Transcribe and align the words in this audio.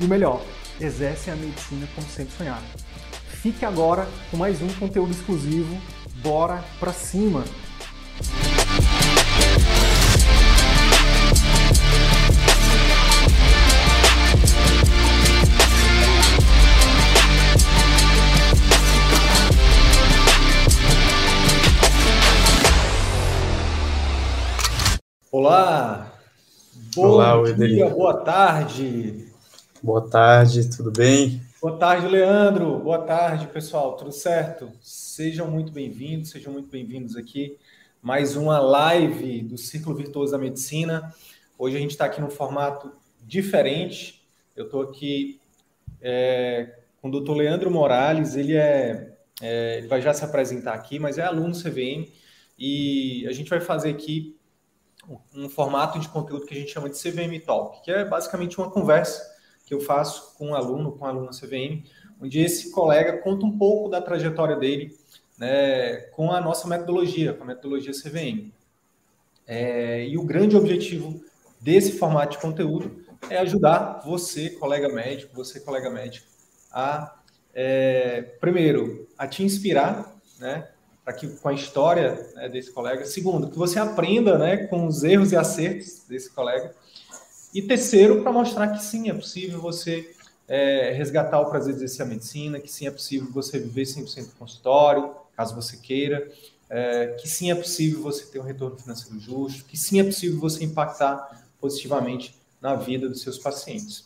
e 0.00 0.04
o 0.04 0.08
melhor, 0.08 0.42
exercem 0.80 1.32
a 1.32 1.36
medicina 1.36 1.88
como 1.94 2.06
sempre 2.08 2.34
sonharam. 2.36 2.66
Fique 3.28 3.64
agora 3.64 4.08
com 4.30 4.36
mais 4.36 4.60
um 4.60 4.68
conteúdo 4.74 5.12
exclusivo. 5.12 5.80
Bora 6.22 6.64
pra 6.80 6.92
cima! 6.92 7.44
Olá! 25.30 26.12
Bom 26.94 27.02
Olá, 27.02 27.52
dia, 27.52 27.90
boa 27.90 28.24
tarde! 28.24 29.25
Boa 29.86 30.10
tarde, 30.10 30.68
tudo 30.68 30.90
bem? 30.90 31.40
Boa 31.62 31.78
tarde, 31.78 32.08
Leandro. 32.08 32.76
Boa 32.80 33.02
tarde, 33.02 33.46
pessoal. 33.46 33.96
Tudo 33.96 34.10
certo? 34.10 34.68
Sejam 34.80 35.48
muito 35.48 35.70
bem-vindos, 35.70 36.30
sejam 36.30 36.52
muito 36.52 36.68
bem-vindos 36.68 37.14
aqui. 37.14 37.56
Mais 38.02 38.34
uma 38.34 38.58
live 38.58 39.42
do 39.42 39.56
Círculo 39.56 39.94
Virtuoso 39.94 40.32
da 40.32 40.38
Medicina. 40.38 41.14
Hoje 41.56 41.76
a 41.76 41.78
gente 41.78 41.92
está 41.92 42.06
aqui 42.06 42.20
num 42.20 42.30
formato 42.30 42.90
diferente. 43.22 44.26
Eu 44.56 44.64
estou 44.64 44.82
aqui 44.82 45.40
é, 46.02 46.80
com 47.00 47.06
o 47.06 47.10
doutor 47.12 47.36
Leandro 47.36 47.70
Morales. 47.70 48.34
Ele 48.34 48.56
é, 48.56 49.16
é, 49.40 49.78
ele 49.78 49.86
vai 49.86 50.02
já 50.02 50.12
se 50.12 50.24
apresentar 50.24 50.74
aqui, 50.74 50.98
mas 50.98 51.16
é 51.16 51.22
aluno 51.22 51.54
CVM 51.54 52.10
e 52.58 53.24
a 53.28 53.32
gente 53.32 53.48
vai 53.48 53.60
fazer 53.60 53.90
aqui 53.90 54.36
um 55.32 55.48
formato 55.48 56.00
de 56.00 56.08
conteúdo 56.08 56.44
que 56.44 56.54
a 56.54 56.58
gente 56.58 56.72
chama 56.72 56.90
de 56.90 57.00
CVM 57.00 57.38
Talk, 57.46 57.84
que 57.84 57.92
é 57.92 58.04
basicamente 58.04 58.58
uma 58.58 58.68
conversa 58.68 59.35
que 59.66 59.74
eu 59.74 59.80
faço 59.80 60.34
com 60.38 60.48
um 60.48 60.54
aluno, 60.54 60.92
com 60.92 61.04
um 61.04 61.08
aluno 61.08 61.30
CVM, 61.30 61.84
onde 62.22 62.40
esse 62.40 62.70
colega 62.70 63.18
conta 63.18 63.44
um 63.44 63.58
pouco 63.58 63.90
da 63.90 64.00
trajetória 64.00 64.56
dele 64.56 64.96
né, 65.36 65.96
com 66.12 66.32
a 66.32 66.40
nossa 66.40 66.66
metodologia, 66.66 67.34
com 67.34 67.44
a 67.44 67.46
metodologia 67.46 67.92
CVM. 67.92 68.52
É, 69.46 70.06
e 70.06 70.16
o 70.16 70.24
grande 70.24 70.56
objetivo 70.56 71.22
desse 71.60 71.92
formato 71.92 72.32
de 72.32 72.38
conteúdo 72.38 73.04
é 73.28 73.38
ajudar 73.38 74.02
você, 74.04 74.50
colega 74.50 74.88
médico, 74.88 75.34
você, 75.34 75.60
colega 75.60 75.90
médico, 75.90 76.26
a, 76.72 77.16
é, 77.54 78.22
primeiro, 78.40 79.08
a 79.18 79.26
te 79.26 79.42
inspirar, 79.42 80.16
né, 80.38 80.68
para 81.04 81.12
que 81.12 81.28
com 81.28 81.48
a 81.48 81.52
história 81.52 82.28
né, 82.34 82.48
desse 82.48 82.72
colega. 82.72 83.04
Segundo, 83.04 83.48
que 83.48 83.56
você 83.56 83.78
aprenda, 83.78 84.36
né, 84.38 84.66
com 84.66 84.86
os 84.86 85.04
erros 85.04 85.32
e 85.32 85.36
acertos 85.36 86.04
desse 86.08 86.30
colega. 86.32 86.74
E 87.56 87.62
terceiro, 87.62 88.20
para 88.20 88.30
mostrar 88.30 88.68
que 88.68 88.84
sim, 88.84 89.08
é 89.08 89.14
possível 89.14 89.58
você 89.58 90.14
é, 90.46 90.92
resgatar 90.92 91.40
o 91.40 91.46
prazer 91.48 91.72
de 91.72 91.78
exercer 91.78 92.04
a 92.04 92.08
medicina, 92.10 92.60
que 92.60 92.70
sim, 92.70 92.86
é 92.86 92.90
possível 92.90 93.30
você 93.32 93.58
viver 93.58 93.84
100% 93.84 94.26
no 94.26 94.32
consultório, 94.32 95.14
caso 95.34 95.54
você 95.54 95.78
queira, 95.78 96.30
é, 96.68 97.16
que 97.18 97.26
sim, 97.26 97.50
é 97.50 97.54
possível 97.54 98.02
você 98.02 98.26
ter 98.26 98.38
um 98.40 98.42
retorno 98.42 98.76
financeiro 98.76 99.18
justo, 99.18 99.64
que 99.64 99.74
sim, 99.74 99.98
é 99.98 100.04
possível 100.04 100.38
você 100.38 100.64
impactar 100.64 101.46
positivamente 101.58 102.36
na 102.60 102.74
vida 102.74 103.08
dos 103.08 103.22
seus 103.22 103.38
pacientes. 103.38 104.04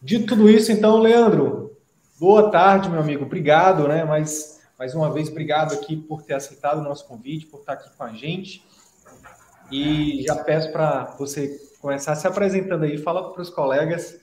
Dito 0.00 0.26
tudo 0.26 0.48
isso, 0.48 0.70
então, 0.70 1.00
Leandro, 1.00 1.76
boa 2.16 2.48
tarde, 2.48 2.88
meu 2.88 3.00
amigo. 3.00 3.24
Obrigado, 3.24 3.88
né? 3.88 4.04
Mas 4.04 4.60
mais 4.78 4.94
uma 4.94 5.12
vez, 5.12 5.28
obrigado 5.28 5.74
aqui 5.74 5.96
por 5.96 6.22
ter 6.22 6.34
aceitado 6.34 6.78
o 6.78 6.84
nosso 6.84 7.04
convite, 7.08 7.46
por 7.46 7.58
estar 7.58 7.72
aqui 7.72 7.90
com 7.98 8.04
a 8.04 8.12
gente. 8.12 8.64
E 9.68 10.22
já 10.24 10.36
peço 10.36 10.70
para 10.70 11.16
você 11.18 11.73
começar 11.84 12.16
se 12.16 12.26
apresentando 12.26 12.84
aí, 12.84 12.96
fala 12.96 13.30
para 13.30 13.42
os 13.42 13.50
colegas 13.50 14.18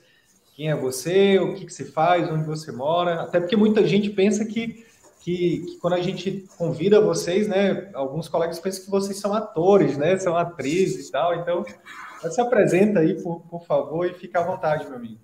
quem 0.56 0.68
é 0.68 0.74
você, 0.74 1.38
o 1.38 1.54
que, 1.54 1.64
que 1.64 1.72
você 1.72 1.84
faz, 1.84 2.28
onde 2.28 2.44
você 2.44 2.72
mora, 2.72 3.22
até 3.22 3.38
porque 3.38 3.54
muita 3.54 3.86
gente 3.86 4.10
pensa 4.10 4.44
que, 4.44 4.84
que, 5.20 5.60
que, 5.60 5.78
quando 5.80 5.92
a 5.92 6.00
gente 6.00 6.44
convida 6.58 7.00
vocês, 7.00 7.46
né, 7.46 7.88
alguns 7.94 8.26
colegas 8.26 8.58
pensam 8.58 8.84
que 8.84 8.90
vocês 8.90 9.16
são 9.16 9.32
atores, 9.32 9.96
né, 9.96 10.18
são 10.18 10.36
atrizes 10.36 11.08
e 11.08 11.12
tal, 11.12 11.36
então 11.36 11.64
se 12.28 12.40
apresenta 12.40 12.98
aí, 12.98 13.22
por, 13.22 13.42
por 13.42 13.64
favor, 13.64 14.06
e 14.06 14.14
fica 14.14 14.40
à 14.40 14.44
vontade, 14.44 14.84
meu 14.86 14.96
amigo. 14.96 15.20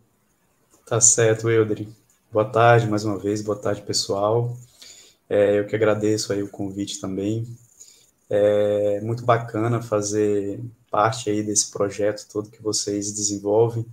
Tá 0.87 1.01
certo, 1.01 1.51
Eudri. 1.51 1.89
Boa 2.31 2.45
tarde 2.45 2.87
mais 2.87 3.05
uma 3.05 3.19
vez, 3.19 3.43
boa 3.43 3.59
tarde, 3.59 3.83
pessoal. 3.83 4.57
É, 5.29 5.59
eu 5.59 5.67
que 5.67 5.75
agradeço 5.75 6.33
aí 6.33 6.41
o 6.41 6.49
convite 6.49 7.01
também. 7.01 7.45
É 8.31 9.01
muito 9.01 9.25
bacana 9.25 9.83
fazer 9.83 10.61
parte 10.91 11.31
aí 11.31 11.43
desse 11.43 11.71
projeto 11.71 12.27
todo 12.31 12.51
que 12.51 12.63
vocês 12.63 13.13
desenvolvem. 13.13 13.85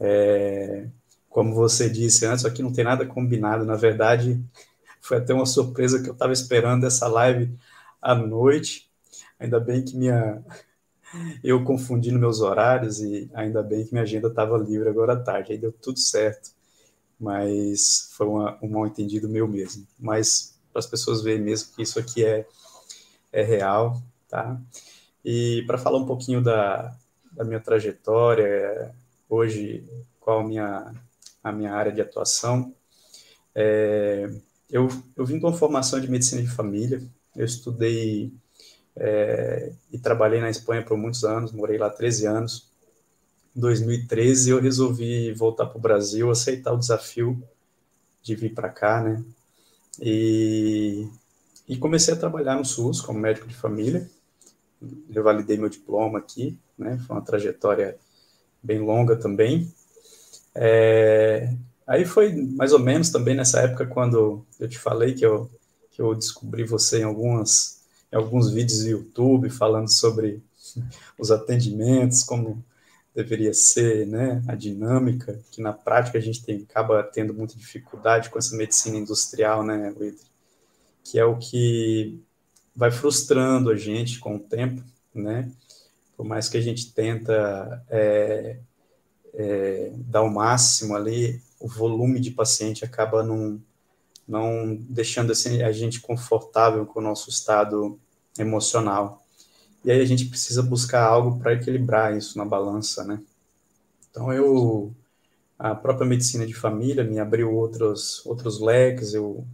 É, 0.00 0.86
como 1.28 1.54
você 1.54 1.88
disse 1.88 2.26
antes, 2.26 2.44
aqui 2.44 2.62
não 2.62 2.72
tem 2.72 2.84
nada 2.84 3.06
combinado. 3.06 3.64
Na 3.64 3.76
verdade, 3.76 4.40
foi 5.00 5.18
até 5.18 5.34
uma 5.34 5.46
surpresa 5.46 6.02
que 6.02 6.08
eu 6.08 6.14
estava 6.14 6.32
esperando 6.32 6.86
essa 6.86 7.06
live 7.08 7.52
à 8.00 8.14
noite. 8.14 8.88
Ainda 9.38 9.60
bem 9.60 9.82
que 9.84 9.96
minha 9.96 10.42
eu 11.42 11.62
confundi 11.64 12.10
nos 12.10 12.20
meus 12.20 12.40
horários 12.40 13.00
e 13.00 13.30
ainda 13.34 13.62
bem 13.62 13.84
que 13.84 13.92
minha 13.92 14.04
agenda 14.04 14.28
estava 14.28 14.56
livre 14.58 14.88
agora 14.88 15.14
à 15.14 15.20
tarde. 15.20 15.52
Aí 15.52 15.58
deu 15.58 15.72
tudo 15.72 15.98
certo 15.98 16.54
mas 17.18 18.10
foi 18.12 18.26
uma, 18.26 18.58
um 18.62 18.68
mal 18.68 18.86
entendido 18.86 19.28
meu 19.28 19.46
mesmo. 19.48 19.86
Mas 19.98 20.54
para 20.72 20.80
as 20.80 20.86
pessoas 20.86 21.22
verem 21.22 21.42
mesmo 21.42 21.74
que 21.74 21.82
isso 21.82 21.98
aqui 21.98 22.24
é, 22.24 22.46
é 23.32 23.42
real, 23.42 24.02
tá? 24.28 24.60
E 25.24 25.64
para 25.66 25.78
falar 25.78 25.98
um 25.98 26.06
pouquinho 26.06 26.42
da, 26.42 26.94
da 27.32 27.44
minha 27.44 27.60
trajetória, 27.60 28.94
hoje, 29.28 29.84
qual 30.20 30.40
a 30.40 30.44
minha, 30.44 30.94
a 31.42 31.52
minha 31.52 31.72
área 31.72 31.92
de 31.92 32.00
atuação, 32.00 32.74
é, 33.54 34.28
eu, 34.70 34.88
eu 35.16 35.24
vim 35.24 35.40
com 35.40 35.52
formação 35.52 36.00
de 36.00 36.10
medicina 36.10 36.42
de 36.42 36.48
família, 36.48 37.02
eu 37.34 37.44
estudei 37.44 38.32
é, 38.96 39.72
e 39.92 39.98
trabalhei 39.98 40.40
na 40.40 40.50
Espanha 40.50 40.84
por 40.84 40.96
muitos 40.96 41.24
anos, 41.24 41.52
morei 41.52 41.78
lá 41.78 41.90
13 41.90 42.26
anos, 42.26 42.68
2013 43.54 44.50
eu 44.50 44.60
resolvi 44.60 45.32
voltar 45.32 45.66
para 45.66 45.78
o 45.78 45.80
Brasil, 45.80 46.30
aceitar 46.30 46.72
o 46.72 46.78
desafio 46.78 47.40
de 48.22 48.34
vir 48.34 48.52
para 48.52 48.68
cá, 48.68 49.00
né? 49.00 49.22
E, 50.00 51.06
e 51.68 51.76
comecei 51.76 52.14
a 52.14 52.16
trabalhar 52.16 52.56
no 52.56 52.64
SUS 52.64 53.00
como 53.00 53.18
médico 53.18 53.46
de 53.46 53.54
família. 53.54 54.10
Eu 55.12 55.22
validei 55.22 55.56
meu 55.56 55.68
diploma 55.68 56.18
aqui, 56.18 56.58
né? 56.78 56.98
Foi 57.06 57.16
uma 57.16 57.24
trajetória 57.24 57.96
bem 58.62 58.80
longa 58.80 59.16
também. 59.16 59.72
É, 60.54 61.54
aí 61.86 62.04
foi 62.04 62.32
mais 62.32 62.72
ou 62.72 62.78
menos 62.78 63.10
também 63.10 63.34
nessa 63.34 63.60
época 63.60 63.86
quando 63.86 64.44
eu 64.58 64.68
te 64.68 64.78
falei 64.78 65.14
que 65.14 65.26
eu, 65.26 65.50
que 65.90 66.00
eu 66.00 66.14
descobri 66.14 66.64
você 66.64 67.00
em 67.00 67.04
algumas 67.04 67.82
em 68.12 68.16
alguns 68.16 68.52
vídeos 68.52 68.84
do 68.84 68.88
YouTube 68.88 69.50
falando 69.50 69.90
sobre 69.90 70.40
os 71.18 71.30
atendimentos, 71.32 72.22
como 72.22 72.64
deveria 73.14 73.54
ser, 73.54 74.06
né, 74.06 74.42
a 74.48 74.54
dinâmica, 74.54 75.40
que 75.52 75.62
na 75.62 75.72
prática 75.72 76.18
a 76.18 76.20
gente 76.20 76.44
tem, 76.44 76.66
acaba 76.68 77.02
tendo 77.02 77.32
muita 77.32 77.54
dificuldade 77.54 78.28
com 78.28 78.38
essa 78.38 78.56
medicina 78.56 78.96
industrial, 78.96 79.64
né, 79.64 79.94
que 81.04 81.18
é 81.18 81.24
o 81.24 81.38
que 81.38 82.20
vai 82.74 82.90
frustrando 82.90 83.70
a 83.70 83.76
gente 83.76 84.18
com 84.18 84.36
o 84.36 84.40
tempo, 84.40 84.82
né, 85.14 85.50
por 86.16 86.24
mais 86.24 86.48
que 86.48 86.56
a 86.56 86.60
gente 86.60 86.92
tenta 86.92 87.84
é, 87.88 88.58
é, 89.34 89.92
dar 89.96 90.22
o 90.22 90.30
máximo 90.30 90.94
ali, 90.94 91.40
o 91.58 91.68
volume 91.68 92.20
de 92.20 92.30
paciente 92.30 92.84
acaba 92.84 93.22
não, 93.22 93.60
não 94.26 94.76
deixando 94.76 95.32
assim, 95.32 95.62
a 95.62 95.72
gente 95.72 96.00
confortável 96.00 96.86
com 96.86 97.00
o 97.00 97.02
nosso 97.02 97.30
estado 97.30 97.98
emocional. 98.38 99.24
E 99.84 99.90
aí 99.90 100.00
a 100.00 100.04
gente 100.04 100.26
precisa 100.26 100.62
buscar 100.62 101.04
algo 101.04 101.38
para 101.38 101.52
equilibrar 101.52 102.16
isso 102.16 102.38
na 102.38 102.44
balança, 102.44 103.04
né? 103.04 103.20
Então 104.10 104.32
eu 104.32 104.94
a 105.58 105.74
própria 105.74 106.06
medicina 106.06 106.46
de 106.46 106.54
família 106.54 107.04
me 107.04 107.18
abriu 107.18 107.52
outros 107.54 108.24
outros 108.24 108.60
leques. 108.60 109.14
Eu 109.14 109.44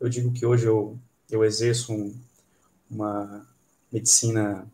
eu 0.00 0.08
digo 0.08 0.32
que 0.32 0.44
hoje 0.44 0.66
eu 0.66 0.98
eu 1.30 1.44
exerço 1.44 1.92
um, 1.92 2.14
uma 2.90 3.46
medicina 3.92 4.66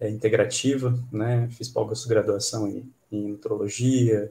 é, 0.00 0.08
integrativa, 0.08 0.98
né? 1.12 1.48
Fiz 1.52 1.68
pós-graduação 1.68 2.68
em, 2.68 2.92
em 3.10 3.28
nutrologia, 3.28 4.30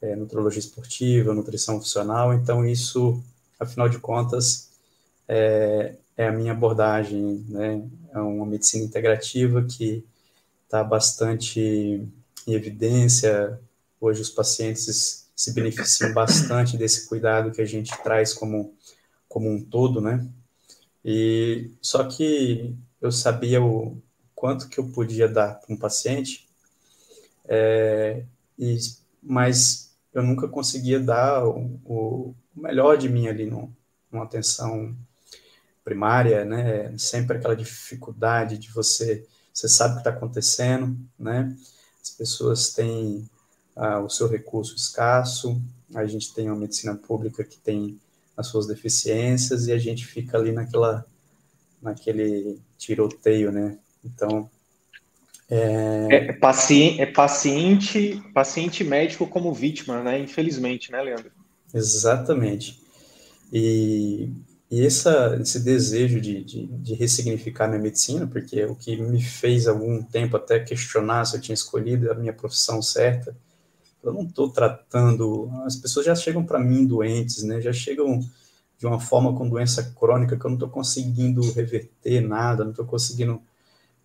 é, 0.00 0.16
nutrologia 0.16 0.60
esportiva, 0.60 1.34
nutrição 1.34 1.78
funcional, 1.78 2.32
então 2.32 2.64
isso, 2.64 3.22
afinal 3.58 3.88
de 3.88 3.98
contas, 3.98 4.70
é, 5.28 5.94
é 6.16 6.28
a 6.28 6.32
minha 6.32 6.52
abordagem, 6.52 7.44
né? 7.48 7.82
É 8.12 8.18
uma 8.18 8.46
medicina 8.46 8.84
integrativa 8.84 9.62
que 9.64 10.04
está 10.64 10.82
bastante 10.84 12.06
em 12.46 12.52
evidência. 12.52 13.58
Hoje 14.00 14.22
os 14.22 14.30
pacientes 14.30 15.28
se 15.34 15.52
beneficiam 15.52 16.12
bastante 16.12 16.76
desse 16.76 17.08
cuidado 17.08 17.50
que 17.50 17.62
a 17.62 17.66
gente 17.66 17.96
traz 18.02 18.34
como, 18.34 18.74
como 19.28 19.48
um 19.50 19.62
todo, 19.62 20.00
né? 20.00 20.26
E 21.04 21.70
só 21.80 22.04
que 22.04 22.74
eu 23.00 23.10
sabia 23.10 23.62
o 23.62 24.00
quanto 24.34 24.68
que 24.68 24.78
eu 24.78 24.88
podia 24.88 25.28
dar 25.28 25.54
para 25.54 25.74
um 25.74 25.78
paciente, 25.78 26.48
é, 27.46 28.24
e, 28.58 28.78
mas 29.22 29.94
eu 30.12 30.22
nunca 30.22 30.48
conseguia 30.48 31.00
dar 31.00 31.46
o, 31.46 31.80
o 31.84 32.34
melhor 32.54 32.96
de 32.96 33.08
mim 33.08 33.28
ali 33.28 33.46
no, 33.46 33.74
numa 34.10 34.24
atenção 34.24 34.96
primária, 35.84 36.44
né? 36.44 36.96
Sempre 36.98 37.36
aquela 37.36 37.56
dificuldade 37.56 38.58
de 38.58 38.70
você, 38.70 39.26
você 39.52 39.68
sabe 39.68 39.92
o 39.92 39.94
que 39.96 40.00
está 40.00 40.10
acontecendo, 40.10 40.96
né? 41.18 41.56
As 42.02 42.10
pessoas 42.10 42.72
têm 42.72 43.28
ah, 43.76 44.00
o 44.00 44.08
seu 44.08 44.28
recurso 44.28 44.74
escasso, 44.74 45.60
a 45.94 46.06
gente 46.06 46.32
tem 46.34 46.48
uma 46.48 46.58
medicina 46.58 46.94
pública 46.94 47.44
que 47.44 47.58
tem 47.58 48.00
as 48.40 48.48
suas 48.48 48.66
deficiências 48.66 49.66
e 49.66 49.72
a 49.72 49.78
gente 49.78 50.06
fica 50.06 50.36
ali 50.36 50.52
naquela, 50.52 51.04
naquele 51.80 52.60
tiroteio, 52.76 53.52
né? 53.52 53.78
Então, 54.04 54.50
é... 55.48 56.06
É, 56.10 56.32
paciente, 56.32 57.00
é 57.00 57.06
paciente, 57.06 58.22
paciente 58.32 58.84
médico 58.84 59.26
como 59.26 59.52
vítima, 59.52 60.02
né? 60.02 60.18
Infelizmente, 60.18 60.90
né, 60.92 61.02
Leandro? 61.02 61.30
Exatamente. 61.74 62.80
E 63.52 64.30
e 64.70 64.86
essa, 64.86 65.36
esse 65.40 65.58
desejo 65.58 66.20
de, 66.20 66.44
de, 66.44 66.66
de, 66.66 66.94
ressignificar 66.94 67.66
minha 67.66 67.80
medicina, 67.80 68.24
porque 68.24 68.64
o 68.64 68.76
que 68.76 68.96
me 68.96 69.20
fez 69.20 69.66
algum 69.66 70.00
tempo 70.00 70.36
até 70.36 70.60
questionar 70.60 71.24
se 71.24 71.36
eu 71.36 71.40
tinha 71.40 71.54
escolhido 71.54 72.10
a 72.10 72.14
minha 72.14 72.32
profissão 72.32 72.80
certa, 72.80 73.36
eu 74.02 74.12
não 74.12 74.22
estou 74.22 74.50
tratando. 74.50 75.50
As 75.64 75.76
pessoas 75.76 76.06
já 76.06 76.14
chegam 76.14 76.44
para 76.44 76.58
mim 76.58 76.86
doentes, 76.86 77.42
né? 77.42 77.60
Já 77.60 77.72
chegam 77.72 78.20
de 78.78 78.86
uma 78.86 78.98
forma 78.98 79.36
com 79.36 79.48
doença 79.48 79.94
crônica 79.98 80.36
que 80.36 80.44
eu 80.44 80.48
não 80.48 80.56
estou 80.56 80.70
conseguindo 80.70 81.40
reverter 81.52 82.20
nada, 82.20 82.64
não 82.64 82.70
estou 82.70 82.86
conseguindo 82.86 83.40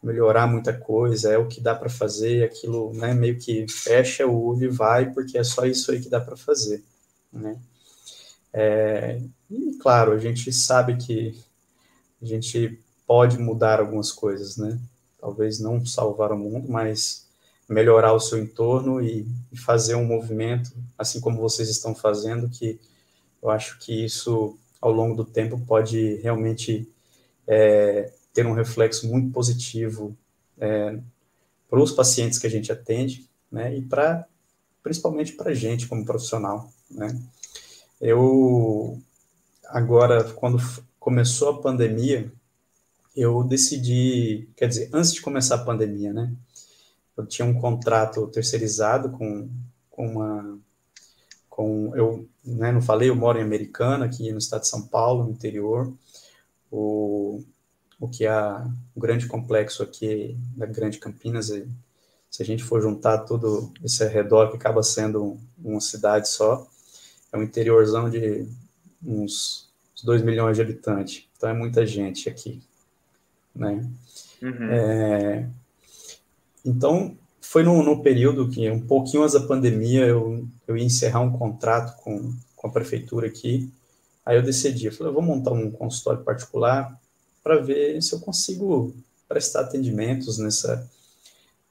melhorar 0.04 0.48
muita 0.48 0.74
coisa. 0.74 1.32
É 1.32 1.38
o 1.38 1.48
que 1.48 1.62
dá 1.62 1.74
para 1.74 1.90
fazer, 1.90 2.44
aquilo, 2.44 2.94
né? 2.94 3.14
Meio 3.14 3.38
que 3.40 3.68
fecha 3.68 4.28
o 4.28 4.46
olho 4.48 4.66
e 4.66 4.68
vai, 4.68 5.12
porque 5.12 5.38
é 5.38 5.44
só 5.44 5.66
isso 5.66 5.92
aí 5.92 6.02
que 6.02 6.10
dá 6.10 6.20
para 6.20 6.36
fazer, 6.36 6.84
né? 7.32 7.58
É, 8.54 9.22
e, 9.50 9.74
claro, 9.82 10.14
a 10.14 10.18
gente 10.18 10.52
sabe 10.54 10.96
que 10.96 11.38
a 12.22 12.26
gente 12.26 12.80
pode 13.06 13.38
mudar 13.38 13.80
algumas 13.80 14.12
coisas, 14.12 14.58
né? 14.58 14.80
Talvez 15.20 15.60
não 15.60 15.86
salvar 15.86 16.32
o 16.32 16.38
mundo, 16.38 16.70
mas 16.70 17.25
melhorar 17.68 18.14
o 18.14 18.20
seu 18.20 18.38
entorno 18.38 19.02
e, 19.02 19.28
fazer 19.56 19.96
um 19.96 20.06
movimento, 20.06 20.72
assim 20.98 21.20
como 21.20 21.42
vocês 21.42 21.70
estão 21.70 21.96
fazendo, 21.96 22.50
que 22.50 22.80
eu 23.42 23.50
acho 23.50 23.80
que 23.80 24.06
isso, 24.06 24.58
ao 24.82 24.92
longo 24.92 25.16
do 25.16 25.26
tempo, 25.26 25.60
pode 25.66 26.16
realmente 26.16 26.88
é, 27.48 28.12
ter 28.34 28.46
um 28.46 28.54
reflexo 28.54 29.08
muito 29.08 29.32
positivo 29.32 30.16
é, 30.58 31.00
para 31.70 31.80
os 31.80 31.92
pacientes 31.92 32.38
que 32.38 32.48
a 32.48 32.50
gente 32.50 32.72
atende, 32.72 33.28
né? 33.52 33.76
E 33.76 33.82
para 33.82 34.28
principalmente 34.84 35.34
para 35.34 35.50
a 35.50 35.54
gente 35.54 35.88
como 35.88 36.06
profissional, 36.06 36.72
né? 36.92 37.20
Eu, 38.00 39.02
agora, 39.66 40.24
quando 40.34 40.60
começou 41.00 41.50
a 41.50 41.62
pandemia, 41.62 42.32
eu 43.16 43.44
decidi, 43.44 44.48
quer 44.56 44.68
dizer, 44.68 44.90
antes 44.94 45.14
de 45.14 45.22
começar 45.22 45.56
a 45.56 45.64
pandemia, 45.64 46.14
né? 46.14 46.32
Eu 47.18 47.26
tinha 47.26 47.48
um 47.48 47.60
contrato 47.60 48.28
terceirizado 48.28 49.10
com, 49.10 49.50
com 49.90 50.08
uma. 50.08 50.60
Com, 51.50 51.96
eu 51.96 52.28
né, 52.44 52.72
não 52.72 52.82
falei, 52.82 53.10
eu 53.10 53.16
moro 53.16 53.40
em 53.40 53.44
Americana, 53.44 54.06
aqui 54.06 54.32
no 54.32 54.38
estado 54.38 54.62
de 54.62 54.68
São 54.68 54.86
Paulo, 54.88 55.24
no 55.24 55.32
interior. 55.32 55.94
O, 56.70 57.42
o 58.00 58.08
que 58.08 58.26
é 58.26 58.34
o 58.94 59.00
grande 59.00 59.28
complexo 59.28 59.82
aqui 59.82 60.38
da 60.56 60.66
Grande 60.66 61.00
Campinas, 61.00 61.48
se 62.30 62.44
a 62.44 62.46
gente 62.46 62.64
for 62.64 62.82
juntar 62.82 63.20
todo 63.20 63.72
esse 63.84 64.06
redor, 64.08 64.50
que 64.50 64.58
acaba 64.58 64.84
sendo 64.84 65.40
uma 65.58 65.80
cidade 65.80 66.28
só, 66.28 66.68
é 67.32 67.38
um 67.38 67.44
interiorzão 67.44 68.10
de 68.10 68.48
uns 69.04 69.70
2 70.04 70.22
milhões 70.22 70.58
de 70.58 70.62
habitantes, 70.62 71.28
então 71.36 71.50
é 71.50 71.54
muita 71.54 71.86
gente 71.86 72.30
aqui, 72.30 72.62
né? 73.56 73.90
Uhum. 74.42 74.70
É, 74.70 75.50
então, 76.66 77.16
foi 77.40 77.64
no, 77.64 78.02
período 78.02 78.50
que, 78.50 78.70
um 78.70 78.82
pouquinho 78.82 79.24
antes 79.24 79.34
da 79.36 79.48
pandemia, 79.48 80.06
eu, 80.06 80.48
eu 80.68 80.76
ia 80.76 80.84
encerrar 80.84 81.22
um 81.22 81.32
contrato 81.32 81.96
com, 82.02 82.34
com 82.56 82.68
a 82.68 82.72
prefeitura 82.72 83.28
aqui, 83.28 83.72
aí 84.26 84.36
eu 84.36 84.42
decidi, 84.42 84.88
eu 84.88 84.92
falei, 84.92 85.12
eu 85.12 85.14
vou 85.14 85.24
montar 85.24 85.52
um 85.52 85.70
consultório 85.70 86.24
particular 86.24 87.00
para 87.44 87.62
ver 87.62 88.02
se 88.02 88.14
eu 88.14 88.20
consigo 88.20 88.96
prestar 89.28 89.62
atendimentos 89.62 90.40
nessa, 90.40 90.90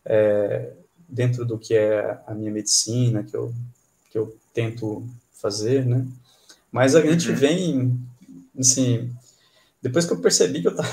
é, 0.04 0.72
dentro 1.08 1.44
do 1.44 1.58
que 1.58 1.74
é 1.74 2.20
a 2.26 2.34
minha 2.34 2.52
medicina, 2.52 3.24
que 3.24 3.36
eu, 3.36 3.52
que 4.10 4.16
eu 4.16 4.36
tento 4.52 5.04
fazer, 5.32 5.84
né? 5.84 6.06
Mas 6.70 6.94
a 6.94 7.00
gente 7.00 7.30
uhum. 7.30 7.36
vem, 7.36 8.00
assim, 8.58 9.12
depois 9.82 10.06
que 10.06 10.12
eu 10.12 10.20
percebi 10.20 10.60
que 10.60 10.68
eu 10.68 10.72
estava 10.72 10.90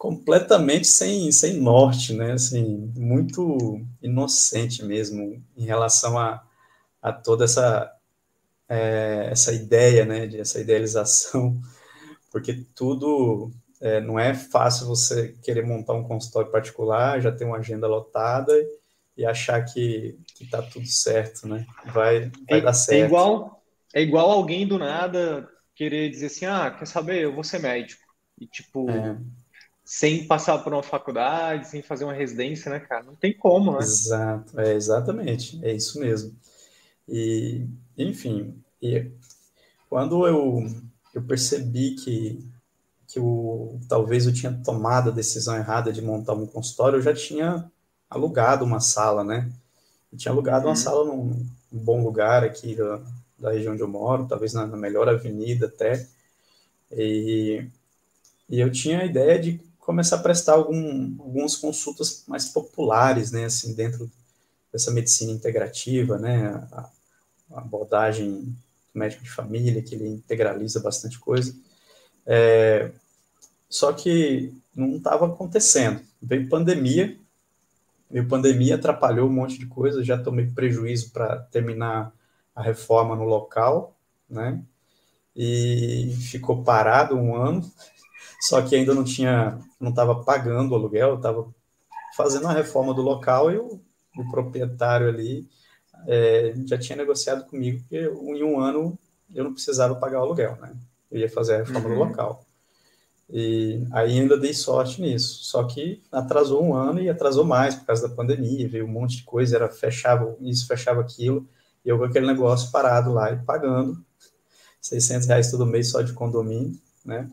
completamente 0.00 0.86
sem, 0.86 1.30
sem 1.30 1.60
norte, 1.60 2.14
né? 2.14 2.32
Assim, 2.32 2.90
muito 2.96 3.84
inocente 4.00 4.82
mesmo 4.82 5.44
em 5.54 5.66
relação 5.66 6.18
a, 6.18 6.42
a 7.02 7.12
toda 7.12 7.44
essa, 7.44 7.94
é, 8.66 9.28
essa 9.30 9.52
ideia, 9.52 10.06
né? 10.06 10.26
De, 10.26 10.40
essa 10.40 10.58
idealização, 10.58 11.60
porque 12.32 12.64
tudo 12.74 13.50
é, 13.78 14.00
não 14.00 14.18
é 14.18 14.32
fácil 14.32 14.86
você 14.86 15.36
querer 15.42 15.66
montar 15.66 15.92
um 15.92 16.04
consultório 16.04 16.50
particular, 16.50 17.20
já 17.20 17.30
ter 17.30 17.44
uma 17.44 17.58
agenda 17.58 17.86
lotada 17.86 18.54
e 19.14 19.26
achar 19.26 19.62
que, 19.66 20.18
que 20.34 20.48
tá 20.48 20.62
tudo 20.62 20.86
certo, 20.86 21.46
né? 21.46 21.66
Vai, 21.92 22.30
vai 22.48 22.58
é, 22.58 22.60
dar 22.62 22.72
certo. 22.72 23.02
É 23.02 23.06
igual, 23.06 23.62
é 23.92 24.00
igual 24.00 24.30
alguém 24.30 24.66
do 24.66 24.78
nada 24.78 25.46
querer 25.74 26.08
dizer 26.08 26.26
assim, 26.28 26.46
ah, 26.46 26.70
quer 26.70 26.86
saber, 26.86 27.22
eu 27.22 27.34
vou 27.34 27.44
ser 27.44 27.58
médico. 27.58 28.00
E, 28.40 28.46
tipo, 28.46 28.88
é. 28.88 29.18
Sem 29.90 30.24
passar 30.24 30.58
por 30.58 30.72
uma 30.72 30.84
faculdade, 30.84 31.66
sem 31.66 31.82
fazer 31.82 32.04
uma 32.04 32.12
residência, 32.12 32.70
né, 32.70 32.78
cara? 32.78 33.02
Não 33.02 33.16
tem 33.16 33.36
como, 33.36 33.72
né? 33.72 33.78
Exato, 33.80 34.60
é 34.60 34.72
exatamente, 34.72 35.58
é 35.64 35.72
isso 35.72 35.98
mesmo. 35.98 36.32
E, 37.08 37.66
enfim, 37.98 38.54
e 38.80 39.10
quando 39.88 40.28
eu, 40.28 40.64
eu 41.12 41.20
percebi 41.22 41.96
que, 41.96 42.48
que 43.08 43.18
eu, 43.18 43.80
talvez 43.88 44.26
eu 44.26 44.32
tinha 44.32 44.52
tomado 44.64 45.10
a 45.10 45.12
decisão 45.12 45.56
errada 45.56 45.92
de 45.92 46.00
montar 46.00 46.34
um 46.34 46.46
consultório, 46.46 46.98
eu 46.98 47.02
já 47.02 47.12
tinha 47.12 47.68
alugado 48.08 48.64
uma 48.64 48.78
sala, 48.78 49.24
né? 49.24 49.50
Eu 50.12 50.16
tinha 50.16 50.30
alugado 50.30 50.66
uhum. 50.66 50.70
uma 50.70 50.76
sala 50.76 51.04
num, 51.04 51.46
num, 51.72 51.84
bom 51.84 52.00
lugar 52.00 52.44
aqui 52.44 52.76
da, 52.76 53.00
da, 53.36 53.50
região 53.50 53.72
onde 53.72 53.82
eu 53.82 53.88
moro, 53.88 54.28
talvez 54.28 54.52
na, 54.54 54.68
na 54.68 54.76
melhor 54.76 55.08
avenida 55.08 55.66
até. 55.66 56.06
E, 56.92 57.66
e, 58.48 58.60
eu 58.60 58.70
tinha 58.70 59.00
a 59.00 59.04
ideia 59.04 59.36
de 59.36 59.69
começar 59.90 60.16
a 60.16 60.22
prestar 60.22 60.52
algum, 60.52 61.16
algumas 61.18 61.56
consultas 61.56 62.22
mais 62.28 62.48
populares, 62.48 63.32
né? 63.32 63.46
Assim, 63.46 63.74
dentro 63.74 64.08
dessa 64.72 64.92
medicina 64.92 65.32
integrativa, 65.32 66.16
né? 66.16 66.46
A, 66.70 66.88
a 67.54 67.58
abordagem 67.58 68.42
do 68.42 68.54
médico 68.94 69.24
de 69.24 69.30
família, 69.30 69.82
que 69.82 69.96
ele 69.96 70.06
integraliza 70.06 70.78
bastante 70.78 71.18
coisa. 71.18 71.52
É, 72.24 72.92
só 73.68 73.92
que 73.92 74.54
não 74.76 74.98
estava 74.98 75.26
acontecendo. 75.26 76.00
Veio 76.22 76.48
pandemia, 76.48 77.18
a 78.14 78.22
pandemia 78.22 78.76
atrapalhou 78.76 79.28
um 79.28 79.32
monte 79.32 79.58
de 79.58 79.66
coisa, 79.66 80.04
já 80.04 80.16
tomei 80.16 80.46
prejuízo 80.46 81.10
para 81.10 81.36
terminar 81.50 82.12
a 82.54 82.62
reforma 82.62 83.16
no 83.16 83.24
local, 83.24 83.96
né? 84.28 84.62
E 85.34 86.14
ficou 86.30 86.62
parado 86.62 87.16
um 87.16 87.34
ano, 87.34 87.68
só 88.40 88.62
que 88.62 88.74
ainda 88.74 88.94
não 88.94 89.04
tinha, 89.04 89.58
não 89.78 89.90
estava 89.90 90.22
pagando 90.22 90.72
o 90.72 90.74
aluguel, 90.74 91.16
estava 91.16 91.46
fazendo 92.16 92.48
a 92.48 92.52
reforma 92.52 92.94
do 92.94 93.02
local 93.02 93.50
e 93.50 93.58
o, 93.58 93.80
o 94.16 94.30
proprietário 94.30 95.08
ali 95.08 95.48
é, 96.06 96.54
já 96.66 96.78
tinha 96.78 96.96
negociado 96.96 97.44
comigo 97.44 97.84
que 97.88 97.98
em 97.98 98.42
um 98.42 98.58
ano 98.58 98.98
eu 99.34 99.44
não 99.44 99.52
precisava 99.52 99.94
pagar 99.94 100.20
o 100.20 100.22
aluguel, 100.22 100.56
né? 100.60 100.74
Eu 101.10 101.20
ia 101.20 101.30
fazer 101.30 101.54
a 101.54 101.58
reforma 101.58 101.88
uhum. 101.88 101.94
do 101.94 102.00
local. 102.00 102.44
E 103.32 103.86
aí 103.92 104.18
ainda 104.18 104.36
dei 104.36 104.52
sorte 104.52 105.00
nisso. 105.00 105.44
Só 105.44 105.62
que 105.64 106.02
atrasou 106.10 106.64
um 106.64 106.74
ano 106.74 107.00
e 107.00 107.08
atrasou 107.08 107.44
mais 107.44 107.74
por 107.74 107.86
causa 107.86 108.08
da 108.08 108.14
pandemia, 108.14 108.68
veio 108.68 108.86
um 108.86 108.90
monte 108.90 109.18
de 109.18 109.22
coisa, 109.22 109.56
era 109.56 109.68
fechava 109.68 110.36
isso, 110.40 110.66
fechava 110.66 111.00
aquilo. 111.00 111.46
E 111.84 111.88
eu 111.88 111.98
com 111.98 112.04
aquele 112.04 112.26
negócio 112.26 112.70
parado 112.70 113.12
lá 113.12 113.32
e 113.32 113.36
pagando 113.36 114.04
600 114.80 115.28
reais 115.28 115.50
todo 115.50 115.66
mês 115.66 115.90
só 115.90 116.02
de 116.02 116.12
condomínio, 116.12 116.76
né? 117.04 117.30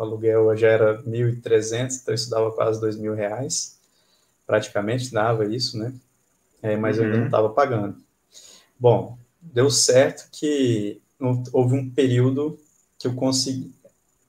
O 0.00 0.02
aluguel 0.02 0.56
já 0.56 0.68
era 0.68 1.02
1.300, 1.02 2.00
então 2.00 2.14
isso 2.14 2.30
dava 2.30 2.50
quase 2.52 2.80
2 2.80 2.96
mil 2.96 3.14
reais, 3.14 3.78
praticamente 4.46 5.12
dava 5.12 5.44
isso, 5.44 5.76
né? 5.76 5.92
É, 6.62 6.74
mas 6.74 6.96
uhum. 6.96 7.02
eu 7.02 7.06
ainda 7.06 7.18
não 7.18 7.26
estava 7.26 7.48
uhum. 7.48 7.54
pagando. 7.54 7.96
Bom, 8.78 9.18
deu 9.42 9.70
certo 9.70 10.26
que 10.32 11.02
houve 11.52 11.74
um 11.74 11.90
período 11.90 12.58
que 12.98 13.08
eu 13.08 13.14
consegui, 13.14 13.74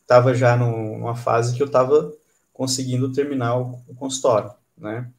estava 0.01 0.35
já 0.35 0.57
numa 0.57 1.15
fase 1.15 1.55
que 1.55 1.63
eu 1.63 1.67
estava 1.67 2.13
conseguindo 2.51 3.13
terminar 3.13 3.57
o, 3.57 3.81
o, 3.87 3.95
consultório, 3.95 4.51
né? 4.77 5.09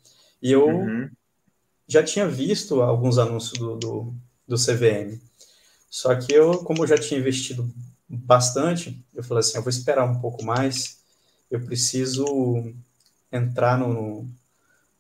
E 0.42 0.52
eu 0.52 0.66
uhum. 0.66 1.08
já 1.88 2.02
tinha 2.02 2.28
visto 2.28 2.82
alguns 2.82 3.16
anúncios 3.16 3.58
do, 3.58 3.76
do, 3.76 4.14
do 4.46 4.56
CVM, 4.56 5.18
só 5.88 6.14
que 6.14 6.30
eu, 6.30 6.58
como 6.58 6.82
eu 6.82 6.88
já 6.88 6.98
tinha 6.98 7.18
investido 7.18 7.72
bastante, 8.18 9.04
eu 9.14 9.22
falei 9.22 9.40
assim, 9.40 9.56
eu 9.56 9.62
vou 9.62 9.70
esperar 9.70 10.04
um 10.04 10.20
pouco 10.20 10.44
mais, 10.44 11.00
eu 11.50 11.60
preciso 11.60 12.24
entrar 13.30 13.78
no, 13.78 14.26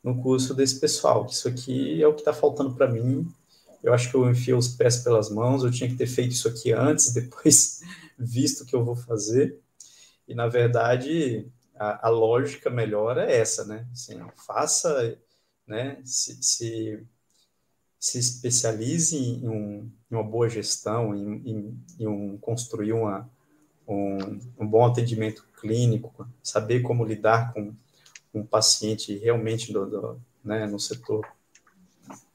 no 0.02 0.20
curso 0.22 0.54
desse 0.54 0.80
pessoal. 0.80 1.26
Isso 1.26 1.48
aqui 1.48 2.02
é 2.02 2.06
o 2.06 2.14
que 2.14 2.20
está 2.20 2.32
faltando 2.32 2.74
para 2.74 2.88
mim. 2.88 3.30
Eu 3.82 3.92
acho 3.92 4.10
que 4.10 4.16
eu 4.16 4.30
enfio 4.30 4.56
os 4.56 4.68
pés 4.68 4.98
pelas 4.98 5.30
mãos, 5.30 5.64
eu 5.64 5.70
tinha 5.70 5.88
que 5.88 5.96
ter 5.96 6.06
feito 6.06 6.32
isso 6.32 6.48
aqui 6.48 6.72
antes, 6.72 7.12
depois 7.14 7.82
visto 8.18 8.62
o 8.62 8.66
que 8.66 8.74
eu 8.74 8.84
vou 8.84 8.96
fazer. 8.96 9.58
E, 10.26 10.34
na 10.34 10.48
verdade, 10.48 11.46
a, 11.76 12.08
a 12.08 12.10
lógica 12.10 12.70
melhor 12.70 13.18
é 13.18 13.36
essa, 13.36 13.64
né? 13.64 13.86
Assim, 13.92 14.20
faça, 14.46 15.18
né? 15.66 16.00
Se, 16.04 16.42
se, 16.42 17.06
se 18.02 18.18
especialize 18.18 19.16
em, 19.16 19.48
um, 19.48 19.88
em, 20.10 20.14
uma 20.16 20.24
boa 20.24 20.48
gestão, 20.48 21.14
em, 21.14 21.36
em, 21.48 21.84
em 22.00 22.06
um, 22.08 22.36
construir 22.36 22.92
uma, 22.92 23.30
um, 23.86 24.40
um, 24.58 24.66
bom 24.66 24.84
atendimento 24.84 25.46
clínico, 25.60 26.28
saber 26.42 26.82
como 26.82 27.04
lidar 27.04 27.52
com 27.52 27.72
um 28.34 28.44
paciente 28.44 29.16
realmente 29.18 29.72
do, 29.72 29.86
do, 29.86 30.20
né, 30.44 30.66
no 30.66 30.80
setor 30.80 31.24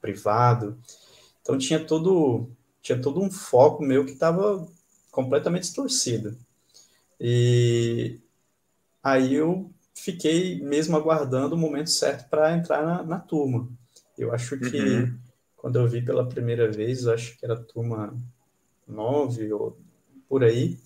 privado. 0.00 0.78
Então 1.42 1.58
tinha 1.58 1.84
todo 1.84 2.48
tinha 2.80 2.98
todo 2.98 3.20
um 3.20 3.30
foco 3.30 3.84
meu 3.84 4.06
que 4.06 4.12
estava 4.12 4.66
completamente 5.10 5.64
distorcido. 5.64 6.34
E 7.20 8.18
aí 9.02 9.34
eu 9.34 9.70
fiquei 9.94 10.62
mesmo 10.62 10.96
aguardando 10.96 11.54
o 11.54 11.58
momento 11.58 11.90
certo 11.90 12.26
para 12.30 12.56
entrar 12.56 12.82
na, 12.82 13.02
na, 13.02 13.18
turma. 13.18 13.68
Eu 14.16 14.32
acho 14.32 14.58
que 14.58 14.80
uhum. 14.80 15.27
Quando 15.58 15.78
eu 15.78 15.86
vi 15.86 16.02
pela 16.02 16.26
primeira 16.26 16.70
vez, 16.70 17.06
acho 17.06 17.36
que 17.36 17.44
era 17.44 17.56
turma 17.56 18.16
9 18.86 19.52
ou 19.52 19.78
por 20.28 20.42
aí, 20.42 20.78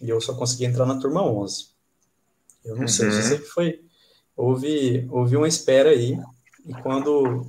e 0.00 0.08
eu 0.08 0.20
só 0.20 0.34
consegui 0.34 0.66
entrar 0.66 0.86
na 0.86 1.00
turma 1.00 1.24
11. 1.24 1.70
Eu 2.64 2.76
não 2.76 2.82
uhum. 2.82 2.88
sei, 2.88 3.08
eu 3.08 3.22
sei 3.22 3.38
que 3.38 3.46
foi 3.46 3.84
houve, 4.36 5.08
houve 5.10 5.36
uma 5.36 5.48
espera 5.48 5.90
aí, 5.90 6.16
e 6.64 6.72
quando 6.82 7.48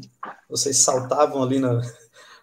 vocês 0.50 0.77
saltavam 0.77 1.43
ali 1.43 1.59
na, 1.59 1.81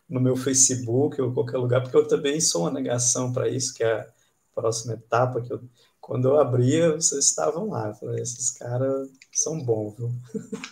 no 0.08 0.20
meu 0.20 0.36
Facebook 0.36 1.20
ou 1.20 1.32
qualquer 1.32 1.58
lugar, 1.58 1.82
porque 1.82 1.96
eu 1.96 2.06
também 2.06 2.40
sou 2.40 2.62
uma 2.62 2.70
negação 2.70 3.32
para 3.32 3.48
isso, 3.48 3.74
que 3.74 3.82
é 3.82 4.00
a 4.00 4.06
próxima 4.54 4.94
etapa, 4.94 5.40
que 5.40 5.52
eu, 5.52 5.60
quando 6.00 6.28
eu 6.28 6.38
abria, 6.38 6.92
vocês 6.92 7.24
estavam 7.24 7.70
lá. 7.70 7.88
Eu 7.88 7.94
falei, 7.94 8.22
esses 8.22 8.50
caras 8.50 9.08
são 9.32 9.60
bons, 9.64 9.96
viu? 9.96 10.12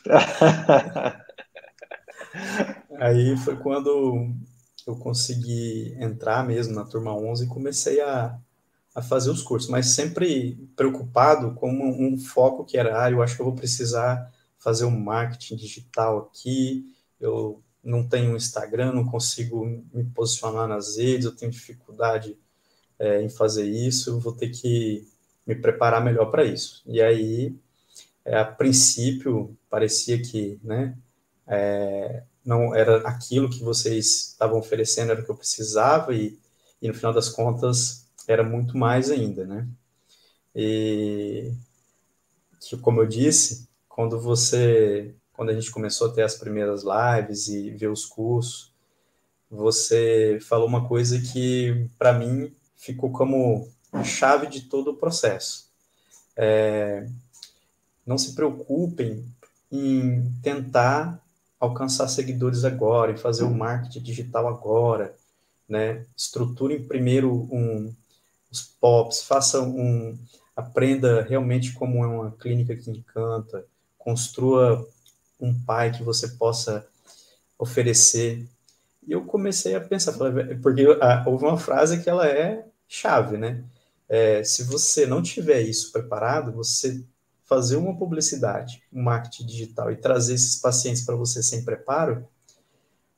Aí 2.98 3.36
foi 3.36 3.56
quando 3.56 4.34
eu 4.86 4.96
consegui 4.96 5.94
entrar 5.98 6.46
mesmo 6.46 6.74
na 6.74 6.84
turma 6.84 7.14
11 7.14 7.44
e 7.44 7.48
comecei 7.48 8.00
a, 8.00 8.38
a 8.94 9.02
fazer 9.02 9.30
os 9.30 9.42
cursos, 9.42 9.70
mas 9.70 9.86
sempre 9.86 10.56
preocupado 10.76 11.54
com 11.54 11.70
um, 11.70 12.14
um 12.14 12.18
foco 12.18 12.64
que 12.64 12.76
era, 12.76 13.02
ah, 13.02 13.10
eu 13.10 13.22
acho 13.22 13.36
que 13.36 13.42
eu 13.42 13.46
vou 13.46 13.54
precisar 13.54 14.32
fazer 14.58 14.84
um 14.84 14.98
marketing 14.98 15.56
digital 15.56 16.18
aqui, 16.18 16.86
eu 17.20 17.62
não 17.82 18.06
tenho 18.06 18.36
Instagram, 18.36 18.92
não 18.92 19.04
consigo 19.04 19.66
me 19.92 20.04
posicionar 20.04 20.66
nas 20.66 20.96
redes, 20.96 21.26
eu 21.26 21.36
tenho 21.36 21.52
dificuldade 21.52 22.36
é, 22.98 23.22
em 23.22 23.28
fazer 23.28 23.66
isso, 23.66 24.20
vou 24.20 24.32
ter 24.32 24.48
que 24.48 25.06
me 25.46 25.54
preparar 25.54 26.02
melhor 26.02 26.30
para 26.30 26.44
isso. 26.44 26.82
E 26.86 27.02
aí, 27.02 27.54
é, 28.24 28.38
a 28.38 28.44
princípio, 28.44 29.56
parecia 29.68 30.20
que, 30.20 30.58
né, 30.62 30.96
é, 31.46 32.22
não 32.44 32.74
era 32.74 32.98
aquilo 33.08 33.48
que 33.50 33.62
vocês 33.62 34.28
estavam 34.32 34.58
oferecendo, 34.58 35.12
era 35.12 35.20
o 35.20 35.24
que 35.24 35.30
eu 35.30 35.36
precisava, 35.36 36.14
e, 36.14 36.38
e 36.80 36.88
no 36.88 36.94
final 36.94 37.12
das 37.12 37.28
contas, 37.28 38.06
era 38.26 38.42
muito 38.42 38.76
mais 38.76 39.10
ainda, 39.10 39.44
né? 39.44 39.66
E 40.54 41.52
que, 42.60 42.76
como 42.76 43.00
eu 43.00 43.06
disse, 43.06 43.68
quando 43.88 44.18
você, 44.20 45.14
quando 45.32 45.50
a 45.50 45.54
gente 45.54 45.70
começou 45.70 46.08
a 46.08 46.12
ter 46.12 46.22
as 46.22 46.34
primeiras 46.34 46.82
lives 46.82 47.48
e 47.48 47.70
ver 47.70 47.88
os 47.88 48.04
cursos, 48.04 48.72
você 49.50 50.38
falou 50.42 50.66
uma 50.66 50.88
coisa 50.88 51.20
que 51.20 51.88
para 51.98 52.12
mim 52.12 52.52
ficou 52.76 53.12
como 53.12 53.68
a 53.92 54.02
chave 54.02 54.46
de 54.46 54.62
todo 54.62 54.90
o 54.90 54.96
processo. 54.96 55.70
É, 56.36 57.06
não 58.04 58.18
se 58.18 58.34
preocupem 58.34 59.24
em 59.70 60.32
tentar 60.42 61.23
alcançar 61.58 62.08
seguidores 62.08 62.64
agora, 62.64 63.12
em 63.12 63.16
fazer 63.16 63.44
o 63.44 63.54
marketing 63.54 64.02
digital 64.02 64.46
agora, 64.46 65.14
né? 65.68 66.04
Estruturem 66.16 66.82
primeiro 66.84 67.48
um, 67.50 67.92
os 68.50 68.62
POPs, 68.62 69.22
faça 69.22 69.60
um, 69.60 70.18
aprenda 70.54 71.22
realmente 71.22 71.72
como 71.72 72.04
é 72.04 72.06
uma 72.06 72.30
clínica 72.32 72.76
que 72.76 72.90
encanta, 72.90 73.64
construa 73.98 74.86
um 75.40 75.52
pai 75.52 75.90
que 75.90 76.02
você 76.02 76.28
possa 76.28 76.86
oferecer. 77.58 78.46
E 79.06 79.12
eu 79.12 79.24
comecei 79.24 79.74
a 79.74 79.80
pensar, 79.80 80.14
porque 80.62 80.86
houve 81.26 81.44
uma 81.44 81.58
frase 81.58 82.02
que 82.02 82.08
ela 82.08 82.26
é 82.26 82.64
chave, 82.88 83.36
né? 83.36 83.64
É, 84.08 84.44
se 84.44 84.64
você 84.64 85.06
não 85.06 85.22
tiver 85.22 85.62
isso 85.62 85.90
preparado, 85.90 86.52
você 86.52 87.02
fazer 87.44 87.76
uma 87.76 87.96
publicidade, 87.96 88.82
um 88.92 89.02
marketing 89.02 89.46
digital 89.46 89.92
e 89.92 89.96
trazer 89.96 90.34
esses 90.34 90.56
pacientes 90.56 91.04
para 91.04 91.14
você 91.14 91.42
sem 91.42 91.64
preparo, 91.64 92.26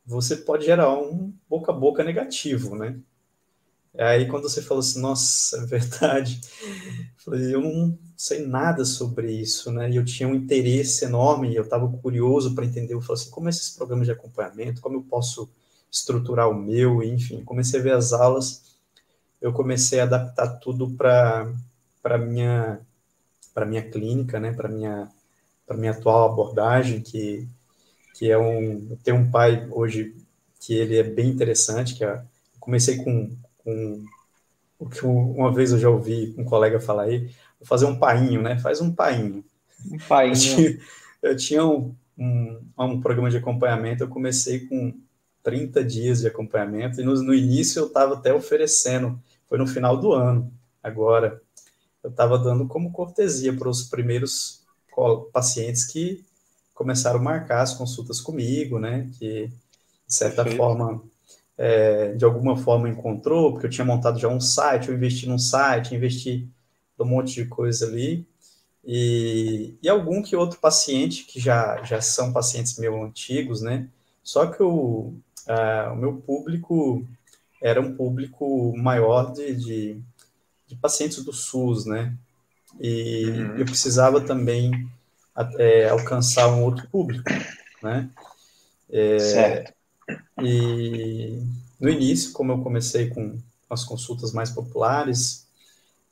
você 0.04 0.36
pode 0.36 0.64
gerar 0.66 0.92
um 0.96 1.32
boca 1.48 1.72
a 1.72 1.74
boca 1.74 2.04
negativo, 2.04 2.76
né? 2.76 2.98
Aí 3.98 4.28
quando 4.28 4.42
você 4.48 4.60
falou 4.60 4.80
assim, 4.80 5.00
nossa, 5.00 5.56
é 5.56 5.66
verdade, 5.66 6.40
eu 6.62 7.24
falei, 7.24 7.54
eu 7.54 7.62
não 7.62 7.98
sei 8.16 8.46
nada 8.46 8.84
sobre 8.84 9.32
isso, 9.32 9.72
né? 9.72 9.90
E 9.90 9.96
eu 9.96 10.04
tinha 10.04 10.28
um 10.28 10.34
interesse 10.34 11.04
enorme, 11.04 11.54
eu 11.54 11.62
estava 11.62 11.88
curioso 11.88 12.54
para 12.54 12.66
entender, 12.66 12.94
eu 12.94 13.00
falei 13.00 13.22
assim, 13.22 13.30
como 13.30 13.48
é 13.48 13.50
esses 13.50 13.70
programas 13.70 14.06
de 14.06 14.12
acompanhamento, 14.12 14.82
como 14.82 14.96
eu 14.96 15.02
posso 15.02 15.50
estruturar 15.90 16.50
o 16.50 16.54
meu, 16.54 17.02
enfim, 17.02 17.42
comecei 17.44 17.80
a 17.80 17.82
ver 17.82 17.94
as 17.94 18.12
aulas, 18.12 18.76
eu 19.40 19.52
comecei 19.52 20.00
a 20.00 20.04
adaptar 20.04 20.58
tudo 20.58 20.90
para 20.90 21.52
para 22.02 22.18
minha 22.18 22.85
para 23.56 23.64
minha 23.64 23.82
clínica, 23.82 24.38
né? 24.38 24.52
Para 24.52 24.68
minha 24.68 25.08
para 25.66 25.78
minha 25.78 25.92
atual 25.92 26.30
abordagem, 26.30 27.00
que 27.00 27.48
que 28.14 28.30
é 28.30 28.36
um 28.36 28.86
eu 28.90 28.98
tenho 29.02 29.16
um 29.16 29.30
pai 29.30 29.66
hoje 29.70 30.14
que 30.60 30.74
ele 30.74 30.98
é 30.98 31.02
bem 31.02 31.30
interessante, 31.30 31.94
que 31.94 32.04
é, 32.04 32.22
comecei 32.60 32.98
com 32.98 33.34
com 33.64 34.04
o 34.78 34.86
que 34.86 35.06
uma 35.06 35.50
vez 35.50 35.72
eu 35.72 35.78
já 35.78 35.88
ouvi 35.88 36.34
um 36.36 36.44
colega 36.44 36.78
falar 36.78 37.04
aí, 37.04 37.30
vou 37.58 37.66
fazer 37.66 37.86
um 37.86 37.98
painho, 37.98 38.42
né? 38.42 38.58
Faz 38.58 38.82
um 38.82 38.92
painho. 38.94 39.42
Um 39.90 39.98
painho. 39.98 40.34
Eu 40.36 40.38
tinha, 40.38 40.78
eu 41.22 41.36
tinha 41.36 41.64
um, 41.64 41.94
um, 42.18 42.60
um, 42.78 43.00
programa 43.00 43.30
de 43.30 43.38
acompanhamento, 43.38 44.04
eu 44.04 44.08
comecei 44.08 44.60
com 44.66 44.94
30 45.42 45.82
dias 45.82 46.20
de 46.20 46.28
acompanhamento, 46.28 47.00
e 47.00 47.04
no, 47.04 47.14
no 47.22 47.34
início 47.34 47.80
eu 47.80 47.86
estava 47.86 48.14
até 48.14 48.32
oferecendo, 48.32 49.18
foi 49.48 49.58
no 49.58 49.66
final 49.66 49.96
do 49.96 50.12
ano, 50.12 50.52
agora, 50.82 51.40
eu 52.06 52.10
estava 52.10 52.38
dando 52.38 52.68
como 52.68 52.92
cortesia 52.92 53.52
para 53.52 53.68
os 53.68 53.82
primeiros 53.82 54.62
pacientes 55.32 55.84
que 55.84 56.24
começaram 56.72 57.18
a 57.18 57.22
marcar 57.22 57.62
as 57.62 57.74
consultas 57.74 58.20
comigo, 58.20 58.78
né? 58.78 59.10
Que, 59.18 59.48
de 59.48 60.14
certa 60.14 60.44
Perfeito. 60.44 60.56
forma, 60.56 61.02
é, 61.58 62.12
de 62.12 62.24
alguma 62.24 62.56
forma 62.56 62.88
encontrou, 62.88 63.50
porque 63.50 63.66
eu 63.66 63.70
tinha 63.70 63.84
montado 63.84 64.20
já 64.20 64.28
um 64.28 64.40
site, 64.40 64.88
eu 64.88 64.94
investi 64.94 65.28
num 65.28 65.38
site, 65.38 65.96
investi 65.96 66.48
um 66.96 67.04
monte 67.04 67.34
de 67.34 67.46
coisa 67.46 67.86
ali, 67.86 68.24
e, 68.84 69.74
e 69.82 69.88
algum 69.88 70.22
que 70.22 70.36
outro 70.36 70.60
paciente, 70.60 71.24
que 71.24 71.40
já, 71.40 71.82
já 71.82 72.00
são 72.00 72.32
pacientes 72.32 72.78
meio 72.78 73.02
antigos, 73.02 73.62
né? 73.62 73.88
Só 74.22 74.46
que 74.46 74.62
o, 74.62 75.12
o 75.92 75.96
meu 75.96 76.18
público 76.18 77.04
era 77.60 77.80
um 77.80 77.96
público 77.96 78.72
maior 78.76 79.32
de, 79.32 79.56
de, 79.56 80.00
de 80.66 80.76
pacientes 80.76 81.24
do 81.24 81.32
SUS, 81.32 81.86
né? 81.86 82.14
E 82.80 83.26
uhum. 83.26 83.56
eu 83.56 83.64
precisava 83.64 84.20
também 84.20 84.88
é, 85.58 85.88
alcançar 85.88 86.48
um 86.48 86.62
outro 86.62 86.86
público, 86.88 87.30
né? 87.82 88.08
É, 88.90 89.18
certo. 89.18 89.72
E, 90.42 91.42
no 91.80 91.88
início, 91.88 92.32
como 92.32 92.52
eu 92.52 92.62
comecei 92.62 93.08
com 93.08 93.38
as 93.68 93.84
consultas 93.84 94.32
mais 94.32 94.50
populares, 94.50 95.46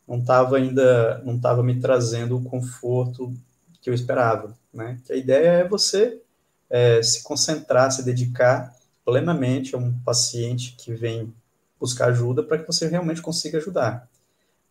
não 0.07 0.19
estava 0.19 0.57
ainda, 0.57 1.19
não 1.25 1.37
estava 1.37 1.63
me 1.63 1.81
trazendo 1.81 2.37
o 2.37 2.43
conforto 2.43 3.33
que 3.81 3.89
eu 3.89 3.95
esperava, 3.95 4.57
né? 4.73 4.99
Que 5.07 5.13
a 5.13 5.17
ideia 5.17 5.49
é 5.49 5.69
você 5.69 6.21
é, 6.69 7.03
se 7.03 7.23
concentrar, 7.23 7.91
se 7.93 8.03
dedicar 8.03 8.75
plenamente 9.05 9.75
a 9.75 9.79
um 9.79 9.93
paciente 10.01 10.75
que 10.77 10.93
vem 10.95 11.33
buscar 11.79 12.09
ajuda 12.09 12.43
para 12.43 12.59
que 12.59 12.67
você 12.67 12.89
realmente 12.89 13.21
consiga 13.21 13.59
ajudar. 13.59 14.09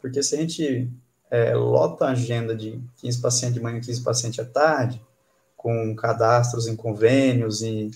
Porque 0.03 0.21
se 0.21 0.35
a 0.35 0.37
gente 0.37 0.91
é, 1.31 1.55
lota 1.55 2.07
a 2.07 2.11
agenda 2.11 2.53
de 2.53 2.77
15 2.97 3.21
pacientes 3.21 3.53
de 3.53 3.61
manhã 3.61 3.77
e 3.77 3.81
15 3.81 4.03
pacientes 4.03 4.37
à 4.37 4.43
tarde, 4.43 5.01
com 5.55 5.95
cadastros 5.95 6.67
em 6.67 6.75
convênios 6.75 7.61
e 7.61 7.89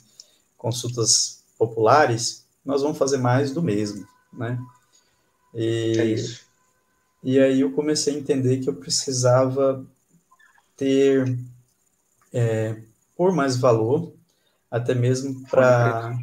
consultas 0.58 1.44
populares, 1.58 2.46
nós 2.64 2.82
vamos 2.82 2.98
fazer 2.98 3.18
mais 3.18 3.52
do 3.52 3.62
mesmo, 3.62 4.08
né? 4.32 4.58
E, 5.54 6.00
é 6.00 6.06
isso. 6.06 6.46
E 7.22 7.38
aí 7.38 7.60
eu 7.60 7.74
comecei 7.74 8.16
a 8.16 8.18
entender 8.18 8.60
que 8.60 8.70
eu 8.70 8.76
precisava 8.76 9.86
ter, 10.78 11.38
é, 12.32 12.82
por 13.18 13.34
mais 13.34 13.58
valor, 13.58 14.14
até 14.72 14.96
mesmo 14.96 15.46
para 15.50 16.18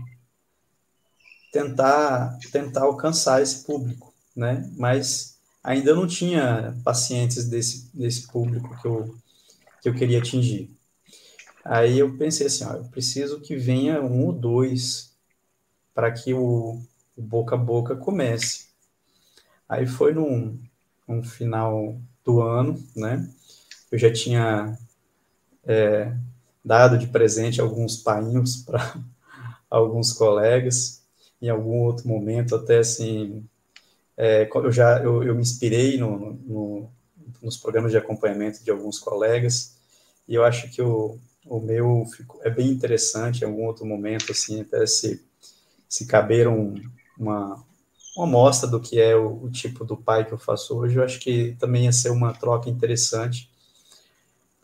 tentar, 1.52 2.38
tentar 2.50 2.84
alcançar 2.84 3.42
esse 3.42 3.64
público, 3.64 4.14
né? 4.34 4.66
Mas 4.78 5.33
ainda 5.64 5.94
não 5.94 6.06
tinha 6.06 6.78
pacientes 6.84 7.46
desse, 7.48 7.90
desse 7.96 8.28
público 8.28 8.78
que 8.82 8.86
eu, 8.86 9.16
que 9.80 9.88
eu 9.88 9.94
queria 9.94 10.18
atingir. 10.18 10.70
Aí 11.64 11.98
eu 11.98 12.18
pensei 12.18 12.46
assim, 12.46 12.64
ó, 12.64 12.74
eu 12.74 12.84
preciso 12.84 13.40
que 13.40 13.56
venha 13.56 14.02
um 14.02 14.26
ou 14.26 14.32
dois 14.32 15.16
para 15.94 16.12
que 16.12 16.34
o, 16.34 16.82
o, 17.16 17.22
boca 17.22 17.54
a 17.54 17.58
boca 17.58 17.96
comece. 17.96 18.66
Aí 19.66 19.86
foi 19.86 20.12
no 20.12 20.60
final 21.22 21.98
do 22.22 22.42
ano, 22.42 22.82
né? 22.94 23.26
Eu 23.90 23.98
já 23.98 24.12
tinha 24.12 24.78
é, 25.64 26.14
dado 26.62 26.98
de 26.98 27.06
presente 27.06 27.60
alguns 27.60 27.96
painhos 27.96 28.56
para 28.64 28.98
alguns 29.70 30.12
colegas, 30.12 31.02
em 31.40 31.48
algum 31.48 31.78
outro 31.78 32.06
momento, 32.06 32.54
até 32.54 32.78
assim, 32.78 33.42
é, 34.16 34.48
eu 34.52 34.72
já 34.72 34.98
eu, 35.02 35.22
eu 35.22 35.34
me 35.34 35.42
inspirei 35.42 35.98
no, 35.98 36.34
no, 36.34 36.90
nos 37.42 37.56
programas 37.56 37.90
de 37.90 37.98
acompanhamento 37.98 38.62
de 38.62 38.70
alguns 38.70 38.98
colegas, 38.98 39.76
e 40.28 40.34
eu 40.34 40.44
acho 40.44 40.70
que 40.70 40.80
o, 40.80 41.18
o 41.46 41.60
meu 41.60 42.04
ficou, 42.06 42.40
é 42.42 42.50
bem 42.50 42.68
interessante 42.68 43.42
em 43.42 43.44
algum 43.44 43.64
outro 43.64 43.84
momento, 43.84 44.32
assim, 44.32 44.62
até 44.62 44.86
se, 44.86 45.22
se 45.88 46.06
caber 46.06 46.48
um, 46.48 46.74
uma, 47.18 47.62
uma 48.16 48.26
amostra 48.26 48.68
do 48.68 48.80
que 48.80 49.00
é 49.00 49.14
o, 49.14 49.44
o, 49.44 49.50
tipo 49.50 49.84
do 49.84 49.96
pai 49.96 50.24
que 50.24 50.32
eu 50.32 50.38
faço 50.38 50.76
hoje, 50.76 50.96
eu 50.96 51.04
acho 51.04 51.20
que 51.20 51.56
também 51.58 51.84
ia 51.84 51.92
ser 51.92 52.10
uma 52.10 52.32
troca 52.32 52.70
interessante, 52.70 53.50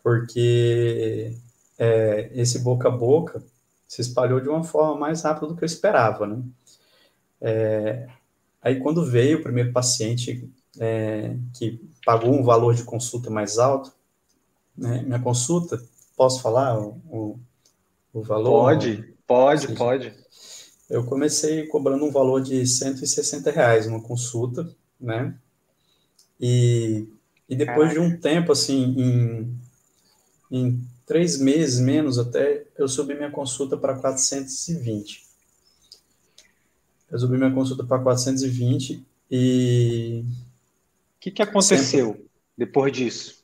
porque 0.01 1.37
é, 1.77 2.31
esse 2.33 2.59
boca 2.59 2.87
a 2.87 2.91
boca 2.91 3.43
se 3.87 4.01
espalhou 4.01 4.39
de 4.39 4.49
uma 4.49 4.63
forma 4.63 4.97
mais 4.97 5.21
rápida 5.21 5.47
do 5.47 5.55
que 5.55 5.63
eu 5.63 5.67
esperava, 5.67 6.25
né? 6.25 6.41
É, 7.41 8.07
aí 8.61 8.79
quando 8.79 9.05
veio 9.05 9.39
o 9.39 9.43
primeiro 9.43 9.71
paciente 9.71 10.49
é, 10.79 11.35
que 11.53 11.81
pagou 12.05 12.33
um 12.33 12.43
valor 12.43 12.73
de 12.73 12.83
consulta 12.83 13.29
mais 13.29 13.57
alto, 13.57 13.93
né, 14.77 15.01
minha 15.03 15.19
consulta 15.19 15.81
Posso 16.21 16.39
falar 16.39 16.79
o, 16.79 17.01
o, 17.09 17.39
o 18.13 18.21
valor? 18.21 18.61
Pode, 18.61 19.15
pode, 19.25 19.67
Sim. 19.67 19.73
pode. 19.73 20.13
Eu 20.87 21.03
comecei 21.03 21.65
cobrando 21.65 22.05
um 22.05 22.11
valor 22.11 22.43
de 22.43 22.63
160 22.67 23.49
reais 23.49 23.87
uma 23.87 23.99
consulta, 23.99 24.69
né? 24.99 25.35
E, 26.39 27.07
e 27.49 27.55
depois 27.55 27.91
Caraca. 27.91 27.93
de 27.93 27.99
um 27.99 28.19
tempo, 28.19 28.51
assim, 28.51 28.93
em, 28.99 29.59
em 30.51 30.87
três 31.07 31.39
meses 31.39 31.79
menos 31.79 32.19
até, 32.19 32.65
eu 32.77 32.87
subi 32.87 33.15
minha 33.15 33.31
consulta 33.31 33.75
para 33.75 33.97
420. 33.97 35.25
Eu 37.11 37.19
subi 37.19 37.37
minha 37.37 37.51
consulta 37.51 37.83
para 37.83 38.01
420 38.01 39.05
e. 39.29 40.23
O 40.23 41.19
que, 41.19 41.31
que 41.31 41.41
aconteceu 41.41 42.13
sempre... 42.13 42.25
depois 42.57 42.91
disso? 42.91 43.43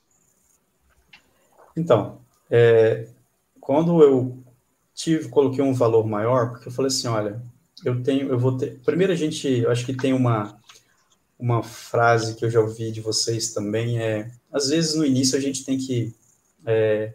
Então, 1.75 2.19
é, 2.49 3.07
quando 3.59 4.01
eu 4.01 4.43
tive, 4.95 5.29
coloquei 5.29 5.63
um 5.63 5.73
valor 5.73 6.07
maior, 6.07 6.51
porque 6.51 6.69
eu 6.69 6.71
falei 6.71 6.87
assim, 6.87 7.07
olha, 7.07 7.39
eu 7.85 8.01
tenho, 8.01 8.29
eu 8.29 8.39
vou 8.39 8.57
ter. 8.57 8.79
Primeiro 8.79 9.13
a 9.13 9.15
gente, 9.15 9.47
eu 9.47 9.69
acho 9.69 9.85
que 9.85 9.93
tem 9.93 10.13
uma 10.13 10.57
uma 11.39 11.61
frase 11.61 12.35
que 12.35 12.43
eu 12.43 12.49
já 12.49 12.59
ouvi 12.59 12.91
de 12.91 12.99
vocês 12.99 13.53
também 13.53 13.99
é, 13.99 14.31
às 14.51 14.69
vezes 14.69 14.95
no 14.95 15.05
início 15.05 15.37
a 15.37 15.41
gente 15.41 15.63
tem 15.63 15.77
que 15.77 16.13
é, 16.65 17.13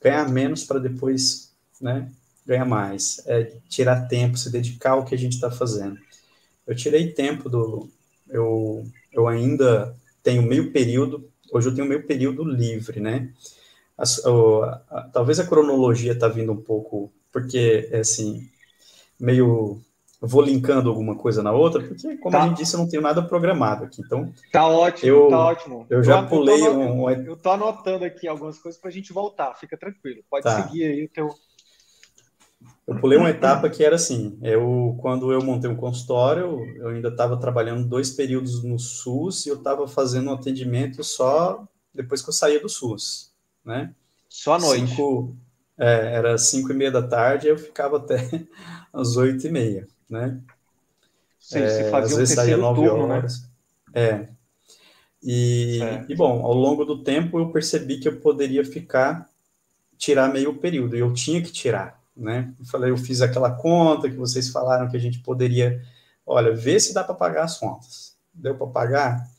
ganhar 0.00 0.28
menos 0.28 0.64
para 0.64 0.78
depois, 0.78 1.52
né, 1.80 2.10
ganhar 2.46 2.64
mais, 2.64 3.22
é 3.26 3.52
tirar 3.68 4.08
tempo, 4.08 4.36
se 4.36 4.50
dedicar 4.50 4.92
ao 4.92 5.04
que 5.04 5.14
a 5.14 5.18
gente 5.18 5.34
está 5.34 5.50
fazendo. 5.50 5.98
Eu 6.66 6.74
tirei 6.74 7.12
tempo 7.12 7.48
do, 7.48 7.88
eu, 8.28 8.84
eu 9.12 9.28
ainda 9.28 9.96
tenho 10.22 10.42
meio 10.42 10.72
período, 10.72 11.28
hoje 11.52 11.68
eu 11.68 11.74
tenho 11.74 11.88
meio 11.88 12.06
período 12.06 12.44
livre, 12.44 13.00
né? 13.00 13.32
a, 13.98 15.02
talvez 15.12 15.38
a 15.38 15.46
cronologia 15.46 16.12
está 16.12 16.28
vindo 16.28 16.52
um 16.52 16.60
pouco, 16.60 17.12
porque, 17.32 17.88
é 17.92 18.00
assim, 18.00 18.48
meio 19.18 19.80
vou 20.24 20.40
linkando 20.40 20.88
alguma 20.88 21.16
coisa 21.16 21.42
na 21.42 21.50
outra, 21.50 21.82
porque, 21.82 22.16
como 22.18 22.30
tá. 22.30 22.44
a 22.44 22.48
gente 22.48 22.58
disse, 22.58 22.74
eu 22.74 22.80
não 22.80 22.88
tenho 22.88 23.02
nada 23.02 23.20
programado 23.22 23.84
aqui. 23.84 24.00
Então, 24.00 24.32
tá 24.52 24.68
ótimo, 24.68 25.08
eu, 25.08 25.28
tá 25.28 25.38
ótimo. 25.46 25.86
Eu 25.90 26.02
já 26.04 26.20
eu 26.20 26.28
pulei 26.28 26.64
eu 26.64 26.78
um. 26.78 27.10
Eu 27.10 27.36
tô 27.36 27.50
anotando 27.50 28.04
aqui 28.04 28.28
algumas 28.28 28.56
coisas 28.58 28.80
para 28.80 28.88
a 28.88 28.92
gente 28.92 29.12
voltar, 29.12 29.52
fica 29.56 29.76
tranquilo. 29.76 30.22
Pode 30.30 30.44
tá. 30.44 30.62
seguir 30.62 30.84
aí 30.84 31.04
o 31.04 31.08
teu. 31.08 31.34
Eu 32.86 32.96
pulei 33.00 33.16
uma 33.16 33.30
etapa 33.30 33.70
que 33.70 33.84
era 33.84 33.94
assim, 33.94 34.38
eu 34.42 34.96
quando 35.00 35.32
eu 35.32 35.42
montei 35.42 35.70
um 35.70 35.76
consultório, 35.76 36.58
eu 36.76 36.88
ainda 36.88 37.08
estava 37.08 37.36
trabalhando 37.36 37.88
dois 37.88 38.10
períodos 38.10 38.64
no 38.64 38.78
SUS 38.78 39.46
e 39.46 39.50
eu 39.50 39.56
estava 39.56 39.86
fazendo 39.86 40.30
um 40.30 40.34
atendimento 40.34 41.04
só 41.04 41.64
depois 41.94 42.20
que 42.20 42.28
eu 42.28 42.32
saía 42.32 42.60
do 42.60 42.68
SUS 42.68 43.32
né? 43.64 43.94
Só 44.28 44.54
à 44.54 44.58
noite. 44.58 44.88
Cinco, 44.88 45.36
é, 45.78 46.14
era 46.14 46.38
cinco 46.38 46.72
e 46.72 46.74
meia 46.74 46.90
da 46.90 47.02
tarde, 47.02 47.48
eu 47.48 47.58
ficava 47.58 47.98
até 47.98 48.16
às 48.92 49.16
oito 49.16 49.46
e 49.46 49.50
meia, 49.50 49.86
né? 50.08 50.40
Sim, 51.38 51.58
é, 51.58 51.68
você 51.68 51.90
fazia 51.90 52.12
às 52.12 52.16
vezes 52.16 52.34
saía 52.34 52.56
nove 52.56 52.82
turno, 52.82 53.06
né? 53.06 53.16
horas. 53.16 53.42
Né? 53.42 53.48
É. 53.94 54.28
E, 55.24 55.78
e, 56.08 56.16
bom, 56.16 56.44
ao 56.44 56.52
longo 56.52 56.84
do 56.84 57.02
tempo 57.02 57.38
eu 57.38 57.52
percebi 57.52 58.00
que 58.00 58.08
eu 58.08 58.18
poderia 58.20 58.64
ficar, 58.64 59.30
tirar 59.96 60.32
meio 60.32 60.54
período, 60.54 60.96
e 60.96 61.00
eu 61.00 61.12
tinha 61.12 61.40
que 61.40 61.52
tirar, 61.52 62.01
né? 62.16 62.54
Eu 62.58 62.64
falei, 62.66 62.90
eu 62.90 62.96
fiz 62.96 63.20
aquela 63.20 63.50
conta 63.50 64.10
que 64.10 64.16
vocês 64.16 64.48
falaram 64.50 64.88
que 64.88 64.96
a 64.96 65.00
gente 65.00 65.20
poderia, 65.20 65.82
olha, 66.26 66.54
ver 66.54 66.80
se 66.80 66.94
dá 66.94 67.02
para 67.02 67.14
pagar 67.14 67.44
as 67.44 67.58
contas. 67.58 68.16
Deu 68.32 68.54
para 68.54 68.66
pagar? 68.66 69.30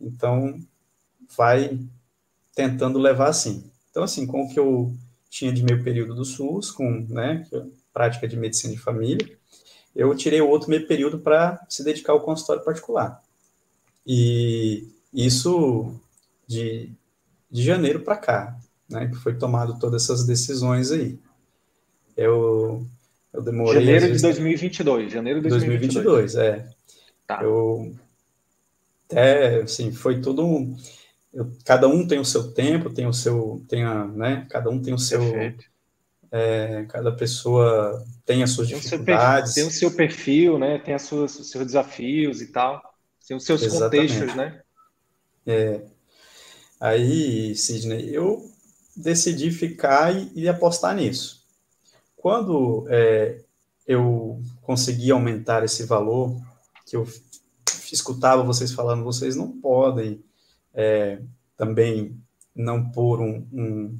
Então, 0.00 0.58
vai 1.36 1.78
tentando 2.54 2.98
levar 2.98 3.28
assim. 3.28 3.70
Então, 3.90 4.02
assim, 4.02 4.26
com 4.26 4.42
o 4.42 4.48
que 4.48 4.58
eu 4.58 4.94
tinha 5.28 5.52
de 5.52 5.62
meio 5.62 5.82
período 5.82 6.14
do 6.14 6.24
SUS, 6.24 6.70
com 6.70 7.06
né, 7.08 7.46
é 7.52 7.62
prática 7.92 8.26
de 8.26 8.36
medicina 8.36 8.72
de 8.72 8.80
família, 8.80 9.38
eu 9.94 10.14
tirei 10.14 10.40
outro 10.40 10.70
meio 10.70 10.86
período 10.86 11.18
para 11.18 11.64
se 11.68 11.84
dedicar 11.84 12.12
ao 12.12 12.20
consultório 12.20 12.64
particular. 12.64 13.22
E 14.06 14.88
isso 15.12 15.94
de, 16.46 16.90
de 17.50 17.62
janeiro 17.62 18.00
para 18.00 18.16
cá, 18.16 18.58
né, 18.88 19.08
que 19.08 19.16
foi 19.16 19.34
tomado 19.34 19.78
todas 19.78 20.04
essas 20.04 20.26
decisões 20.26 20.90
aí. 20.90 21.18
Eu, 22.16 22.86
eu 23.32 23.42
demorei... 23.42 23.80
Janeiro 23.80 24.06
vezes, 24.06 24.16
de 24.16 24.22
2022, 24.22 25.12
janeiro 25.12 25.40
de 25.40 25.48
2022. 25.48 26.04
2022, 26.04 26.34
é. 26.36 26.68
Tá. 27.26 27.42
Eu 27.42 27.94
até, 29.10 29.62
assim, 29.62 29.92
foi 29.92 30.20
tudo... 30.20 30.44
Um, 30.44 30.76
eu, 31.32 31.50
cada 31.64 31.88
um 31.88 32.06
tem 32.06 32.18
o 32.18 32.24
seu 32.24 32.52
tempo, 32.52 32.90
tem 32.90 33.06
o 33.06 33.12
seu, 33.12 33.64
tem 33.68 33.84
a, 33.84 34.04
né? 34.06 34.46
Cada 34.50 34.68
um 34.68 34.80
tem 34.80 34.92
o 34.92 34.98
seu, 34.98 35.22
é, 36.30 36.84
cada 36.88 37.12
pessoa 37.12 38.04
tem 38.24 38.42
as 38.42 38.50
suas 38.50 38.68
tem 38.68 38.78
dificuldades. 38.78 39.54
Tem 39.54 39.66
o 39.66 39.70
seu 39.70 39.90
perfil, 39.90 40.58
né? 40.58 40.78
Tem 40.78 40.94
as 40.94 41.02
suas, 41.02 41.38
os 41.38 41.50
seus 41.50 41.66
desafios 41.66 42.40
e 42.40 42.46
tal. 42.46 42.82
Tem 43.26 43.36
os 43.36 43.44
seus 43.44 43.62
Exatamente. 43.62 44.12
contextos, 44.14 44.34
né? 44.34 44.60
É. 45.46 45.80
Aí, 46.80 47.54
Sidney, 47.54 48.14
eu 48.14 48.50
decidi 48.96 49.50
ficar 49.50 50.14
e, 50.14 50.30
e 50.34 50.48
apostar 50.48 50.94
nisso. 50.96 51.41
Quando 52.22 52.86
é, 52.88 53.40
eu 53.84 54.40
consegui 54.60 55.10
aumentar 55.10 55.64
esse 55.64 55.82
valor, 55.82 56.40
que 56.86 56.94
eu 56.94 57.04
escutava 57.92 58.44
vocês 58.44 58.70
falando, 58.70 59.02
vocês 59.02 59.34
não 59.34 59.50
podem 59.50 60.22
é, 60.72 61.20
também 61.56 62.16
não 62.54 62.88
pôr 62.92 63.20
um, 63.20 63.44
um, 63.52 63.98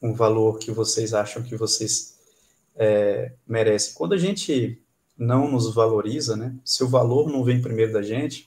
um, 0.00 0.14
valor 0.14 0.58
que 0.58 0.70
vocês 0.70 1.12
acham 1.12 1.42
que 1.42 1.56
vocês 1.56 2.18
é, 2.74 3.34
merecem. 3.46 3.92
Quando 3.92 4.14
a 4.14 4.18
gente 4.18 4.82
não 5.14 5.50
nos 5.50 5.74
valoriza, 5.74 6.38
né? 6.38 6.56
Se 6.64 6.82
o 6.82 6.88
valor 6.88 7.30
não 7.30 7.44
vem 7.44 7.60
primeiro 7.60 7.92
da 7.92 8.00
gente, 8.00 8.46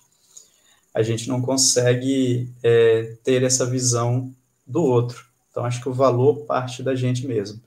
a 0.95 1.03
gente 1.03 1.29
não 1.29 1.43
consegue 1.43 2.51
é, 2.63 3.17
ter 3.23 3.43
essa 3.43 3.67
visão 3.67 4.33
do 4.65 4.81
outro. 4.81 5.23
Então, 5.51 5.63
acho 5.63 5.79
que 5.79 5.89
o 5.89 5.93
valor 5.93 6.45
parte 6.47 6.81
da 6.81 6.95
gente 6.95 7.27
mesmo. 7.27 7.61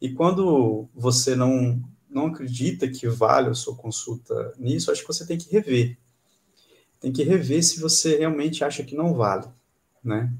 E 0.00 0.10
quando 0.10 0.88
você 0.94 1.34
não, 1.34 1.82
não 2.08 2.26
acredita 2.26 2.88
que 2.88 3.08
vale 3.08 3.48
a 3.48 3.54
sua 3.54 3.74
consulta 3.74 4.52
nisso, 4.58 4.90
acho 4.90 5.02
que 5.02 5.08
você 5.08 5.26
tem 5.26 5.38
que 5.38 5.50
rever. 5.50 5.96
Tem 7.00 7.12
que 7.12 7.22
rever 7.22 7.62
se 7.62 7.80
você 7.80 8.16
realmente 8.16 8.64
acha 8.64 8.82
que 8.82 8.96
não 8.96 9.14
vale, 9.14 9.46
né? 10.02 10.32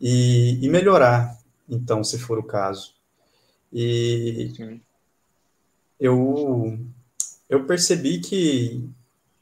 E, 0.00 0.58
e 0.64 0.68
melhorar, 0.68 1.38
então, 1.68 2.02
se 2.02 2.18
for 2.18 2.38
o 2.38 2.42
caso. 2.42 2.94
E 3.72 4.52
Sim. 4.56 4.80
eu, 5.98 6.78
eu 7.48 7.64
percebi 7.66 8.20
que, 8.20 8.88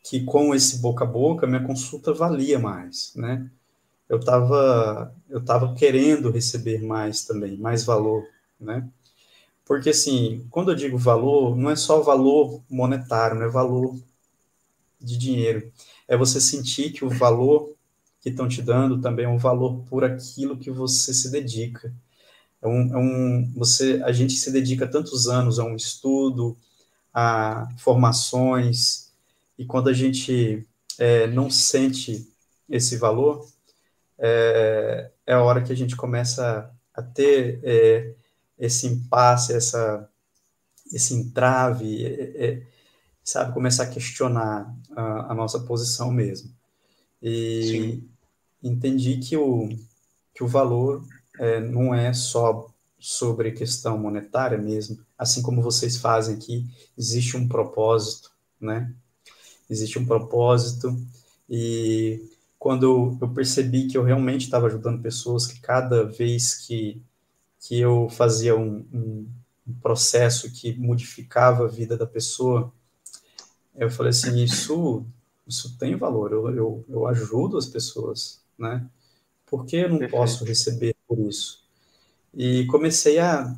que 0.04 0.24
com 0.24 0.54
esse 0.54 0.78
boca 0.78 1.04
a 1.04 1.06
boca, 1.06 1.46
minha 1.46 1.64
consulta 1.64 2.12
valia 2.12 2.58
mais, 2.58 3.12
né? 3.16 3.50
Eu 4.08 4.18
estava 4.18 5.14
eu 5.28 5.44
tava 5.44 5.74
querendo 5.74 6.30
receber 6.30 6.82
mais 6.82 7.24
também, 7.24 7.56
mais 7.56 7.84
valor, 7.84 8.26
né? 8.60 8.88
Porque, 9.70 9.90
assim, 9.90 10.44
quando 10.50 10.72
eu 10.72 10.74
digo 10.74 10.98
valor, 10.98 11.56
não 11.56 11.70
é 11.70 11.76
só 11.76 12.02
valor 12.02 12.60
monetário, 12.68 13.38
não 13.38 13.46
é 13.46 13.48
valor 13.48 13.96
de 15.00 15.16
dinheiro. 15.16 15.72
É 16.08 16.16
você 16.16 16.40
sentir 16.40 16.90
que 16.90 17.04
o 17.04 17.08
valor 17.08 17.76
que 18.20 18.30
estão 18.30 18.48
te 18.48 18.62
dando 18.62 19.00
também 19.00 19.26
é 19.26 19.28
um 19.28 19.38
valor 19.38 19.84
por 19.84 20.02
aquilo 20.02 20.58
que 20.58 20.72
você 20.72 21.14
se 21.14 21.30
dedica. 21.30 21.94
É 22.60 22.66
um, 22.66 22.94
é 22.94 22.96
um, 22.96 23.52
você, 23.54 24.02
a 24.04 24.10
gente 24.10 24.32
se 24.32 24.50
dedica 24.50 24.88
tantos 24.88 25.28
anos 25.28 25.60
a 25.60 25.64
um 25.64 25.76
estudo, 25.76 26.58
a 27.14 27.68
formações, 27.78 29.12
e 29.56 29.64
quando 29.64 29.88
a 29.88 29.92
gente 29.92 30.66
é, 30.98 31.28
não 31.28 31.48
sente 31.48 32.28
esse 32.68 32.96
valor, 32.96 33.46
é, 34.18 35.12
é, 35.24 35.32
a 35.32 35.44
hora 35.44 35.62
que 35.62 35.72
a 35.72 35.76
gente 35.76 35.94
começa 35.94 36.68
a 36.92 37.02
ter 37.02 37.60
é, 37.62 38.14
esse 38.60 38.86
impasse, 38.86 39.54
essa, 39.54 40.08
esse 40.92 41.14
entrave, 41.14 42.04
é, 42.04 42.44
é, 42.44 42.66
sabe, 43.24 43.54
começar 43.54 43.84
a 43.84 43.90
questionar 43.90 44.72
a, 44.94 45.32
a 45.32 45.34
nossa 45.34 45.60
posição 45.60 46.12
mesmo. 46.12 46.52
E 47.22 47.62
Sim. 47.62 48.08
entendi 48.62 49.18
que 49.18 49.36
o, 49.36 49.68
que 50.34 50.44
o 50.44 50.48
valor 50.48 51.02
é, 51.38 51.60
não 51.60 51.94
é 51.94 52.12
só 52.12 52.72
sobre 52.98 53.52
questão 53.52 53.98
monetária 53.98 54.58
mesmo, 54.58 54.98
assim 55.18 55.40
como 55.40 55.62
vocês 55.62 55.96
fazem 55.96 56.36
aqui, 56.36 56.66
existe 56.96 57.36
um 57.36 57.48
propósito, 57.48 58.30
né? 58.60 58.92
Existe 59.70 59.98
um 59.98 60.04
propósito 60.04 60.94
e 61.48 62.28
quando 62.58 63.16
eu 63.20 63.28
percebi 63.30 63.86
que 63.86 63.96
eu 63.96 64.04
realmente 64.04 64.42
estava 64.42 64.66
ajudando 64.66 65.00
pessoas, 65.00 65.46
que 65.46 65.60
cada 65.60 66.04
vez 66.04 66.54
que 66.66 67.00
que 67.60 67.78
eu 67.80 68.08
fazia 68.08 68.56
um, 68.56 68.86
um, 68.92 69.28
um 69.68 69.74
processo 69.80 70.50
que 70.50 70.74
modificava 70.78 71.64
a 71.64 71.68
vida 71.68 71.96
da 71.96 72.06
pessoa, 72.06 72.72
eu 73.76 73.90
falei 73.90 74.10
assim, 74.10 74.42
isso, 74.42 75.04
isso 75.46 75.76
tem 75.78 75.96
valor, 75.96 76.32
eu, 76.32 76.54
eu, 76.54 76.84
eu 76.88 77.06
ajudo 77.06 77.56
as 77.58 77.66
pessoas, 77.66 78.42
né? 78.58 78.86
Por 79.46 79.66
que 79.66 79.76
eu 79.76 79.88
não 79.88 79.98
Perfeito. 79.98 80.12
posso 80.12 80.44
receber 80.44 80.96
por 81.06 81.18
isso? 81.18 81.64
E 82.34 82.66
comecei 82.66 83.18
a, 83.18 83.56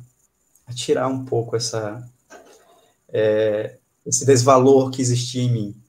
a 0.67 0.73
tirar 0.73 1.07
um 1.07 1.25
pouco 1.25 1.55
essa, 1.55 2.09
é, 3.09 3.77
esse 4.05 4.25
desvalor 4.25 4.91
que 4.91 5.01
existia 5.01 5.43
em 5.43 5.51
mim. 5.51 5.83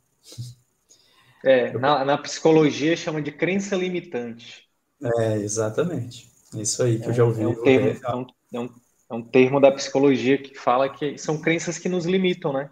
É, 1.42 1.72
na, 1.72 2.04
na 2.04 2.18
psicologia 2.18 2.96
chama 2.96 3.20
de 3.20 3.30
crença 3.30 3.76
limitante. 3.76 4.64
É, 5.02 5.36
exatamente. 5.38 6.33
Isso 6.54 6.82
aí 6.82 6.98
que 6.98 7.06
é, 7.06 7.08
eu 7.08 7.12
já 7.12 7.24
ouvi. 7.24 7.42
É 7.42 7.48
um, 7.48 7.62
termo, 7.62 7.88
é, 7.88 8.14
um, 8.14 8.26
é, 8.52 8.60
um, 8.60 8.70
é 9.10 9.14
um 9.14 9.22
termo 9.22 9.60
da 9.60 9.72
psicologia 9.72 10.38
que 10.38 10.54
fala 10.54 10.88
que 10.88 11.18
são 11.18 11.40
crenças 11.40 11.78
que 11.78 11.88
nos 11.88 12.04
limitam, 12.04 12.52
né? 12.52 12.70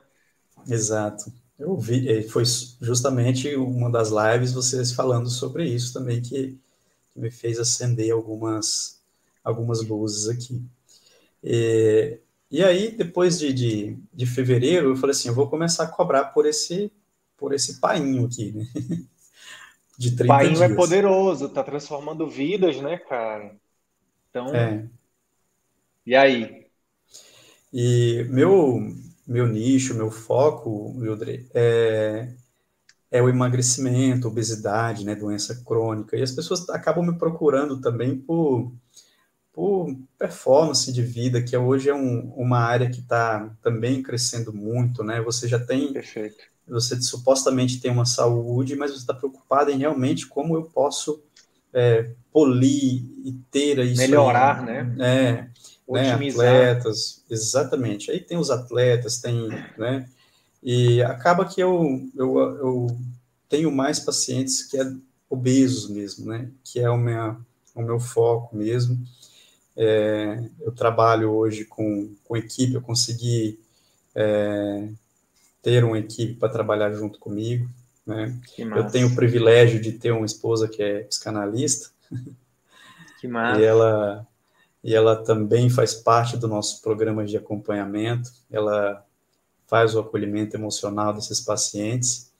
Exato. 0.69 1.33
Eu 1.59 1.77
vi, 1.77 2.23
foi 2.29 2.45
justamente 2.81 3.55
uma 3.55 3.91
das 3.91 4.11
lives 4.11 4.53
vocês 4.53 4.93
falando 4.93 5.29
sobre 5.29 5.65
isso 5.65 5.93
também 5.93 6.21
que, 6.21 6.59
me 7.15 7.31
fez 7.31 7.59
acender 7.59 8.13
algumas, 8.13 9.01
algumas 9.45 9.87
luzes 9.87 10.29
aqui. 10.29 10.63
E, 11.43 12.19
e 12.51 12.63
aí, 12.63 12.91
depois 12.97 13.39
de, 13.39 13.53
de, 13.53 13.99
de 14.13 14.27
fevereiro, 14.27 14.91
eu 14.91 14.97
falei 14.97 15.13
assim, 15.13 15.29
eu 15.29 15.35
vou 15.35 15.49
começar 15.49 15.85
a 15.85 15.89
cobrar 15.89 16.27
por 16.27 16.47
esse, 16.47 16.91
por 17.37 17.53
esse 17.53 17.81
painho 17.81 18.27
aqui, 18.27 18.53
né? 18.53 18.67
De 19.99 20.17
30 20.17 20.27
painho 20.27 20.53
é 20.53 20.67
dias. 20.67 20.71
é 20.71 20.75
poderoso, 20.75 21.49
tá 21.51 21.63
transformando 21.63 22.29
vidas, 22.29 22.81
né, 22.81 22.97
cara? 22.97 23.55
Então, 24.33 24.47
é. 24.55 24.89
e 26.07 26.17
aí? 26.17 26.67
E 27.71 28.25
meu, 28.31 28.81
meu 29.27 29.47
nicho, 29.47 29.95
meu 29.95 30.11
foco, 30.11 30.95
Wildre, 30.99 31.47
é, 31.53 32.33
é 33.11 33.23
o 33.23 33.29
emagrecimento, 33.29 34.29
obesidade, 34.29 35.05
né, 35.05 35.15
doença 35.15 35.63
crônica. 35.67 36.17
E 36.17 36.23
as 36.23 36.33
pessoas 36.33 36.67
acabam 36.71 37.05
me 37.05 37.19
procurando 37.19 37.79
também 37.79 38.17
por, 38.17 38.73
por 39.53 39.95
performance 40.19 40.91
de 40.91 41.03
vida, 41.03 41.43
que 41.43 41.55
hoje 41.55 41.91
é 41.91 41.95
um, 41.95 42.33
uma 42.35 42.61
área 42.61 42.91
que 42.91 43.01
está 43.01 43.55
também 43.61 44.03
crescendo 44.03 44.51
muito, 44.51 45.05
né? 45.05 45.21
Você 45.21 45.47
já 45.47 45.59
tem. 45.59 45.93
Perfeito. 45.93 46.43
Você 46.67 47.01
supostamente 47.03 47.81
tem 47.81 47.91
uma 47.91 48.07
saúde, 48.07 48.77
mas 48.77 48.93
você 48.93 48.99
está 48.99 49.13
preocupado 49.13 49.71
em 49.71 49.79
realmente 49.79 50.27
como 50.27 50.57
eu 50.57 50.63
posso 50.65 51.23
é, 51.73 52.13
polir 52.33 53.05
e 53.25 53.33
ter 53.51 53.79
isso. 53.81 54.01
Melhorar, 54.01 54.61
aí, 54.61 54.67
né? 54.67 54.95
É, 54.99 55.33
né, 55.33 55.51
Otimizar. 55.87 56.47
Né, 56.47 56.71
atletas, 56.71 57.23
exatamente. 57.29 58.11
Aí 58.11 58.21
tem 58.21 58.39
os 58.39 58.51
atletas, 58.51 59.21
tem, 59.21 59.49
né? 59.77 60.09
E 60.63 61.03
acaba 61.03 61.45
que 61.45 61.61
eu, 61.61 62.09
eu, 62.17 62.39
eu 62.39 62.99
tenho 63.49 63.71
mais 63.71 63.99
pacientes 63.99 64.63
que 64.63 64.79
é 64.79 64.93
obesos 65.29 65.89
mesmo, 65.91 66.27
né? 66.27 66.49
Que 66.65 66.81
é 66.81 66.89
o, 66.89 66.97
minha, 66.97 67.37
o 67.75 67.83
meu 67.83 68.01
foco 68.01 68.57
mesmo. 68.57 68.99
É, 69.77 70.43
eu 70.61 70.73
trabalho 70.73 71.31
hoje 71.31 71.65
com, 71.65 72.15
com 72.25 72.37
equipe, 72.37 72.75
eu 72.75 72.83
consegui 72.83 73.59
é, 74.15 74.89
ter 75.63 75.85
uma 75.85 75.99
equipe 75.99 76.35
para 76.35 76.53
trabalhar 76.53 76.93
junto 76.93 77.19
comigo, 77.19 77.69
né? 78.07 78.39
Eu 78.59 78.87
tenho 78.89 79.09
o 79.09 79.15
privilégio 79.15 79.81
de 79.81 79.93
ter 79.93 80.13
uma 80.13 80.27
esposa 80.27 80.69
que 80.69 80.83
é 80.83 81.01
psicanalista. 81.05 81.91
Que 83.21 83.29
massa. 83.29 83.61
E 83.61 83.65
ela, 83.65 84.27
e 84.83 84.95
ela 84.95 85.17
também 85.17 85.71
faz 85.71 85.95
parte 85.95 86.37
do 86.37 86.49
nosso 86.49 86.83
programa 86.83 87.25
de 87.25 87.37
acompanhamento. 87.37 88.31
Ela 88.51 89.05
faz 89.67 89.95
o 89.95 90.01
acolhimento 90.01 90.57
emocional 90.57 91.15
desses 91.15 91.41
pacientes. 91.41 92.33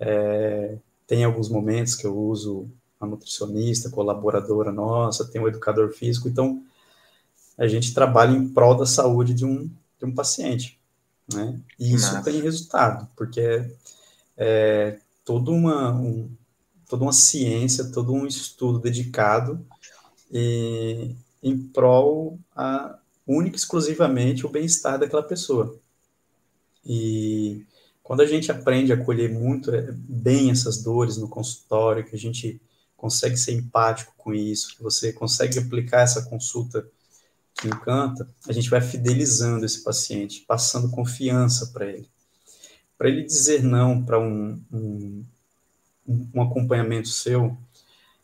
É, 0.00 0.76
tem 1.06 1.24
alguns 1.24 1.48
momentos 1.48 1.94
que 1.94 2.06
eu 2.06 2.16
uso 2.16 2.68
a 3.00 3.06
nutricionista, 3.06 3.90
colaboradora 3.90 4.72
nossa, 4.72 5.24
tem 5.24 5.40
o 5.40 5.48
educador 5.48 5.90
físico. 5.92 6.28
Então, 6.28 6.62
a 7.56 7.66
gente 7.66 7.94
trabalha 7.94 8.36
em 8.36 8.48
prol 8.48 8.74
da 8.74 8.86
saúde 8.86 9.34
de 9.34 9.44
um, 9.44 9.70
de 9.98 10.04
um 10.04 10.14
paciente. 10.14 10.78
Né? 11.32 11.60
E 11.78 11.94
isso 11.94 12.22
tem 12.22 12.40
resultado, 12.40 13.06
porque 13.14 13.70
é, 14.36 14.98
toda, 15.24 15.50
uma, 15.50 15.92
um, 15.92 16.30
toda 16.88 17.02
uma 17.04 17.12
ciência, 17.12 17.90
todo 17.92 18.12
um 18.12 18.26
estudo 18.26 18.78
dedicado 18.78 19.64
e, 20.30 21.14
em 21.42 21.58
prol 21.58 22.38
a 22.54 22.98
única 23.26 23.56
exclusivamente 23.56 24.46
o 24.46 24.48
bem-estar 24.48 24.98
daquela 24.98 25.22
pessoa. 25.22 25.78
E 26.84 27.64
quando 28.02 28.22
a 28.22 28.26
gente 28.26 28.50
aprende 28.50 28.92
a 28.92 28.96
acolher 28.96 29.30
muito 29.30 29.70
é, 29.70 29.92
bem 29.92 30.50
essas 30.50 30.82
dores 30.82 31.16
no 31.16 31.28
consultório, 31.28 32.04
que 32.04 32.16
a 32.16 32.18
gente 32.18 32.60
consegue 32.96 33.36
ser 33.36 33.52
empático 33.52 34.14
com 34.16 34.34
isso, 34.34 34.74
que 34.76 34.82
você 34.82 35.12
consegue 35.12 35.58
aplicar 35.58 36.00
essa 36.00 36.22
consulta 36.22 36.86
que 37.54 37.68
encanta, 37.68 38.28
a 38.48 38.52
gente 38.52 38.70
vai 38.70 38.80
fidelizando 38.80 39.66
esse 39.66 39.82
paciente, 39.82 40.44
passando 40.46 40.90
confiança 40.90 41.66
para 41.66 41.86
ele 41.86 42.08
para 42.98 43.08
ele 43.08 43.22
dizer 43.22 43.62
não 43.62 44.04
para 44.04 44.18
um, 44.18 44.60
um, 44.72 45.24
um 46.34 46.42
acompanhamento 46.42 47.08
seu, 47.08 47.56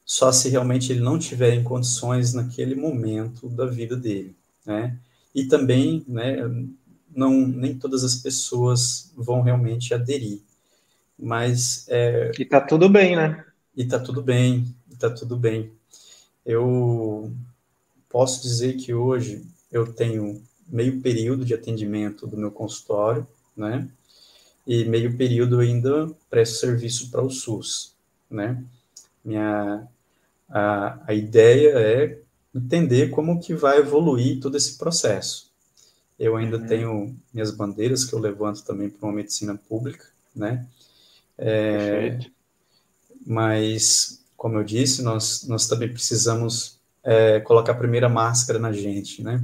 só 0.05 0.33
se 0.33 0.49
realmente 0.49 0.92
ele 0.92 1.01
não 1.01 1.18
tiver 1.18 1.55
em 1.55 1.62
condições 1.62 2.35
naquele 2.35 2.75
momento 2.75 3.49
da 3.49 3.66
vida 3.66 3.97
dele, 3.97 4.35
né? 4.64 4.99
E 5.35 5.47
também, 5.47 6.05
né, 6.07 6.37
não, 7.14 7.47
nem 7.47 7.77
todas 7.77 8.05
as 8.05 8.16
pessoas 8.16 9.12
vão 9.16 9.42
realmente 9.42 9.92
aderir, 9.92 10.40
mas... 11.18 11.87
É, 11.88 12.31
e 12.38 12.44
tá 12.44 12.61
tudo 12.61 12.88
bem, 12.88 13.16
né? 13.16 13.44
E 13.77 13.85
tá 13.85 13.99
tudo 13.99 14.23
bem, 14.23 14.75
e 14.90 14.97
tá 14.97 15.11
tudo 15.11 15.37
bem. 15.37 15.73
Eu 16.44 17.33
posso 18.09 18.42
dizer 18.42 18.75
que 18.75 18.94
hoje 18.94 19.44
eu 19.73 19.92
tenho 19.92 20.42
meio 20.68 21.01
período 21.01 21.44
de 21.44 21.55
atendimento 21.55 22.27
do 22.27 22.37
meu 22.37 22.51
consultório, 22.51 23.27
né? 23.57 23.88
E 24.66 24.85
meio 24.85 25.16
período 25.16 25.61
ainda 25.61 26.11
presto 26.31 26.57
serviço 26.57 27.11
para 27.11 27.22
o 27.22 27.31
SUS, 27.31 27.94
né? 28.31 28.62
Minha, 29.24 29.87
a, 30.48 30.98
a 31.07 31.14
ideia 31.14 31.70
é 31.79 32.18
entender 32.55 33.11
como 33.11 33.40
que 33.40 33.55
vai 33.55 33.79
evoluir 33.79 34.40
todo 34.40 34.57
esse 34.57 34.79
processo. 34.79 35.50
Eu 36.18 36.37
ainda 36.37 36.59
uhum. 36.59 36.66
tenho 36.66 37.16
minhas 37.33 37.50
bandeiras 37.50 38.05
que 38.05 38.14
eu 38.14 38.18
levanto 38.18 38.62
também 38.64 38.88
para 38.88 39.07
uma 39.07 39.14
medicina 39.14 39.61
pública, 39.68 40.07
né? 40.35 40.66
É, 41.37 42.18
mas, 43.27 44.22
como 44.37 44.59
eu 44.59 44.64
disse, 44.64 45.03
nós, 45.03 45.46
nós 45.48 45.66
também 45.66 45.88
precisamos 45.88 46.79
é, 47.03 47.40
colocar 47.40 47.72
a 47.72 47.77
primeira 47.77 48.09
máscara 48.09 48.59
na 48.59 48.72
gente, 48.72 49.22
né? 49.22 49.42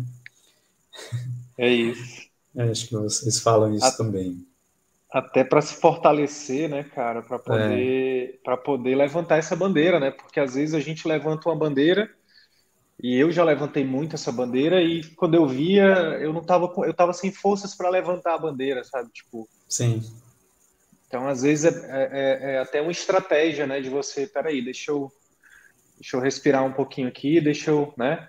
É 1.59 1.69
isso. 1.69 2.21
É, 2.53 2.65
acho 2.65 2.89
que 2.89 2.97
vocês 2.97 3.39
falam 3.39 3.73
isso 3.77 3.87
a, 3.87 3.93
também. 3.93 4.45
Até 5.13 5.43
para 5.43 5.61
se 5.61 5.75
fortalecer, 5.75 6.69
né, 6.69 6.85
cara, 6.85 7.21
para 7.21 7.39
poder, 7.39 8.35
é. 8.35 8.39
para 8.45 8.57
poder 8.57 8.95
levantar 8.95 9.39
essa 9.39 9.57
bandeira, 9.57 9.99
né? 9.99 10.13
Porque 10.13 10.39
às 10.39 10.55
vezes 10.55 10.75
a 10.75 10.81
gente 10.81 11.09
levanta 11.09 11.49
uma 11.49 11.57
bandeira 11.57 12.09
e 13.03 13.17
eu 13.17 13.33
já 13.33 13.43
levantei 13.43 13.85
muito 13.85 14.15
essa 14.15 14.31
bandeira 14.31 14.81
e 14.81 15.03
quando 15.15 15.35
eu 15.35 15.49
via, 15.49 15.85
eu 16.21 16.33
não 16.33 16.43
tava 16.43 16.73
eu 16.87 16.95
tava 16.95 17.13
sem 17.13 17.33
forças 17.33 17.75
para 17.75 17.91
levantar 17.91 18.35
a 18.35 18.39
bandeira, 18.39 18.85
sabe? 18.85 19.11
Tipo. 19.11 19.49
Sim. 19.69 20.03
Então, 21.09 21.27
às 21.27 21.43
vezes 21.43 21.65
é, 21.65 21.87
é, 21.89 22.09
é, 22.13 22.55
é 22.55 22.59
até 22.61 22.81
uma 22.81 22.93
estratégia, 22.93 23.67
né, 23.67 23.81
de 23.81 23.89
você, 23.89 24.29
peraí, 24.29 24.63
deixa 24.63 24.93
eu 24.93 25.11
deixa 25.97 26.17
eu 26.17 26.21
respirar 26.21 26.65
um 26.65 26.73
pouquinho 26.73 27.09
aqui, 27.09 27.41
deixa 27.41 27.71
eu, 27.71 27.93
né? 27.97 28.29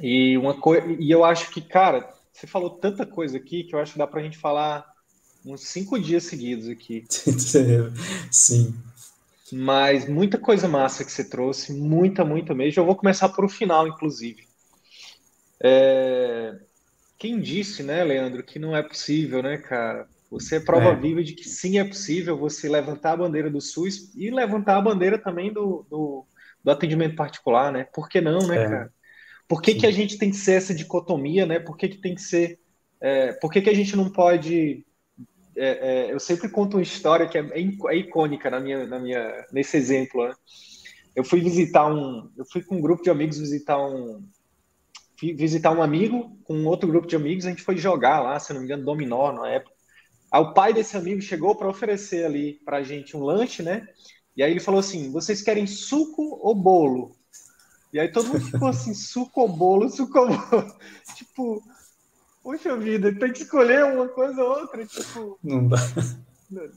E 0.00 0.36
uma 0.36 0.60
coisa, 0.60 0.86
e 0.98 1.10
eu 1.10 1.24
acho 1.24 1.50
que, 1.50 1.60
cara, 1.60 2.08
você 2.32 2.46
falou 2.46 2.70
tanta 2.70 3.04
coisa 3.04 3.36
aqui 3.36 3.64
que 3.64 3.74
eu 3.74 3.80
acho 3.80 3.92
que 3.92 3.98
dá 3.98 4.06
para 4.06 4.20
a 4.20 4.22
gente 4.22 4.38
falar 4.38 4.89
uns 5.44 5.62
cinco 5.62 5.98
dias 5.98 6.24
seguidos 6.24 6.68
aqui. 6.68 7.04
Sim. 8.30 8.74
Mas 9.52 10.08
muita 10.08 10.38
coisa 10.38 10.68
massa 10.68 11.04
que 11.04 11.10
você 11.10 11.24
trouxe, 11.24 11.72
muita, 11.72 12.24
muita 12.24 12.54
mesmo. 12.54 12.80
Eu 12.80 12.86
vou 12.86 12.96
começar 12.96 13.28
por 13.30 13.44
o 13.44 13.48
final, 13.48 13.88
inclusive. 13.88 14.46
É... 15.62 16.56
Quem 17.18 17.40
disse, 17.40 17.82
né, 17.82 18.02
Leandro, 18.02 18.42
que 18.42 18.58
não 18.58 18.74
é 18.74 18.82
possível, 18.82 19.42
né, 19.42 19.58
cara? 19.58 20.08
Você 20.30 20.56
é 20.56 20.60
prova 20.60 20.90
é. 20.90 20.96
viva 20.96 21.22
de 21.22 21.34
que 21.34 21.48
sim 21.48 21.78
é 21.78 21.84
possível 21.84 22.38
você 22.38 22.68
levantar 22.68 23.12
a 23.12 23.16
bandeira 23.16 23.50
do 23.50 23.60
SUS 23.60 24.14
e 24.14 24.30
levantar 24.30 24.76
a 24.76 24.80
bandeira 24.80 25.18
também 25.18 25.52
do, 25.52 25.84
do, 25.90 26.24
do 26.62 26.70
atendimento 26.70 27.16
particular, 27.16 27.72
né? 27.72 27.84
Por 27.92 28.08
que 28.08 28.20
não, 28.20 28.46
né, 28.46 28.62
é. 28.62 28.68
cara? 28.68 28.92
Por 29.48 29.60
que, 29.60 29.74
que 29.74 29.86
a 29.86 29.90
gente 29.90 30.16
tem 30.16 30.30
que 30.30 30.36
ser 30.36 30.52
essa 30.52 30.72
dicotomia, 30.72 31.44
né? 31.44 31.58
Por 31.58 31.76
que, 31.76 31.88
que 31.88 31.98
tem 31.98 32.14
que 32.14 32.22
ser. 32.22 32.60
É, 33.00 33.32
por 33.32 33.50
que, 33.50 33.60
que 33.60 33.70
a 33.70 33.74
gente 33.74 33.96
não 33.96 34.08
pode 34.08 34.84
é, 35.56 36.08
é, 36.08 36.12
eu 36.12 36.20
sempre 36.20 36.48
conto 36.48 36.76
uma 36.76 36.82
história 36.82 37.28
que 37.28 37.36
é, 37.38 37.40
é, 37.40 37.60
é, 37.60 37.96
icônica 37.96 38.50
na 38.50 38.60
minha, 38.60 38.86
na 38.86 38.98
minha, 38.98 39.46
nesse 39.52 39.76
exemplo. 39.76 40.28
Né? 40.28 40.34
Eu 41.14 41.24
fui 41.24 41.40
visitar 41.40 41.86
um, 41.86 42.30
eu 42.36 42.44
fui 42.44 42.62
com 42.62 42.76
um 42.76 42.80
grupo 42.80 43.02
de 43.02 43.10
amigos 43.10 43.38
visitar 43.38 43.78
um, 43.78 44.24
visitar 45.20 45.70
um 45.72 45.82
amigo 45.82 46.38
com 46.44 46.54
um 46.54 46.66
outro 46.66 46.88
grupo 46.88 47.06
de 47.06 47.16
amigos. 47.16 47.46
A 47.46 47.50
gente 47.50 47.62
foi 47.62 47.76
jogar 47.76 48.20
lá, 48.20 48.38
se 48.38 48.52
não 48.52 48.60
me 48.60 48.66
engano, 48.66 48.84
dominó 48.84 49.32
na 49.32 49.48
época. 49.48 49.74
Aí 50.32 50.40
o 50.40 50.54
pai 50.54 50.72
desse 50.72 50.96
amigo 50.96 51.20
chegou 51.20 51.54
para 51.56 51.68
oferecer 51.68 52.24
ali 52.24 52.60
para 52.64 52.82
gente 52.82 53.16
um 53.16 53.22
lanche, 53.22 53.62
né? 53.62 53.86
E 54.36 54.42
aí 54.42 54.52
ele 54.52 54.60
falou 54.60 54.80
assim: 54.80 55.10
vocês 55.10 55.42
querem 55.42 55.66
suco 55.66 56.22
ou 56.40 56.54
bolo? 56.54 57.16
E 57.92 57.98
aí 57.98 58.10
todo 58.10 58.28
mundo 58.28 58.40
ficou 58.40 58.68
assim: 58.68 58.94
suco 58.94 59.40
ou 59.40 59.48
bolo, 59.48 59.90
suco 59.90 60.18
ou 60.18 60.28
bolo. 60.28 60.74
tipo, 61.16 61.62
Puxa 62.42 62.76
vida, 62.76 63.14
tem 63.14 63.32
que 63.32 63.42
escolher 63.42 63.84
uma 63.84 64.08
coisa 64.08 64.42
ou 64.42 64.60
outra. 64.60 64.84
Tipo, 64.86 65.38
não 65.42 65.68
dá. 65.68 65.76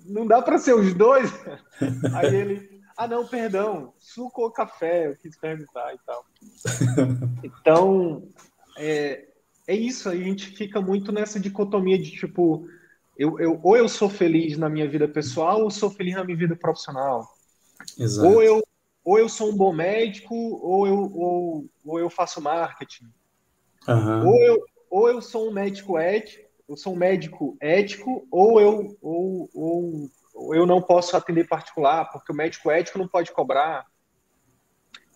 Não 0.06 0.28
dá 0.28 0.42
para 0.42 0.58
ser 0.58 0.74
os 0.74 0.94
dois. 0.94 1.32
Aí 2.14 2.36
ele, 2.36 2.82
ah, 2.96 3.08
não, 3.08 3.26
perdão, 3.26 3.94
suco 3.98 4.44
ou 4.44 4.52
café? 4.52 5.08
Eu 5.08 5.16
quis 5.16 5.38
perguntar 5.38 5.94
e 5.94 5.98
tal. 6.06 6.26
Então, 7.44 8.28
é, 8.78 9.26
é 9.68 9.76
isso. 9.76 10.10
A 10.10 10.16
gente 10.16 10.48
fica 10.48 10.82
muito 10.82 11.12
nessa 11.12 11.40
dicotomia 11.40 11.98
de 11.98 12.12
tipo, 12.12 12.68
eu, 13.18 13.40
eu, 13.40 13.60
ou 13.64 13.78
eu 13.78 13.88
sou 13.88 14.10
feliz 14.10 14.58
na 14.58 14.70
minha 14.70 14.88
vida 14.88 15.08
pessoal 15.08 15.62
ou 15.62 15.72
sou 15.72 15.90
feliz 15.90 16.16
na 16.16 16.24
minha 16.24 16.38
vida 16.38 16.56
profissional. 16.56 17.28
Exato. 17.98 18.28
Ou 18.28 18.44
eu, 18.44 18.64
ou 19.04 19.20
eu 19.20 19.30
sou 19.30 19.50
um 19.50 19.56
bom 19.56 19.74
médico 19.74 20.36
ou 20.36 20.88
eu, 20.88 21.12
ou, 21.14 21.66
ou 21.86 22.00
eu 22.00 22.10
faço 22.10 22.42
marketing. 22.42 23.12
Uhum. 23.88 24.28
Ou, 24.28 24.44
eu, 24.44 24.64
ou 24.94 25.10
eu 25.10 25.24
sou 25.24 25.50
um 25.50 25.52
médico 25.52 25.98
ético, 25.98 26.48
eu 26.70 26.78
sou 26.78 26.94
um 26.94 26.96
médico 26.96 27.58
ético, 27.60 28.28
ou 28.30 28.62
eu, 28.62 28.96
ou, 29.02 29.50
ou, 29.52 30.10
ou 30.36 30.56
eu 30.56 30.68
não 30.68 30.84
posso 30.84 31.18
atender 31.18 31.48
particular, 31.48 32.12
porque 32.12 32.32
o 32.32 32.36
médico 32.36 32.70
ético 32.70 33.00
não 33.00 33.08
pode 33.08 33.32
cobrar. 33.32 33.88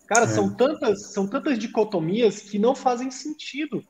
Cara, 0.08 0.24
é. 0.24 0.26
são, 0.26 0.52
tantas, 0.52 1.12
são 1.12 1.28
tantas 1.28 1.56
dicotomias 1.60 2.40
que 2.40 2.58
não 2.58 2.74
fazem 2.74 3.08
sentido. 3.12 3.84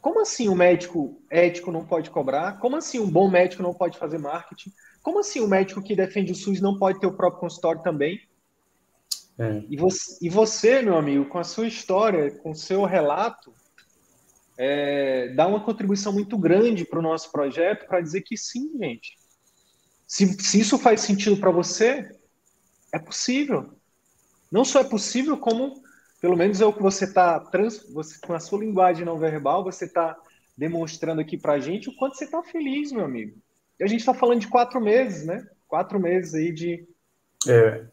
Como 0.00 0.22
assim 0.22 0.48
o 0.48 0.52
um 0.52 0.56
médico 0.56 1.20
ético 1.30 1.70
não 1.70 1.84
pode 1.84 2.08
cobrar? 2.08 2.58
Como 2.58 2.74
assim 2.74 2.98
um 2.98 3.10
bom 3.10 3.28
médico 3.28 3.62
não 3.62 3.74
pode 3.74 3.98
fazer 3.98 4.16
marketing? 4.16 4.72
Como 5.02 5.18
assim 5.18 5.40
o 5.40 5.44
um 5.44 5.48
médico 5.48 5.82
que 5.82 5.94
defende 5.94 6.32
o 6.32 6.34
SUS 6.34 6.58
não 6.58 6.78
pode 6.78 6.98
ter 7.00 7.06
o 7.06 7.14
próprio 7.14 7.40
consultório 7.40 7.82
também? 7.82 8.18
É. 9.38 9.62
E, 9.68 9.76
você, 9.76 10.16
e 10.22 10.30
você, 10.30 10.80
meu 10.80 10.96
amigo, 10.96 11.26
com 11.26 11.38
a 11.38 11.44
sua 11.44 11.66
história, 11.66 12.30
com 12.38 12.52
o 12.52 12.56
seu 12.56 12.86
relato, 12.86 13.52
é, 14.60 15.28
dá 15.28 15.46
uma 15.46 15.60
contribuição 15.60 16.12
muito 16.12 16.36
grande 16.36 16.84
para 16.84 16.98
o 16.98 17.02
nosso 17.02 17.30
projeto 17.30 17.86
para 17.86 18.00
dizer 18.00 18.22
que 18.22 18.36
sim, 18.36 18.76
gente. 18.76 19.16
Se, 20.04 20.26
se 20.42 20.58
isso 20.58 20.76
faz 20.76 21.00
sentido 21.00 21.36
para 21.36 21.52
você, 21.52 22.10
é 22.92 22.98
possível. 22.98 23.72
Não 24.50 24.64
só 24.64 24.80
é 24.80 24.84
possível, 24.84 25.36
como, 25.36 25.80
pelo 26.20 26.36
menos 26.36 26.60
é 26.60 26.66
o 26.66 26.72
que 26.72 26.82
você 26.82 27.04
está, 27.04 27.38
com 28.26 28.34
a 28.34 28.40
sua 28.40 28.58
linguagem 28.58 29.04
não 29.04 29.16
verbal, 29.16 29.62
você 29.62 29.84
está 29.84 30.16
demonstrando 30.56 31.20
aqui 31.20 31.38
para 31.38 31.52
a 31.52 31.60
gente 31.60 31.88
o 31.88 31.94
quanto 31.94 32.16
você 32.16 32.24
está 32.24 32.42
feliz, 32.42 32.90
meu 32.90 33.04
amigo. 33.04 33.38
E 33.78 33.84
a 33.84 33.86
gente 33.86 34.00
está 34.00 34.12
falando 34.12 34.40
de 34.40 34.48
quatro 34.48 34.80
meses, 34.80 35.24
né? 35.24 35.46
Quatro 35.68 36.00
meses 36.00 36.34
aí 36.34 36.50
de. 36.52 36.84
É, 37.46 37.84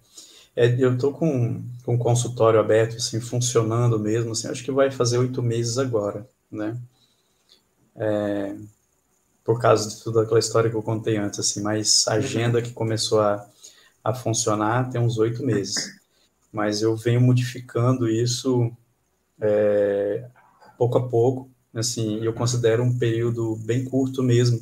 é 0.55 0.75
eu 0.79 0.95
estou 0.95 1.13
com, 1.13 1.63
com 1.83 1.93
um 1.93 1.99
consultório 1.99 2.59
aberto, 2.59 2.95
assim, 2.95 3.21
funcionando 3.21 3.99
mesmo, 3.99 4.31
assim, 4.31 4.47
acho 4.47 4.63
que 4.63 4.71
vai 4.71 4.89
fazer 4.89 5.19
oito 5.19 5.43
meses 5.43 5.77
agora 5.77 6.27
né? 6.51 6.77
É, 7.95 8.55
por 9.43 9.59
causa 9.59 9.89
de 9.89 10.03
toda 10.03 10.23
aquela 10.23 10.39
história 10.39 10.69
que 10.69 10.75
eu 10.75 10.81
contei 10.81 11.17
antes, 11.17 11.39
assim, 11.39 11.61
mas 11.61 12.05
a 12.07 12.11
uhum. 12.11 12.17
agenda 12.17 12.61
que 12.61 12.73
começou 12.73 13.21
a, 13.21 13.47
a 14.03 14.13
funcionar 14.13 14.89
tem 14.89 14.99
uns 14.99 15.17
oito 15.17 15.45
meses. 15.45 15.93
Mas 16.51 16.81
eu 16.81 16.95
venho 16.95 17.21
modificando 17.21 18.09
isso 18.09 18.71
é, 19.39 20.27
pouco 20.77 20.97
a 20.97 21.07
pouco, 21.07 21.49
assim, 21.73 22.23
eu 22.23 22.33
considero 22.33 22.83
um 22.83 22.97
período 22.97 23.55
bem 23.57 23.85
curto 23.85 24.23
mesmo. 24.23 24.59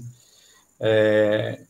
É, 0.79 1.61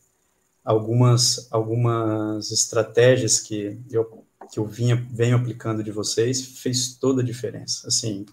algumas, 0.64 1.48
algumas 1.52 2.52
estratégias 2.52 3.40
que 3.40 3.80
eu, 3.92 4.26
que 4.52 4.60
eu 4.60 4.66
vinha, 4.66 4.96
venho 5.12 5.36
aplicando 5.36 5.84
de 5.84 5.92
vocês 5.92 6.42
fez 6.60 6.96
toda 6.96 7.22
a 7.22 7.26
diferença, 7.26 7.88
assim, 7.88 8.26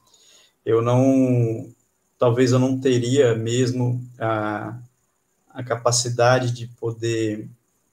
eu 0.64 0.83
não, 0.83 1.73
talvez 2.18 2.53
eu 2.53 2.59
não 2.59 2.81
teria 2.81 3.35
mesmo 3.35 4.05
a, 4.18 4.79
a 5.51 5.62
capacidade 5.62 6.53
de 6.53 6.66
poder 6.66 7.49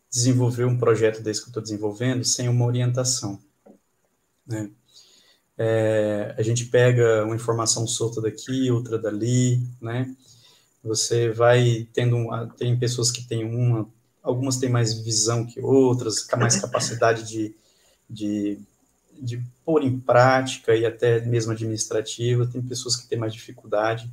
desenvolver 0.10 0.66
um 0.66 0.78
projeto 0.78 1.22
desse 1.22 1.42
que 1.42 1.48
eu 1.48 1.52
estou 1.52 1.64
desenvolvendo 1.64 2.24
sem 2.24 2.48
uma 2.48 2.66
orientação. 2.66 3.40
Né? 4.46 4.70
É, 5.58 6.36
a 6.38 6.42
gente 6.42 6.66
pega 6.66 7.26
uma 7.26 7.36
informação 7.36 7.88
solta 7.88 8.22
daqui, 8.22 8.72
outra 8.72 8.98
dali, 8.98 9.62
né? 9.82 10.16
Você 10.84 11.32
vai 11.32 11.88
tendo, 11.92 12.28
tem 12.56 12.78
pessoas 12.78 13.12
que 13.12 13.28
têm 13.28 13.44
uma, 13.44 13.90
algumas 14.22 14.58
têm 14.58 14.70
mais 14.70 14.94
visão 14.94 15.46
que 15.46 15.60
outras, 15.60 16.26
mais 16.38 16.62
capacidade 16.62 17.24
de, 17.24 17.56
de 18.10 18.60
de 19.22 19.42
pôr 19.66 19.84
em 19.84 20.00
prática 20.00 20.76
e 20.76 20.86
até 20.86 21.20
mesmo 21.22 21.52
administrativa, 21.52 22.48
tem 22.48 22.62
pessoas 22.62 22.96
que 22.96 23.08
têm 23.08 23.18
mais 23.18 23.34
dificuldade, 23.34 24.10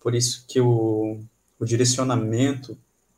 por 0.00 0.14
isso 0.14 0.44
que 0.48 0.60
o, 0.60 1.20
o 1.58 1.64
direcionamento 1.64 2.76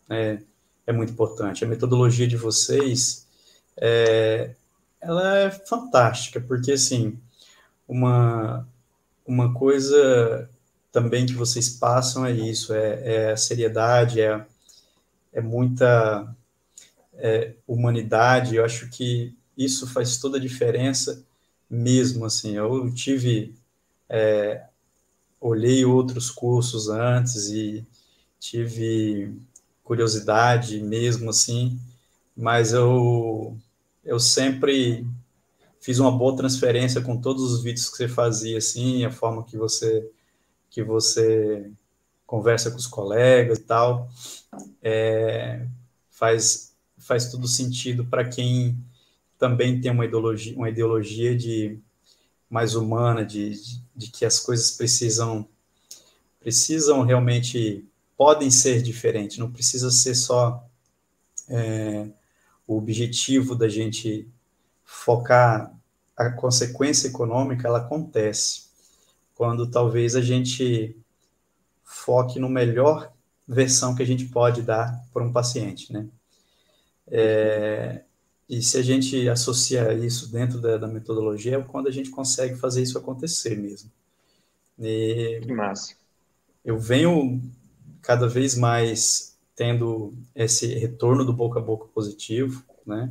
é, 0.08 0.38
é 0.86 0.92
muito 0.92 1.12
importante. 1.12 1.64
A 1.64 1.68
metodologia 1.68 2.26
de 2.26 2.36
vocês, 2.36 3.26
é, 3.76 4.54
ela 5.00 5.38
é 5.38 5.50
fantástica, 5.50 6.40
porque, 6.40 6.72
assim, 6.72 7.18
uma, 7.88 8.66
uma 9.26 9.52
coisa 9.54 10.48
também 10.92 11.26
que 11.26 11.34
vocês 11.34 11.68
passam 11.68 12.24
é 12.24 12.32
isso, 12.32 12.72
é, 12.72 13.14
é 13.14 13.32
a 13.32 13.36
seriedade, 13.36 14.20
é, 14.20 14.44
é 15.32 15.40
muita 15.40 16.34
é, 17.14 17.54
humanidade, 17.66 18.56
eu 18.56 18.64
acho 18.64 18.88
que 18.90 19.34
isso 19.56 19.86
faz 19.86 20.18
toda 20.18 20.38
a 20.38 20.40
diferença 20.40 21.24
mesmo, 21.68 22.24
assim, 22.24 22.56
eu 22.56 22.92
tive, 22.92 23.54
é, 24.08 24.64
olhei 25.40 25.84
outros 25.84 26.30
cursos 26.30 26.88
antes 26.88 27.48
e 27.48 27.86
tive 28.38 29.34
curiosidade 29.82 30.80
mesmo, 30.80 31.30
assim, 31.30 31.78
mas 32.36 32.72
eu, 32.72 33.56
eu 34.04 34.18
sempre 34.20 35.06
fiz 35.80 35.98
uma 35.98 36.10
boa 36.10 36.36
transferência 36.36 37.00
com 37.02 37.20
todos 37.20 37.42
os 37.52 37.62
vídeos 37.62 37.90
que 37.90 37.96
você 37.96 38.08
fazia, 38.08 38.58
assim, 38.58 39.04
a 39.04 39.10
forma 39.10 39.44
que 39.44 39.56
você, 39.56 40.10
que 40.70 40.82
você 40.82 41.70
conversa 42.26 42.70
com 42.70 42.78
os 42.78 42.86
colegas 42.86 43.58
e 43.58 43.62
tal, 43.62 44.08
é, 44.82 45.66
faz, 46.10 46.74
faz 46.98 47.30
tudo 47.30 47.46
sentido 47.46 48.04
para 48.06 48.24
quem 48.26 48.78
também 49.38 49.80
tem 49.80 49.90
uma 49.90 50.04
ideologia, 50.04 50.56
uma 50.56 50.68
ideologia 50.68 51.36
de 51.36 51.78
mais 52.48 52.74
humana, 52.74 53.24
de, 53.24 53.50
de, 53.50 53.82
de 53.96 54.10
que 54.10 54.24
as 54.24 54.40
coisas 54.40 54.70
precisam 54.70 55.48
precisam 56.40 57.02
realmente 57.02 57.88
podem 58.16 58.50
ser 58.50 58.82
diferentes, 58.82 59.38
não 59.38 59.50
precisa 59.50 59.90
ser 59.90 60.14
só 60.14 60.62
é, 61.48 62.06
o 62.66 62.76
objetivo 62.76 63.54
da 63.54 63.68
gente 63.68 64.28
focar 64.84 65.74
a 66.16 66.30
consequência 66.30 67.08
econômica, 67.08 67.66
ela 67.66 67.78
acontece 67.78 68.64
quando 69.34 69.66
talvez 69.66 70.14
a 70.14 70.20
gente 70.20 70.96
foque 71.82 72.38
no 72.38 72.48
melhor 72.48 73.12
versão 73.46 73.94
que 73.94 74.02
a 74.02 74.06
gente 74.06 74.26
pode 74.26 74.62
dar 74.62 75.02
para 75.12 75.24
um 75.24 75.32
paciente, 75.32 75.92
né? 75.92 76.06
É, 77.06 78.02
e 78.48 78.62
se 78.62 78.76
a 78.76 78.82
gente 78.82 79.28
associa 79.28 79.92
isso 79.94 80.30
dentro 80.30 80.60
da, 80.60 80.76
da, 80.76 80.86
metodologia, 80.86 81.56
é 81.56 81.62
quando 81.62 81.88
a 81.88 81.90
gente 81.90 82.10
consegue 82.10 82.56
fazer 82.56 82.82
isso 82.82 82.98
acontecer 82.98 83.56
mesmo. 83.56 83.90
E 84.78 85.40
que 85.42 85.52
massa. 85.52 85.94
Eu 86.64 86.78
venho 86.78 87.40
cada 88.02 88.28
vez 88.28 88.54
mais 88.54 89.36
tendo 89.56 90.12
esse 90.34 90.66
retorno 90.66 91.24
do 91.24 91.32
boca 91.32 91.58
a 91.58 91.62
boca 91.62 91.86
positivo, 91.94 92.62
né? 92.86 93.10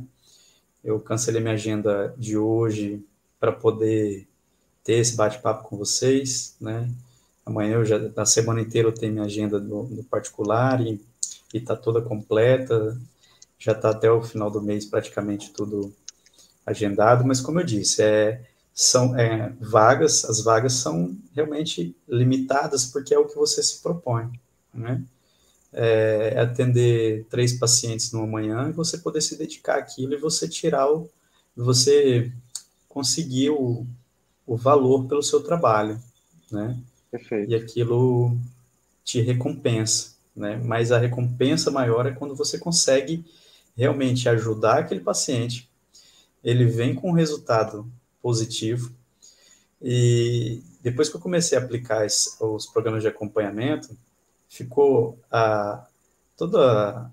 Eu 0.82 1.00
cancelei 1.00 1.40
minha 1.40 1.54
agenda 1.54 2.14
de 2.18 2.36
hoje 2.36 3.02
para 3.40 3.50
poder 3.50 4.28
ter 4.84 4.94
esse 4.94 5.16
bate-papo 5.16 5.68
com 5.68 5.76
vocês, 5.76 6.56
né? 6.60 6.88
Amanhã 7.44 7.74
eu 7.74 7.84
já, 7.84 7.98
na 7.98 8.26
semana 8.26 8.60
inteira 8.60 8.88
eu 8.88 8.92
tenho 8.92 9.12
minha 9.12 9.24
agenda 9.24 9.58
do, 9.58 9.84
do 9.84 10.04
particular 10.04 10.80
e 10.80 11.00
está 11.52 11.74
toda 11.74 12.02
completa, 12.02 12.98
já 13.64 13.72
está 13.72 13.90
até 13.90 14.10
o 14.10 14.22
final 14.22 14.50
do 14.50 14.60
mês 14.60 14.84
praticamente 14.84 15.50
tudo 15.50 15.90
agendado, 16.66 17.24
mas 17.24 17.40
como 17.40 17.60
eu 17.60 17.64
disse, 17.64 18.02
é, 18.02 18.44
são 18.74 19.18
é, 19.18 19.54
vagas, 19.58 20.22
as 20.26 20.44
vagas 20.44 20.74
são 20.74 21.16
realmente 21.34 21.96
limitadas 22.06 22.84
porque 22.84 23.14
é 23.14 23.18
o 23.18 23.26
que 23.26 23.36
você 23.36 23.62
se 23.62 23.82
propõe, 23.82 24.30
né? 24.72 25.02
É, 25.72 26.38
atender 26.38 27.24
três 27.30 27.54
pacientes 27.54 28.12
numa 28.12 28.26
manhã 28.26 28.68
e 28.68 28.72
você 28.72 28.98
poder 28.98 29.22
se 29.22 29.36
dedicar 29.36 29.78
àquilo 29.78 30.12
e 30.12 30.18
você 30.18 30.46
tirar 30.46 30.92
o, 30.92 31.10
você 31.56 32.30
conseguir 32.86 33.50
o, 33.50 33.86
o 34.46 34.56
valor 34.56 35.06
pelo 35.06 35.22
seu 35.22 35.42
trabalho, 35.42 35.98
né? 36.52 36.78
Perfeito. 37.10 37.50
E 37.50 37.54
aquilo 37.54 38.36
te 39.02 39.22
recompensa, 39.22 40.12
né? 40.36 40.60
Mas 40.62 40.92
a 40.92 40.98
recompensa 40.98 41.70
maior 41.70 42.06
é 42.06 42.12
quando 42.12 42.36
você 42.36 42.58
consegue 42.58 43.24
realmente 43.76 44.28
ajudar 44.28 44.78
aquele 44.78 45.00
paciente, 45.00 45.68
ele 46.42 46.64
vem 46.66 46.94
com 46.94 47.10
um 47.10 47.14
resultado 47.14 47.90
positivo, 48.22 48.92
e 49.80 50.62
depois 50.80 51.08
que 51.08 51.16
eu 51.16 51.20
comecei 51.20 51.58
a 51.58 51.60
aplicar 51.60 52.06
os 52.06 52.66
programas 52.66 53.02
de 53.02 53.08
acompanhamento, 53.08 53.96
ficou 54.48 55.18
a 55.30 55.86
todas 56.36 56.60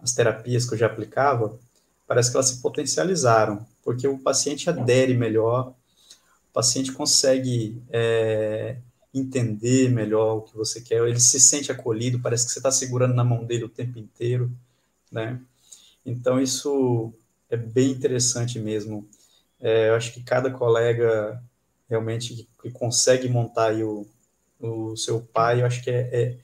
as 0.01 0.13
terapias 0.13 0.65
que 0.65 0.73
eu 0.73 0.77
já 0.77 0.87
aplicava, 0.87 1.57
parece 2.07 2.29
que 2.29 2.37
elas 2.37 2.47
se 2.47 2.61
potencializaram, 2.61 3.65
porque 3.83 4.07
o 4.07 4.17
paciente 4.17 4.69
adere 4.69 5.13
melhor, 5.13 5.69
o 5.69 6.53
paciente 6.53 6.91
consegue 6.91 7.81
é, 7.89 8.77
entender 9.13 9.89
melhor 9.89 10.37
o 10.37 10.41
que 10.41 10.55
você 10.55 10.81
quer, 10.81 11.05
ele 11.07 11.19
se 11.19 11.39
sente 11.39 11.71
acolhido, 11.71 12.19
parece 12.19 12.45
que 12.45 12.51
você 12.51 12.59
está 12.59 12.71
segurando 12.71 13.13
na 13.13 13.23
mão 13.23 13.43
dele 13.43 13.65
o 13.65 13.69
tempo 13.69 13.99
inteiro, 13.99 14.51
né? 15.11 15.39
Então, 16.05 16.41
isso 16.41 17.13
é 17.49 17.57
bem 17.57 17.91
interessante 17.91 18.59
mesmo. 18.59 19.07
É, 19.59 19.89
eu 19.89 19.95
acho 19.95 20.13
que 20.13 20.23
cada 20.23 20.49
colega 20.49 21.41
realmente 21.89 22.47
que, 22.61 22.71
consegue 22.71 23.27
montar 23.27 23.75
o, 23.75 24.07
o 24.59 24.95
seu 24.95 25.21
pai, 25.21 25.61
eu 25.61 25.65
acho 25.65 25.83
que 25.83 25.91
é, 25.91 26.09
é, 26.11 26.37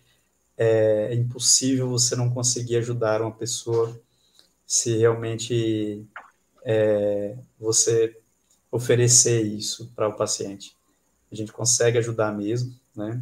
é, 0.57 1.15
impossível 1.15 1.89
você 1.89 2.15
não 2.15 2.29
conseguir 2.29 2.77
ajudar 2.77 3.21
uma 3.21 3.31
pessoa 3.31 3.99
se 4.65 4.97
realmente 4.97 6.05
é, 6.65 7.37
você 7.57 8.19
oferecer 8.69 9.41
isso 9.41 9.91
para 9.95 10.09
o 10.09 10.15
paciente. 10.15 10.75
A 11.31 11.35
gente 11.35 11.53
consegue 11.53 11.97
ajudar 11.97 12.33
mesmo, 12.33 12.75
né? 12.95 13.21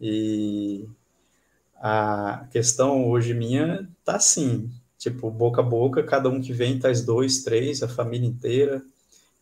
E 0.00 0.88
a 1.76 2.46
questão 2.50 3.08
hoje 3.08 3.34
minha 3.34 3.88
tá 4.04 4.16
assim, 4.16 4.70
tipo, 5.04 5.30
boca 5.30 5.60
a 5.60 5.64
boca, 5.64 6.02
cada 6.02 6.30
um 6.30 6.40
que 6.40 6.52
vem, 6.52 6.78
traz 6.78 7.04
dois, 7.04 7.42
três, 7.42 7.82
a 7.82 7.88
família 7.88 8.26
inteira. 8.26 8.82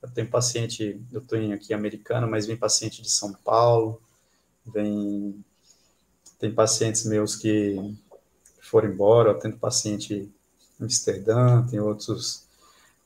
Eu 0.03 0.11
tenho 0.11 0.29
paciente, 0.29 1.01
eu 1.13 1.21
estou 1.21 1.39
aqui 1.53 1.73
americana, 1.73 2.27
mas 2.27 2.47
vem 2.47 2.57
paciente 2.57 3.01
de 3.01 3.09
São 3.09 3.33
Paulo, 3.33 4.03
vem 4.67 5.45
tem 6.41 6.53
pacientes 6.53 7.07
meus 7.07 7.37
que 7.37 7.77
foram 8.61 8.89
embora, 8.89 9.31
eu 9.31 9.39
tenho 9.39 9.57
paciente 9.57 10.29
em 10.81 10.85
Amsterdã, 10.85 11.65
tem 11.71 11.79
outros 11.79 12.43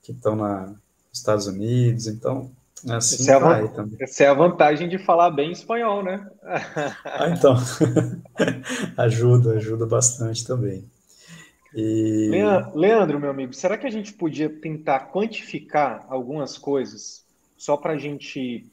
que 0.03 0.12
estão 0.12 0.37
nos 0.37 0.79
Estados 1.12 1.47
Unidos, 1.47 2.07
então 2.07 2.51
assim 2.88 3.16
essa 3.16 3.38
vai 3.38 3.64
é 3.64 3.69
também. 3.69 3.99
Essa 4.01 4.25
é 4.25 4.29
a 4.29 4.35
vantagem 4.35 4.88
de 4.88 4.97
falar 4.97 5.31
bem 5.31 5.53
espanhol, 5.53 6.03
né? 6.03 6.27
ah, 7.05 7.29
então, 7.29 7.55
ajuda, 8.97 9.57
ajuda 9.57 9.85
bastante 9.85 10.42
também. 10.47 10.88
E... 11.77 12.31
Leandro, 12.75 13.21
meu 13.21 13.29
amigo, 13.29 13.53
será 13.53 13.77
que 13.77 13.87
a 13.87 13.91
gente 13.91 14.15
podia 14.15 14.49
tentar 14.49 15.11
quantificar 15.12 16.07
algumas 16.09 16.57
coisas 16.57 17.27
só 17.57 17.77
para 17.77 17.93
a 17.93 17.99
gente 17.99 18.67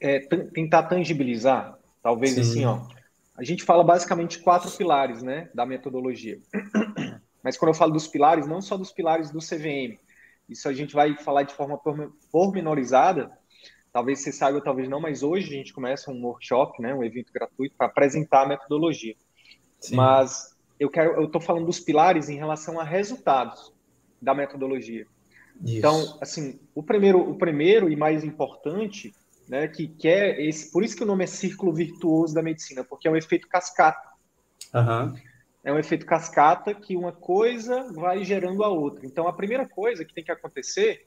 é, 0.00 0.18
tentar 0.18 0.84
tangibilizar? 0.84 1.78
Talvez 2.02 2.34
Sim. 2.34 2.40
assim, 2.40 2.64
ó. 2.64 2.80
A 3.36 3.44
gente 3.44 3.62
fala 3.62 3.84
basicamente 3.84 4.40
quatro 4.40 4.70
pilares, 4.72 5.22
né, 5.22 5.48
da 5.54 5.64
metodologia. 5.64 6.40
Mas 7.42 7.56
quando 7.56 7.70
eu 7.70 7.74
falo 7.74 7.92
dos 7.92 8.08
pilares, 8.08 8.46
não 8.46 8.60
só 8.60 8.76
dos 8.76 8.90
pilares 8.90 9.30
do 9.30 9.38
CVM. 9.38 9.98
Isso 10.48 10.68
a 10.68 10.72
gente 10.72 10.94
vai 10.94 11.16
falar 11.16 11.44
de 11.44 11.54
forma 11.54 11.80
pormenorizada. 12.30 13.30
Talvez 13.92 14.20
você 14.20 14.32
saiba, 14.32 14.60
talvez 14.60 14.88
não, 14.88 15.00
mas 15.00 15.22
hoje 15.22 15.48
a 15.48 15.56
gente 15.56 15.72
começa 15.72 16.10
um 16.10 16.24
workshop, 16.24 16.82
né, 16.82 16.92
um 16.92 17.04
evento 17.04 17.32
gratuito 17.32 17.76
para 17.76 17.86
apresentar 17.86 18.42
a 18.42 18.48
metodologia. 18.48 19.14
Sim. 19.78 19.96
Mas 19.96 20.53
eu 20.84 20.90
quero, 20.90 21.14
eu 21.14 21.24
estou 21.24 21.40
falando 21.40 21.66
dos 21.66 21.80
pilares 21.80 22.28
em 22.28 22.36
relação 22.36 22.78
a 22.78 22.84
resultados 22.84 23.72
da 24.20 24.34
metodologia. 24.34 25.06
Isso. 25.62 25.78
Então, 25.78 26.18
assim, 26.20 26.60
o 26.74 26.82
primeiro, 26.82 27.18
o 27.18 27.36
primeiro 27.36 27.90
e 27.90 27.96
mais 27.96 28.22
importante, 28.22 29.14
né, 29.48 29.66
que, 29.68 29.88
que 29.88 30.08
é 30.08 30.42
esse, 30.44 30.70
por 30.70 30.84
isso 30.84 30.96
que 30.96 31.02
o 31.02 31.06
nome 31.06 31.24
é 31.24 31.26
círculo 31.26 31.72
virtuoso 31.72 32.34
da 32.34 32.42
medicina, 32.42 32.84
porque 32.84 33.08
é 33.08 33.10
um 33.10 33.16
efeito 33.16 33.48
cascata. 33.48 34.10
Uhum. 34.74 35.14
É 35.62 35.72
um 35.72 35.78
efeito 35.78 36.04
cascata 36.04 36.74
que 36.74 36.96
uma 36.96 37.12
coisa 37.12 37.90
vai 37.92 38.22
gerando 38.24 38.62
a 38.62 38.68
outra. 38.68 39.06
Então, 39.06 39.26
a 39.26 39.32
primeira 39.32 39.66
coisa 39.66 40.04
que 40.04 40.12
tem 40.12 40.24
que 40.24 40.32
acontecer 40.32 41.06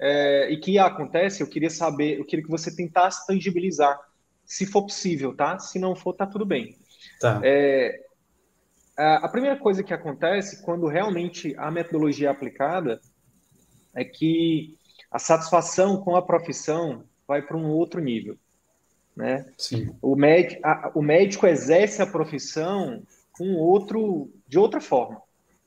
é, 0.00 0.50
e 0.50 0.56
que 0.56 0.76
acontece, 0.78 1.40
eu 1.40 1.46
queria 1.46 1.70
saber, 1.70 2.18
eu 2.18 2.24
queria 2.24 2.44
que 2.44 2.50
você 2.50 2.74
tentasse 2.74 3.24
tangibilizar, 3.26 3.96
se 4.44 4.66
for 4.66 4.82
possível, 4.82 5.34
tá? 5.36 5.58
Se 5.60 5.78
não 5.78 5.94
for, 5.94 6.14
tá 6.14 6.26
tudo 6.26 6.44
bem. 6.44 6.76
Tá. 7.20 7.40
É, 7.44 8.03
a 8.96 9.28
primeira 9.28 9.58
coisa 9.58 9.82
que 9.82 9.92
acontece 9.92 10.62
quando 10.62 10.86
realmente 10.86 11.54
a 11.56 11.70
metodologia 11.70 12.28
é 12.28 12.30
aplicada 12.30 13.00
é 13.94 14.04
que 14.04 14.76
a 15.10 15.18
satisfação 15.18 15.98
com 15.98 16.16
a 16.16 16.22
profissão 16.22 17.04
vai 17.26 17.42
para 17.42 17.56
um 17.56 17.68
outro 17.70 18.00
nível. 18.00 18.36
Né? 19.16 19.46
Sim. 19.56 19.94
O, 20.02 20.16
médico, 20.16 20.60
a, 20.64 20.92
o 20.94 21.02
médico 21.02 21.46
exerce 21.46 22.02
a 22.02 22.06
profissão 22.06 23.02
com 23.32 23.54
outro, 23.54 24.30
de 24.46 24.58
outra 24.58 24.80
forma. 24.80 25.22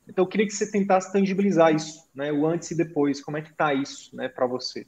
Então, 0.07 0.23
eu 0.23 0.30
queria 0.30 0.45
que 0.45 0.53
você 0.53 0.69
tentasse 0.69 1.11
tangibilizar 1.11 1.73
isso, 1.73 2.07
né? 2.15 2.32
o 2.32 2.45
antes 2.45 2.71
e 2.71 2.75
depois, 2.75 3.21
como 3.21 3.38
é 3.38 3.41
que 3.41 3.51
está 3.51 3.73
isso 3.73 4.15
né, 4.15 4.30
para 4.30 4.45
você. 4.45 4.86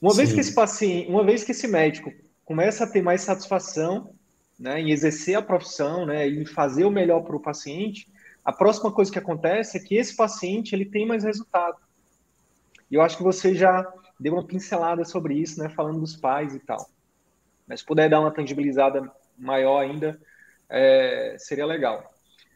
Uma 0.00 0.10
Sim. 0.10 0.18
vez 0.18 0.32
que 0.32 0.40
esse 0.40 0.54
paciente, 0.54 1.10
uma 1.10 1.24
vez 1.24 1.44
que 1.44 1.52
esse 1.52 1.66
médico 1.66 2.12
começa 2.44 2.84
a 2.84 2.86
ter 2.86 3.02
mais 3.02 3.22
satisfação 3.22 4.14
né, 4.58 4.80
em 4.80 4.90
exercer 4.90 5.36
a 5.36 5.42
profissão, 5.42 6.06
né, 6.06 6.26
fazer 6.46 6.84
o 6.84 6.90
melhor 6.90 7.22
para 7.22 7.36
o 7.36 7.40
paciente, 7.40 8.08
a 8.44 8.52
próxima 8.52 8.92
coisa 8.92 9.10
que 9.10 9.18
acontece 9.18 9.76
é 9.76 9.80
que 9.80 9.96
esse 9.96 10.14
paciente 10.14 10.74
ele 10.74 10.84
tem 10.84 11.06
mais 11.06 11.24
resultado. 11.24 11.78
E 12.90 12.94
eu 12.94 13.02
acho 13.02 13.16
que 13.16 13.22
você 13.22 13.54
já 13.54 13.84
deu 14.18 14.34
uma 14.34 14.46
pincelada 14.46 15.04
sobre 15.04 15.34
isso, 15.34 15.58
né, 15.58 15.68
falando 15.68 16.00
dos 16.00 16.16
pais 16.16 16.54
e 16.54 16.60
tal. 16.60 16.88
Mas 17.66 17.80
se 17.80 17.86
puder 17.86 18.08
dar 18.08 18.20
uma 18.20 18.30
tangibilizada 18.30 19.10
maior 19.36 19.80
ainda, 19.80 20.18
é, 20.68 21.36
seria 21.38 21.66
legal. 21.66 22.12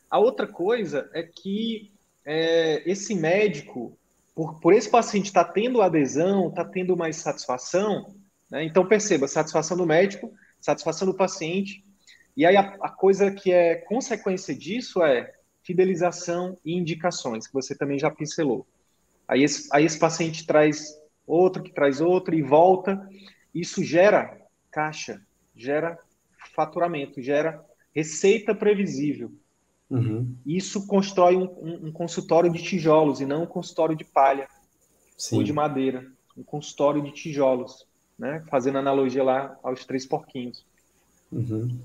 A 0.08 0.18
outra 0.18 0.46
coisa 0.46 1.10
é 1.12 1.22
que 1.22 1.92
é, 2.24 2.88
esse 2.88 3.14
médico, 3.14 3.98
por, 4.34 4.60
por 4.60 4.72
esse 4.72 4.88
paciente 4.88 5.26
estar 5.26 5.44
tá 5.44 5.52
tendo 5.52 5.82
adesão, 5.82 6.48
está 6.48 6.64
tendo 6.64 6.96
mais 6.96 7.16
satisfação, 7.16 8.14
né? 8.50 8.64
então 8.64 8.86
perceba, 8.86 9.26
satisfação 9.26 9.76
do 9.76 9.86
médico, 9.86 10.32
satisfação 10.60 11.06
do 11.06 11.14
paciente, 11.14 11.84
e 12.36 12.46
aí 12.46 12.56
a, 12.56 12.76
a 12.80 12.88
coisa 12.88 13.30
que 13.30 13.52
é 13.52 13.76
consequência 13.76 14.54
disso 14.54 15.02
é 15.02 15.32
fidelização 15.62 16.58
e 16.64 16.74
indicações, 16.74 17.46
que 17.46 17.52
você 17.52 17.74
também 17.74 17.98
já 17.98 18.10
pincelou. 18.10 18.66
Aí 19.28 19.42
esse, 19.42 19.68
aí 19.72 19.84
esse 19.84 19.98
paciente 19.98 20.46
traz 20.46 20.98
outro, 21.26 21.62
que 21.62 21.72
traz 21.72 22.00
outro 22.00 22.34
e 22.34 22.42
volta. 22.42 23.08
Isso 23.54 23.82
gera 23.84 24.36
caixa, 24.70 25.22
gera 25.54 25.98
faturamento, 26.54 27.22
gera 27.22 27.64
receita 27.94 28.54
previsível. 28.54 29.32
Uhum. 29.88 30.36
Isso 30.46 30.86
constrói 30.86 31.36
um, 31.36 31.44
um, 31.44 31.86
um, 31.86 31.92
consultório 31.92 32.50
de 32.50 32.62
tijolos 32.62 33.20
e 33.20 33.26
não 33.26 33.42
um 33.42 33.46
consultório 33.46 33.96
de 33.96 34.04
palha 34.04 34.48
Sim. 35.16 35.36
ou 35.36 35.42
de 35.42 35.52
madeira. 35.52 36.06
Um 36.36 36.44
consultório 36.44 37.02
de 37.02 37.12
tijolos, 37.12 37.86
né? 38.18 38.42
fazendo 38.48 38.78
analogia 38.78 39.22
lá 39.22 39.58
aos 39.62 39.84
três 39.84 40.06
porquinhos. 40.06 40.64
Uhum. 41.30 41.76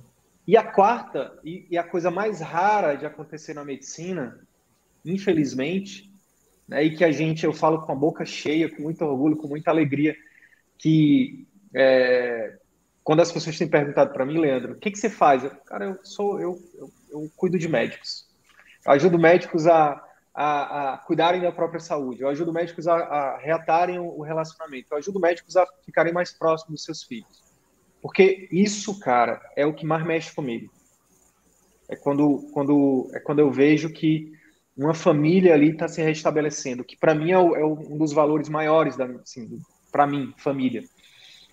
E 0.47 0.55
a 0.55 0.63
quarta, 0.63 1.37
e, 1.43 1.67
e, 1.71 1.77
a 1.77 1.83
coisa 1.83 2.11
mais 2.11 2.39
rara 2.39 2.95
de 2.95 3.05
acontecer 3.05 3.53
na 3.53 3.65
medicina, 3.65 4.39
infelizmente, 5.03 6.11
né, 6.67 6.83
e 6.83 6.95
que 6.95 7.03
a 7.03 7.11
gente, 7.11 7.45
eu 7.45 7.53
falo 7.53 7.81
com 7.81 7.91
a 7.91 7.95
boca 7.95 8.25
cheia, 8.25 8.69
com 8.69 8.83
muito 8.83 9.03
orgulho, 9.03 9.37
com 9.37 9.47
muita 9.47 9.71
alegria, 9.71 10.15
que 10.77 11.47
é, 11.73 12.57
quando 13.03 13.21
as 13.21 13.31
pessoas 13.31 13.57
têm 13.57 13.67
perguntado 13.67 14.11
para 14.13 14.25
mim, 14.25 14.39
Leandro, 14.39 14.73
o 14.73 14.75
que, 14.77 14.91
que 14.91 14.97
você 14.97 15.09
faz? 15.09 15.43
Eu, 15.43 15.51
cara, 15.51 15.85
eu 15.85 15.99
sou, 16.03 16.39
eu, 16.39 16.59
eu, 16.75 16.91
eu 17.11 17.31
cuido 17.35 17.57
de 17.57 17.67
médicos. 17.67 18.27
Eu 18.85 18.91
ajudo 18.93 19.17
médicos 19.17 19.67
a, 19.67 20.03
a, 20.33 20.93
a, 20.93 20.97
cuidarem 20.97 21.41
da 21.41 21.51
própria 21.51 21.79
saúde. 21.79 22.21
Eu 22.21 22.29
ajudo 22.29 22.51
médicos 22.51 22.87
a, 22.87 22.95
a 22.95 23.37
reatarem 23.37 23.99
o 23.99 24.21
relacionamento. 24.21 24.87
Eu 24.91 24.97
ajudo 24.97 25.19
médicos 25.19 25.55
a 25.55 25.65
ficarem 25.85 26.13
mais 26.13 26.31
próximos 26.31 26.73
dos 26.73 26.83
seus 26.83 27.03
filhos. 27.03 27.44
Porque 28.05 28.47
isso, 28.51 28.99
cara, 28.99 29.41
é 29.55 29.65
o 29.65 29.73
que 29.73 29.83
mais 29.83 30.05
mexe 30.05 30.31
comigo. 30.31 30.71
É 31.89 31.95
quando, 31.95 32.47
quando, 32.53 33.09
é 33.11 33.19
quando 33.19 33.39
eu 33.39 33.49
vejo 33.49 33.89
que 33.89 34.31
uma 34.77 34.93
família 34.93 35.55
ali 35.55 35.71
está 35.71 35.87
se 35.87 36.03
restabelecendo, 36.03 36.83
que 36.83 36.95
para 36.95 37.15
mim 37.15 37.31
é, 37.31 37.39
o, 37.39 37.55
é, 37.55 37.65
um 37.65 37.97
dos 37.97 38.13
valores 38.13 38.47
maiores 38.47 38.95
da, 38.95 39.05
assim, 39.05 39.59
para 39.91 40.05
mim, 40.05 40.31
família. 40.37 40.83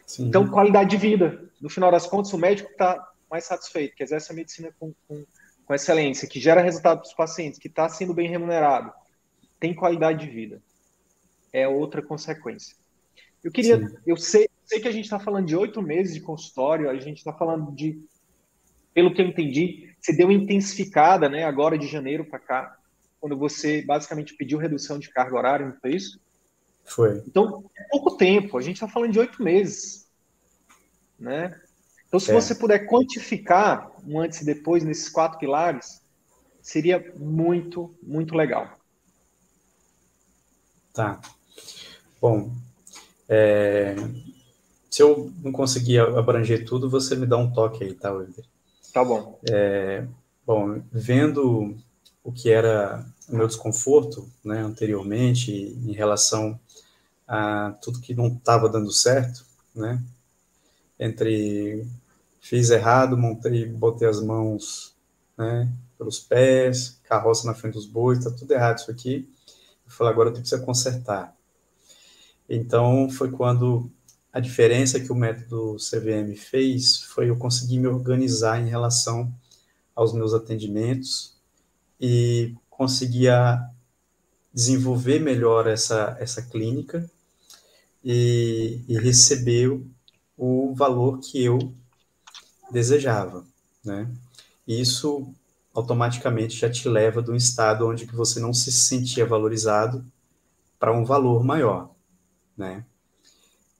Sim. 0.06 0.26
Então, 0.26 0.46
qualidade 0.46 0.90
de 0.90 0.98
vida. 0.98 1.42
No 1.58 1.70
final 1.70 1.90
das 1.90 2.06
contas, 2.06 2.34
o 2.34 2.38
médico 2.38 2.70
está 2.70 3.02
mais 3.30 3.44
satisfeito, 3.46 3.96
que 3.96 4.02
exerce 4.02 4.30
a 4.30 4.34
medicina 4.34 4.68
com, 4.78 4.92
com, 5.08 5.24
com 5.64 5.74
excelência, 5.74 6.28
que 6.28 6.38
gera 6.38 6.60
resultado 6.60 6.98
para 6.98 7.08
os 7.08 7.14
pacientes, 7.14 7.58
que 7.58 7.68
está 7.68 7.88
sendo 7.88 8.12
bem 8.12 8.28
remunerado, 8.28 8.92
tem 9.58 9.74
qualidade 9.74 10.26
de 10.26 10.30
vida. 10.30 10.60
É 11.50 11.66
outra 11.66 12.02
consequência. 12.02 12.76
Eu 13.42 13.50
queria, 13.50 13.78
Sim. 13.78 13.96
eu 14.06 14.18
sei, 14.18 14.50
sei 14.72 14.80
que 14.80 14.88
a 14.88 14.92
gente 14.92 15.04
está 15.04 15.18
falando 15.18 15.46
de 15.46 15.54
oito 15.54 15.82
meses 15.82 16.14
de 16.14 16.20
consultório, 16.20 16.88
a 16.88 16.96
gente 16.98 17.18
está 17.18 17.30
falando 17.30 17.70
de, 17.72 18.02
pelo 18.94 19.12
que 19.12 19.20
eu 19.20 19.26
entendi, 19.26 19.94
você 20.00 20.14
deu 20.14 20.30
intensificada, 20.32 21.28
né, 21.28 21.44
agora 21.44 21.76
de 21.76 21.86
janeiro 21.86 22.24
para 22.24 22.38
cá, 22.38 22.78
quando 23.20 23.36
você 23.36 23.82
basicamente 23.82 24.34
pediu 24.34 24.58
redução 24.58 24.98
de 24.98 25.10
carga 25.10 25.36
horária, 25.36 25.66
não 25.66 25.76
foi 25.76 25.94
isso? 25.94 26.18
Foi. 26.86 27.22
Então, 27.26 27.70
é 27.76 27.84
pouco 27.90 28.16
tempo, 28.16 28.56
a 28.56 28.62
gente 28.62 28.76
está 28.76 28.88
falando 28.88 29.12
de 29.12 29.18
oito 29.18 29.42
meses, 29.42 30.08
né? 31.18 31.60
Então, 32.08 32.18
se 32.18 32.30
é. 32.30 32.34
você 32.34 32.54
puder 32.54 32.86
quantificar 32.86 33.92
um 34.06 34.18
antes 34.18 34.40
e 34.40 34.44
depois 34.44 34.82
nesses 34.82 35.10
quatro 35.10 35.38
pilares, 35.38 36.00
seria 36.62 37.12
muito, 37.18 37.94
muito 38.02 38.34
legal. 38.34 38.78
Tá. 40.94 41.20
Bom, 42.20 42.50
é, 43.28 43.94
se 44.92 45.02
eu 45.02 45.32
não 45.42 45.50
conseguir 45.50 46.00
abranger 46.00 46.66
tudo, 46.66 46.90
você 46.90 47.16
me 47.16 47.24
dá 47.24 47.38
um 47.38 47.50
toque 47.50 47.82
aí, 47.82 47.94
tá, 47.94 48.12
Wilder? 48.12 48.44
Tá 48.92 49.02
bom. 49.02 49.40
É, 49.50 50.06
bom, 50.46 50.82
vendo 50.92 51.74
o 52.22 52.30
que 52.30 52.50
era 52.50 53.02
o 53.26 53.34
meu 53.34 53.46
desconforto 53.46 54.30
né, 54.44 54.58
anteriormente 54.58 55.50
em 55.50 55.92
relação 55.92 56.60
a 57.26 57.74
tudo 57.80 58.02
que 58.02 58.14
não 58.14 58.26
estava 58.26 58.68
dando 58.68 58.92
certo, 58.92 59.46
né? 59.74 59.98
Entre 61.00 61.86
fiz 62.38 62.68
errado, 62.68 63.16
montei, 63.16 63.64
botei 63.64 64.06
as 64.06 64.20
mãos 64.20 64.94
né, 65.38 65.72
pelos 65.96 66.20
pés, 66.20 67.00
carroça 67.04 67.46
na 67.46 67.54
frente 67.54 67.74
dos 67.74 67.86
bois, 67.86 68.22
tá 68.22 68.30
tudo 68.30 68.52
errado 68.52 68.76
isso 68.76 68.90
aqui. 68.90 69.26
Eu 69.86 69.90
falei, 69.90 70.12
agora 70.12 70.28
eu 70.28 70.34
tenho 70.34 70.44
que 70.44 70.66
consertar. 70.66 71.34
Então, 72.46 73.08
foi 73.08 73.30
quando 73.30 73.90
a 74.32 74.40
diferença 74.40 74.98
que 74.98 75.12
o 75.12 75.14
método 75.14 75.76
CVM 75.76 76.34
fez 76.36 77.02
foi 77.02 77.28
eu 77.28 77.36
conseguir 77.36 77.78
me 77.78 77.86
organizar 77.86 78.60
em 78.60 78.68
relação 78.68 79.32
aos 79.94 80.14
meus 80.14 80.32
atendimentos 80.32 81.36
e 82.00 82.54
conseguia 82.70 83.60
desenvolver 84.52 85.18
melhor 85.18 85.66
essa, 85.66 86.16
essa 86.18 86.42
clínica 86.42 87.08
e, 88.02 88.82
e 88.88 88.98
receber 88.98 89.68
o, 89.68 89.86
o 90.36 90.74
valor 90.74 91.20
que 91.20 91.44
eu 91.44 91.58
desejava, 92.70 93.44
né? 93.84 94.10
Isso 94.66 95.32
automaticamente 95.74 96.56
já 96.56 96.70
te 96.70 96.88
leva 96.88 97.22
de 97.22 97.30
um 97.30 97.36
estado 97.36 97.86
onde 97.86 98.04
você 98.06 98.40
não 98.40 98.52
se 98.52 98.72
sentia 98.72 99.26
valorizado 99.26 100.04
para 100.78 100.92
um 100.92 101.04
valor 101.04 101.44
maior, 101.44 101.90
né? 102.56 102.84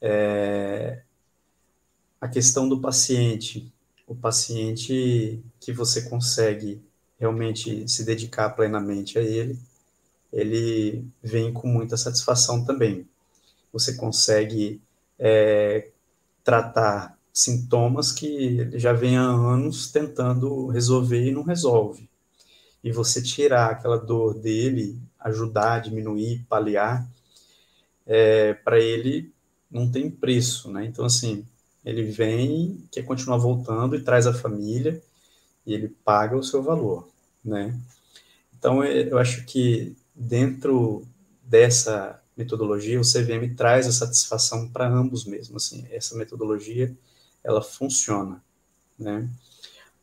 É, 0.04 1.00
a 2.20 2.26
questão 2.26 2.68
do 2.68 2.80
paciente, 2.80 3.72
o 4.04 4.16
paciente 4.16 5.40
que 5.60 5.72
você 5.72 6.02
consegue 6.02 6.82
realmente 7.20 7.88
se 7.88 8.04
dedicar 8.04 8.50
plenamente 8.50 9.16
a 9.16 9.22
ele, 9.22 9.56
ele 10.32 11.04
vem 11.22 11.52
com 11.52 11.68
muita 11.68 11.96
satisfação 11.96 12.64
também. 12.64 13.06
Você 13.72 13.94
consegue 13.94 14.82
é, 15.18 15.88
tratar 16.42 17.16
sintomas 17.32 18.10
que 18.10 18.76
já 18.78 18.92
vem 18.92 19.16
há 19.16 19.22
anos 19.22 19.90
tentando 19.90 20.66
resolver 20.66 21.24
e 21.24 21.30
não 21.30 21.42
resolve. 21.42 22.10
E 22.82 22.90
você 22.90 23.22
tirar 23.22 23.70
aquela 23.70 23.96
dor 23.96 24.34
dele, 24.34 24.98
ajudar, 25.20 25.80
diminuir, 25.80 26.44
paliar, 26.48 27.08
é, 28.06 28.54
para 28.54 28.80
ele 28.80 29.31
não 29.72 29.90
tem 29.90 30.10
preço, 30.10 30.70
né? 30.70 30.84
Então, 30.84 31.04
assim, 31.04 31.46
ele 31.84 32.04
vem, 32.04 32.86
quer 32.92 33.02
continuar 33.02 33.38
voltando 33.38 33.96
e 33.96 34.02
traz 34.02 34.26
a 34.26 34.34
família 34.34 35.02
e 35.66 35.72
ele 35.72 35.88
paga 35.88 36.36
o 36.36 36.44
seu 36.44 36.62
valor, 36.62 37.08
né? 37.44 37.76
Então, 38.56 38.82
é, 38.82 39.08
eu 39.08 39.18
acho 39.18 39.44
que 39.46 39.96
dentro 40.14 41.06
dessa 41.42 42.20
metodologia, 42.36 43.00
o 43.00 43.04
CVM 43.04 43.54
traz 43.56 43.86
a 43.86 43.92
satisfação 43.92 44.68
para 44.68 44.88
ambos 44.88 45.24
mesmo, 45.24 45.56
assim, 45.56 45.86
essa 45.90 46.16
metodologia, 46.16 46.94
ela 47.42 47.62
funciona, 47.62 48.42
né? 48.98 49.28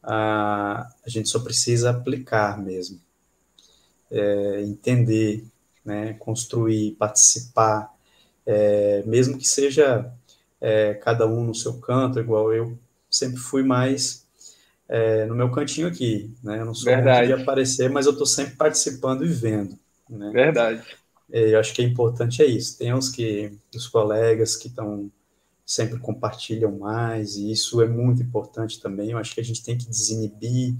A, 0.01 0.91
a 1.05 1.09
gente 1.09 1.29
só 1.29 1.39
precisa 1.39 1.89
aplicar 1.89 2.57
mesmo, 2.61 2.99
é, 4.11 4.61
entender, 4.63 5.45
né, 5.83 6.13
construir, 6.13 6.91
participar, 6.95 7.93
é, 8.51 9.03
mesmo 9.05 9.37
que 9.37 9.47
seja 9.47 10.11
é, 10.59 10.95
cada 10.95 11.27
um 11.27 11.43
no 11.43 11.53
seu 11.53 11.79
canto, 11.79 12.19
igual 12.19 12.51
eu 12.51 12.75
sempre 13.07 13.37
fui 13.37 13.61
mais 13.61 14.25
é, 14.87 15.27
no 15.27 15.35
meu 15.35 15.51
cantinho 15.51 15.87
aqui, 15.87 16.33
né? 16.43 16.59
Eu 16.59 16.65
não 16.65 16.73
sou 16.73 16.85
Verdade. 16.85 17.27
de 17.27 17.33
aparecer, 17.33 17.91
mas 17.91 18.07
eu 18.07 18.11
estou 18.11 18.25
sempre 18.25 18.55
participando 18.55 19.23
e 19.23 19.27
vendo. 19.27 19.77
Né? 20.09 20.31
Verdade. 20.31 20.83
É, 21.31 21.53
eu 21.53 21.59
acho 21.59 21.75
que 21.75 21.83
é 21.83 21.85
importante 21.85 22.41
é 22.41 22.47
isso. 22.47 22.75
Tem 22.75 22.91
uns 22.91 23.09
que 23.09 23.55
os 23.75 23.87
colegas 23.87 24.55
que 24.55 24.67
estão 24.67 25.11
sempre 25.63 25.99
compartilham 25.99 26.79
mais 26.79 27.35
e 27.35 27.51
isso 27.51 27.83
é 27.83 27.87
muito 27.87 28.23
importante 28.23 28.81
também. 28.81 29.11
Eu 29.11 29.19
acho 29.19 29.35
que 29.35 29.41
a 29.41 29.45
gente 29.45 29.63
tem 29.63 29.77
que 29.77 29.87
desinibir 29.87 30.73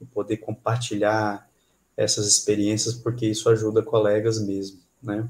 e 0.00 0.06
poder 0.06 0.36
compartilhar 0.36 1.50
essas 1.96 2.28
experiências 2.28 2.94
porque 2.94 3.26
isso 3.26 3.48
ajuda 3.48 3.82
colegas 3.82 4.40
mesmo, 4.40 4.78
né? 5.02 5.28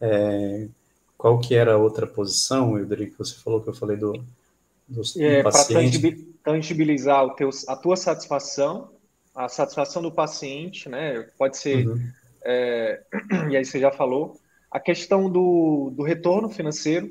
É, 0.00 0.68
qual 1.16 1.38
que 1.38 1.54
era 1.54 1.74
a 1.74 1.78
outra 1.78 2.06
posição, 2.06 2.72
Wilder, 2.72 3.10
que 3.10 3.18
você 3.18 3.34
falou 3.34 3.62
que 3.62 3.68
eu 3.68 3.74
falei 3.74 3.96
do, 3.96 4.12
do, 4.86 5.02
é, 5.18 5.38
do 5.38 5.44
paciente? 5.44 5.98
Para 5.98 6.52
tangibilizar 6.52 7.24
o 7.24 7.30
teu, 7.30 7.50
a 7.68 7.76
tua 7.76 7.96
satisfação, 7.96 8.90
a 9.34 9.48
satisfação 9.48 10.02
do 10.02 10.12
paciente, 10.12 10.88
né? 10.88 11.26
Pode 11.38 11.56
ser, 11.56 11.86
uhum. 11.86 12.00
é, 12.44 13.02
e 13.50 13.56
aí 13.56 13.64
você 13.64 13.80
já 13.80 13.90
falou, 13.90 14.38
a 14.70 14.78
questão 14.78 15.30
do, 15.30 15.92
do 15.96 16.02
retorno 16.02 16.48
financeiro, 16.48 17.10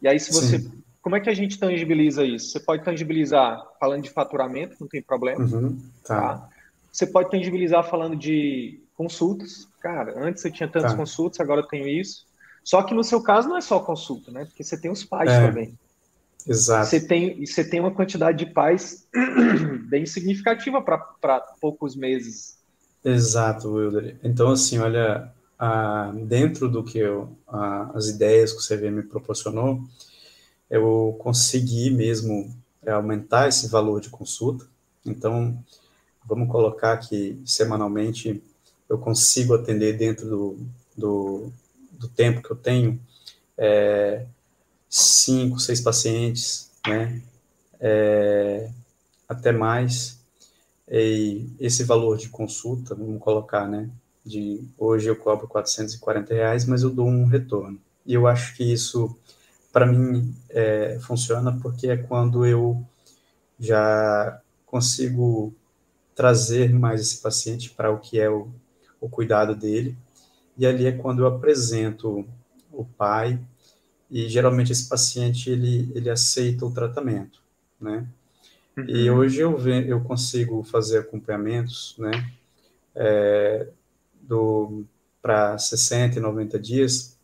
e 0.00 0.08
aí 0.08 0.18
se 0.18 0.32
você... 0.32 0.58
Sim. 0.58 0.82
Como 1.00 1.16
é 1.16 1.20
que 1.20 1.28
a 1.28 1.34
gente 1.34 1.58
tangibiliza 1.58 2.24
isso? 2.24 2.52
Você 2.52 2.60
pode 2.60 2.84
tangibilizar 2.84 3.60
falando 3.80 4.04
de 4.04 4.10
faturamento, 4.10 4.76
não 4.80 4.86
tem 4.86 5.02
problema. 5.02 5.44
Uhum, 5.44 5.76
tá. 6.04 6.20
tá? 6.20 6.48
você 6.92 7.06
pode 7.06 7.30
tangibilizar 7.30 7.82
falando 7.88 8.14
de 8.14 8.80
consultas. 8.94 9.66
Cara, 9.80 10.14
antes 10.16 10.44
eu 10.44 10.52
tinha 10.52 10.68
tantas 10.68 10.92
tá. 10.92 10.96
consultas, 10.96 11.40
agora 11.40 11.62
eu 11.62 11.66
tenho 11.66 11.88
isso. 11.88 12.26
Só 12.64 12.82
que 12.82 12.94
no 12.94 13.02
seu 13.02 13.22
caso 13.22 13.48
não 13.48 13.56
é 13.56 13.60
só 13.60 13.80
consulta, 13.80 14.30
né? 14.30 14.44
Porque 14.44 14.62
você 14.62 14.76
tem 14.76 14.90
os 14.90 15.04
pais 15.04 15.30
é, 15.30 15.46
também. 15.46 15.78
Exato. 16.46 16.86
Você 16.86 17.00
tem, 17.00 17.44
você 17.44 17.64
tem 17.64 17.80
uma 17.80 17.90
quantidade 17.90 18.44
de 18.44 18.52
pais 18.52 19.06
bem 19.88 20.06
significativa 20.06 20.80
para 20.80 21.40
poucos 21.60 21.96
meses. 21.96 22.58
Exato, 23.04 23.72
Wilder. 23.72 24.16
Então, 24.22 24.50
assim, 24.50 24.78
olha, 24.78 25.32
a, 25.58 26.12
dentro 26.24 26.68
do 26.68 26.84
que 26.84 26.98
eu, 26.98 27.36
a, 27.48 27.90
as 27.94 28.08
ideias 28.08 28.52
que 28.52 28.58
o 28.58 28.78
CV 28.78 28.90
me 28.90 29.02
proporcionou, 29.02 29.82
eu 30.70 31.16
consegui 31.18 31.90
mesmo 31.90 32.54
é, 32.84 32.92
aumentar 32.92 33.48
esse 33.48 33.68
valor 33.68 34.00
de 34.00 34.08
consulta. 34.08 34.66
Então, 35.04 35.56
vamos 36.24 36.48
colocar 36.50 36.96
que 36.96 37.40
semanalmente 37.44 38.42
eu 38.88 38.98
consigo 38.98 39.54
atender 39.54 39.96
dentro 39.96 40.28
do, 40.28 40.58
do, 40.96 41.52
do 42.02 42.08
tempo 42.08 42.42
que 42.42 42.50
eu 42.50 42.56
tenho 42.56 43.00
é, 43.56 44.26
cinco, 44.88 45.60
seis 45.60 45.80
pacientes, 45.80 46.70
né? 46.86 47.22
É, 47.80 48.68
até 49.28 49.52
mais. 49.52 50.20
E 50.90 51.46
esse 51.58 51.84
valor 51.84 52.18
de 52.18 52.28
consulta, 52.28 52.94
vamos 52.94 53.22
colocar, 53.22 53.68
né? 53.68 53.88
De 54.24 54.62
hoje 54.76 55.08
eu 55.08 55.16
cobro 55.16 55.48
440 55.48 56.34
reais, 56.34 56.66
mas 56.66 56.82
eu 56.82 56.90
dou 56.90 57.06
um 57.06 57.24
retorno. 57.24 57.80
E 58.04 58.14
eu 58.14 58.26
acho 58.26 58.54
que 58.56 58.64
isso, 58.64 59.16
para 59.72 59.86
mim, 59.86 60.34
é, 60.50 60.98
funciona 61.00 61.56
porque 61.62 61.88
é 61.88 61.96
quando 61.96 62.44
eu 62.44 62.84
já 63.58 64.40
consigo 64.66 65.54
trazer 66.14 66.72
mais 66.72 67.00
esse 67.00 67.22
paciente 67.22 67.70
para 67.70 67.90
o 67.90 67.98
que 67.98 68.18
é 68.20 68.28
o, 68.28 68.48
o 69.00 69.08
cuidado 69.08 69.54
dele. 69.54 69.96
E 70.56 70.66
ali 70.66 70.86
é 70.86 70.92
quando 70.92 71.22
eu 71.22 71.26
apresento 71.26 72.26
o 72.70 72.84
pai 72.84 73.38
e 74.10 74.28
geralmente 74.28 74.72
esse 74.72 74.88
paciente 74.88 75.50
ele, 75.50 75.90
ele 75.94 76.10
aceita 76.10 76.66
o 76.66 76.70
tratamento, 76.70 77.40
né? 77.80 78.06
Uhum. 78.76 78.84
E 78.86 79.10
hoje 79.10 79.40
eu, 79.40 79.56
ve, 79.56 79.88
eu 79.88 80.00
consigo 80.02 80.62
fazer 80.62 80.98
acompanhamentos, 80.98 81.94
né? 81.98 82.10
É, 82.94 83.68
do 84.20 84.84
para 85.22 85.56
60 85.56 86.18
e 86.18 86.20
90 86.20 86.58
dias, 86.58 87.16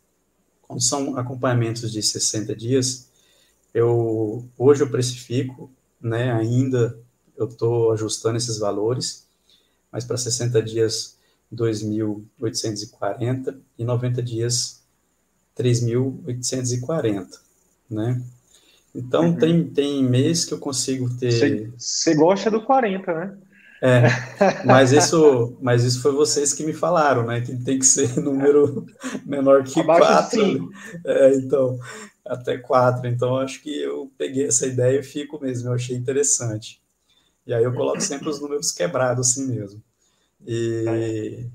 quando 0.62 0.80
são 0.80 1.18
acompanhamentos 1.18 1.90
de 1.92 2.02
60 2.02 2.54
dias, 2.54 3.10
eu 3.74 4.48
hoje 4.56 4.82
eu 4.82 4.90
precifico, 4.90 5.70
né? 6.00 6.32
Ainda 6.32 6.98
eu 7.36 7.46
estou 7.46 7.92
ajustando 7.92 8.38
esses 8.38 8.58
valores, 8.58 9.26
mas 9.92 10.04
para 10.04 10.16
60 10.16 10.62
dias 10.62 11.17
2.840 11.55 13.57
e 13.78 13.84
90 13.84 14.22
dias 14.22 14.82
3.840, 15.57 17.26
né? 17.90 18.22
Então 18.94 19.26
uhum. 19.26 19.36
tem, 19.36 19.64
tem 19.64 20.05
mês 20.05 20.44
que 20.44 20.55
eu 20.55 20.59
consigo 20.59 21.11
ter. 21.18 21.72
Você 21.76 22.14
gosta 22.14 22.49
do 22.51 22.62
40, 22.62 23.12
né? 23.12 23.36
É, 23.80 24.09
mas 24.66 24.92
isso, 24.92 25.57
mas 25.61 25.84
isso 25.84 26.03
foi 26.03 26.12
vocês 26.12 26.53
que 26.53 26.64
me 26.64 26.72
falaram, 26.72 27.24
né? 27.24 27.40
Que 27.40 27.57
tem 27.57 27.78
que 27.78 27.86
ser 27.86 28.16
número 28.20 28.86
menor 29.24 29.62
que 29.64 29.80
Abaixo 29.80 30.30
4. 30.30 30.70
É, 31.07 31.34
então, 31.36 31.78
até 32.26 32.59
4. 32.59 33.09
Então, 33.09 33.36
acho 33.36 33.62
que 33.62 33.80
eu 33.80 34.11
peguei 34.18 34.46
essa 34.46 34.66
ideia 34.66 35.01
e 35.01 35.05
fico 35.05 35.40
mesmo, 35.40 35.68
eu 35.68 35.74
achei 35.74 35.96
interessante. 35.96 36.80
E 37.46 37.55
aí 37.55 37.64
eu 37.64 37.72
coloco 37.72 38.01
sempre 38.01 38.28
os 38.28 38.40
números 38.40 38.72
quebrados 38.72 39.28
assim 39.28 39.46
mesmo. 39.46 39.82
E 40.47 41.47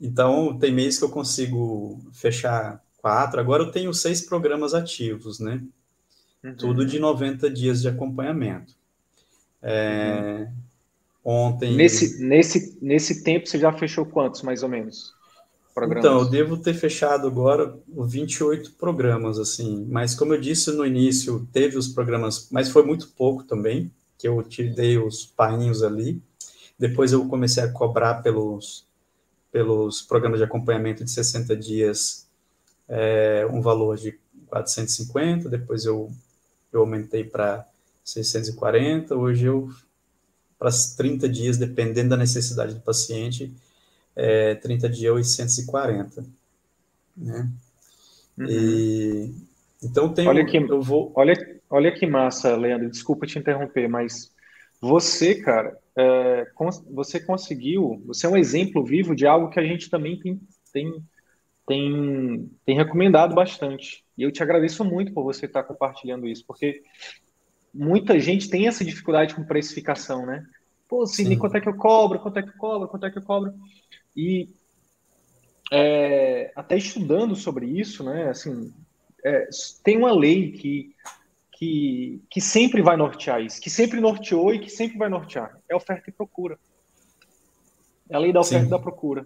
então 0.00 0.58
tem 0.58 0.72
mês 0.72 0.98
que 0.98 1.04
eu 1.04 1.08
consigo 1.08 2.00
fechar 2.12 2.82
quatro. 2.98 3.40
Agora 3.40 3.62
eu 3.62 3.70
tenho 3.70 3.92
seis 3.94 4.20
programas 4.20 4.74
ativos, 4.74 5.38
né? 5.38 5.62
Uhum. 6.42 6.54
Tudo 6.56 6.84
de 6.84 6.98
90 6.98 7.48
dias 7.48 7.82
de 7.82 7.88
acompanhamento. 7.88 8.74
É, 9.62 10.48
uhum. 10.48 10.52
Ontem. 11.24 11.76
Nesse, 11.76 12.20
nesse, 12.22 12.76
nesse 12.82 13.22
tempo 13.22 13.48
você 13.48 13.58
já 13.58 13.72
fechou 13.72 14.04
quantos, 14.04 14.42
mais 14.42 14.62
ou 14.62 14.68
menos? 14.68 15.14
Programas? 15.72 16.04
Então, 16.04 16.18
eu 16.18 16.28
devo 16.28 16.56
ter 16.56 16.74
fechado 16.74 17.26
agora 17.26 17.74
28 17.88 18.72
programas, 18.72 19.38
assim. 19.38 19.86
Mas, 19.88 20.14
como 20.14 20.34
eu 20.34 20.40
disse 20.40 20.70
no 20.72 20.84
início, 20.84 21.46
teve 21.52 21.78
os 21.78 21.88
programas, 21.88 22.48
mas 22.50 22.68
foi 22.68 22.84
muito 22.84 23.08
pouco 23.16 23.44
também 23.44 23.90
que 24.18 24.28
eu 24.28 24.42
tirei 24.42 24.98
os 24.98 25.24
painhos 25.24 25.82
ali. 25.82 26.20
Depois 26.82 27.12
eu 27.12 27.28
comecei 27.28 27.62
a 27.62 27.70
cobrar 27.70 28.22
pelos, 28.22 28.86
pelos 29.50 30.02
programas 30.02 30.38
de 30.38 30.44
acompanhamento 30.44 31.04
de 31.04 31.10
60 31.10 31.56
dias 31.56 32.28
é, 32.88 33.46
um 33.50 33.60
valor 33.60 33.96
de 33.96 34.18
450, 34.48 35.48
depois 35.48 35.84
eu, 35.84 36.10
eu 36.72 36.80
aumentei 36.80 37.24
para 37.24 37.66
640, 38.04 39.14
hoje 39.14 39.46
eu, 39.46 39.70
para 40.58 40.70
30 40.96 41.28
dias, 41.28 41.56
dependendo 41.56 42.10
da 42.10 42.16
necessidade 42.16 42.74
do 42.74 42.80
paciente, 42.80 43.54
é, 44.16 44.56
30 44.56 44.88
dias 44.88 45.14
840, 45.14 46.24
né? 47.16 47.48
Uhum. 48.38 48.46
E, 48.48 49.34
então 49.82 50.12
tem 50.12 50.26
olha 50.26 50.44
que 50.44 50.56
eu 50.56 50.80
vou 50.80 51.12
olha 51.14 51.34
Olha 51.72 51.90
que 51.90 52.06
massa, 52.06 52.54
Leandro. 52.54 52.90
Desculpa 52.90 53.26
te 53.26 53.38
interromper, 53.38 53.88
mas 53.88 54.30
você, 54.82 55.36
cara, 55.36 55.78
é, 55.96 56.44
você 56.90 57.20
conseguiu. 57.20 58.02
Você 58.06 58.26
é 58.26 58.28
um 58.28 58.36
exemplo 58.36 58.84
vivo 58.84 59.14
de 59.14 59.24
algo 59.24 59.48
que 59.48 59.60
a 59.60 59.64
gente 59.64 59.88
também 59.88 60.18
tem, 60.18 60.40
tem, 60.72 61.04
tem, 61.68 62.50
tem 62.66 62.76
recomendado 62.76 63.32
bastante. 63.32 64.04
E 64.18 64.24
eu 64.24 64.32
te 64.32 64.42
agradeço 64.42 64.84
muito 64.84 65.12
por 65.14 65.22
você 65.22 65.46
estar 65.46 65.62
compartilhando 65.62 66.26
isso, 66.26 66.44
porque 66.44 66.82
muita 67.72 68.18
gente 68.18 68.50
tem 68.50 68.66
essa 68.66 68.84
dificuldade 68.84 69.36
com 69.36 69.44
precificação, 69.44 70.26
né? 70.26 70.44
Pô, 70.88 71.06
Sidney, 71.06 71.38
quanto 71.38 71.56
é 71.56 71.60
que 71.60 71.68
eu 71.68 71.76
cobro? 71.76 72.18
Quanto 72.18 72.40
é 72.40 72.42
que 72.42 72.48
eu 72.48 72.58
cobro? 72.58 72.88
Quanto 72.88 73.06
é 73.06 73.10
que 73.10 73.18
eu 73.18 73.22
cobro? 73.22 73.54
E 74.16 74.48
é, 75.72 76.52
até 76.56 76.76
estudando 76.76 77.36
sobre 77.36 77.66
isso, 77.66 78.02
né? 78.02 78.28
Assim, 78.28 78.74
é, 79.24 79.48
tem 79.84 79.96
uma 79.96 80.12
lei 80.12 80.50
que 80.50 80.92
que, 81.62 82.20
que 82.28 82.40
sempre 82.40 82.82
vai 82.82 82.96
nortear 82.96 83.40
isso, 83.40 83.60
que 83.60 83.70
sempre 83.70 84.00
norteou 84.00 84.52
e 84.52 84.58
que 84.58 84.68
sempre 84.68 84.98
vai 84.98 85.08
nortear. 85.08 85.56
É 85.68 85.76
oferta 85.76 86.10
e 86.10 86.12
procura. 86.12 86.58
É 88.10 88.16
a 88.16 88.18
lei 88.18 88.32
da 88.32 88.40
oferta 88.40 88.64
Sim. 88.64 88.66
e 88.66 88.70
da 88.70 88.80
procura. 88.80 89.24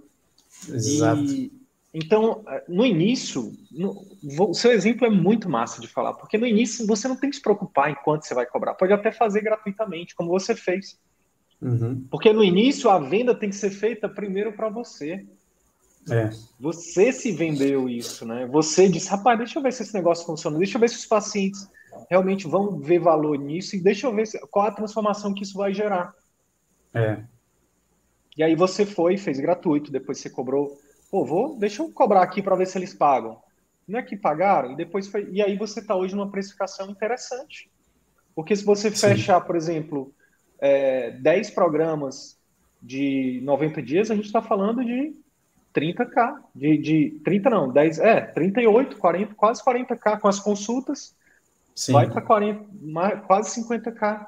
Exato. 0.69 1.23
E, 1.23 1.51
então, 1.95 2.45
no 2.69 2.85
início, 2.85 3.55
no, 3.73 4.05
o 4.39 4.53
seu 4.53 4.71
exemplo 4.71 5.07
é 5.07 5.11
muito 5.11 5.49
massa 5.49 5.81
de 5.81 5.89
falar, 5.89 6.13
porque 6.13 6.37
no 6.37 6.47
início 6.47 6.87
você 6.87 7.09
não 7.09 7.17
tem 7.17 7.31
que 7.31 7.37
se 7.37 7.43
preocupar 7.43 7.91
em 7.91 7.95
quanto 7.95 8.27
você 8.27 8.35
vai 8.35 8.45
cobrar. 8.45 8.75
Pode 8.75 8.93
até 8.93 9.11
fazer 9.11 9.41
gratuitamente, 9.41 10.15
como 10.15 10.29
você 10.29 10.55
fez. 10.55 10.99
Uhum. 11.63 12.07
Porque 12.11 12.35
no 12.35 12.45
início 12.45 12.91
a 12.91 12.99
venda 12.99 13.35
tem 13.35 13.49
que 13.49 13.57
ser 13.57 13.71
feita 13.71 14.11
primeiro 14.11 14.53
para 14.53 14.69
você. 14.69 15.25
É. 16.11 16.29
Você 16.61 17.13
se 17.13 17.33
vendeu 17.33 17.89
isso, 17.89 18.27
né? 18.27 18.47
Você 18.47 18.91
disse, 18.91 19.09
rapaz, 19.09 19.39
deixa 19.39 19.59
eu 19.59 19.63
ver 19.63 19.73
se 19.73 19.83
esse 19.83 19.95
negócio 19.95 20.27
funciona, 20.27 20.59
deixa 20.59 20.77
eu 20.77 20.81
ver 20.83 20.91
se 20.91 20.97
os 20.97 21.07
pacientes 21.07 21.67
realmente 22.09 22.47
vão 22.47 22.79
ver 22.79 22.99
valor 22.99 23.39
nisso 23.39 23.77
e 23.77 23.81
deixa 23.81 24.07
eu 24.07 24.15
ver 24.15 24.27
qual 24.51 24.67
a 24.67 24.73
transformação 24.73 25.35
que 25.35 25.43
isso 25.43 25.59
vai 25.59 25.73
gerar. 25.73 26.15
É. 26.95 27.23
E 28.37 28.43
aí 28.43 28.55
você 28.55 28.85
foi, 28.85 29.17
fez 29.17 29.41
gratuito, 29.41 29.91
depois 29.91 30.19
você 30.19 30.29
cobrou, 30.29 30.79
pô, 31.11 31.25
vou, 31.25 31.59
deixa 31.59 31.83
eu 31.83 31.91
cobrar 31.91 32.23
aqui 32.23 32.43
para 32.43 32.57
ver 32.57 32.67
se 32.67 32.79
eles 32.79 32.95
pagam. 32.95 33.41
Não 33.89 33.99
é 33.99 34.03
que 34.03 34.17
pagaram, 34.17 34.73
e 34.73 34.77
depois 34.77 35.07
foi, 35.07 35.29
e 35.31 35.41
aí 35.41 35.57
você 35.57 35.81
está 35.81 35.95
hoje 35.95 36.15
numa 36.15 36.31
precificação 36.31 36.91
interessante. 36.91 37.71
Porque 38.35 38.55
se 38.55 38.65
você 38.65 38.91
Sim. 38.91 39.09
fechar, 39.09 39.41
por 39.41 39.57
exemplo, 39.57 40.13
é, 40.59 41.13
10 41.13 41.51
programas 41.51 42.39
de 42.83 43.41
90 43.43 43.83
dias, 43.83 44.11
a 44.11 44.15
gente 44.15 44.27
está 44.27 44.43
falando 44.43 44.85
de 44.85 45.15
30k, 45.75 46.37
de, 46.55 46.79
de 46.79 47.21
30 47.25 47.51
não, 47.51 47.73
10, 47.73 47.99
é, 48.01 48.21
38, 48.21 48.97
40, 48.99 49.35
quase 49.35 49.63
40k 49.63 50.21
com 50.21 50.29
as 50.29 50.41
consultas 50.41 51.17
Sim. 51.77 51.93
vai 51.93 52.11
para 52.11 52.23
40, 52.23 52.65
quase 53.27 53.61
50k 53.61 54.27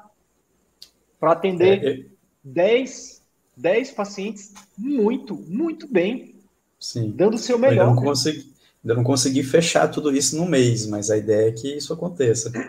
para 1.19 1.31
atender 1.31 1.83
é, 1.83 1.91
é... 2.01 2.05
10, 2.43 3.23
10 3.57 3.91
pacientes 3.91 4.53
muito, 4.77 5.33
muito 5.35 5.87
bem. 5.87 6.35
Sim. 6.79 7.11
Dando 7.11 7.33
o 7.33 7.39
seu 7.39 7.57
melhor. 7.57 7.87
Eu 7.87 7.95
não, 7.95 8.01
consegui, 8.01 8.53
não 8.83 9.03
consegui 9.03 9.43
fechar 9.43 9.87
tudo 9.87 10.15
isso 10.15 10.37
no 10.37 10.45
mês, 10.45 10.85
mas 10.85 11.09
a 11.09 11.17
ideia 11.17 11.49
é 11.49 11.51
que 11.51 11.75
isso 11.75 11.91
aconteça. 11.91 12.51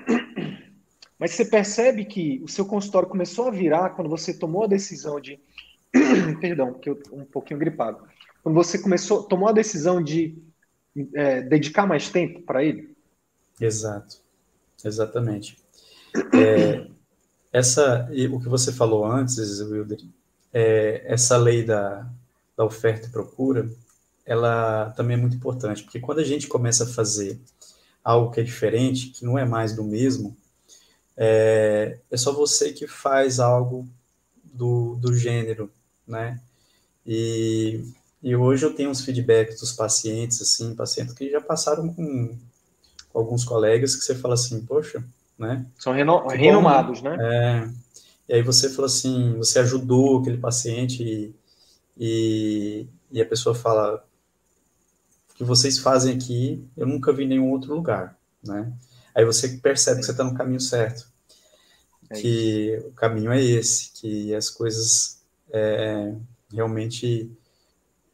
Mas 1.18 1.32
você 1.32 1.44
percebe 1.44 2.06
que 2.06 2.40
o 2.42 2.48
seu 2.48 2.64
consultório 2.64 3.06
começou 3.06 3.46
a 3.46 3.50
virar 3.50 3.90
quando 3.90 4.08
você 4.08 4.32
tomou 4.32 4.64
a 4.64 4.66
decisão 4.66 5.20
de. 5.20 5.38
Perdão, 6.40 6.72
porque 6.72 6.88
eu 6.88 6.98
um 7.12 7.26
pouquinho 7.26 7.60
gripado. 7.60 7.98
Quando 8.42 8.54
você 8.54 8.78
começou, 8.78 9.24
tomou 9.24 9.46
a 9.46 9.52
decisão 9.52 10.02
de 10.02 10.38
é, 11.14 11.42
dedicar 11.42 11.86
mais 11.86 12.08
tempo 12.08 12.40
para 12.40 12.64
ele? 12.64 12.96
Exato. 13.60 14.19
Exatamente. 14.84 15.58
É, 16.34 16.86
essa, 17.52 18.08
o 18.32 18.40
que 18.40 18.48
você 18.48 18.72
falou 18.72 19.04
antes, 19.04 19.60
Wilder, 19.60 19.98
é, 20.52 21.02
essa 21.06 21.36
lei 21.36 21.64
da, 21.64 22.08
da 22.56 22.64
oferta 22.64 23.06
e 23.06 23.10
procura, 23.10 23.70
ela 24.24 24.90
também 24.96 25.16
é 25.16 25.20
muito 25.20 25.36
importante, 25.36 25.82
porque 25.82 26.00
quando 26.00 26.20
a 26.20 26.24
gente 26.24 26.46
começa 26.46 26.84
a 26.84 26.86
fazer 26.86 27.40
algo 28.02 28.30
que 28.30 28.40
é 28.40 28.44
diferente, 28.44 29.08
que 29.08 29.24
não 29.24 29.38
é 29.38 29.44
mais 29.44 29.74
do 29.74 29.82
mesmo, 29.82 30.36
é, 31.16 31.98
é 32.10 32.16
só 32.16 32.32
você 32.32 32.72
que 32.72 32.86
faz 32.86 33.40
algo 33.40 33.88
do, 34.42 34.96
do 34.96 35.14
gênero, 35.14 35.70
né? 36.06 36.40
E, 37.06 37.84
e 38.22 38.36
hoje 38.36 38.64
eu 38.64 38.74
tenho 38.74 38.90
uns 38.90 39.04
feedbacks 39.04 39.60
dos 39.60 39.72
pacientes, 39.72 40.40
assim, 40.40 40.74
pacientes 40.74 41.14
que 41.14 41.30
já 41.30 41.40
passaram 41.40 41.92
com, 41.92 42.36
com 43.12 43.18
alguns 43.18 43.44
colegas 43.44 43.94
que 43.94 44.04
você 44.04 44.14
fala 44.14 44.34
assim, 44.34 44.64
poxa, 44.64 45.04
né? 45.38 45.66
São 45.78 45.92
reno, 45.92 46.26
renomados, 46.28 47.02
né? 47.02 47.16
É, 47.20 47.68
e 48.28 48.34
aí 48.34 48.42
você 48.42 48.70
fala 48.70 48.86
assim, 48.86 49.34
você 49.36 49.58
ajudou 49.58 50.20
aquele 50.20 50.38
paciente 50.38 51.02
e, 51.02 51.34
e, 51.98 52.86
e 53.10 53.20
a 53.20 53.26
pessoa 53.26 53.54
fala, 53.54 54.04
o 55.30 55.34
que 55.34 55.44
vocês 55.44 55.78
fazem 55.78 56.16
aqui, 56.16 56.64
eu 56.76 56.86
nunca 56.86 57.12
vi 57.12 57.24
em 57.24 57.28
nenhum 57.28 57.50
outro 57.50 57.74
lugar, 57.74 58.16
né? 58.42 58.72
Aí 59.14 59.24
você 59.24 59.48
percebe 59.48 60.00
que 60.00 60.06
você 60.06 60.12
está 60.12 60.22
no 60.22 60.34
caminho 60.34 60.60
certo, 60.60 61.08
é 62.08 62.20
que 62.20 62.82
o 62.86 62.92
caminho 62.92 63.32
é 63.32 63.42
esse, 63.42 63.92
que 63.92 64.34
as 64.34 64.50
coisas 64.50 65.20
é, 65.52 66.14
realmente 66.52 67.30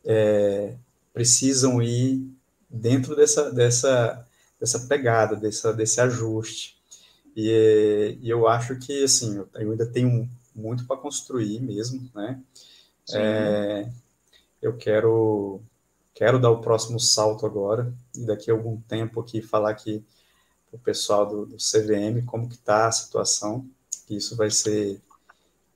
é, 0.05 0.75
precisam 1.13 1.83
ir 1.83 2.27
dentro 2.69 3.17
dessa, 3.17 3.51
dessa, 3.51 4.26
dessa 4.59 4.81
pegada, 4.87 5.37
dessa, 5.37 5.73
desse 5.73 6.01
ajuste. 6.01 6.77
E, 7.37 8.19
e 8.21 8.31
eu 8.31 8.49
acho 8.49 8.79
que, 8.79 9.05
assim, 9.05 9.37
eu, 9.37 9.49
ainda 9.55 9.87
tenho 9.87 10.29
muito 10.55 10.87
para 10.87 10.97
construir 10.97 11.61
mesmo, 11.61 12.11
né? 12.15 12.41
É, 13.13 13.89
eu 14.61 14.77
quero 14.77 15.61
quero 16.13 16.41
dar 16.41 16.51
o 16.51 16.61
próximo 16.61 16.99
salto 16.99 17.47
agora 17.47 17.93
e 18.17 18.27
daqui 18.27 18.51
a 18.51 18.55
algum 18.55 18.81
tempo 18.81 19.21
aqui 19.21 19.41
falar 19.43 19.71
aqui 19.71 20.03
o 20.73 20.79
pessoal 20.79 21.27
do, 21.27 21.47
do, 21.47 21.57
CVM 21.57 22.25
como 22.25 22.49
que 22.49 22.57
está 22.57 22.89
a 22.89 22.93
situação 22.93 23.69
que 24.09 24.17
isso 24.17 24.35
vai 24.35 24.51
ser 24.51 25.01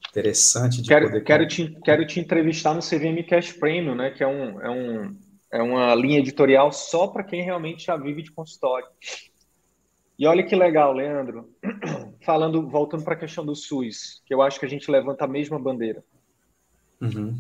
interessante 0.08 0.82
de 0.82 0.88
quero, 0.88 1.06
poder 1.06 1.22
quero 1.22 1.46
te 1.46 1.78
quero 1.84 2.06
te 2.06 2.18
entrevistar 2.18 2.74
no 2.74 2.80
CVM 2.80 3.22
Cash 3.28 3.52
Premium 3.52 3.94
né 3.94 4.10
que 4.10 4.24
é 4.24 4.26
um 4.26 4.60
é 4.60 4.70
um 4.70 5.16
é 5.52 5.62
uma 5.62 5.94
linha 5.94 6.18
editorial 6.18 6.72
só 6.72 7.06
para 7.06 7.24
quem 7.24 7.42
realmente 7.42 7.86
já 7.86 7.96
vive 7.96 8.22
de 8.22 8.30
consultório 8.30 8.88
e 10.20 10.26
olha 10.26 10.44
que 10.44 10.54
legal, 10.54 10.92
Leandro, 10.92 11.48
falando, 12.20 12.68
voltando 12.68 13.02
para 13.02 13.14
a 13.14 13.18
questão 13.18 13.42
do 13.42 13.56
SUS, 13.56 14.20
que 14.26 14.34
eu 14.34 14.42
acho 14.42 14.60
que 14.60 14.66
a 14.66 14.68
gente 14.68 14.90
levanta 14.90 15.24
a 15.24 15.26
mesma 15.26 15.58
bandeira. 15.58 16.04
Uhum. 17.00 17.38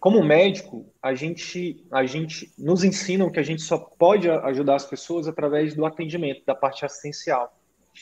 Como 0.00 0.24
médico, 0.24 0.86
a 1.02 1.14
gente, 1.14 1.84
a 1.92 2.06
gente 2.06 2.50
nos 2.56 2.82
ensina 2.82 3.30
que 3.30 3.38
a 3.38 3.42
gente 3.42 3.60
só 3.60 3.76
pode 3.76 4.30
ajudar 4.30 4.76
as 4.76 4.86
pessoas 4.86 5.28
através 5.28 5.74
do 5.74 5.84
atendimento, 5.84 6.42
da 6.46 6.54
parte 6.54 6.86
assistencial. 6.86 7.54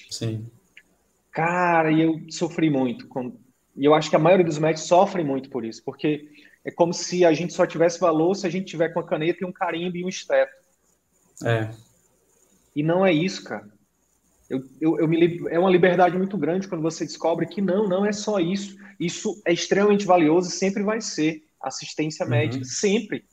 Sim. 0.08 0.46
Cara, 1.32 1.90
e 1.90 2.02
eu 2.02 2.20
sofri 2.30 2.70
muito. 2.70 3.08
Com, 3.08 3.36
e 3.76 3.84
eu 3.84 3.94
acho 3.94 4.08
que 4.08 4.16
a 4.16 4.20
maioria 4.20 4.46
dos 4.46 4.60
médicos 4.60 4.86
sofrem 4.86 5.26
muito 5.26 5.50
por 5.50 5.64
isso, 5.64 5.82
porque 5.84 6.30
é 6.64 6.70
como 6.70 6.92
se 6.92 7.24
a 7.24 7.32
gente 7.32 7.52
só 7.52 7.66
tivesse 7.66 7.98
valor 7.98 8.34
se 8.34 8.46
a 8.46 8.50
gente 8.50 8.66
tiver 8.66 8.90
com 8.90 9.00
a 9.00 9.06
caneta 9.06 9.38
e 9.42 9.46
um 9.46 9.52
carimbo 9.52 9.96
e 9.96 10.04
um 10.04 10.08
esteto. 10.08 10.52
É. 11.44 11.70
E 12.74 12.82
não 12.82 13.04
é 13.04 13.12
isso, 13.12 13.44
cara. 13.44 13.68
Eu, 14.48 14.64
eu, 14.80 14.98
eu 14.98 15.08
me, 15.08 15.40
é 15.48 15.58
uma 15.58 15.70
liberdade 15.70 16.18
muito 16.18 16.36
grande 16.36 16.68
quando 16.68 16.82
você 16.82 17.04
descobre 17.04 17.46
que 17.46 17.60
não, 17.60 17.88
não 17.88 18.04
é 18.04 18.12
só 18.12 18.40
isso. 18.40 18.76
Isso 18.98 19.40
é 19.46 19.52
extremamente 19.52 20.04
valioso 20.04 20.48
e 20.48 20.52
sempre 20.52 20.82
vai 20.82 21.00
ser. 21.00 21.44
Assistência 21.60 22.24
uhum. 22.24 22.30
médica, 22.30 22.64
sempre. 22.64 23.24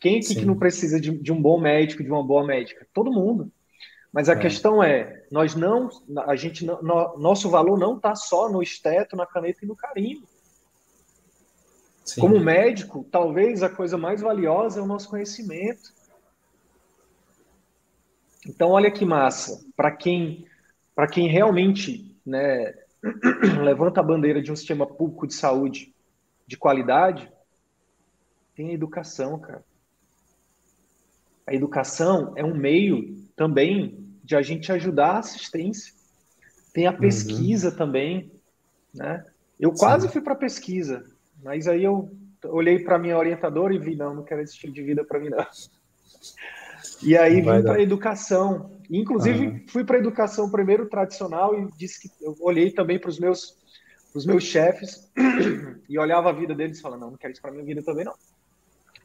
Quem 0.00 0.16
aqui 0.16 0.26
Sim. 0.26 0.40
que 0.40 0.44
não 0.44 0.56
precisa 0.56 1.00
de, 1.00 1.10
de, 1.18 1.32
um 1.32 1.40
bom 1.40 1.58
médico, 1.60 2.02
de 2.02 2.10
uma 2.10 2.22
boa 2.22 2.46
médica? 2.46 2.86
Todo 2.92 3.12
mundo. 3.12 3.50
Mas 4.12 4.28
a 4.28 4.34
é. 4.34 4.36
questão 4.36 4.82
é, 4.82 5.24
nós 5.30 5.54
não, 5.54 5.88
a 6.26 6.36
gente, 6.36 6.64
no, 6.64 7.18
nosso 7.18 7.50
valor 7.50 7.78
não 7.78 7.96
está 7.96 8.14
só 8.14 8.48
no 8.48 8.62
esteto, 8.62 9.16
na 9.16 9.26
caneta 9.26 9.64
e 9.64 9.68
no 9.68 9.74
carimbo. 9.74 10.26
Sim. 12.04 12.20
Como 12.20 12.38
médico, 12.38 13.06
talvez 13.10 13.62
a 13.62 13.68
coisa 13.68 13.96
mais 13.96 14.20
valiosa 14.20 14.78
é 14.78 14.82
o 14.82 14.86
nosso 14.86 15.08
conhecimento. 15.08 15.92
Então, 18.46 18.70
olha 18.70 18.90
que 18.90 19.06
massa. 19.06 19.64
Para 19.74 19.90
quem, 19.90 20.46
para 20.94 21.06
quem 21.06 21.28
realmente 21.28 22.14
né, 22.24 22.74
levanta 23.64 24.00
a 24.00 24.04
bandeira 24.04 24.42
de 24.42 24.52
um 24.52 24.56
sistema 24.56 24.86
público 24.86 25.26
de 25.26 25.34
saúde 25.34 25.94
de 26.46 26.58
qualidade, 26.58 27.32
tem 28.54 28.68
a 28.68 28.74
educação, 28.74 29.38
cara. 29.38 29.64
A 31.46 31.54
educação 31.54 32.34
é 32.36 32.44
um 32.44 32.54
meio 32.54 33.16
também 33.34 34.06
de 34.22 34.36
a 34.36 34.42
gente 34.42 34.70
ajudar 34.70 35.12
a 35.12 35.18
assistência. 35.18 35.92
Tem 36.72 36.86
a 36.86 36.90
uhum. 36.90 36.98
pesquisa 36.98 37.70
uhum. 37.70 37.76
também, 37.76 38.32
né? 38.92 39.24
Eu 39.58 39.72
quase 39.72 40.06
Sim. 40.06 40.12
fui 40.12 40.22
para 40.22 40.34
pesquisa, 40.34 41.06
mas 41.44 41.68
aí 41.68 41.84
eu 41.84 42.10
olhei 42.46 42.78
para 42.78 42.98
minha 42.98 43.16
orientadora 43.16 43.74
e 43.74 43.78
vi 43.78 43.94
não, 43.94 44.14
não 44.14 44.24
quero 44.24 44.40
esse 44.40 44.54
estilo 44.54 44.72
de 44.72 44.82
vida 44.82 45.04
para 45.04 45.20
mim 45.20 45.28
não. 45.28 45.46
E 47.02 47.16
aí 47.16 47.36
vim 47.36 47.62
para 47.62 47.82
educação. 47.82 48.70
Inclusive, 48.90 49.46
uhum. 49.46 49.64
fui 49.68 49.84
para 49.84 49.98
educação 49.98 50.50
primeiro 50.50 50.86
tradicional 50.86 51.58
e 51.58 51.68
disse 51.76 52.08
que 52.08 52.24
eu 52.24 52.36
olhei 52.40 52.70
também 52.70 52.98
para 52.98 53.10
os 53.10 53.18
meus, 53.18 53.56
os 54.14 54.26
meus 54.26 54.44
chefes 54.44 55.10
e 55.88 55.98
olhava 55.98 56.30
a 56.30 56.32
vida 56.32 56.54
deles 56.54 56.78
e 56.78 56.82
falava: 56.82 57.00
não, 57.00 57.10
não 57.12 57.18
quero 57.18 57.32
isso 57.32 57.42
para 57.42 57.52
minha 57.52 57.64
vida 57.64 57.82
também, 57.82 58.04
não. 58.04 58.14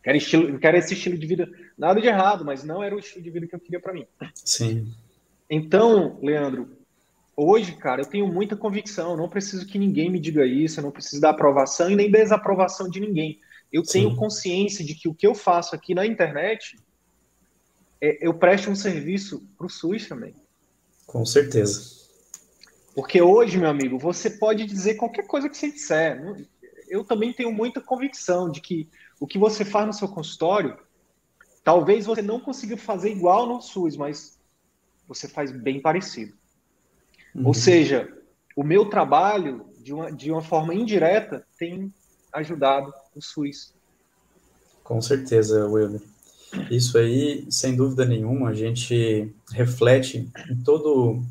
Quero, 0.01 0.17
estilo, 0.17 0.59
quero 0.59 0.77
esse 0.77 0.93
estilo 0.93 1.17
de 1.17 1.27
vida. 1.27 1.49
Nada 1.77 1.99
de 1.99 2.07
errado, 2.07 2.45
mas 2.45 2.63
não 2.63 2.81
era 2.81 2.95
o 2.95 2.99
estilo 2.99 3.23
de 3.23 3.31
vida 3.31 3.47
que 3.47 3.55
eu 3.55 3.59
queria 3.59 3.81
para 3.81 3.93
mim. 3.93 4.05
Sim. 4.33 4.93
Então, 5.49 6.17
Leandro, 6.21 6.69
hoje, 7.39 7.75
cara, 7.75 8.01
eu 8.01 8.05
tenho 8.05 8.27
muita 8.27 8.55
convicção. 8.55 9.15
Não 9.15 9.29
preciso 9.29 9.65
que 9.65 9.79
ninguém 9.79 10.09
me 10.09 10.19
diga 10.19 10.45
isso, 10.45 10.79
eu 10.79 10.83
não 10.83 10.91
preciso 10.91 11.21
da 11.21 11.29
aprovação 11.29 11.89
e 11.89 11.95
nem 11.95 12.11
desaprovação 12.11 12.89
de 12.89 12.99
ninguém. 12.99 13.39
Eu 13.71 13.85
Sim. 13.85 13.91
tenho 13.91 14.15
consciência 14.15 14.83
de 14.83 14.95
que 14.95 15.07
o 15.07 15.13
que 15.13 15.25
eu 15.25 15.35
faço 15.35 15.75
aqui 15.75 15.93
na 15.93 16.05
internet 16.05 16.75
é, 18.01 18.25
eu 18.25 18.33
presto 18.33 18.69
um 18.69 18.75
serviço 18.75 19.47
para 19.57 19.67
o 19.67 19.69
SUS 19.69 20.07
também. 20.07 20.33
Com 21.05 21.25
certeza. 21.25 21.99
Porque 22.95 23.21
hoje, 23.21 23.57
meu 23.57 23.69
amigo, 23.69 23.97
você 23.97 24.29
pode 24.29 24.65
dizer 24.65 24.95
qualquer 24.95 25.25
coisa 25.25 25.49
que 25.49 25.57
você 25.57 25.71
disser. 25.71 26.47
Eu 26.89 27.03
também 27.03 27.33
tenho 27.33 27.51
muita 27.51 27.81
convicção 27.81 28.49
de 28.49 28.61
que 28.61 28.89
o 29.19 29.27
que 29.27 29.37
você 29.37 29.63
faz 29.63 29.85
no 29.85 29.93
seu 29.93 30.07
consultório, 30.07 30.77
talvez 31.63 32.05
você 32.05 32.21
não 32.21 32.39
consiga 32.39 32.75
fazer 32.77 33.11
igual 33.11 33.45
no 33.45 33.61
SUS, 33.61 33.95
mas 33.95 34.39
você 35.07 35.27
faz 35.27 35.51
bem 35.51 35.81
parecido. 35.81 36.38
Uhum. 37.35 37.47
Ou 37.47 37.53
seja, 37.53 38.11
o 38.55 38.63
meu 38.63 38.85
trabalho, 38.85 39.65
de 39.79 39.93
uma, 39.93 40.11
de 40.11 40.31
uma 40.31 40.41
forma 40.41 40.73
indireta, 40.73 41.45
tem 41.57 41.93
ajudado 42.33 42.93
o 43.15 43.21
SUS. 43.21 43.73
Com 44.83 45.01
certeza, 45.01 45.67
Wilmer. 45.67 46.01
Isso 46.69 46.97
aí, 46.97 47.45
sem 47.49 47.75
dúvida 47.75 48.05
nenhuma, 48.05 48.49
a 48.49 48.53
gente 48.53 49.31
reflete 49.51 50.29
em 50.49 50.55
todo 50.63 51.23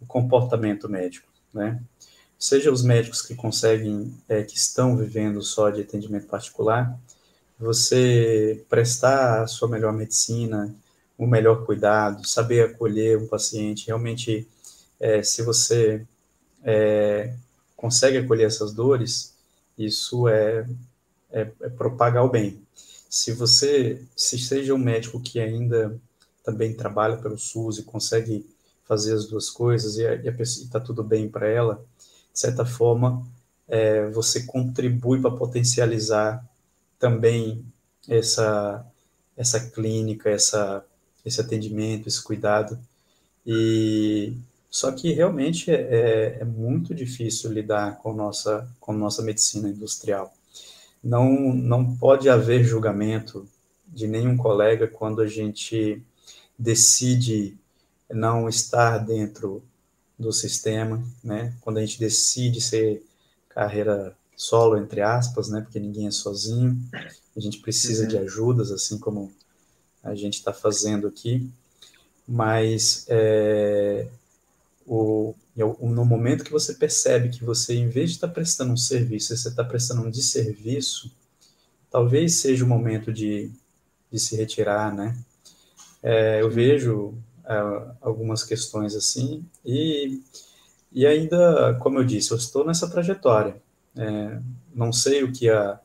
o 0.00 0.06
comportamento 0.06 0.88
médico, 0.88 1.26
né? 1.52 1.80
Seja 2.38 2.72
os 2.72 2.82
médicos 2.82 3.22
que 3.22 3.34
conseguem, 3.34 4.12
é, 4.28 4.42
que 4.42 4.56
estão 4.56 4.96
vivendo 4.96 5.40
só 5.42 5.70
de 5.70 5.80
atendimento 5.80 6.26
particular, 6.26 6.98
você 7.58 8.64
prestar 8.68 9.42
a 9.42 9.46
sua 9.46 9.68
melhor 9.68 9.92
medicina, 9.92 10.74
o 11.16 11.26
melhor 11.26 11.64
cuidado, 11.64 12.26
saber 12.26 12.64
acolher 12.64 13.16
um 13.16 13.28
paciente, 13.28 13.86
realmente, 13.86 14.48
é, 15.02 15.20
se 15.20 15.42
você 15.42 16.06
é, 16.62 17.34
consegue 17.76 18.18
acolher 18.18 18.46
essas 18.46 18.72
dores, 18.72 19.34
isso 19.76 20.28
é, 20.28 20.64
é, 21.32 21.50
é 21.60 21.68
propagar 21.68 22.24
o 22.24 22.30
bem, 22.30 22.62
se 23.10 23.32
você, 23.32 24.00
se 24.16 24.38
seja 24.38 24.72
um 24.72 24.78
médico 24.78 25.20
que 25.20 25.40
ainda 25.40 26.00
também 26.44 26.72
trabalha 26.72 27.16
pelo 27.16 27.36
SUS 27.36 27.78
e 27.78 27.82
consegue 27.82 28.46
fazer 28.84 29.12
as 29.12 29.26
duas 29.26 29.50
coisas 29.50 29.98
e, 29.98 30.04
está 30.38 30.78
tudo 30.78 31.02
bem 31.02 31.28
para 31.28 31.48
ela, 31.48 31.84
de 32.32 32.38
certa 32.38 32.64
forma, 32.64 33.26
é, 33.68 34.08
você 34.10 34.44
contribui 34.44 35.20
para 35.20 35.30
potencializar 35.32 36.42
também 36.98 37.64
essa, 38.08 38.86
essa 39.36 39.60
clínica, 39.60 40.30
essa, 40.30 40.84
esse 41.24 41.40
atendimento, 41.40 42.08
esse 42.08 42.22
cuidado. 42.22 42.78
E 43.44 44.36
só 44.72 44.90
que 44.90 45.12
realmente 45.12 45.70
é, 45.70 45.74
é, 45.74 46.38
é 46.40 46.44
muito 46.44 46.92
difícil 46.92 47.52
lidar 47.52 47.98
com 47.98 48.12
nossa, 48.12 48.68
com 48.80 48.92
nossa 48.92 49.22
medicina 49.22 49.68
industrial 49.68 50.34
não, 51.02 51.52
não 51.52 51.96
pode 51.96 52.28
haver 52.28 52.62
julgamento 52.62 53.48
de 53.88 54.06
nenhum 54.06 54.36
colega 54.36 54.86
quando 54.86 55.20
a 55.20 55.26
gente 55.26 56.02
decide 56.56 57.56
não 58.08 58.48
estar 58.48 58.98
dentro 58.98 59.62
do 60.18 60.32
sistema, 60.32 61.02
né? 61.24 61.52
Quando 61.60 61.78
a 61.78 61.80
gente 61.80 61.98
decide 61.98 62.60
ser 62.60 63.04
carreira 63.48 64.16
solo, 64.36 64.78
entre 64.78 65.00
aspas, 65.00 65.48
né? 65.48 65.60
Porque 65.60 65.80
ninguém 65.80 66.06
é 66.06 66.12
sozinho. 66.12 66.78
A 67.36 67.40
gente 67.40 67.58
precisa 67.58 68.02
uhum. 68.02 68.08
de 68.08 68.18
ajudas, 68.18 68.70
assim 68.70 68.98
como 68.98 69.32
a 70.02 70.14
gente 70.14 70.34
está 70.34 70.52
fazendo 70.52 71.08
aqui. 71.08 71.50
Mas 72.28 73.06
é, 73.08 74.06
o, 74.86 75.34
no 75.80 76.04
momento 76.04 76.44
que 76.44 76.52
você 76.52 76.74
percebe 76.74 77.28
que 77.28 77.44
você, 77.44 77.74
em 77.74 77.88
vez 77.88 78.10
de 78.10 78.16
estar 78.16 78.28
tá 78.28 78.34
prestando 78.34 78.72
um 78.72 78.76
serviço, 78.76 79.36
você 79.36 79.48
está 79.48 79.64
prestando 79.64 80.02
um 80.02 80.10
desserviço, 80.10 81.10
talvez 81.90 82.40
seja 82.40 82.64
o 82.64 82.68
momento 82.68 83.12
de, 83.12 83.50
de 84.10 84.18
se 84.18 84.36
retirar, 84.36 84.94
né? 84.94 85.16
É, 86.02 86.40
eu 86.40 86.50
vejo 86.50 87.14
é, 87.44 87.54
algumas 88.00 88.42
questões 88.42 88.94
assim, 88.94 89.44
e, 89.64 90.20
e 90.90 91.06
ainda, 91.06 91.74
como 91.80 91.98
eu 91.98 92.04
disse, 92.04 92.30
eu 92.32 92.36
estou 92.36 92.64
nessa 92.64 92.88
trajetória. 92.90 93.56
É, 93.96 94.40
não 94.74 94.92
sei 94.92 95.22
o 95.22 95.32
que 95.32 95.50
a, 95.50 95.78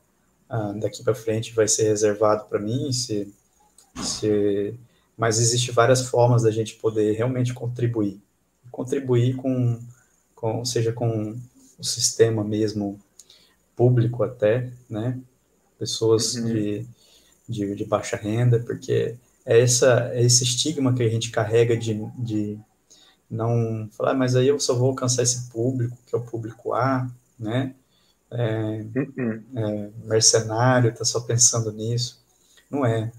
a 0.48 0.72
daqui 0.72 1.04
para 1.04 1.14
frente 1.14 1.54
vai 1.54 1.68
ser 1.68 1.84
reservado 1.84 2.46
para 2.46 2.58
mim, 2.58 2.90
se, 2.90 3.32
se, 4.02 4.74
mas 5.16 5.38
existe 5.38 5.70
várias 5.70 6.08
formas 6.08 6.42
da 6.42 6.50
gente 6.50 6.76
poder 6.76 7.12
realmente 7.12 7.52
contribuir. 7.52 8.20
Contribuir 8.78 9.34
com, 9.34 9.80
com 10.36 10.64
seja 10.64 10.92
com 10.92 11.36
o 11.76 11.82
sistema 11.82 12.44
mesmo 12.44 12.96
público 13.74 14.22
até, 14.22 14.70
né? 14.88 15.18
Pessoas 15.76 16.36
uhum. 16.36 16.44
de, 16.44 16.86
de, 17.48 17.74
de 17.74 17.84
baixa 17.84 18.16
renda, 18.16 18.60
porque 18.60 19.16
é, 19.44 19.58
essa, 19.60 20.12
é 20.12 20.22
esse 20.22 20.44
estigma 20.44 20.94
que 20.94 21.02
a 21.02 21.08
gente 21.08 21.32
carrega 21.32 21.76
de, 21.76 21.92
de 22.16 22.56
não 23.28 23.88
falar, 23.90 24.12
ah, 24.12 24.14
mas 24.14 24.36
aí 24.36 24.46
eu 24.46 24.60
só 24.60 24.76
vou 24.76 24.90
alcançar 24.90 25.24
esse 25.24 25.50
público, 25.50 25.98
que 26.06 26.14
é 26.14 26.18
o 26.18 26.24
público 26.24 26.72
A, 26.72 27.10
né? 27.36 27.74
É, 28.30 28.84
uhum. 28.94 29.42
é, 29.56 29.90
mercenário, 30.04 30.94
tá 30.94 31.04
só 31.04 31.18
pensando 31.18 31.72
nisso. 31.72 32.22
Não 32.70 32.86
é. 32.86 33.10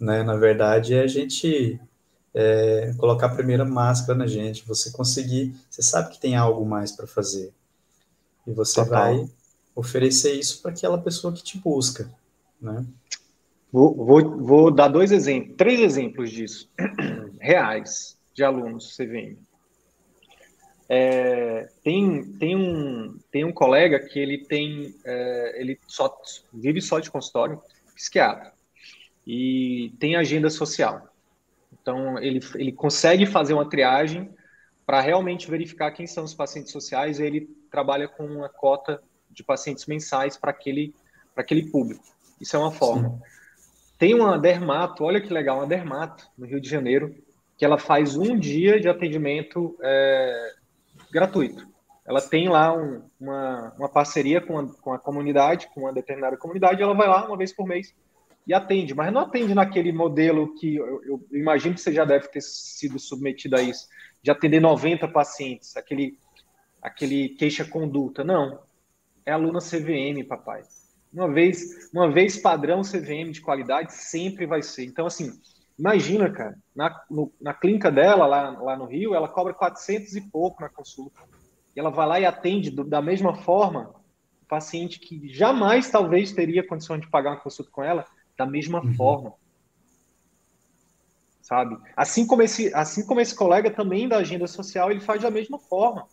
Né? 0.00 0.22
Na 0.22 0.36
verdade, 0.36 0.94
é 0.94 1.02
a 1.02 1.06
gente 1.06 1.78
é, 2.34 2.92
colocar 2.98 3.26
a 3.26 3.34
primeira 3.34 3.64
máscara 3.64 4.18
na 4.18 4.26
gente, 4.26 4.66
você 4.66 4.90
conseguir, 4.90 5.54
você 5.70 5.82
sabe 5.82 6.10
que 6.10 6.20
tem 6.20 6.34
algo 6.34 6.66
mais 6.66 6.90
para 6.90 7.06
fazer. 7.06 7.52
E 8.46 8.52
você 8.52 8.84
Total. 8.84 9.00
vai 9.00 9.30
oferecer 9.74 10.32
isso 10.32 10.60
para 10.60 10.72
aquela 10.72 10.98
pessoa 10.98 11.32
que 11.32 11.42
te 11.42 11.58
busca, 11.58 12.10
né? 12.60 12.84
Vou, 13.72 13.94
vou, 13.94 14.38
vou 14.38 14.70
dar 14.70 14.88
dois 14.88 15.10
exemplos, 15.10 15.56
três 15.56 15.80
exemplos 15.80 16.30
disso, 16.30 16.68
reais, 17.40 18.16
de 18.32 18.44
alunos 18.44 18.96
CVM. 18.96 19.36
É, 20.88 21.68
tem, 21.82 22.24
tem, 22.34 22.54
um, 22.54 23.18
tem 23.32 23.44
um 23.44 23.52
colega 23.52 23.98
que 23.98 24.18
ele 24.18 24.44
tem, 24.44 24.94
é, 25.04 25.60
ele 25.60 25.78
só 25.86 26.14
vive 26.52 26.80
só 26.80 27.00
de 27.00 27.10
consultório, 27.10 27.60
psiquiatra, 27.94 28.52
e 29.26 29.92
tem 29.98 30.14
agenda 30.14 30.50
social. 30.50 31.08
Então, 31.84 32.18
ele, 32.18 32.40
ele 32.54 32.72
consegue 32.72 33.26
fazer 33.26 33.52
uma 33.52 33.68
triagem 33.68 34.30
para 34.86 35.02
realmente 35.02 35.50
verificar 35.50 35.90
quem 35.90 36.06
são 36.06 36.24
os 36.24 36.32
pacientes 36.32 36.72
sociais, 36.72 37.18
e 37.18 37.24
ele 37.24 37.46
trabalha 37.70 38.08
com 38.08 38.24
uma 38.24 38.48
cota 38.48 39.02
de 39.30 39.44
pacientes 39.44 39.84
mensais 39.84 40.34
para 40.34 40.50
aquele, 40.50 40.94
aquele 41.36 41.70
público. 41.70 42.02
Isso 42.40 42.56
é 42.56 42.58
uma 42.58 42.72
forma. 42.72 43.10
Sim. 43.10 43.20
Tem 43.98 44.14
uma 44.14 44.38
dermato, 44.38 45.04
olha 45.04 45.20
que 45.20 45.30
legal, 45.30 45.58
uma 45.58 45.66
dermato 45.66 46.26
no 46.38 46.46
Rio 46.46 46.58
de 46.58 46.68
Janeiro, 46.70 47.14
que 47.58 47.66
ela 47.66 47.76
faz 47.76 48.16
um 48.16 48.38
dia 48.38 48.80
de 48.80 48.88
atendimento 48.88 49.76
é, 49.82 50.54
gratuito. 51.12 51.68
Ela 52.06 52.22
tem 52.22 52.48
lá 52.48 52.74
um, 52.74 53.02
uma, 53.20 53.74
uma 53.78 53.88
parceria 53.90 54.40
com 54.40 54.58
a, 54.58 54.68
com 54.80 54.92
a 54.94 54.98
comunidade, 54.98 55.68
com 55.74 55.82
uma 55.82 55.92
determinada 55.92 56.38
comunidade, 56.38 56.82
ela 56.82 56.94
vai 56.94 57.08
lá 57.08 57.26
uma 57.26 57.36
vez 57.36 57.52
por 57.52 57.66
mês 57.66 57.94
e 58.46 58.52
atende, 58.52 58.94
mas 58.94 59.12
não 59.12 59.22
atende 59.22 59.54
naquele 59.54 59.92
modelo 59.92 60.54
que 60.54 60.76
eu, 60.76 61.02
eu, 61.04 61.26
imagino 61.32 61.74
que 61.74 61.80
você 61.80 61.92
já 61.92 62.04
deve 62.04 62.28
ter 62.28 62.42
sido 62.42 62.98
submetido 62.98 63.56
a 63.56 63.62
isso, 63.62 63.88
de 64.22 64.30
atender 64.30 64.60
90 64.60 65.08
pacientes, 65.08 65.76
aquele, 65.76 66.18
aquele 66.82 67.30
queixa-conduta. 67.30 68.22
Não, 68.22 68.60
é 69.24 69.32
aluna 69.32 69.60
CVM, 69.60 70.26
papai. 70.28 70.62
Uma 71.12 71.32
vez, 71.32 71.90
uma 71.92 72.10
vez 72.10 72.36
padrão 72.36 72.82
CVM 72.82 73.30
de 73.30 73.40
qualidade 73.40 73.94
sempre 73.94 74.46
vai 74.46 74.62
ser. 74.62 74.84
Então, 74.84 75.06
assim, 75.06 75.32
imagina, 75.78 76.30
cara, 76.30 76.58
na, 76.74 77.02
no, 77.08 77.32
na 77.40 77.54
clínica 77.54 77.90
dela, 77.90 78.26
lá, 78.26 78.50
lá 78.50 78.76
no 78.76 78.84
Rio, 78.84 79.14
ela 79.14 79.28
cobra 79.28 79.54
400 79.54 80.16
e 80.16 80.20
pouco 80.20 80.60
na 80.60 80.68
consulta. 80.68 81.20
E 81.74 81.80
ela 81.80 81.90
vai 81.90 82.06
lá 82.06 82.20
e 82.20 82.26
atende 82.26 82.70
do, 82.70 82.84
da 82.84 83.00
mesma 83.00 83.34
forma 83.34 83.94
o 84.42 84.46
paciente 84.46 84.98
que 84.98 85.28
jamais, 85.28 85.90
talvez, 85.90 86.32
teria 86.32 86.66
condições 86.66 87.00
de 87.00 87.08
pagar 87.08 87.30
uma 87.30 87.40
consulta 87.40 87.70
com 87.70 87.82
ela, 87.82 88.04
da 88.36 88.46
mesma 88.46 88.82
uhum. 88.82 88.94
forma. 88.94 89.34
Sabe? 91.42 91.76
Assim 91.94 92.26
como, 92.26 92.42
esse, 92.42 92.72
assim 92.74 93.06
como 93.06 93.20
esse 93.20 93.34
colega 93.34 93.70
também 93.70 94.08
da 94.08 94.16
agenda 94.16 94.46
social, 94.46 94.90
ele 94.90 95.00
faz 95.00 95.20
da 95.20 95.30
mesma 95.30 95.58
forma. 95.58 96.08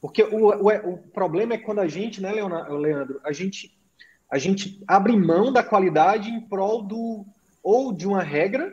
Porque 0.00 0.22
o, 0.22 0.48
o, 0.48 0.92
o 0.92 0.98
problema 0.98 1.54
é 1.54 1.58
quando 1.58 1.80
a 1.80 1.88
gente, 1.88 2.22
né, 2.22 2.32
Leandro, 2.32 3.20
a 3.24 3.32
gente, 3.32 3.76
a 4.30 4.38
gente 4.38 4.82
abre 4.86 5.16
mão 5.16 5.52
da 5.52 5.62
qualidade 5.62 6.30
em 6.30 6.40
prol 6.40 6.82
do 6.82 7.26
ou 7.62 7.92
de 7.92 8.06
uma 8.06 8.22
regra 8.22 8.72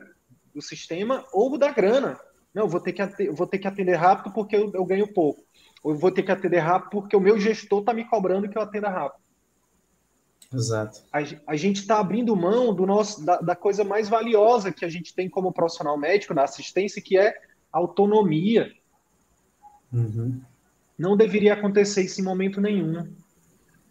do 0.54 0.62
sistema 0.62 1.26
ou 1.34 1.58
da 1.58 1.72
grana. 1.72 2.20
Não, 2.54 2.68
vou 2.68 2.80
ter 2.80 2.94
que 2.94 3.02
atender, 3.02 3.32
vou 3.32 3.46
ter 3.46 3.60
que 3.60 3.68
atender 3.68 3.96
rápido 3.96 4.34
porque 4.34 4.56
eu, 4.56 4.72
eu 4.74 4.86
ganho 4.86 5.12
pouco. 5.14 5.44
Ou 5.84 5.92
eu 5.92 5.98
vou 5.98 6.12
ter 6.12 6.24
que 6.24 6.32
atender 6.32 6.60
rápido 6.60 6.90
porque 6.90 7.16
o 7.16 7.20
meu 7.20 7.40
gestor 7.40 7.82
está 7.82 7.94
me 7.94 8.06
cobrando 8.06 8.48
que 8.50 8.58
eu 8.58 8.62
atenda 8.62 8.90
rápido. 8.90 9.27
Exato. 10.54 11.04
A, 11.12 11.20
a 11.46 11.56
gente 11.56 11.82
está 11.82 12.00
abrindo 12.00 12.36
mão 12.36 12.74
do 12.74 12.86
nosso, 12.86 13.24
da, 13.26 13.38
da, 13.38 13.56
coisa 13.56 13.84
mais 13.84 14.08
valiosa 14.08 14.72
que 14.72 14.86
a 14.86 14.90
gente 14.90 15.14
tem 15.14 15.30
como 15.30 15.52
profissional 15.52 15.98
médico 15.98 16.34
na 16.34 16.44
assistência, 16.44 17.02
que 17.02 17.18
é 17.18 17.36
autonomia. 17.72 18.72
Uhum. 19.92 20.42
Não 20.98 21.18
deveria 21.18 21.54
acontecer 21.54 22.04
isso 22.04 22.22
em 22.22 22.24
momento 22.24 22.62
nenhum. 22.62 23.14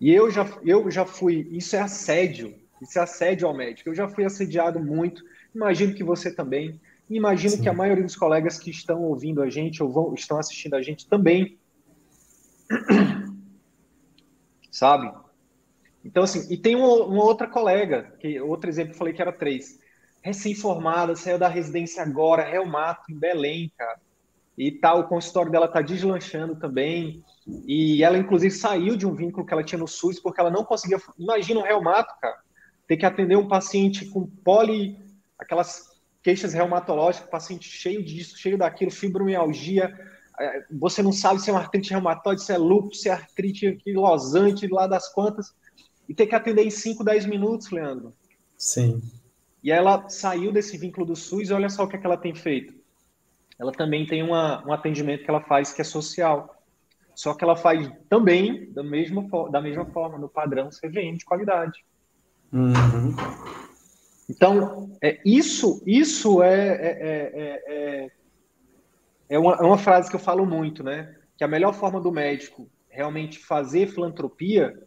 E 0.00 0.12
eu 0.12 0.30
já, 0.30 0.46
eu 0.64 0.90
já 0.90 1.04
fui. 1.04 1.48
Isso 1.50 1.76
é 1.76 1.80
assédio. 1.80 2.54
Isso 2.80 2.98
é 2.98 3.02
assédio 3.02 3.46
ao 3.46 3.56
médico. 3.56 3.90
Eu 3.90 3.94
já 3.94 4.08
fui 4.08 4.24
assediado 4.24 4.80
muito. 4.80 5.22
Imagino 5.54 5.94
que 5.94 6.04
você 6.04 6.30
também. 6.30 6.80
Imagino 7.08 7.56
Sim. 7.56 7.62
que 7.62 7.68
a 7.68 7.72
maioria 7.72 8.04
dos 8.04 8.16
colegas 8.16 8.58
que 8.58 8.70
estão 8.70 9.02
ouvindo 9.02 9.42
a 9.42 9.48
gente 9.48 9.82
ou 9.82 9.90
vão, 9.90 10.14
estão 10.14 10.38
assistindo 10.38 10.74
a 10.74 10.82
gente 10.82 11.06
também. 11.06 11.58
Sabe? 14.70 15.25
Então, 16.06 16.22
assim, 16.22 16.46
e 16.52 16.56
tem 16.56 16.76
uma, 16.76 17.24
outra 17.24 17.46
colega, 17.46 18.14
que 18.20 18.40
outro 18.40 18.70
exemplo 18.70 18.92
eu 18.92 18.98
falei 18.98 19.12
que 19.12 19.20
era 19.20 19.32
três. 19.32 19.78
Recém-formada, 20.22 21.14
saiu 21.16 21.38
da 21.38 21.48
residência 21.48 22.02
agora, 22.02 22.48
reumato, 22.48 23.10
em 23.10 23.18
Belém, 23.18 23.72
cara 23.76 23.98
e 24.56 24.72
tá, 24.72 24.94
o 24.94 25.06
consultório 25.06 25.52
dela 25.52 25.66
está 25.66 25.82
deslanchando 25.82 26.56
também. 26.56 27.22
E 27.66 28.02
ela, 28.02 28.16
inclusive, 28.16 28.54
saiu 28.54 28.96
de 28.96 29.06
um 29.06 29.14
vínculo 29.14 29.44
que 29.44 29.52
ela 29.52 29.62
tinha 29.62 29.78
no 29.78 29.86
SUS 29.86 30.18
porque 30.18 30.40
ela 30.40 30.50
não 30.50 30.64
conseguia. 30.64 30.98
Imagina 31.18 31.60
um 31.60 31.64
reumato, 31.64 32.14
cara, 32.20 32.38
ter 32.86 32.96
que 32.96 33.04
atender 33.04 33.36
um 33.36 33.48
paciente 33.48 34.06
com 34.06 34.26
poli, 34.26 34.98
aquelas 35.38 36.00
queixas 36.22 36.54
reumatológicas, 36.54 37.28
paciente 37.28 37.68
cheio 37.68 38.02
disso, 38.02 38.38
cheio 38.38 38.56
daquilo, 38.56 38.90
fibromialgia. 38.90 39.94
É, 40.40 40.64
você 40.70 41.02
não 41.02 41.12
sabe 41.12 41.40
se 41.40 41.50
é 41.50 41.52
uma 41.52 41.60
artrite 41.60 41.90
reumatoide, 41.90 42.42
se 42.42 42.52
é 42.52 42.58
lúpus, 42.58 43.02
se 43.02 43.08
é 43.10 43.12
artrite 43.12 43.66
anquilosante, 43.66 44.66
lá 44.68 44.86
das 44.86 45.12
quantas. 45.12 45.54
E 46.08 46.14
ter 46.14 46.26
que 46.26 46.34
atender 46.34 46.64
em 46.64 46.70
5, 46.70 47.02
10 47.02 47.26
minutos, 47.26 47.70
Leandro. 47.70 48.14
Sim. 48.56 49.02
E 49.62 49.70
ela 49.70 50.08
saiu 50.08 50.52
desse 50.52 50.78
vínculo 50.78 51.06
do 51.06 51.16
SUS 51.16 51.50
e 51.50 51.52
olha 51.52 51.68
só 51.68 51.84
o 51.84 51.88
que, 51.88 51.96
é 51.96 51.98
que 51.98 52.06
ela 52.06 52.16
tem 52.16 52.34
feito 52.34 52.74
ela 53.58 53.72
também 53.72 54.06
tem 54.06 54.22
uma, 54.22 54.66
um 54.66 54.72
atendimento 54.72 55.24
que 55.24 55.30
ela 55.30 55.40
faz 55.40 55.72
que 55.72 55.80
é 55.80 55.84
social. 55.84 56.54
Só 57.14 57.32
que 57.32 57.42
ela 57.42 57.56
faz 57.56 57.90
também 58.08 58.70
da 58.72 58.82
mesma, 58.82 59.26
da 59.50 59.60
mesma 59.60 59.86
forma, 59.86 60.18
no 60.18 60.28
padrão 60.28 60.68
CVM 60.68 61.16
de 61.16 61.24
qualidade. 61.24 61.84
Uhum. 62.52 63.16
Então, 64.28 64.90
é, 65.02 65.20
isso, 65.24 65.82
isso 65.86 66.42
é, 66.42 66.68
é, 66.68 66.98
é, 67.00 67.62
é, 67.66 68.10
é, 69.30 69.38
uma, 69.38 69.54
é 69.54 69.62
uma 69.62 69.78
frase 69.78 70.10
que 70.10 70.16
eu 70.16 70.20
falo 70.20 70.44
muito, 70.44 70.84
né? 70.84 71.16
Que 71.38 71.44
a 71.44 71.48
melhor 71.48 71.72
forma 71.72 72.00
do 72.00 72.12
médico 72.12 72.68
realmente 72.90 73.38
fazer 73.38 73.88
filantropia 73.88 74.78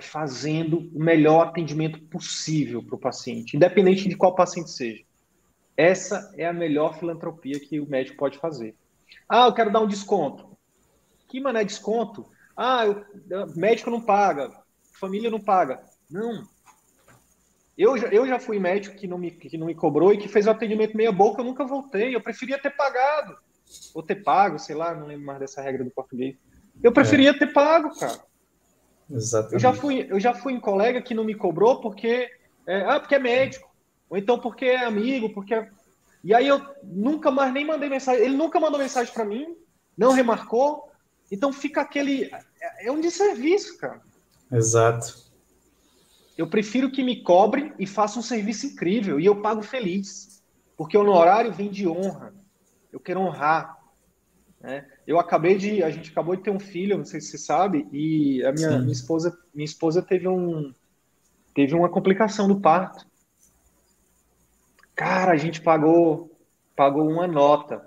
é 0.00 0.02
fazendo 0.02 0.90
o 0.94 0.98
melhor 0.98 1.48
atendimento 1.48 2.00
possível 2.04 2.82
para 2.82 2.96
o 2.96 2.98
paciente, 2.98 3.56
independente 3.56 4.08
de 4.08 4.16
qual 4.16 4.34
paciente 4.34 4.70
seja. 4.70 5.04
Essa 5.76 6.32
é 6.36 6.46
a 6.46 6.52
melhor 6.52 6.98
filantropia 6.98 7.60
que 7.60 7.78
o 7.78 7.88
médico 7.88 8.16
pode 8.16 8.38
fazer. 8.38 8.74
Ah, 9.28 9.46
eu 9.46 9.52
quero 9.52 9.70
dar 9.70 9.80
um 9.80 9.86
desconto. 9.86 10.56
Que 11.28 11.40
mané 11.40 11.64
desconto? 11.64 12.26
Ah, 12.56 12.84
o 12.86 13.58
médico 13.58 13.90
não 13.90 14.00
paga, 14.00 14.50
família 14.98 15.30
não 15.30 15.40
paga. 15.40 15.82
Não. 16.10 16.48
Eu, 17.76 17.96
eu 17.96 18.26
já 18.26 18.38
fui 18.38 18.58
médico 18.58 18.96
que 18.96 19.06
não, 19.06 19.16
me, 19.16 19.30
que 19.30 19.56
não 19.56 19.66
me 19.66 19.74
cobrou 19.74 20.12
e 20.12 20.18
que 20.18 20.28
fez 20.28 20.46
o 20.46 20.50
atendimento 20.50 20.96
meia 20.96 21.12
boca, 21.12 21.40
eu 21.40 21.44
nunca 21.44 21.64
voltei. 21.64 22.14
Eu 22.14 22.20
preferia 22.20 22.60
ter 22.60 22.70
pagado. 22.70 23.36
Ou 23.94 24.02
ter 24.02 24.16
pago, 24.16 24.58
sei 24.58 24.74
lá, 24.74 24.94
não 24.94 25.06
lembro 25.06 25.26
mais 25.26 25.38
dessa 25.38 25.62
regra 25.62 25.84
do 25.84 25.90
português. 25.90 26.36
Eu 26.82 26.92
preferia 26.92 27.30
é. 27.30 27.38
ter 27.38 27.52
pago, 27.52 27.98
cara. 27.98 28.29
Exatamente. 29.10 29.54
Eu 29.54 29.58
já 29.58 29.72
fui, 29.72 30.06
eu 30.08 30.20
já 30.20 30.34
fui 30.34 30.52
em 30.52 30.60
colega 30.60 31.02
que 31.02 31.14
não 31.14 31.24
me 31.24 31.34
cobrou 31.34 31.80
porque 31.80 32.30
é, 32.66 32.82
ah, 32.82 33.00
porque 33.00 33.14
é 33.14 33.18
médico, 33.18 33.68
ou 34.08 34.16
então 34.16 34.38
porque 34.38 34.66
é 34.66 34.84
amigo, 34.84 35.30
porque 35.30 35.54
é... 35.54 35.68
e 36.22 36.34
aí 36.34 36.46
eu 36.46 36.64
nunca 36.82 37.30
mais 37.30 37.52
nem 37.52 37.66
mandei 37.66 37.88
mensagem, 37.88 38.24
ele 38.24 38.36
nunca 38.36 38.60
mandou 38.60 38.78
mensagem 38.78 39.12
para 39.12 39.24
mim, 39.24 39.56
não 39.96 40.12
remarcou, 40.12 40.90
então 41.30 41.52
fica 41.52 41.80
aquele 41.80 42.30
é, 42.60 42.86
é 42.86 42.92
um 42.92 43.00
desserviço, 43.00 43.76
cara. 43.78 44.00
Exato. 44.52 45.30
Eu 46.36 46.48
prefiro 46.48 46.90
que 46.90 47.02
me 47.02 47.22
cobre 47.22 47.72
e 47.78 47.86
faça 47.86 48.18
um 48.18 48.22
serviço 48.22 48.66
incrível 48.66 49.20
e 49.20 49.26
eu 49.26 49.42
pago 49.42 49.62
feliz, 49.62 50.42
porque 50.76 50.96
o 50.96 51.08
horário 51.08 51.52
vem 51.52 51.70
de 51.70 51.86
honra. 51.86 52.32
Eu 52.92 52.98
quero 52.98 53.20
honrar. 53.20 53.78
Né? 54.60 54.86
Eu 55.10 55.18
acabei 55.18 55.56
de, 55.56 55.82
a 55.82 55.90
gente 55.90 56.12
acabou 56.12 56.36
de 56.36 56.42
ter 56.44 56.52
um 56.52 56.60
filho, 56.60 56.96
não 56.96 57.04
sei 57.04 57.20
se 57.20 57.32
você 57.32 57.38
sabe, 57.38 57.84
e 57.90 58.44
a 58.44 58.52
minha, 58.52 58.78
minha 58.78 58.92
esposa, 58.92 59.36
minha 59.52 59.64
esposa 59.64 60.00
teve 60.00 60.28
um, 60.28 60.72
teve 61.52 61.74
uma 61.74 61.88
complicação 61.88 62.46
do 62.46 62.60
parto. 62.60 63.04
Cara, 64.94 65.32
a 65.32 65.36
gente 65.36 65.60
pagou, 65.62 66.30
pagou 66.76 67.10
uma 67.10 67.26
nota 67.26 67.84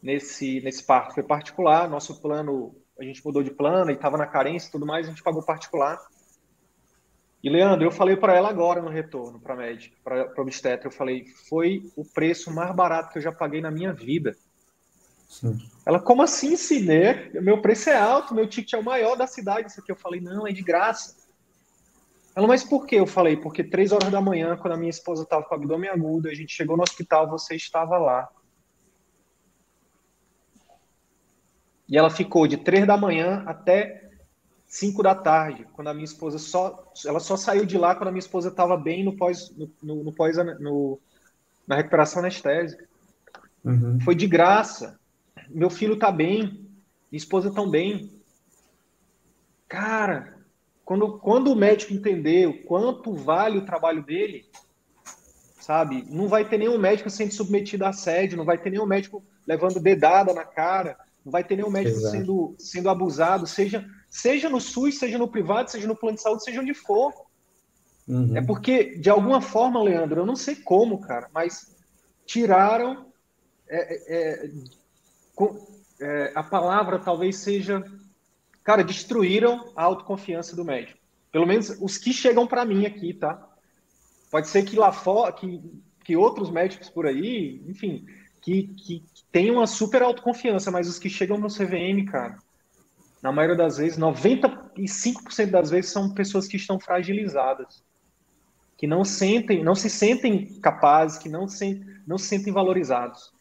nesse, 0.00 0.60
nesse 0.60 0.84
parto. 0.84 1.14
Foi 1.14 1.24
particular, 1.24 1.90
nosso 1.90 2.22
plano, 2.22 2.76
a 2.96 3.02
gente 3.02 3.26
mudou 3.26 3.42
de 3.42 3.50
plano 3.50 3.90
e 3.90 3.94
estava 3.94 4.16
na 4.16 4.24
carência 4.24 4.68
e 4.68 4.70
tudo 4.70 4.86
mais, 4.86 5.04
a 5.04 5.10
gente 5.10 5.24
pagou 5.24 5.42
particular. 5.42 5.98
E, 7.42 7.50
Leandro, 7.50 7.84
eu 7.84 7.90
falei 7.90 8.16
para 8.16 8.36
ela 8.36 8.48
agora 8.48 8.80
no 8.80 8.88
retorno, 8.88 9.40
para 9.40 9.54
a 9.54 9.56
médica, 9.56 9.96
para 10.04 10.32
obstetra, 10.40 10.86
eu 10.86 10.92
falei, 10.92 11.26
foi 11.48 11.90
o 11.96 12.04
preço 12.04 12.54
mais 12.54 12.72
barato 12.72 13.10
que 13.10 13.18
eu 13.18 13.22
já 13.22 13.32
paguei 13.32 13.60
na 13.60 13.72
minha 13.72 13.92
vida. 13.92 14.36
Sim. 15.28 15.58
Ela, 15.86 16.00
como 16.00 16.20
assim, 16.20 16.56
Cine? 16.56 17.30
Meu 17.40 17.62
preço 17.62 17.88
é 17.88 17.96
alto, 17.96 18.34
meu 18.34 18.48
ticket 18.48 18.72
é 18.72 18.76
o 18.76 18.82
maior 18.82 19.16
da 19.16 19.28
cidade, 19.28 19.70
isso 19.70 19.80
aqui. 19.80 19.92
Eu 19.92 19.96
falei, 19.96 20.20
não, 20.20 20.44
é 20.44 20.52
de 20.52 20.60
graça. 20.60 21.14
Ela, 22.34 22.48
mas 22.48 22.64
por 22.64 22.84
que? 22.84 22.96
Eu 22.96 23.06
falei, 23.06 23.36
porque 23.36 23.62
três 23.62 23.92
horas 23.92 24.10
da 24.10 24.20
manhã, 24.20 24.56
quando 24.56 24.74
a 24.74 24.76
minha 24.76 24.90
esposa 24.90 25.22
estava 25.22 25.44
com 25.44 25.54
abdômen 25.54 25.88
agudo, 25.88 26.28
a 26.28 26.34
gente 26.34 26.52
chegou 26.52 26.76
no 26.76 26.82
hospital, 26.82 27.30
você 27.30 27.54
estava 27.54 27.96
lá. 27.98 28.28
E 31.88 31.96
ela 31.96 32.10
ficou 32.10 32.48
de 32.48 32.56
três 32.56 32.84
da 32.84 32.96
manhã 32.96 33.44
até 33.46 34.10
5 34.66 35.04
da 35.04 35.14
tarde, 35.14 35.68
quando 35.72 35.86
a 35.86 35.94
minha 35.94 36.04
esposa 36.04 36.36
só. 36.36 36.92
Ela 37.06 37.20
só 37.20 37.36
saiu 37.36 37.64
de 37.64 37.78
lá 37.78 37.94
quando 37.94 38.08
a 38.08 38.12
minha 38.12 38.18
esposa 38.18 38.48
estava 38.48 38.76
bem 38.76 39.04
no 39.04 39.16
pós, 39.16 39.54
no, 39.56 39.70
no, 39.80 40.02
no 40.02 40.12
pós 40.12 40.36
no, 40.58 40.98
na 41.64 41.76
recuperação 41.76 42.18
anestésica. 42.18 42.84
Uhum. 43.64 44.00
Foi 44.00 44.16
de 44.16 44.26
graça. 44.26 44.98
Meu 45.48 45.70
filho 45.70 45.94
está 45.94 46.10
bem, 46.10 46.42
minha 47.10 47.18
esposa 47.18 47.52
tão 47.52 47.68
bem. 47.68 48.12
Cara, 49.68 50.36
quando, 50.84 51.18
quando 51.18 51.52
o 51.52 51.56
médico 51.56 51.92
entender 51.92 52.46
o 52.46 52.62
quanto 52.64 53.14
vale 53.14 53.58
o 53.58 53.64
trabalho 53.64 54.02
dele, 54.02 54.48
sabe? 55.60 56.06
Não 56.08 56.28
vai 56.28 56.48
ter 56.48 56.58
nenhum 56.58 56.78
médico 56.78 57.10
sendo 57.10 57.32
submetido 57.32 57.84
a 57.84 57.88
assédio, 57.88 58.38
não 58.38 58.44
vai 58.44 58.58
ter 58.58 58.70
nenhum 58.70 58.86
médico 58.86 59.22
levando 59.46 59.80
dedada 59.80 60.32
na 60.32 60.44
cara, 60.44 60.96
não 61.24 61.32
vai 61.32 61.42
ter 61.42 61.56
nenhum 61.56 61.70
médico 61.70 61.98
sendo, 61.98 62.54
sendo 62.58 62.88
abusado, 62.88 63.46
seja 63.46 63.84
seja 64.08 64.48
no 64.48 64.60
SUS, 64.60 64.98
seja 64.98 65.18
no 65.18 65.28
privado, 65.28 65.70
seja 65.70 65.86
no 65.86 65.96
plano 65.96 66.16
de 66.16 66.22
saúde, 66.22 66.44
seja 66.44 66.60
onde 66.60 66.72
for. 66.72 67.12
Uhum. 68.08 68.36
É 68.36 68.40
porque, 68.40 68.96
de 68.96 69.10
alguma 69.10 69.40
forma, 69.40 69.82
Leandro, 69.82 70.20
eu 70.20 70.26
não 70.26 70.36
sei 70.36 70.54
como, 70.54 71.00
cara, 71.00 71.28
mas 71.34 71.74
tiraram 72.24 73.06
é, 73.68 74.14
é, 74.16 74.50
é, 76.00 76.32
a 76.34 76.42
palavra 76.42 76.98
talvez 76.98 77.36
seja, 77.36 77.84
cara, 78.62 78.82
destruíram 78.82 79.72
a 79.76 79.84
autoconfiança 79.84 80.54
do 80.54 80.64
médico. 80.64 80.98
Pelo 81.30 81.46
menos 81.46 81.70
os 81.80 81.98
que 81.98 82.12
chegam 82.12 82.46
para 82.46 82.64
mim 82.64 82.86
aqui, 82.86 83.12
tá? 83.12 83.46
Pode 84.30 84.48
ser 84.48 84.64
que 84.64 84.76
lá 84.76 84.92
fora, 84.92 85.32
que, 85.32 85.62
que 86.04 86.16
outros 86.16 86.50
médicos 86.50 86.88
por 86.88 87.06
aí, 87.06 87.62
enfim, 87.66 88.06
que, 88.40 88.68
que 88.68 89.04
tenham 89.30 89.56
uma 89.56 89.66
super 89.66 90.02
autoconfiança, 90.02 90.70
mas 90.70 90.88
os 90.88 90.98
que 90.98 91.08
chegam 91.08 91.38
no 91.38 91.48
CVM, 91.48 92.04
cara, 92.10 92.38
na 93.22 93.32
maioria 93.32 93.56
das 93.56 93.78
vezes, 93.78 93.98
95% 93.98 95.50
das 95.50 95.70
vezes 95.70 95.90
são 95.90 96.14
pessoas 96.14 96.46
que 96.46 96.56
estão 96.56 96.78
fragilizadas, 96.78 97.82
que 98.76 98.86
não 98.86 99.04
sentem, 99.04 99.64
não 99.64 99.74
se 99.74 99.90
sentem 99.90 100.60
capazes, 100.60 101.18
que 101.18 101.28
não 101.28 101.48
se, 101.48 101.84
não 102.06 102.18
se 102.18 102.26
sentem 102.26 102.52
valorizados. 102.52 103.32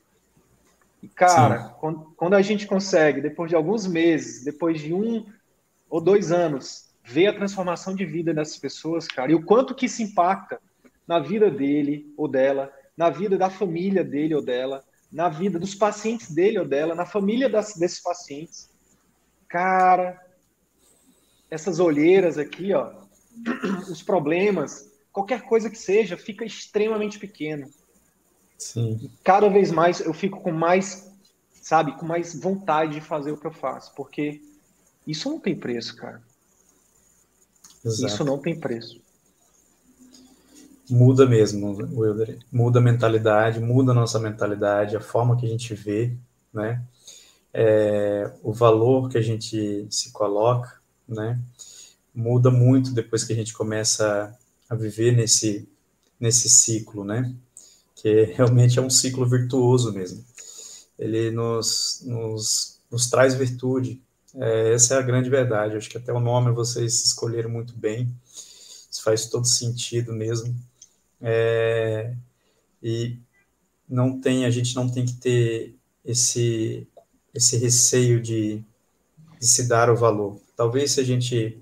E 1.06 1.10
cara, 1.10 1.70
quando, 1.80 2.14
quando, 2.18 2.34
a 2.34 2.42
gente 2.42 2.66
consegue, 2.66 3.22
depois 3.22 3.50
de 3.50 3.56
alguns 3.56 3.86
meses, 3.86 4.44
depois 4.44 4.82
de 4.82 4.92
um 4.92 5.24
ou 5.88 6.02
dois 6.02 6.32
anos, 6.32 6.90
ver 7.04 7.28
a 7.28 7.34
transformação 7.34 7.94
de 7.94 8.06
vida 8.06 8.34
dessas 8.34 8.58
pessoas, 8.58 9.08
cara, 9.08 9.32
e 9.32 9.36
o 9.36 9.46
quanto 9.46 9.76
que 9.76 9.86
isso 9.86 10.02
impacta 10.02 10.60
na 11.08 11.20
vida 11.20 11.52
dele 11.52 12.12
ou 12.18 12.28
dela, 12.28 12.74
na 12.98 13.12
vida 13.12 13.38
da 13.38 13.52
família 13.52 14.04
dele 14.04 14.34
ou 14.34 14.42
dela, 14.42 14.84
na 15.12 15.30
vida 15.30 15.60
dos 15.60 15.76
pacientes 15.76 16.32
dele 16.34 16.58
ou 16.58 16.66
dela, 16.66 16.96
na 16.96 17.06
família 17.06 17.48
das, 17.48 17.76
desses 17.76 18.02
pacientes 18.02 18.74
cara, 19.48 20.22
essas 21.50 21.80
olheiras 21.80 22.38
aqui, 22.38 22.74
ó, 22.74 22.92
os 23.90 24.04
problemas, 24.04 24.92
qualquer 25.12 25.44
coisa 25.44 25.70
que 25.70 25.78
seja, 25.78 26.18
fica 26.18 26.44
extremamente 26.44 27.20
pequeno. 27.20 27.70
Sim. 28.58 29.00
E 29.02 29.12
cada 29.24 29.50
vez 29.50 29.72
mais 29.72 30.00
eu 30.00 30.14
fico 30.14 30.42
com 30.42 30.52
mais, 30.52 31.12
sabe, 31.62 31.98
com 31.98 32.06
mais 32.06 32.40
vontade 32.40 32.94
de 32.94 33.02
fazer 33.02 33.32
o 33.32 33.38
que 33.38 33.48
eu 33.48 33.52
faço, 33.52 33.94
porque 33.96 34.42
isso 35.06 35.30
não 35.30 35.40
tem 35.40 35.56
preço, 35.56 35.96
cara. 35.96 36.22
Exato. 37.84 38.14
Isso 38.14 38.24
não 38.24 38.40
tem 38.40 38.60
preço. 38.60 39.02
Muda 40.90 41.26
mesmo, 41.26 41.76
Wilder. 42.00 42.40
Muda 42.52 42.80
a 42.80 42.82
mentalidade, 42.82 43.60
muda 43.60 43.92
a 43.92 43.96
nossa 43.96 44.20
mentalidade, 44.20 44.96
a 44.96 45.02
forma 45.02 45.36
que 45.36 45.46
a 45.46 45.50
gente 45.50 45.74
vê, 45.74 46.16
né? 46.54 46.84
é, 47.58 48.30
o 48.44 48.52
valor 48.52 49.08
que 49.08 49.18
a 49.18 49.22
gente 49.22 49.88
se 49.90 50.12
coloca, 50.12 50.78
né, 51.08 51.40
muda 52.14 52.52
muito 52.52 52.92
depois 52.92 53.24
que 53.24 53.32
a 53.32 53.36
gente 53.36 53.54
começa 53.54 54.38
a 54.70 54.76
viver 54.76 55.14
nesse, 55.14 55.66
nesse 56.20 56.50
ciclo, 56.50 57.06
né, 57.06 57.34
que 58.06 58.26
realmente 58.38 58.78
é 58.78 58.82
um 58.82 58.90
ciclo 58.90 59.28
virtuoso 59.28 59.92
mesmo. 59.92 60.24
Ele 61.00 61.32
nos, 61.32 62.04
nos, 62.06 62.80
nos 62.92 63.10
traz 63.10 63.34
virtude, 63.34 64.00
é, 64.36 64.74
essa 64.74 64.94
é 64.94 64.98
a 65.00 65.02
grande 65.02 65.28
verdade. 65.28 65.76
Acho 65.76 65.90
que 65.90 65.98
até 65.98 66.14
o 66.14 66.20
nome 66.20 66.52
vocês 66.52 67.04
escolheram 67.04 67.50
muito 67.50 67.76
bem, 67.76 68.16
isso 68.92 69.02
faz 69.02 69.26
todo 69.28 69.48
sentido 69.48 70.14
mesmo. 70.14 70.56
É, 71.20 72.14
e 72.84 73.18
não 73.90 74.22
tem, 74.22 74.46
a 74.46 74.52
gente 74.52 74.76
não 74.76 74.88
tem 74.88 75.04
que 75.04 75.14
ter 75.16 75.76
esse 76.04 76.88
esse 77.34 77.58
receio 77.58 78.22
de, 78.22 78.64
de 79.40 79.48
se 79.48 79.68
dar 79.68 79.90
o 79.90 79.96
valor. 79.96 80.40
Talvez 80.56 80.92
se 80.92 81.02
a 81.02 81.04
gente 81.04 81.62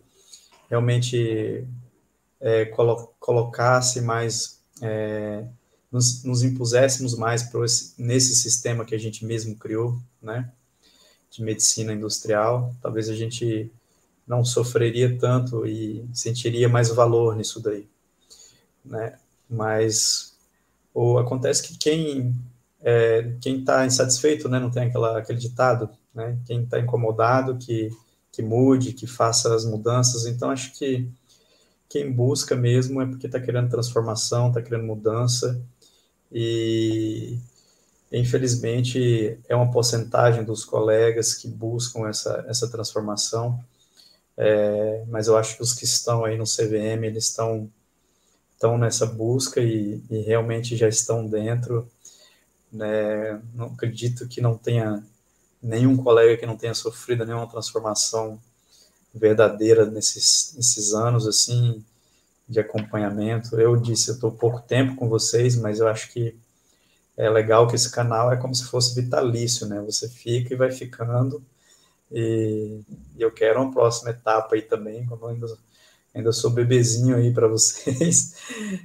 realmente 0.70 1.66
é, 2.40 2.66
colo 2.66 3.12
colocasse 3.20 4.02
mais, 4.02 4.62
é, 4.82 5.46
nos, 5.94 6.24
nos, 6.24 6.42
impuséssemos 6.42 7.16
mais 7.16 7.48
esse, 7.64 7.94
nesse 7.98 8.36
sistema 8.36 8.84
que 8.84 8.96
a 8.96 8.98
gente 8.98 9.24
mesmo 9.24 9.56
criou, 9.56 9.98
né, 10.22 10.52
de 11.30 11.44
medicina 11.44 11.94
industrial, 11.94 12.76
talvez 12.82 13.08
a 13.10 13.16
gente 13.16 13.72
não 14.28 14.44
sofreria 14.44 15.18
tanto 15.18 15.66
e 15.68 16.04
sentiria 16.12 16.68
mais 16.68 16.90
valor 16.90 17.36
nisso 17.36 17.62
daí, 17.62 17.88
né, 18.84 19.18
mas 19.48 20.34
ou 20.94 21.20
acontece 21.20 21.64
que 21.64 21.78
quem 21.78 22.36
é, 22.82 23.36
quem 23.40 23.60
está 23.60 23.86
insatisfeito, 23.86 24.50
né, 24.50 24.60
não 24.60 24.70
tem 24.70 24.84
aquela, 24.84 25.20
aquele 25.20 25.40
ditado, 25.40 25.90
né, 26.14 26.38
quem 26.46 26.64
está 26.64 26.80
incomodado, 26.80 27.58
que, 27.58 27.90
que 28.32 28.42
mude, 28.42 28.94
que 28.94 29.08
faça 29.08 29.56
as 29.56 29.64
mudanças, 29.64 30.26
então 30.26 30.50
acho 30.50 30.74
que 30.74 31.08
quem 31.88 32.12
busca 32.12 32.56
mesmo 32.56 33.02
é 33.02 33.06
porque 33.06 33.28
está 33.28 33.40
querendo 33.40 33.70
transformação, 33.70 34.48
está 34.48 34.62
querendo 34.62 34.86
mudança, 34.86 35.62
e 36.34 37.38
infelizmente 38.12 39.40
é 39.48 39.56
uma 39.56 39.72
porcentagem 39.72 40.44
dos 40.44 40.66
colegas 40.66 41.34
que 41.34 41.48
buscam 41.48 42.08
essa, 42.08 42.46
essa 42.48 42.70
transformação, 42.70 43.64
é, 44.38 45.04
mas 45.08 45.28
eu 45.28 45.38
acho 45.38 45.58
que 45.58 45.64
os 45.64 45.74
que 45.74 45.86
estão 45.86 46.26
aí 46.26 46.38
no 46.38 46.46
CVM, 46.46 47.06
eles 47.06 47.26
estão, 47.30 47.70
estão 48.54 48.78
nessa 48.78 49.06
busca 49.06 49.62
e, 49.62 50.02
e 50.10 50.22
realmente 50.22 50.76
já 50.76 50.88
estão 50.88 51.28
dentro, 51.28 51.88
né? 52.72 53.40
Não 53.54 53.68
acredito 53.68 54.28
que 54.28 54.42
não 54.42 54.58
tenha 54.58 55.04
nenhum 55.62 55.96
colega 55.96 56.38
que 56.38 56.46
não 56.46 56.58
tenha 56.58 56.74
sofrido 56.74 57.26
nenhuma 57.26 57.48
transformação 57.50 58.40
verdadeira 59.14 59.86
nesses, 59.86 60.54
nesses 60.56 60.94
anos 60.94 61.28
assim 61.28 61.84
de 62.48 62.60
acompanhamento. 62.60 63.60
Eu 63.60 63.76
disse, 63.76 64.10
eu 64.10 64.16
estou 64.16 64.32
pouco 64.32 64.62
tempo 64.62 64.96
com 64.96 65.10
vocês, 65.10 65.56
mas 65.56 65.80
eu 65.80 65.88
acho 65.88 66.12
que 66.12 66.36
é 67.18 67.30
legal 67.30 67.68
que 67.68 67.76
esse 67.76 67.92
canal 67.92 68.32
é 68.32 68.38
como 68.38 68.56
se 68.56 68.66
fosse 68.66 69.00
vitalício, 69.00 69.68
né? 69.68 69.82
Você 69.82 70.10
fica 70.10 70.54
e 70.54 70.58
vai 70.58 70.72
ficando 70.72 71.44
E, 72.12 72.82
e 73.18 73.22
eu 73.22 73.32
quero 73.32 73.62
uma 73.62 73.72
próxima 73.72 74.12
etapa 74.12 74.56
aí 74.56 74.62
também, 74.62 75.06
como 75.06 75.28
ainda, 75.28 75.48
ainda 76.14 76.32
sou 76.32 76.52
bebezinho 76.52 77.16
aí 77.16 77.34
para 77.34 77.48
vocês, 77.50 78.36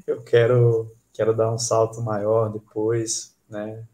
eu 0.07 0.23
quero, 0.23 0.91
quero 1.13 1.35
dar 1.35 1.53
um 1.53 1.59
salto 1.59 2.01
maior 2.01 2.51
depois, 2.51 3.35
né? 3.49 3.85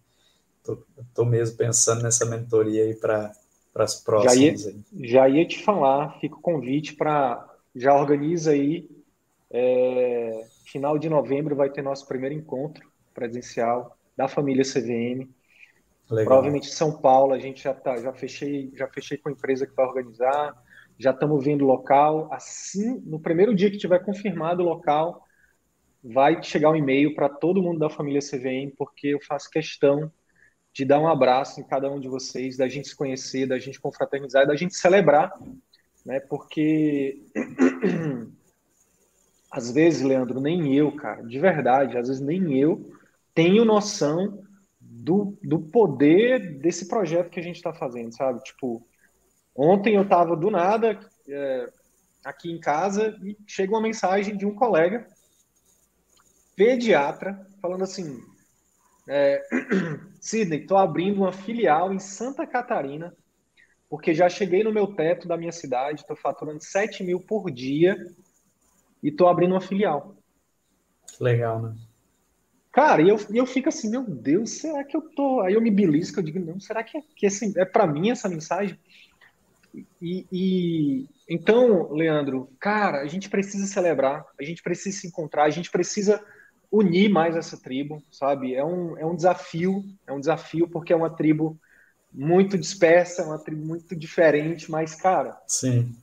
Tô, 0.62 0.78
tô 1.14 1.24
mesmo 1.24 1.56
pensando 1.56 2.02
nessa 2.02 2.24
mentoria 2.24 2.84
aí 2.84 2.94
para 2.94 3.32
as 3.74 3.96
próximas. 4.00 4.62
Já 4.62 4.70
ia, 4.70 5.08
já 5.08 5.28
ia 5.28 5.46
te 5.46 5.62
falar, 5.62 6.18
fica 6.20 6.36
o 6.36 6.40
convite 6.40 6.94
para 6.94 7.46
já 7.74 7.94
organiza 7.94 8.52
aí. 8.52 8.88
É, 9.57 10.48
final 10.66 10.98
de 10.98 11.09
novembro 11.09 11.55
vai 11.55 11.70
ter 11.70 11.80
nosso 11.80 12.09
primeiro 12.09 12.34
encontro 12.34 12.90
presencial 13.14 13.96
da 14.16 14.26
família 14.26 14.64
CVM. 14.64 15.30
Legal. 16.11 16.24
Provavelmente 16.24 16.66
São 16.66 17.00
Paulo, 17.00 17.32
a 17.32 17.38
gente 17.38 17.62
já 17.62 17.72
tá, 17.72 17.96
já 17.96 18.12
fechei, 18.12 18.72
já 18.74 18.88
fechei 18.88 19.16
com 19.16 19.28
a 19.28 19.32
empresa 19.32 19.64
que 19.64 19.74
vai 19.74 19.86
organizar, 19.86 20.61
já 20.98 21.12
estamos 21.12 21.44
vendo 21.44 21.62
o 21.62 21.68
local. 21.68 22.28
Assim, 22.32 23.00
no 23.07 23.20
primeiro 23.20 23.55
dia 23.55 23.70
que 23.70 23.78
tiver 23.78 24.00
confirmado 24.05 24.61
o 24.61 24.66
local, 24.66 25.22
vai 26.02 26.42
chegar 26.42 26.70
um 26.70 26.76
e-mail 26.76 27.14
para 27.14 27.28
todo 27.28 27.62
mundo 27.62 27.78
da 27.78 27.88
família 27.88 28.20
CVM, 28.20 28.74
porque 28.76 29.09
eu 29.09 29.20
faço 29.20 29.48
questão 29.48 30.11
de 30.72 30.84
dar 30.84 30.98
um 30.98 31.07
abraço 31.07 31.61
em 31.61 31.64
cada 31.64 31.88
um 31.88 32.00
de 32.00 32.09
vocês, 32.09 32.57
da 32.57 32.66
gente 32.66 32.88
se 32.88 32.96
conhecer, 32.96 33.46
da 33.46 33.61
gente 33.61 33.80
confraternizar, 33.80 34.48
da 34.48 34.57
gente 34.57 34.74
celebrar, 34.74 35.32
né? 36.05 36.18
Porque 36.18 37.22
às 39.55 39.70
vezes, 39.70 40.02
Leandro, 40.02 40.40
nem 40.40 40.74
eu, 40.74 40.90
cara, 40.96 41.22
de 41.22 41.38
verdade, 41.38 41.96
às 41.96 42.09
vezes 42.09 42.20
nem 42.20 42.59
eu 42.59 42.90
tenho 43.32 43.64
noção 43.64 44.42
do, 44.80 45.38
do 45.44 45.61
poder 45.61 46.59
desse 46.59 46.88
projeto 46.88 47.30
que 47.30 47.38
a 47.38 47.42
gente 47.42 47.55
está 47.55 47.72
fazendo, 47.72 48.12
sabe? 48.12 48.42
Tipo, 48.42 48.84
ontem 49.55 49.94
eu 49.94 50.02
estava 50.02 50.36
do 50.36 50.50
nada 50.50 50.98
é, 51.28 51.68
aqui 52.24 52.50
em 52.50 52.59
casa 52.59 53.16
e 53.22 53.36
chega 53.46 53.72
uma 53.72 53.80
mensagem 53.80 54.36
de 54.36 54.44
um 54.44 54.57
colega 54.57 55.07
pediatra 56.57 57.46
falando 57.62 57.84
assim: 57.84 58.20
é, 59.09 59.40
Sidney, 60.20 60.62
estou 60.62 60.78
abrindo 60.78 61.18
uma 61.18 61.32
filial 61.32 61.92
em 61.92 62.00
Santa 62.00 62.44
Catarina 62.44 63.14
porque 63.88 64.12
já 64.12 64.28
cheguei 64.28 64.64
no 64.64 64.72
meu 64.72 64.88
teto 64.88 65.28
da 65.28 65.36
minha 65.36 65.52
cidade, 65.52 66.00
estou 66.00 66.16
faturando 66.16 66.61
7 66.61 67.05
mil 67.05 67.20
por 67.20 67.48
dia 67.52 67.96
e 69.05 69.09
estou 69.11 69.28
abrindo 69.28 69.52
uma 69.52 69.61
filial. 69.61 70.16
Legal, 71.20 71.61
né? 71.61 71.76
Cara, 72.72 73.02
e 73.02 73.09
eu, 73.09 73.20
eu 73.32 73.46
fico 73.46 73.68
assim, 73.68 73.88
meu 73.88 74.02
Deus, 74.02 74.50
será 74.50 74.82
que 74.82 74.96
eu 74.96 75.02
tô. 75.02 75.42
Aí 75.42 75.55
eu 75.55 75.61
me 75.61 75.70
belisco, 75.70 76.18
eu 76.18 76.24
digo, 76.24 76.40
não, 76.40 76.59
será 76.59 76.82
que, 76.82 76.96
é, 76.96 77.02
que 77.14 77.26
esse, 77.26 77.57
é 77.57 77.64
para 77.64 77.86
mim 77.86 78.11
essa 78.11 78.28
mensagem? 78.28 78.76
E, 80.00 80.26
e, 80.32 81.09
então, 81.28 81.92
Leandro, 81.92 82.48
cara, 82.59 83.02
a 83.02 83.07
gente 83.07 83.28
precisa 83.28 83.66
celebrar, 83.66 84.24
a 84.40 84.42
gente 84.42 84.62
precisa 84.62 84.98
se 84.98 85.07
encontrar, 85.07 85.44
a 85.44 85.50
gente 85.50 85.70
precisa 85.70 86.24
unir 86.70 87.09
mais 87.09 87.36
essa 87.36 87.57
tribo, 87.61 88.02
sabe? 88.11 88.55
É 88.55 88.64
um, 88.64 88.98
é 88.98 89.05
um 89.05 89.14
desafio, 89.14 89.84
é 90.07 90.12
um 90.12 90.20
desafio 90.20 90.66
porque 90.66 90.92
é 90.92 90.96
uma 90.96 91.11
tribo 91.11 91.61
muito 92.12 92.57
dispersa, 92.57 93.22
é 93.22 93.24
uma 93.24 93.38
tribo 93.38 93.64
muito 93.64 93.94
diferente, 93.94 94.70
mas, 94.70 94.94
cara, 94.94 95.40
Sim. 95.46 95.94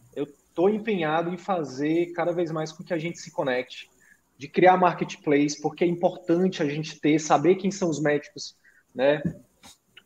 Tô 0.53 0.69
empenhado 0.69 1.33
em 1.33 1.37
fazer 1.37 2.11
cada 2.13 2.31
vez 2.31 2.51
mais 2.51 2.71
com 2.71 2.83
que 2.83 2.93
a 2.93 2.97
gente 2.97 3.19
se 3.19 3.31
conecte 3.31 3.89
de 4.37 4.47
criar 4.47 4.75
marketplace, 4.75 5.61
porque 5.61 5.83
é 5.83 5.87
importante 5.87 6.63
a 6.63 6.65
gente 6.65 6.99
ter, 6.99 7.19
saber 7.19 7.55
quem 7.55 7.69
são 7.69 7.89
os 7.89 8.01
médicos, 8.01 8.57
né? 8.93 9.21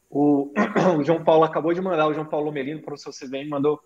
O, 0.09 0.51
o 0.99 1.03
João 1.03 1.23
Paulo 1.23 1.45
acabou 1.45 1.73
de 1.73 1.81
mandar, 1.81 2.07
o 2.07 2.13
João 2.13 2.27
Paulo 2.27 2.51
Melino, 2.51 2.81
professor 2.81 3.13
CVM, 3.13 3.47
mandou, 3.47 3.79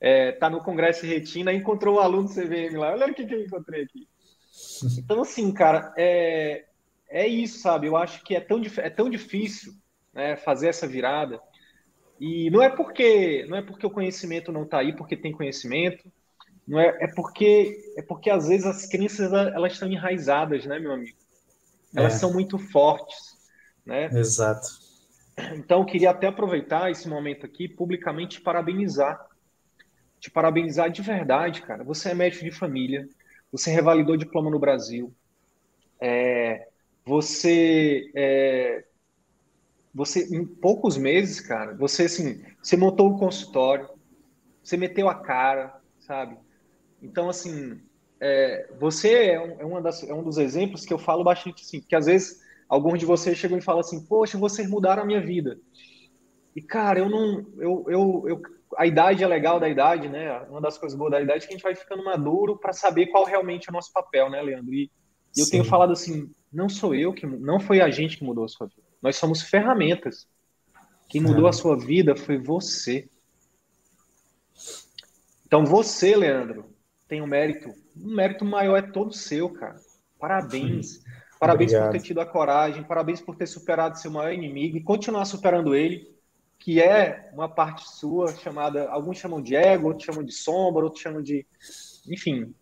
é, 0.00 0.32
tá 0.32 0.50
no 0.50 0.62
Congresso 0.62 1.06
Retina 1.06 1.52
encontrou 1.52 1.96
o 1.96 2.00
aluno 2.00 2.28
do 2.28 2.34
CVM 2.34 2.76
lá. 2.76 2.92
Olha 2.92 3.06
o 3.06 3.14
que, 3.14 3.24
que 3.24 3.34
eu 3.34 3.44
encontrei 3.44 3.84
aqui. 3.84 4.08
Então, 4.98 5.22
assim, 5.22 5.52
cara, 5.52 5.92
é, 5.96 6.64
é 7.08 7.26
isso, 7.26 7.58
sabe? 7.58 7.88
Eu 7.88 7.96
acho 7.96 8.22
que 8.22 8.36
é 8.36 8.40
tão, 8.40 8.62
é 8.78 8.90
tão 8.90 9.10
difícil 9.10 9.72
né, 10.12 10.36
fazer 10.36 10.68
essa 10.68 10.86
virada. 10.86 11.40
E 12.20 12.50
não 12.50 12.62
é 12.62 12.68
porque 12.68 13.44
não 13.48 13.56
é 13.56 13.62
porque 13.62 13.86
o 13.86 13.90
conhecimento 13.90 14.52
não 14.52 14.62
está 14.62 14.78
aí, 14.78 14.94
porque 14.94 15.16
tem 15.16 15.32
conhecimento, 15.32 16.10
não 16.66 16.78
é, 16.78 16.96
é 17.00 17.06
porque 17.08 17.92
é 17.96 18.02
porque 18.02 18.30
às 18.30 18.48
vezes 18.48 18.66
as 18.66 18.86
crenças 18.86 19.32
elas 19.32 19.72
estão 19.72 19.88
enraizadas, 19.90 20.64
né, 20.64 20.78
meu 20.78 20.92
amigo? 20.92 21.16
Elas 21.94 22.14
é. 22.14 22.18
são 22.18 22.32
muito 22.32 22.58
fortes, 22.58 23.36
né? 23.84 24.06
Exato. 24.12 24.68
Então 25.54 25.80
eu 25.80 25.84
queria 25.84 26.10
até 26.10 26.28
aproveitar 26.28 26.90
esse 26.90 27.08
momento 27.08 27.44
aqui 27.44 27.68
publicamente 27.68 28.40
parabenizar, 28.40 29.26
te 30.20 30.30
parabenizar 30.30 30.90
de 30.90 31.02
verdade, 31.02 31.62
cara. 31.62 31.82
Você 31.84 32.10
é 32.10 32.14
médico 32.14 32.44
de 32.44 32.52
família, 32.52 33.08
você 33.50 33.70
revalidou 33.70 34.16
diploma 34.16 34.50
no 34.50 34.58
Brasil, 34.58 35.12
é, 36.00 36.68
você 37.04 38.10
é, 38.14 38.84
você 39.94 40.24
em 40.34 40.44
poucos 40.44 40.96
meses, 40.96 41.40
cara, 41.40 41.74
você 41.74 42.04
assim, 42.04 42.42
você 42.60 42.76
montou 42.76 43.08
um 43.08 43.18
consultório, 43.18 43.88
você 44.62 44.76
meteu 44.76 45.08
a 45.08 45.14
cara, 45.14 45.80
sabe? 46.00 46.36
Então, 47.00 47.28
assim, 47.28 47.80
é, 48.20 48.68
você 48.80 49.26
é, 49.26 49.40
um, 49.40 49.60
é, 49.60 49.64
uma 49.64 49.80
das, 49.80 50.02
é 50.02 50.12
um 50.12 50.22
dos 50.22 50.38
exemplos 50.38 50.84
que 50.84 50.92
eu 50.92 50.98
falo 50.98 51.22
bastante, 51.22 51.62
assim, 51.62 51.80
que 51.80 51.94
às 51.94 52.06
vezes 52.06 52.42
alguns 52.68 52.98
de 52.98 53.06
vocês 53.06 53.36
chegam 53.36 53.58
e 53.58 53.62
falam 53.62 53.80
assim, 53.80 54.04
poxa, 54.04 54.38
vocês 54.38 54.68
mudaram 54.68 55.02
a 55.02 55.06
minha 55.06 55.20
vida. 55.20 55.58
E, 56.56 56.62
cara, 56.62 56.98
eu 56.98 57.08
não. 57.08 57.44
Eu, 57.58 57.84
eu, 57.88 58.24
eu, 58.28 58.42
a 58.76 58.86
idade 58.86 59.22
é 59.22 59.26
legal 59.26 59.60
da 59.60 59.68
idade, 59.68 60.08
né? 60.08 60.40
Uma 60.48 60.60
das 60.60 60.78
coisas 60.78 60.98
boas 60.98 61.10
da 61.10 61.20
idade 61.20 61.44
é 61.44 61.46
que 61.46 61.52
a 61.52 61.56
gente 61.56 61.62
vai 61.62 61.74
ficando 61.74 62.04
maduro 62.04 62.56
para 62.56 62.72
saber 62.72 63.06
qual 63.06 63.24
realmente 63.24 63.68
é 63.68 63.70
o 63.70 63.74
nosso 63.74 63.92
papel, 63.92 64.30
né, 64.30 64.40
Leandro? 64.40 64.72
E, 64.72 64.90
e 65.36 65.40
eu 65.40 65.48
tenho 65.48 65.64
falado 65.64 65.92
assim: 65.92 66.30
não 66.52 66.68
sou 66.68 66.94
eu 66.94 67.12
que. 67.12 67.26
Não 67.26 67.58
foi 67.58 67.80
a 67.80 67.90
gente 67.90 68.16
que 68.16 68.24
mudou 68.24 68.44
a 68.44 68.48
sua 68.48 68.68
vida. 68.68 68.83
Nós 69.04 69.16
somos 69.16 69.42
ferramentas. 69.42 70.26
Quem 71.10 71.20
mudou 71.20 71.46
a 71.46 71.52
sua 71.52 71.76
vida 71.78 72.16
foi 72.16 72.38
você. 72.38 73.06
Então, 75.46 75.66
você, 75.66 76.16
Leandro, 76.16 76.74
tem 77.06 77.20
um 77.20 77.26
mérito. 77.26 77.68
Um 77.94 78.14
mérito 78.14 78.46
maior 78.46 78.78
é 78.78 78.82
todo 78.82 79.12
seu, 79.12 79.50
cara. 79.50 79.76
Parabéns. 80.18 80.94
Sim. 80.94 81.02
Parabéns 81.38 81.72
Obrigado. 81.72 81.92
por 81.92 81.98
ter 81.98 82.06
tido 82.06 82.20
a 82.22 82.26
coragem, 82.26 82.82
parabéns 82.82 83.20
por 83.20 83.36
ter 83.36 83.46
superado 83.46 83.98
seu 83.98 84.10
maior 84.10 84.32
inimigo 84.32 84.78
e 84.78 84.82
continuar 84.82 85.26
superando 85.26 85.74
ele, 85.74 86.10
que 86.58 86.80
é 86.80 87.28
uma 87.34 87.46
parte 87.46 87.86
sua 87.86 88.34
chamada, 88.34 88.88
alguns 88.88 89.18
chamam 89.18 89.42
de 89.42 89.54
ego, 89.54 89.88
outros 89.88 90.06
chamam 90.06 90.24
de 90.24 90.32
sombra, 90.32 90.84
outros 90.84 91.02
chamam 91.02 91.20
de, 91.20 91.46
enfim, 92.08 92.54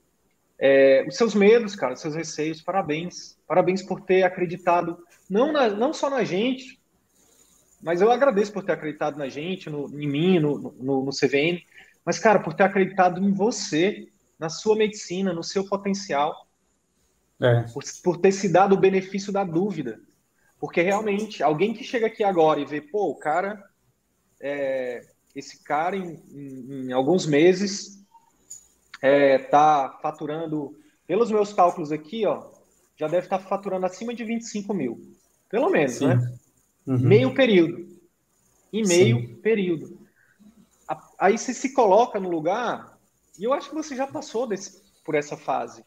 é, 0.58 1.04
os 1.06 1.16
seus 1.16 1.36
medos, 1.36 1.76
cara, 1.76 1.92
os 1.92 2.00
seus 2.00 2.16
receios. 2.16 2.60
Parabéns, 2.60 3.38
parabéns 3.46 3.82
por 3.82 4.00
ter 4.00 4.24
acreditado 4.24 4.98
não 5.28 5.52
na, 5.52 5.68
não 5.68 5.92
só 5.92 6.10
na 6.10 6.24
gente, 6.24 6.80
mas 7.82 8.00
eu 8.00 8.10
agradeço 8.10 8.52
por 8.52 8.64
ter 8.64 8.72
acreditado 8.72 9.18
na 9.18 9.28
gente, 9.28 9.68
no, 9.68 9.88
em 9.88 10.06
mim, 10.06 10.38
no, 10.38 10.58
no, 10.58 11.04
no 11.04 11.10
CVN, 11.10 11.62
mas 12.04 12.18
cara, 12.18 12.38
por 12.38 12.54
ter 12.54 12.64
acreditado 12.64 13.22
em 13.22 13.32
você, 13.32 14.08
na 14.38 14.48
sua 14.48 14.76
medicina, 14.76 15.32
no 15.32 15.42
seu 15.42 15.66
potencial, 15.66 16.48
é. 17.40 17.62
por, 17.72 17.82
por 18.02 18.16
ter 18.18 18.32
se 18.32 18.48
dado 18.48 18.74
o 18.74 18.80
benefício 18.80 19.32
da 19.32 19.44
dúvida. 19.44 20.00
Porque 20.58 20.80
realmente, 20.80 21.42
alguém 21.42 21.74
que 21.74 21.82
chega 21.82 22.06
aqui 22.06 22.22
agora 22.22 22.60
e 22.60 22.64
vê, 22.64 22.80
pô, 22.80 23.10
o 23.10 23.16
cara, 23.16 23.60
é, 24.40 25.04
esse 25.34 25.62
cara 25.64 25.96
em, 25.96 26.22
em, 26.30 26.86
em, 26.86 26.92
alguns 26.92 27.26
meses 27.26 28.04
é, 29.00 29.38
tá 29.38 29.98
faturando, 30.00 30.78
pelos 31.04 31.32
meus 31.32 31.52
cálculos 31.52 31.90
aqui, 31.90 32.24
ó, 32.26 32.51
já 33.02 33.08
deve 33.08 33.26
estar 33.26 33.40
faturando 33.40 33.84
acima 33.84 34.14
de 34.14 34.22
25 34.22 34.72
mil. 34.72 35.00
Pelo 35.50 35.68
menos, 35.70 35.94
Sim. 35.94 36.06
né? 36.06 36.34
Uhum. 36.86 37.00
Meio 37.00 37.34
período. 37.34 37.84
E 38.72 38.86
meio 38.86 39.20
Sim. 39.20 39.34
período. 39.42 39.98
Aí 41.18 41.36
você 41.36 41.52
se 41.52 41.72
coloca 41.72 42.20
no 42.20 42.30
lugar 42.30 42.96
e 43.36 43.42
eu 43.42 43.52
acho 43.52 43.70
que 43.70 43.74
você 43.74 43.96
já 43.96 44.06
passou 44.06 44.46
desse, 44.46 44.80
por 45.04 45.16
essa 45.16 45.36
fase. 45.36 45.84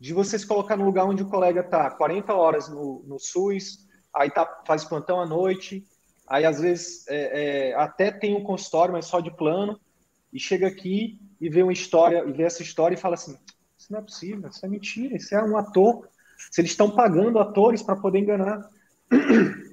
De 0.00 0.12
você 0.12 0.36
se 0.36 0.46
colocar 0.46 0.76
no 0.76 0.84
lugar 0.84 1.04
onde 1.04 1.22
o 1.22 1.28
colega 1.28 1.60
está 1.60 1.88
40 1.88 2.34
horas 2.34 2.68
no, 2.68 3.04
no 3.06 3.18
SUS, 3.20 3.86
aí 4.12 4.28
tá, 4.28 4.62
faz 4.66 4.84
plantão 4.84 5.20
à 5.20 5.26
noite, 5.26 5.86
aí 6.26 6.44
às 6.44 6.60
vezes 6.60 7.06
é, 7.06 7.68
é, 7.68 7.74
até 7.74 8.10
tem 8.10 8.34
um 8.34 8.42
consultório, 8.42 8.92
mas 8.92 9.06
só 9.06 9.20
de 9.20 9.30
plano, 9.30 9.78
e 10.32 10.40
chega 10.40 10.66
aqui 10.66 11.20
e 11.40 11.48
vê 11.48 11.62
uma 11.62 11.72
história, 11.72 12.24
e 12.26 12.32
vê 12.32 12.42
essa 12.42 12.62
história 12.62 12.96
e 12.96 13.00
fala 13.00 13.14
assim: 13.14 13.36
isso 13.78 13.92
não 13.92 14.00
é 14.00 14.02
possível, 14.02 14.48
isso 14.48 14.66
é 14.66 14.68
mentira, 14.68 15.16
isso 15.16 15.34
é 15.34 15.44
um 15.44 15.56
ator. 15.56 16.08
Se 16.50 16.60
eles 16.60 16.70
estão 16.70 16.90
pagando 16.90 17.38
atores 17.38 17.82
para 17.82 17.96
poder 17.96 18.18
enganar. 18.18 18.68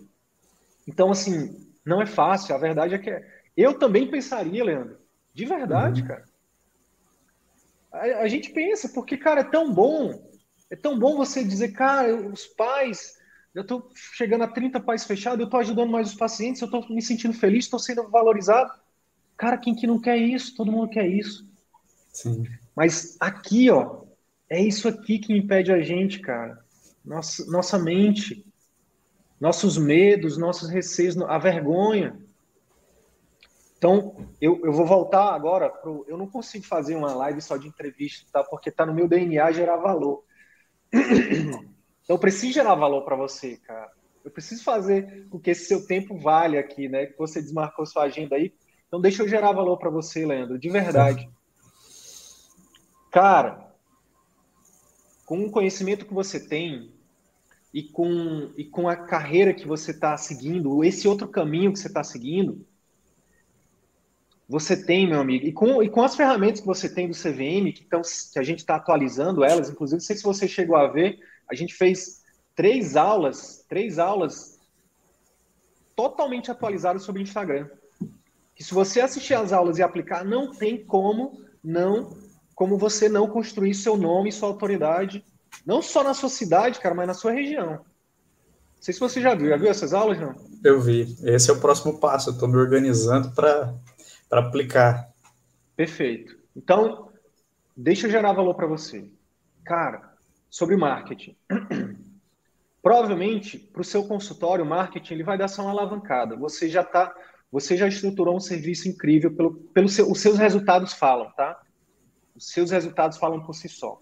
Então, 0.90 1.12
assim, 1.12 1.70
não 1.86 2.02
é 2.02 2.06
fácil. 2.06 2.56
A 2.56 2.58
verdade 2.58 2.96
é 2.96 2.98
que 2.98 3.10
é... 3.10 3.22
eu 3.58 3.78
também 3.78 4.10
pensaria, 4.10 4.64
Leandro, 4.64 4.98
de 5.34 5.44
verdade, 5.44 6.02
uhum. 6.02 6.08
cara 6.08 6.24
a, 7.98 8.22
a, 8.22 8.28
gente 8.28 8.52
pensa, 8.52 8.90
porque, 8.90 9.18
cara, 9.18 9.42
é 9.42 9.44
tão 9.44 9.74
bom. 9.74 10.28
É 10.70 10.76
tão 10.76 10.98
bom 10.98 11.16
você 11.16 11.44
dizer, 11.44 11.70
cara, 11.70 12.14
os 12.16 12.46
pais, 12.46 13.18
eu 13.56 13.62
estou 13.62 13.90
chegando 14.14 14.44
a 14.44 14.48
30 14.48 14.80
pais 14.82 15.06
fechados, 15.06 15.40
eu 15.40 15.46
estou 15.46 15.60
ajudando 15.60 15.92
mais 15.92 16.10
os 16.10 16.16
pacientes, 16.16 16.62
eu 16.62 16.66
estou 16.66 16.86
me 16.90 17.02
sentindo 17.02 17.34
feliz, 17.34 17.66
estou 17.66 17.80
sendo 17.80 18.10
valorizado. 18.10 18.72
Cara, 19.38 19.58
quem 19.58 19.76
que 19.76 19.88
não 19.88 20.00
quer 20.00 20.18
isso? 20.18 20.56
Todo 20.56 20.72
mundo 20.72 20.90
quer 20.90 21.08
isso. 21.08 21.48
Sim. 22.12 22.46
Mas 22.76 23.16
aqui, 23.20 23.70
ó, 23.70 24.04
é 24.50 24.62
isso 24.62 24.88
aqui 24.88 25.20
que 25.20 25.34
impede 25.34 25.72
a 25.72 25.82
gente, 25.82 26.20
cara. 26.20 26.64
Nossa, 27.04 27.46
nossa 27.50 27.78
mente, 27.78 28.46
nossos 29.40 29.78
medos, 29.78 30.38
nossos 30.38 30.70
receios, 30.70 31.18
a 31.18 31.38
vergonha. 31.38 32.18
Então, 33.78 34.16
eu, 34.42 34.60
eu 34.66 34.74
vou 34.74 34.86
voltar 34.86 35.34
agora 35.34 35.70
pro. 35.70 36.06
Eu 36.08 36.18
não 36.18 36.28
consigo 36.28 36.66
fazer 36.66 36.96
uma 36.96 37.14
live 37.14 37.42
só 37.42 37.58
de 37.58 37.68
entrevista, 37.68 38.26
tá? 38.32 38.44
Porque 38.44 38.72
tá 38.72 38.86
no 38.86 38.94
meu 38.94 39.08
DNA 39.08 39.52
gerar 39.52 39.78
valor. 39.78 40.24
Então, 42.08 42.16
eu 42.16 42.20
preciso 42.20 42.54
gerar 42.54 42.74
valor 42.76 43.04
para 43.04 43.18
você, 43.18 43.58
cara. 43.58 43.92
Eu 44.24 44.32
preciso 44.32 44.64
fazer 44.64 45.28
com 45.30 45.38
que 45.38 45.50
esse 45.50 45.66
seu 45.66 45.86
tempo 45.86 46.18
vale 46.18 46.58
aqui, 46.58 46.88
né? 46.88 47.06
Que 47.06 47.18
você 47.18 47.42
desmarcou 47.42 47.86
sua 47.86 48.04
agenda 48.04 48.38
aí. 48.38 48.54
Então, 48.88 49.02
deixa 49.02 49.22
eu 49.22 49.28
gerar 49.28 49.52
valor 49.52 49.78
para 49.78 49.90
você, 49.90 50.26
Leandro, 50.26 50.58
de 50.58 50.70
verdade. 50.70 51.30
Cara, 53.12 53.67
com 55.28 55.44
o 55.44 55.52
conhecimento 55.52 56.06
que 56.06 56.14
você 56.14 56.40
tem 56.40 56.90
e 57.74 57.84
com, 57.84 58.50
e 58.56 58.64
com 58.64 58.88
a 58.88 58.96
carreira 58.96 59.54
que 59.54 59.68
você 59.68 59.92
está 59.92 60.16
seguindo, 60.16 60.86
esse 60.86 61.06
outro 61.06 61.28
caminho 61.28 61.74
que 61.74 61.80
você 61.80 61.90
está 61.90 62.02
seguindo, 62.02 62.66
você 64.48 64.86
tem, 64.86 65.06
meu 65.06 65.20
amigo, 65.20 65.46
e 65.46 65.52
com, 65.52 65.84
e 65.84 65.90
com 65.90 66.02
as 66.02 66.16
ferramentas 66.16 66.62
que 66.62 66.66
você 66.66 66.88
tem 66.88 67.10
do 67.10 67.14
CVM, 67.14 67.74
que, 67.74 67.84
tão, 67.84 68.02
que 68.32 68.40
a 68.40 68.44
gente 68.44 68.60
está 68.60 68.78
atualizando 68.78 69.44
elas, 69.44 69.70
inclusive, 69.70 69.98
não 69.98 70.06
sei 70.06 70.16
se 70.16 70.24
você 70.24 70.48
chegou 70.48 70.78
a 70.78 70.88
ver, 70.88 71.20
a 71.52 71.54
gente 71.54 71.74
fez 71.74 72.24
três 72.56 72.96
aulas, 72.96 73.66
três 73.68 74.00
aulas 74.00 74.58
totalmente 75.94 76.50
atualizadas 76.50 77.04
sobre 77.04 77.22
Instagram. 77.22 77.68
Que 78.56 78.64
se 78.64 78.74
você 78.74 79.02
assistir 79.02 79.34
às 79.34 79.52
aulas 79.52 79.78
e 79.78 79.84
aplicar, 79.84 80.24
não 80.24 80.52
tem 80.52 80.86
como 80.86 81.46
não, 81.62 82.18
como 82.58 82.76
você 82.76 83.08
não 83.08 83.28
construir 83.28 83.76
seu 83.76 83.96
nome 83.96 84.30
e 84.30 84.32
sua 84.32 84.50
autoridade, 84.50 85.24
não 85.64 85.80
só 85.80 86.04
na 86.04 86.16
sua 86.16 86.28
cidade, 86.28 86.80
cara, 86.80 86.96
mas 86.96 87.06
na 87.06 87.14
sua 87.14 87.32
região. 87.32 87.74
Não 87.74 88.82
sei 88.82 88.96
se 88.96 89.00
você 89.00 89.22
já 89.22 89.36
viu, 89.36 89.50
já 89.50 89.58
viu 89.58 89.70
essas 89.70 89.94
aulas, 89.94 90.20
não? 90.20 90.34
Eu 90.64 90.82
vi. 90.82 91.16
Esse 91.22 91.52
é 91.52 91.54
o 91.54 91.60
próximo 91.60 92.00
passo. 92.00 92.32
Eu 92.32 92.34
estou 92.34 92.50
me 92.50 92.58
organizando 92.58 93.30
para 93.36 93.76
para 94.28 94.42
aplicar. 94.42 95.08
Perfeito. 95.76 96.36
Então, 96.56 97.10
deixa 97.76 98.08
eu 98.08 98.12
gerar 98.12 98.34
valor 98.34 98.56
para 98.56 98.66
você. 98.66 99.08
Cara, 99.64 100.16
sobre 100.50 100.76
marketing. 100.76 101.38
Provavelmente, 102.82 103.60
para 103.60 103.82
o 103.82 103.86
seu 103.86 104.04
consultório, 104.08 104.66
marketing 104.66 105.14
ele 105.14 105.24
vai 105.24 105.38
dar 105.38 105.48
só 105.48 105.62
uma 105.62 105.72
alavancada. 105.72 106.36
Você 106.36 106.68
já 106.68 106.84
tá, 106.84 107.16
você 107.52 107.78
já 107.78 107.88
estruturou 107.88 108.36
um 108.36 108.40
serviço 108.40 108.90
incrível 108.90 109.32
pelo, 109.32 109.54
pelo 109.54 109.88
seu, 109.88 110.12
os 110.12 110.20
seus 110.20 110.40
resultados 110.40 110.94
falam, 110.94 111.32
tá? 111.34 111.62
Os 112.38 112.50
seus 112.50 112.72
resultados 112.72 113.18
falam 113.18 113.44
por 113.44 113.54
si 113.54 113.68
só. 113.68 114.02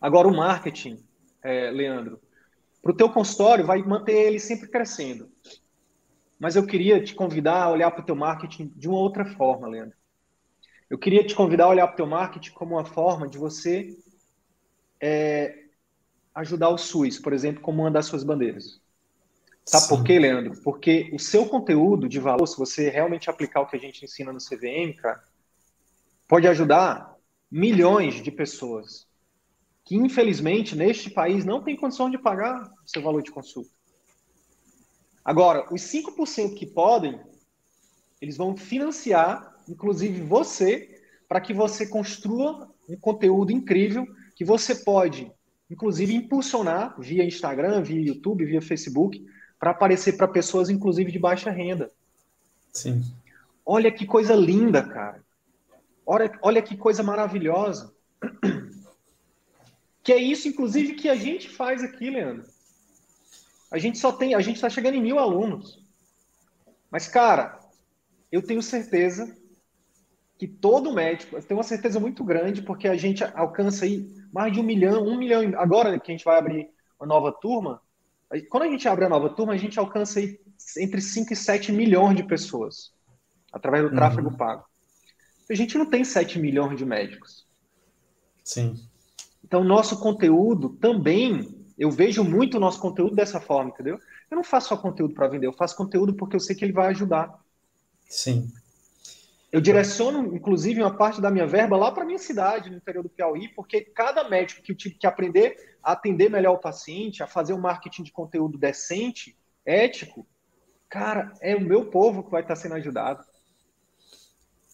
Agora, 0.00 0.28
o 0.28 0.36
marketing, 0.36 1.04
é, 1.42 1.70
Leandro, 1.70 2.20
para 2.80 2.92
o 2.92 2.96
teu 2.96 3.10
consultório 3.10 3.66
vai 3.66 3.82
manter 3.82 4.12
ele 4.12 4.38
sempre 4.38 4.68
crescendo. 4.68 5.30
Mas 6.38 6.56
eu 6.56 6.66
queria 6.66 7.02
te 7.02 7.14
convidar 7.14 7.62
a 7.62 7.70
olhar 7.70 7.90
para 7.90 8.02
o 8.02 8.06
teu 8.06 8.16
marketing 8.16 8.72
de 8.74 8.88
uma 8.88 8.98
outra 8.98 9.24
forma, 9.24 9.68
Leandro. 9.68 9.96
Eu 10.90 10.98
queria 10.98 11.24
te 11.24 11.34
convidar 11.34 11.64
a 11.64 11.68
olhar 11.68 11.86
para 11.86 11.94
o 11.94 11.96
teu 11.96 12.06
marketing 12.06 12.52
como 12.52 12.74
uma 12.74 12.84
forma 12.84 13.28
de 13.28 13.38
você 13.38 13.96
é, 15.00 15.64
ajudar 16.34 16.68
o 16.68 16.78
SUS, 16.78 17.18
por 17.18 17.32
exemplo, 17.32 17.62
como 17.62 17.82
uma 17.82 17.90
das 17.90 18.06
suas 18.06 18.24
bandeiras. 18.24 18.80
Sabe 19.64 19.84
Sim. 19.84 19.88
por 19.88 20.04
quê, 20.04 20.18
Leandro? 20.18 20.60
Porque 20.62 21.10
o 21.12 21.18
seu 21.18 21.46
conteúdo 21.46 22.08
de 22.08 22.18
valor, 22.18 22.46
se 22.46 22.58
você 22.58 22.90
realmente 22.90 23.30
aplicar 23.30 23.60
o 23.60 23.66
que 23.66 23.76
a 23.76 23.80
gente 23.80 24.04
ensina 24.04 24.32
no 24.32 24.38
CVM, 24.38 24.94
cara, 24.96 25.22
pode 26.32 26.48
ajudar 26.48 27.14
milhões 27.50 28.22
de 28.22 28.30
pessoas 28.30 29.06
que, 29.84 29.96
infelizmente, 29.96 30.74
neste 30.74 31.10
país 31.10 31.44
não 31.44 31.62
tem 31.62 31.76
condição 31.76 32.08
de 32.08 32.16
pagar 32.16 32.72
o 32.82 32.88
seu 32.88 33.02
valor 33.02 33.22
de 33.22 33.30
consulta. 33.30 33.68
Agora, 35.22 35.68
os 35.70 35.82
5% 35.82 36.54
que 36.54 36.64
podem, 36.64 37.20
eles 38.18 38.38
vão 38.38 38.56
financiar, 38.56 39.54
inclusive 39.68 40.22
você, 40.22 41.02
para 41.28 41.38
que 41.38 41.52
você 41.52 41.86
construa 41.86 42.66
um 42.88 42.96
conteúdo 42.96 43.52
incrível 43.52 44.06
que 44.34 44.42
você 44.42 44.76
pode, 44.76 45.30
inclusive, 45.70 46.14
impulsionar 46.14 46.98
via 46.98 47.26
Instagram, 47.26 47.82
via 47.82 48.00
YouTube, 48.00 48.46
via 48.46 48.62
Facebook, 48.62 49.22
para 49.58 49.72
aparecer 49.72 50.16
para 50.16 50.26
pessoas, 50.26 50.70
inclusive, 50.70 51.12
de 51.12 51.18
baixa 51.18 51.50
renda. 51.50 51.92
Sim. 52.72 53.04
Olha 53.66 53.92
que 53.92 54.06
coisa 54.06 54.34
linda, 54.34 54.82
cara. 54.82 55.22
Olha, 56.06 56.38
olha 56.42 56.62
que 56.62 56.76
coisa 56.76 57.02
maravilhosa. 57.02 57.94
Que 60.02 60.12
é 60.12 60.16
isso, 60.16 60.48
inclusive, 60.48 60.94
que 60.94 61.08
a 61.08 61.14
gente 61.14 61.48
faz 61.48 61.82
aqui, 61.82 62.10
Leandro. 62.10 62.44
A 63.70 63.78
gente 63.78 63.98
só 63.98 64.10
tem, 64.10 64.34
a 64.34 64.40
gente 64.40 64.56
está 64.56 64.68
chegando 64.68 64.96
em 64.96 65.02
mil 65.02 65.18
alunos. 65.18 65.80
Mas, 66.90 67.06
cara, 67.06 67.58
eu 68.30 68.42
tenho 68.42 68.60
certeza 68.60 69.34
que 70.36 70.48
todo 70.48 70.92
médico, 70.92 71.36
eu 71.36 71.42
tenho 71.42 71.58
uma 71.58 71.64
certeza 71.64 72.00
muito 72.00 72.24
grande, 72.24 72.62
porque 72.62 72.88
a 72.88 72.96
gente 72.96 73.22
alcança 73.22 73.84
aí 73.84 74.10
mais 74.32 74.52
de 74.52 74.58
um 74.58 74.64
milhão, 74.64 75.04
um 75.04 75.16
milhão, 75.16 75.40
agora 75.56 76.00
que 76.00 76.10
a 76.10 76.14
gente 76.14 76.24
vai 76.24 76.36
abrir 76.36 76.68
uma 76.98 77.06
nova 77.06 77.30
turma, 77.30 77.80
quando 78.50 78.64
a 78.64 78.68
gente 78.68 78.88
abre 78.88 79.04
a 79.04 79.08
nova 79.08 79.30
turma, 79.30 79.52
a 79.52 79.56
gente 79.56 79.78
alcança 79.78 80.18
aí 80.18 80.40
entre 80.78 81.00
5 81.00 81.32
e 81.32 81.36
7 81.36 81.70
milhões 81.70 82.16
de 82.16 82.24
pessoas, 82.24 82.92
através 83.52 83.84
do 83.84 83.94
tráfego 83.94 84.30
uhum. 84.30 84.36
pago. 84.36 84.64
A 85.50 85.54
gente 85.54 85.76
não 85.76 85.86
tem 85.86 86.04
7 86.04 86.38
milhões 86.38 86.76
de 86.78 86.84
médicos. 86.84 87.46
Sim. 88.44 88.74
Então, 89.44 89.62
nosso 89.62 90.00
conteúdo 90.00 90.70
também 90.70 91.62
eu 91.78 91.90
vejo 91.90 92.22
muito 92.22 92.56
o 92.56 92.60
nosso 92.60 92.80
conteúdo 92.80 93.16
dessa 93.16 93.40
forma, 93.40 93.70
entendeu? 93.70 93.98
Eu 94.30 94.36
não 94.36 94.44
faço 94.44 94.68
só 94.68 94.76
conteúdo 94.76 95.14
para 95.14 95.28
vender, 95.28 95.46
eu 95.46 95.52
faço 95.52 95.76
conteúdo 95.76 96.14
porque 96.14 96.36
eu 96.36 96.40
sei 96.40 96.54
que 96.54 96.64
ele 96.64 96.72
vai 96.72 96.88
ajudar. 96.88 97.40
Sim. 98.08 98.52
Eu 99.50 99.60
direciono, 99.60 100.34
inclusive, 100.34 100.80
uma 100.80 100.96
parte 100.96 101.20
da 101.20 101.30
minha 101.30 101.46
verba 101.46 101.76
lá 101.76 101.92
para 101.92 102.04
minha 102.04 102.18
cidade, 102.18 102.70
no 102.70 102.76
interior 102.76 103.02
do 103.02 103.10
Piauí, 103.10 103.48
porque 103.48 103.82
cada 103.82 104.28
médico 104.28 104.62
que 104.62 104.72
eu 104.72 104.76
tive 104.76 104.94
que 104.94 105.06
aprender 105.06 105.76
a 105.82 105.92
atender 105.92 106.30
melhor 106.30 106.54
o 106.54 106.60
paciente, 106.60 107.22
a 107.22 107.26
fazer 107.26 107.52
um 107.52 107.60
marketing 107.60 108.04
de 108.04 108.12
conteúdo 108.12 108.56
decente, 108.56 109.36
ético, 109.66 110.26
cara, 110.88 111.34
é 111.40 111.54
o 111.54 111.60
meu 111.60 111.90
povo 111.90 112.22
que 112.22 112.30
vai 112.30 112.40
estar 112.40 112.56
sendo 112.56 112.76
ajudado. 112.76 113.24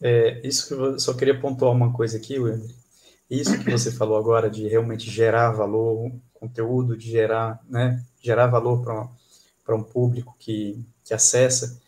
É, 0.01 0.41
isso 0.47 0.69
que 0.69 0.75
eu 0.75 0.99
só 0.99 1.15
queria 1.15 1.39
pontuar 1.39 1.73
uma 1.73 1.93
coisa 1.93 2.17
aqui, 2.17 2.39
Wender. 2.39 2.75
Isso 3.31 3.59
que 3.63 3.71
você 3.71 3.93
falou 3.93 4.17
agora 4.17 4.49
de 4.49 4.67
realmente 4.67 5.11
gerar 5.11 5.51
valor, 5.51 6.11
conteúdo, 6.35 6.97
de 6.97 7.11
gerar, 7.11 7.61
né, 7.69 8.03
gerar 8.21 8.47
valor 8.47 8.83
para 9.65 9.77
um 9.77 9.83
público 9.83 10.35
que, 10.39 10.83
que 11.05 11.13
acessa, 11.13 11.81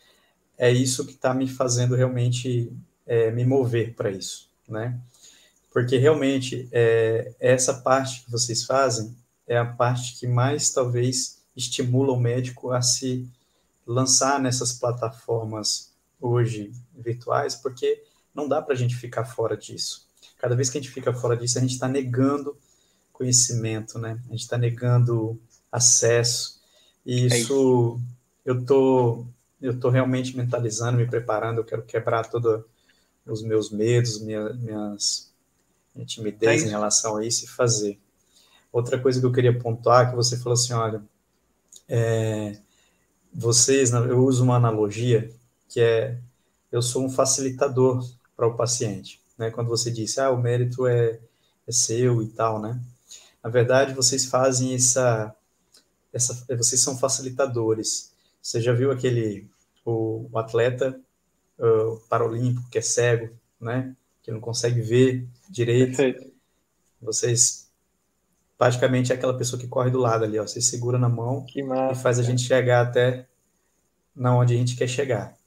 é 0.59 0.71
isso 0.71 1.07
que 1.07 1.13
está 1.13 1.33
me 1.33 1.49
fazendo 1.49 1.95
realmente 1.95 2.71
é, 3.07 3.31
me 3.31 3.45
mover 3.47 3.95
para 3.95 4.11
isso, 4.11 4.51
né? 4.69 5.01
Porque 5.73 5.97
realmente 5.97 6.69
é, 6.71 7.33
essa 7.41 7.73
parte 7.73 8.25
que 8.25 8.31
vocês 8.31 8.65
fazem 8.65 9.17
é 9.47 9.57
a 9.57 9.65
parte 9.65 10.19
que 10.19 10.27
mais 10.27 10.71
talvez 10.71 11.39
estimula 11.57 12.13
o 12.13 12.21
médico 12.21 12.73
a 12.73 12.83
se 12.83 13.27
lançar 13.87 14.39
nessas 14.39 14.73
plataformas 14.73 15.90
hoje 16.21 16.73
virtuais, 16.95 17.55
porque 17.55 18.03
não 18.35 18.49
dá 18.49 18.61
para 18.61 18.75
a 18.75 18.77
gente 18.77 18.97
ficar 18.97 19.25
fora 19.25 19.57
disso. 19.57 20.07
Cada 20.39 20.55
vez 20.55 20.71
que 20.71 20.79
a 20.79 20.81
gente 20.81 20.93
fica 20.93 21.13
fora 21.13 21.37
disso, 21.37 21.59
a 21.59 21.61
gente 21.61 21.73
está 21.73 21.89
negando 21.89 22.57
conhecimento, 23.13 23.99
né? 23.99 24.21
A 24.27 24.31
gente 24.31 24.43
está 24.43 24.57
negando 24.57 25.41
acesso. 25.71 26.61
E 27.05 27.27
isso, 27.27 27.35
é 27.35 27.39
isso, 27.39 28.01
eu 28.45 28.65
tô, 28.65 29.27
eu 29.61 29.79
tô 29.79 29.91
realmente 29.91 30.37
mentalizando, 30.37 30.99
me 30.99 31.07
preparando. 31.07 31.59
Eu 31.59 31.65
quero 31.65 31.83
quebrar 31.83 32.29
todos 32.29 32.65
os 33.27 33.43
meus 33.43 33.71
medos, 33.71 34.21
minha, 34.21 34.51
minhas 34.55 35.31
minha 35.95 36.07
timidez 36.07 36.63
é 36.63 36.67
em 36.67 36.71
relação 36.71 37.17
a 37.17 37.25
isso 37.25 37.45
e 37.45 37.49
fazer. 37.49 37.99
Outra 38.73 38.99
coisa 38.99 39.21
que 39.21 39.27
eu 39.27 39.33
queria 39.33 39.59
pontuar 39.59 40.11
que 40.11 40.17
você 40.17 40.37
falou 40.37 40.55
assim, 40.55 40.73
olha, 40.73 41.03
é, 41.89 42.59
vocês, 43.33 43.93
eu 43.93 44.25
uso 44.25 44.45
uma 44.45 44.57
analogia 44.57 45.31
que 45.71 45.81
é, 45.81 46.19
eu 46.71 46.83
sou 46.83 47.05
um 47.05 47.09
facilitador 47.09 48.05
para 48.37 48.47
o 48.47 48.57
paciente, 48.57 49.21
né? 49.39 49.51
Quando 49.51 49.69
você 49.69 49.91
disse, 49.91 50.21
ah, 50.21 50.31
o 50.31 50.37
mérito 50.37 50.87
é, 50.87 51.21
é 51.67 51.73
seu 51.73 52.21
e 52.23 52.27
tal, 52.27 52.61
né? 52.61 52.79
Na 53.43 53.49
verdade, 53.49 53.95
vocês 53.95 54.27
fazem 54.27 54.75
essa, 54.75 55.35
essa 56.13 56.45
vocês 56.57 56.83
são 56.83 56.99
facilitadores. 56.99 58.13
Você 58.43 58.61
já 58.61 58.73
viu 58.73 58.91
aquele 58.91 59.49
o, 59.85 60.29
o 60.31 60.39
atleta 60.39 61.01
uh, 61.59 61.97
paralímpico 62.09 62.69
que 62.69 62.79
é 62.79 62.83
cego, 62.83 63.31
né? 63.61 63.95
Que 64.23 64.33
não 64.33 64.41
consegue 64.41 64.81
ver 64.81 65.27
direito. 65.49 65.97
Perfeito. 65.97 66.33
Vocês 67.01 67.71
praticamente 68.59 69.13
é 69.13 69.15
aquela 69.15 69.39
pessoa 69.39 69.59
que 69.59 69.69
corre 69.69 69.91
do 69.91 69.99
lado 69.99 70.25
ali, 70.25 70.39
ó. 70.39 70.47
Você 70.47 70.61
segura 70.61 70.99
na 70.99 71.09
mão 71.09 71.47
massa, 71.65 71.93
e 71.93 72.03
faz 72.03 72.19
a 72.19 72.23
gente 72.23 72.43
chegar 72.43 72.87
até 72.87 73.27
na 74.15 74.37
onde 74.37 74.53
a 74.53 74.57
gente 74.57 74.77
quer 74.77 74.89
chegar. 74.89 75.40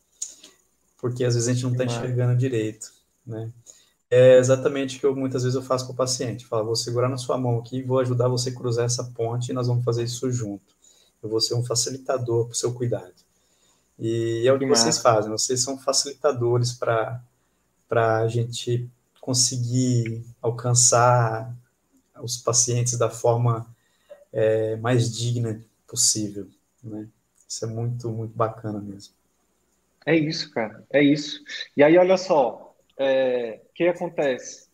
Porque 1.04 1.26
às 1.26 1.34
vezes 1.34 1.50
a 1.50 1.54
gente 1.54 1.64
não 1.64 1.74
está 1.74 1.84
enxergando 1.84 2.34
direito, 2.34 2.94
né? 3.28 3.52
É 4.10 4.38
exatamente 4.38 4.96
o 4.96 5.00
que 5.02 5.06
eu, 5.06 5.14
muitas 5.14 5.44
vezes 5.44 5.54
eu 5.54 5.62
faço 5.62 5.86
com 5.86 5.92
o 5.92 5.96
paciente. 5.96 6.46
Falo, 6.46 6.68
vou 6.68 6.78
segurar 6.78 7.10
na 7.10 7.18
sua 7.18 7.38
mão 7.38 7.60
aqui, 7.60 7.84
vou 7.84 8.00
ajudar 8.00 8.30
você 8.30 8.52
a 8.52 8.56
cruzar 8.56 8.86
essa 8.86 9.04
ponte 9.04 9.50
e 9.50 9.54
nós 9.54 9.68
vamos 9.68 9.84
fazer 9.84 10.04
isso 10.04 10.32
junto. 10.32 10.64
Eu 11.22 11.28
vou 11.28 11.42
ser 11.42 11.56
um 11.56 11.66
facilitador 11.66 12.46
para 12.46 12.54
o 12.54 12.56
seu 12.56 12.74
cuidado. 12.74 13.12
E 14.00 14.48
é 14.48 14.54
o 14.54 14.58
que, 14.58 14.64
que 14.64 14.70
vocês 14.70 14.98
fazem, 14.98 15.30
vocês 15.30 15.62
são 15.62 15.78
facilitadores 15.78 16.72
para 16.72 17.22
a 17.90 18.26
gente 18.30 18.90
conseguir 19.20 20.24
alcançar 20.42 21.54
os 22.22 22.38
pacientes 22.38 22.98
da 22.98 23.10
forma 23.10 23.68
é, 24.32 24.78
mais 24.78 25.12
digna 25.14 25.62
possível, 25.86 26.48
né? 26.82 27.10
Isso 27.46 27.66
é 27.66 27.68
muito, 27.68 28.10
muito 28.10 28.34
bacana 28.34 28.80
mesmo. 28.80 29.14
É 30.06 30.16
isso, 30.16 30.52
cara, 30.52 30.84
é 30.92 31.02
isso. 31.02 31.42
E 31.78 31.84
aí, 31.84 31.98
olha 31.98 32.18
só, 32.18 32.76
é, 32.98 33.62
o 33.64 33.74
que 33.74 33.88
acontece? 33.88 34.70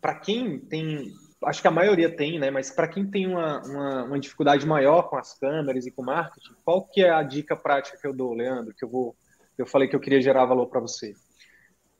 Para 0.00 0.16
quem 0.16 0.58
tem, 0.58 1.12
acho 1.44 1.62
que 1.62 1.68
a 1.68 1.72
maioria 1.72 2.14
tem, 2.14 2.38
né? 2.38 2.50
Mas 2.50 2.70
para 2.70 2.88
quem 2.88 3.08
tem 3.08 3.26
uma, 3.26 3.62
uma, 3.62 4.04
uma, 4.04 4.20
dificuldade 4.20 4.66
maior 4.66 5.08
com 5.08 5.16
as 5.16 5.38
câmeras 5.38 5.86
e 5.86 5.90
com 5.90 6.02
marketing, 6.02 6.54
qual 6.64 6.84
que 6.84 7.02
é 7.02 7.10
a 7.10 7.22
dica 7.22 7.56
prática 7.56 7.98
que 7.98 8.06
eu 8.06 8.12
dou, 8.12 8.34
Leandro? 8.34 8.74
Que 8.74 8.84
eu 8.84 8.88
vou, 8.88 9.16
eu 9.56 9.66
falei 9.66 9.88
que 9.88 9.94
eu 9.94 10.00
queria 10.00 10.20
gerar 10.20 10.44
valor 10.44 10.66
para 10.66 10.80
você. 10.80 11.14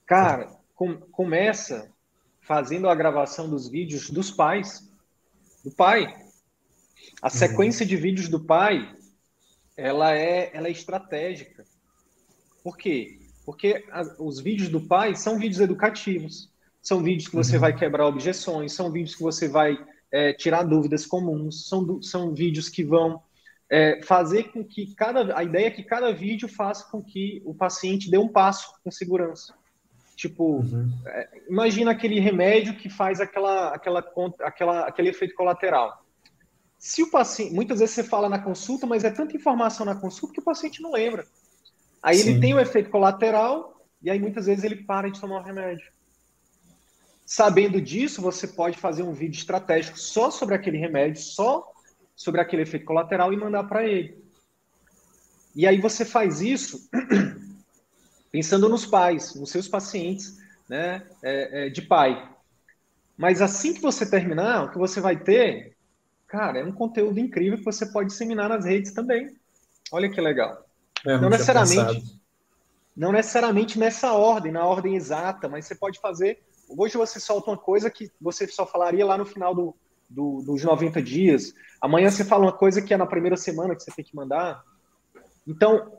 Cara, 0.05 0.49
com, 0.75 0.97
começa 0.97 1.89
fazendo 2.41 2.89
a 2.89 2.95
gravação 2.95 3.49
dos 3.49 3.69
vídeos 3.69 4.09
dos 4.09 4.29
pais, 4.29 4.91
do 5.63 5.71
pai. 5.71 6.13
A 7.21 7.27
uhum. 7.27 7.29
sequência 7.29 7.85
de 7.85 7.95
vídeos 7.95 8.27
do 8.27 8.45
pai, 8.45 8.93
ela 9.77 10.13
é, 10.13 10.51
ela 10.53 10.67
é 10.67 10.71
estratégica. 10.71 11.63
Por 12.63 12.77
quê? 12.77 13.19
Porque 13.45 13.83
a, 13.91 14.01
os 14.19 14.39
vídeos 14.39 14.69
do 14.69 14.81
pai 14.81 15.15
são 15.15 15.37
vídeos 15.37 15.59
educativos, 15.59 16.49
são 16.81 17.03
vídeos 17.03 17.27
que 17.27 17.35
você 17.35 17.55
uhum. 17.55 17.61
vai 17.61 17.75
quebrar 17.75 18.07
objeções, 18.07 18.73
são 18.73 18.91
vídeos 18.91 19.15
que 19.15 19.23
você 19.23 19.47
vai 19.47 19.77
é, 20.11 20.33
tirar 20.33 20.63
dúvidas 20.63 21.05
comuns, 21.05 21.67
são, 21.67 22.01
são 22.01 22.33
vídeos 22.33 22.69
que 22.69 22.83
vão 22.83 23.21
é, 23.69 24.01
fazer 24.03 24.51
com 24.51 24.63
que 24.63 24.93
cada. 24.95 25.37
A 25.37 25.43
ideia 25.43 25.67
é 25.67 25.71
que 25.71 25.83
cada 25.83 26.13
vídeo 26.13 26.47
faça 26.47 26.89
com 26.91 27.03
que 27.03 27.41
o 27.45 27.53
paciente 27.53 28.09
dê 28.09 28.17
um 28.17 28.27
passo 28.27 28.73
com 28.83 28.91
segurança. 28.91 29.53
Tipo, 30.15 30.57
uhum. 30.57 30.91
é, 31.07 31.29
imagina 31.49 31.91
aquele 31.91 32.19
remédio 32.19 32.77
que 32.77 32.89
faz 32.89 33.19
aquela, 33.19 33.73
aquela, 33.73 34.05
aquela, 34.41 34.87
aquele 34.87 35.09
efeito 35.09 35.33
colateral. 35.33 36.03
Se 36.77 37.01
o 37.01 37.09
paciente, 37.09 37.53
muitas 37.53 37.79
vezes 37.79 37.95
você 37.95 38.03
fala 38.03 38.29
na 38.29 38.37
consulta, 38.37 38.85
mas 38.85 39.03
é 39.03 39.09
tanta 39.09 39.35
informação 39.35 39.85
na 39.85 39.95
consulta 39.95 40.33
que 40.33 40.39
o 40.39 40.43
paciente 40.43 40.81
não 40.81 40.91
lembra. 40.91 41.25
Aí 42.03 42.17
Sim. 42.17 42.31
ele 42.31 42.41
tem 42.41 42.53
o 42.53 42.59
efeito 42.59 42.89
colateral 42.89 43.87
e 44.01 44.11
aí 44.11 44.19
muitas 44.19 44.45
vezes 44.45 44.65
ele 44.65 44.83
para 44.83 45.09
de 45.09 45.21
tomar 45.21 45.39
o 45.39 45.43
remédio. 45.43 45.89
Sabendo 47.25 47.81
disso, 47.81 48.21
você 48.21 48.45
pode 48.45 48.77
fazer 48.77 49.03
um 49.03 49.13
vídeo 49.13 49.37
estratégico 49.37 49.97
só 49.97 50.29
sobre 50.29 50.53
aquele 50.53 50.77
remédio, 50.77 51.21
só 51.21 51.71
sobre 52.13 52.41
aquele 52.41 52.63
efeito 52.63 52.85
colateral 52.85 53.31
e 53.31 53.37
mandar 53.37 53.63
para 53.63 53.87
ele. 53.87 54.21
E 55.55 55.65
aí 55.65 55.79
você 55.79 56.03
faz 56.03 56.41
isso 56.41 56.89
pensando 58.29 58.67
nos 58.67 58.85
pais, 58.85 59.33
nos 59.35 59.49
seus 59.51 59.69
pacientes, 59.69 60.37
né, 60.67 61.07
é, 61.23 61.67
é, 61.67 61.69
de 61.69 61.81
pai. 61.81 62.29
Mas 63.15 63.41
assim 63.41 63.73
que 63.73 63.81
você 63.81 64.09
terminar, 64.09 64.65
o 64.65 64.71
que 64.71 64.77
você 64.77 64.99
vai 64.99 65.17
ter, 65.17 65.77
cara, 66.27 66.59
é 66.59 66.65
um 66.65 66.71
conteúdo 66.73 67.19
incrível 67.19 67.57
que 67.57 67.63
você 67.63 67.85
pode 67.85 68.09
disseminar 68.09 68.49
nas 68.49 68.65
redes 68.65 68.91
também. 68.91 69.33
Olha 69.91 70.09
que 70.09 70.19
legal. 70.19 70.62
É, 71.05 71.17
não 71.17 71.29
necessariamente, 71.29 72.21
não 72.95 73.11
necessariamente 73.11 73.77
nessa 73.77 74.13
ordem, 74.13 74.51
na 74.51 74.65
ordem 74.65 74.95
exata, 74.95 75.49
mas 75.49 75.65
você 75.65 75.75
pode 75.75 75.99
fazer. 75.99 76.41
Hoje 76.69 76.97
você 76.97 77.19
solta 77.19 77.51
uma 77.51 77.57
coisa 77.57 77.89
que 77.89 78.09
você 78.21 78.47
só 78.47 78.65
falaria 78.65 79.05
lá 79.05 79.17
no 79.17 79.25
final 79.25 79.53
do, 79.53 79.75
do, 80.09 80.41
dos 80.41 80.63
90 80.63 81.01
dias. 81.01 81.53
Amanhã 81.81 82.09
você 82.09 82.23
fala 82.23 82.45
uma 82.45 82.53
coisa 82.53 82.81
que 82.81 82.93
é 82.93 82.97
na 82.97 83.05
primeira 83.05 83.35
semana 83.35 83.75
que 83.75 83.83
você 83.83 83.91
tem 83.91 84.05
que 84.05 84.15
mandar. 84.15 84.63
Então, 85.45 85.91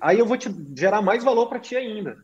aí 0.00 0.18
eu 0.18 0.26
vou 0.26 0.38
te 0.38 0.48
gerar 0.74 1.02
mais 1.02 1.22
valor 1.22 1.48
para 1.48 1.60
ti 1.60 1.76
ainda. 1.76 2.16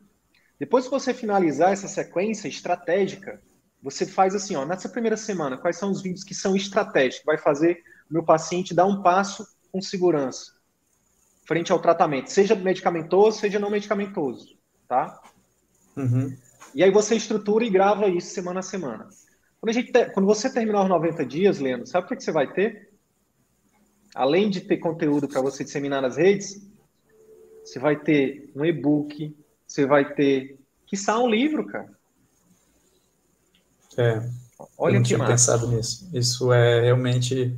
Depois 0.59 0.85
que 0.85 0.91
você 0.91 1.13
finalizar 1.13 1.73
essa 1.73 1.89
sequência 1.89 2.49
estratégica, 2.49 3.43
você 3.83 4.07
faz 4.07 4.35
assim, 4.35 4.57
ó, 4.57 4.65
nessa 4.65 4.89
primeira 4.89 5.17
semana, 5.17 5.59
quais 5.59 5.77
são 5.77 5.91
os 5.91 6.01
vídeos 6.01 6.25
que 6.25 6.35
são 6.35 6.57
estratégicos, 6.57 7.27
vai 7.27 7.37
fazer 7.37 7.83
o 8.09 8.15
meu 8.15 8.25
paciente 8.25 8.73
dar 8.73 8.87
um 8.87 9.03
passo 9.03 9.45
com 9.71 9.83
segurança 9.83 10.62
frente 11.53 11.71
ao 11.71 11.79
tratamento, 11.79 12.33
seja 12.33 12.55
medicamentoso, 12.55 13.39
seja 13.39 13.59
não 13.59 13.69
medicamentoso, 13.69 14.57
tá? 14.89 15.21
Uhum. 15.95 16.35
E 16.75 16.83
aí 16.83 16.91
você 16.91 17.15
estrutura 17.15 17.63
e 17.63 17.69
grava 17.69 18.09
isso 18.09 18.33
semana 18.33 18.61
a 18.61 18.63
semana. 18.63 19.07
Quando, 19.61 19.69
a 19.69 19.73
gente 19.73 19.93
quando 20.15 20.25
você 20.25 20.51
terminar 20.51 20.83
os 20.83 20.89
90 20.89 21.27
dias, 21.27 21.59
Leandro, 21.59 21.87
sabe 21.87 22.07
o 22.07 22.09
que, 22.09 22.17
que 22.17 22.25
você 22.25 22.33
vai 22.33 22.51
ter? 22.51 22.91
Além 24.15 24.49
de 24.49 24.63
ter 24.63 24.79
conteúdo 24.79 25.29
para 25.29 25.43
você 25.43 25.63
disseminar 25.63 26.01
nas 26.01 26.17
redes, 26.17 26.67
você 27.63 27.79
vai 27.79 27.97
ter 27.97 28.51
um 28.57 28.65
e-book, 28.65 29.37
você 29.67 29.85
vai 29.85 30.11
ter, 30.15 30.59
que 30.87 30.97
um 31.11 31.29
livro, 31.29 31.67
cara. 31.67 31.93
É. 33.99 34.27
Olha 34.79 34.95
eu 34.95 35.01
não 35.01 35.03
tinha 35.03 35.19
massa. 35.19 35.33
pensado 35.33 35.69
nisso. 35.69 36.09
Isso 36.15 36.51
é 36.51 36.81
realmente 36.81 37.55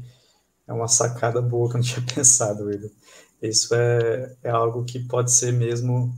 é 0.66 0.72
uma 0.72 0.88
sacada 0.88 1.40
boa 1.40 1.68
que 1.68 1.76
eu 1.76 1.78
não 1.78 1.86
tinha 1.86 2.02
pensado, 2.12 2.64
William. 2.64 2.90
Isso 3.48 3.74
é, 3.74 4.36
é 4.42 4.50
algo 4.50 4.84
que 4.84 4.98
pode 5.00 5.32
ser 5.32 5.52
mesmo 5.52 6.14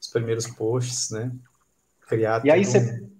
os 0.00 0.08
primeiros 0.08 0.46
posts, 0.46 1.10
né? 1.10 1.32
Criar 2.08 2.44
e 2.44 2.50
aí 2.50 2.64
você... 2.64 2.78
Um... 2.78 3.16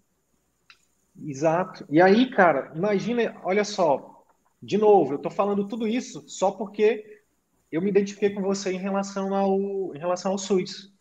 Exato. 1.28 1.86
E 1.88 2.00
aí, 2.00 2.30
cara, 2.30 2.72
imagina, 2.74 3.34
olha 3.42 3.64
só, 3.64 4.24
de 4.62 4.76
novo, 4.76 5.14
eu 5.14 5.18
tô 5.18 5.30
falando 5.30 5.66
tudo 5.66 5.86
isso 5.86 6.24
só 6.26 6.50
porque 6.50 7.22
eu 7.70 7.80
me 7.80 7.90
identifiquei 7.90 8.30
com 8.30 8.42
você 8.42 8.72
em 8.72 8.78
relação 8.78 9.34
ao 9.34 9.94
em 9.94 9.98
relação 9.98 10.32
ao 10.32 10.38
SUS. 10.38 10.92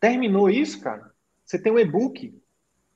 Terminou 0.00 0.48
isso, 0.48 0.80
cara? 0.80 1.12
Você 1.44 1.58
tem 1.58 1.72
um 1.72 1.78
e-book, 1.78 2.40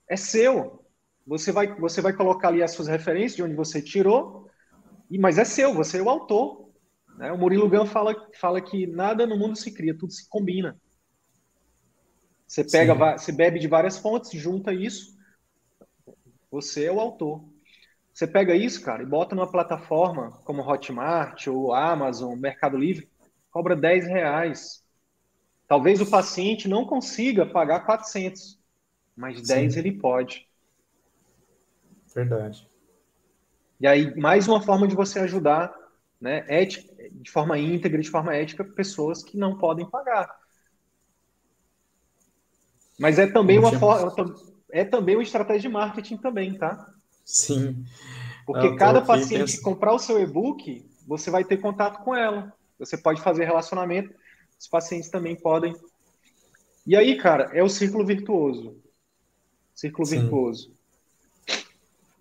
é 0.08 0.16
seu. 0.16 0.84
Você 1.26 1.52
vai 1.52 1.74
você 1.78 2.00
vai 2.00 2.12
colocar 2.12 2.48
ali 2.48 2.62
as 2.62 2.72
suas 2.72 2.88
referências 2.88 3.36
de 3.36 3.42
onde 3.42 3.54
você 3.54 3.80
tirou, 3.80 4.48
mas 5.10 5.38
é 5.38 5.44
seu, 5.44 5.74
você 5.74 5.98
é 5.98 6.02
o 6.02 6.08
autor. 6.08 6.70
Né? 7.16 7.32
O 7.32 7.38
Murilo 7.38 7.68
Gun 7.68 7.86
fala, 7.86 8.14
fala 8.38 8.60
que 8.60 8.86
nada 8.86 9.26
no 9.26 9.38
mundo 9.38 9.56
se 9.56 9.72
cria, 9.72 9.96
tudo 9.96 10.12
se 10.12 10.28
combina. 10.28 10.76
Você 12.46 12.64
pega, 12.64 13.16
você 13.16 13.32
bebe 13.32 13.58
de 13.58 13.66
várias 13.66 13.98
fontes, 13.98 14.30
junta 14.32 14.74
isso, 14.74 15.16
você 16.50 16.84
é 16.84 16.92
o 16.92 17.00
autor. 17.00 17.42
Você 18.12 18.26
pega 18.26 18.54
isso, 18.54 18.82
cara, 18.84 19.02
e 19.02 19.06
bota 19.06 19.34
numa 19.34 19.50
plataforma 19.50 20.32
como 20.44 20.60
Hotmart 20.60 21.46
ou 21.46 21.72
Amazon, 21.72 22.38
Mercado 22.38 22.76
Livre, 22.76 23.08
cobra 23.50 23.74
10 23.74 24.06
reais. 24.06 24.84
Talvez 25.66 26.02
o 26.02 26.10
paciente 26.10 26.68
não 26.68 26.84
consiga 26.84 27.46
pagar 27.46 27.86
400, 27.86 28.60
mas 29.16 29.40
10 29.40 29.72
Sim. 29.72 29.78
ele 29.78 29.92
pode. 29.92 30.46
Verdade. 32.14 32.68
E 33.80 33.86
aí, 33.86 34.14
mais 34.14 34.46
uma 34.46 34.60
forma 34.60 34.86
de 34.86 34.94
você 34.94 35.20
ajudar 35.20 35.74
né, 36.20 36.44
ética, 36.46 36.91
de 37.10 37.30
forma 37.30 37.58
íntegra, 37.58 38.00
de 38.00 38.10
forma 38.10 38.34
ética, 38.34 38.64
pessoas 38.64 39.22
que 39.22 39.36
não 39.36 39.58
podem 39.58 39.88
pagar. 39.88 40.30
Mas 42.98 43.18
é 43.18 43.26
também 43.26 43.58
uma 43.58 43.72
forma, 43.78 44.12
é 44.70 44.84
também 44.84 45.16
uma 45.16 45.22
estratégia 45.22 45.62
de 45.62 45.68
marketing 45.68 46.16
também, 46.18 46.56
tá? 46.56 46.92
Sim. 47.24 47.84
Porque 48.46 48.76
cada 48.76 49.00
paciente 49.00 49.56
que 49.56 49.62
comprar 49.62 49.92
o 49.92 49.98
seu 49.98 50.20
e-book, 50.20 50.84
você 51.06 51.30
vai 51.30 51.44
ter 51.44 51.58
contato 51.58 52.02
com 52.02 52.14
ela. 52.14 52.52
Você 52.78 52.96
pode 52.96 53.20
fazer 53.20 53.44
relacionamento, 53.44 54.14
os 54.58 54.68
pacientes 54.68 55.08
também 55.08 55.36
podem. 55.36 55.74
E 56.86 56.96
aí, 56.96 57.16
cara, 57.16 57.50
é 57.52 57.62
o 57.62 57.68
círculo 57.68 58.04
virtuoso. 58.04 58.76
Círculo 59.74 60.06
Sim. 60.06 60.20
virtuoso 60.20 60.81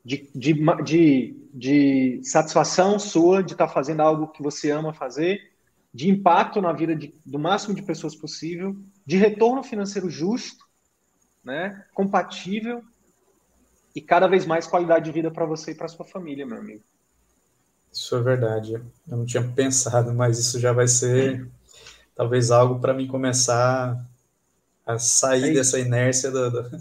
de, 0.04 0.30
de, 0.34 0.54
de, 0.84 1.36
de 1.54 2.22
satisfação 2.24 2.98
sua 2.98 3.44
de 3.44 3.54
estar 3.54 3.68
tá 3.68 3.74
fazendo 3.74 4.02
algo 4.02 4.28
que 4.28 4.42
você 4.42 4.72
ama 4.72 4.94
fazer, 4.94 5.52
de 5.94 6.10
impacto 6.10 6.62
na 6.62 6.72
vida 6.74 6.96
de, 6.96 7.14
do 7.26 7.38
máximo 7.38 7.76
de 7.76 7.82
pessoas 7.82 8.16
possível, 8.16 8.76
de 9.06 9.18
retorno 9.18 9.64
financeiro 9.64 10.10
justo, 10.10 10.66
né, 11.44 11.86
compatível 11.94 12.84
e 13.96 14.02
cada 14.02 14.28
vez 14.28 14.46
mais 14.46 14.68
qualidade 14.68 15.06
de 15.06 15.12
vida 15.12 15.30
para 15.30 15.46
você 15.46 15.72
e 15.72 15.76
para 15.76 15.88
sua 15.88 16.06
família, 16.06 16.46
meu 16.46 16.58
amigo. 16.58 16.84
Isso 17.92 18.16
é 18.16 18.22
verdade. 18.22 18.74
Eu 18.76 19.18
não 19.18 19.26
tinha 19.26 19.44
pensado, 19.44 20.14
mas 20.14 20.40
isso 20.40 20.60
já 20.60 20.72
vai 20.72 20.88
ser 20.88 21.46
talvez 22.16 22.52
algo 22.52 22.80
para 22.80 22.94
mim 22.94 23.08
começar 23.08 24.02
a 24.86 24.98
sair 24.98 25.50
é 25.50 25.54
dessa 25.54 25.78
inércia 25.78 26.32
do, 26.32 26.50
do, 26.50 26.78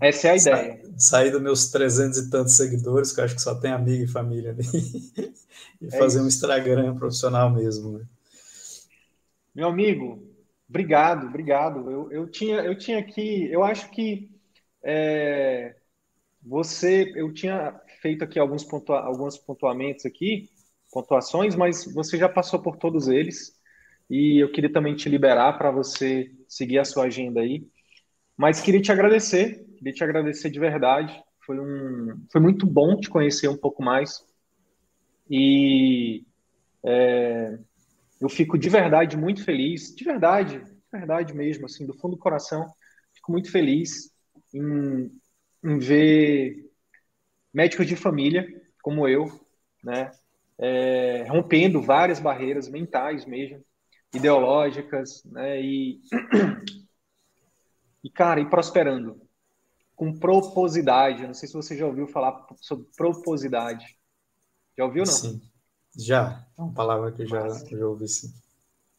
essa 0.00 0.28
é 0.28 0.30
a 0.30 0.36
ideia. 0.36 0.82
Sair 0.96 1.30
dos 1.30 1.42
meus 1.42 1.70
300 1.70 2.18
e 2.18 2.30
tantos 2.30 2.56
seguidores, 2.56 3.12
que 3.12 3.20
eu 3.20 3.24
acho 3.24 3.34
que 3.34 3.42
só 3.42 3.54
tem 3.54 3.70
amigo 3.70 4.04
e 4.04 4.08
família 4.08 4.50
ali, 4.50 4.62
e 5.80 5.86
é 5.86 5.90
fazer 5.98 6.18
isso. 6.18 6.24
um 6.24 6.28
Instagram 6.28 6.94
profissional 6.96 7.50
mesmo. 7.50 7.98
Né? 7.98 8.04
Meu 9.54 9.68
amigo, 9.68 10.26
Obrigado, 10.68 11.26
obrigado. 11.26 11.90
Eu, 11.90 12.10
eu, 12.12 12.28
tinha, 12.28 12.56
eu 12.56 12.76
tinha 12.76 12.98
aqui, 12.98 13.50
eu 13.50 13.62
acho 13.62 13.90
que 13.90 14.30
é, 14.82 15.76
você, 16.42 17.12
eu 17.14 17.32
tinha 17.32 17.80
feito 18.02 18.24
aqui 18.24 18.38
alguns, 18.38 18.64
pontua, 18.64 19.00
alguns 19.00 19.38
pontuamentos 19.38 20.04
aqui, 20.06 20.50
pontuações, 20.92 21.54
mas 21.54 21.84
você 21.92 22.18
já 22.18 22.28
passou 22.28 22.60
por 22.60 22.76
todos 22.76 23.08
eles 23.08 23.54
e 24.10 24.38
eu 24.42 24.50
queria 24.52 24.72
também 24.72 24.94
te 24.96 25.08
liberar 25.08 25.56
para 25.58 25.70
você 25.70 26.32
seguir 26.48 26.78
a 26.78 26.84
sua 26.84 27.04
agenda 27.04 27.40
aí. 27.40 27.66
Mas 28.36 28.60
queria 28.60 28.82
te 28.82 28.92
agradecer, 28.92 29.65
queria 29.76 29.92
te 29.92 30.04
agradecer 30.04 30.50
de 30.50 30.58
verdade. 30.58 31.22
Foi, 31.44 31.58
um, 31.60 32.26
foi 32.30 32.40
muito 32.40 32.66
bom 32.66 32.98
te 32.98 33.08
conhecer 33.08 33.48
um 33.48 33.56
pouco 33.56 33.82
mais. 33.82 34.24
E 35.30 36.24
é, 36.84 37.58
eu 38.20 38.28
fico 38.28 38.58
de 38.58 38.68
verdade 38.68 39.16
muito 39.16 39.44
feliz, 39.44 39.94
de 39.94 40.04
verdade, 40.04 40.58
de 40.58 40.90
verdade 40.90 41.34
mesmo, 41.34 41.66
assim, 41.66 41.86
do 41.86 41.94
fundo 41.94 42.16
do 42.16 42.22
coração, 42.22 42.66
fico 43.14 43.32
muito 43.32 43.50
feliz 43.50 44.12
em, 44.54 45.10
em 45.64 45.78
ver 45.78 46.70
médicos 47.52 47.86
de 47.86 47.96
família 47.96 48.46
como 48.82 49.08
eu, 49.08 49.26
né, 49.82 50.12
é, 50.58 51.26
rompendo 51.28 51.82
várias 51.82 52.20
barreiras 52.20 52.68
mentais 52.68 53.26
mesmo, 53.26 53.64
ideológicas, 54.14 55.24
né, 55.24 55.60
e, 55.60 56.00
e 58.04 58.10
cara, 58.10 58.40
e 58.40 58.48
prosperando 58.48 59.25
com 59.96 60.16
proposidade. 60.16 61.26
Não 61.26 61.34
sei 61.34 61.48
se 61.48 61.54
você 61.54 61.76
já 61.76 61.86
ouviu 61.86 62.06
falar 62.06 62.46
sobre 62.60 62.86
proposidade. 62.96 63.84
Já 64.76 64.84
ouviu 64.84 65.04
não? 65.04 65.12
Sim. 65.12 65.40
Já, 65.98 66.46
é 66.56 66.60
uma 66.60 66.74
palavra 66.74 67.10
que 67.10 67.22
eu 67.22 67.26
já, 67.26 67.48
já 67.48 67.86
ouvi 67.86 68.06
sim. 68.06 68.32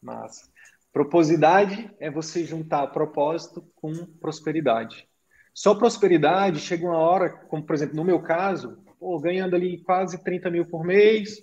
Massa. 0.02 0.50
Proposidade 0.92 1.96
é 2.00 2.10
você 2.10 2.44
juntar 2.44 2.88
propósito 2.88 3.62
com 3.76 3.94
prosperidade. 4.20 5.08
Só 5.54 5.76
prosperidade 5.76 6.60
chega 6.60 6.88
uma 6.88 6.98
hora, 6.98 7.30
como 7.30 7.64
por 7.64 7.76
exemplo 7.76 7.96
no 7.96 8.04
meu 8.04 8.22
caso, 8.22 8.84
pô, 9.00 9.20
ganhando 9.20 9.56
ali 9.56 9.82
quase 9.84 10.24
30 10.24 10.50
mil 10.50 10.66
por 10.66 10.84
mês, 10.84 11.38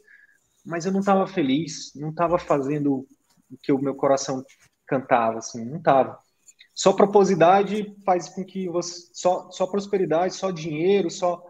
mas 0.66 0.86
eu 0.86 0.92
não 0.92 1.00
estava 1.00 1.26
feliz, 1.26 1.92
não 1.94 2.10
estava 2.10 2.38
fazendo 2.38 3.06
o 3.50 3.56
que 3.62 3.72
o 3.72 3.78
meu 3.78 3.94
coração 3.94 4.42
cantava, 4.86 5.38
assim, 5.38 5.64
não 5.64 5.78
estava. 5.78 6.18
Só 6.74 6.92
proposidade 6.92 7.94
faz 8.04 8.28
com 8.28 8.44
que 8.44 8.68
você 8.68 9.08
só, 9.12 9.50
só 9.50 9.66
prosperidade, 9.66 10.34
só 10.34 10.50
dinheiro, 10.50 11.10
só 11.10 11.42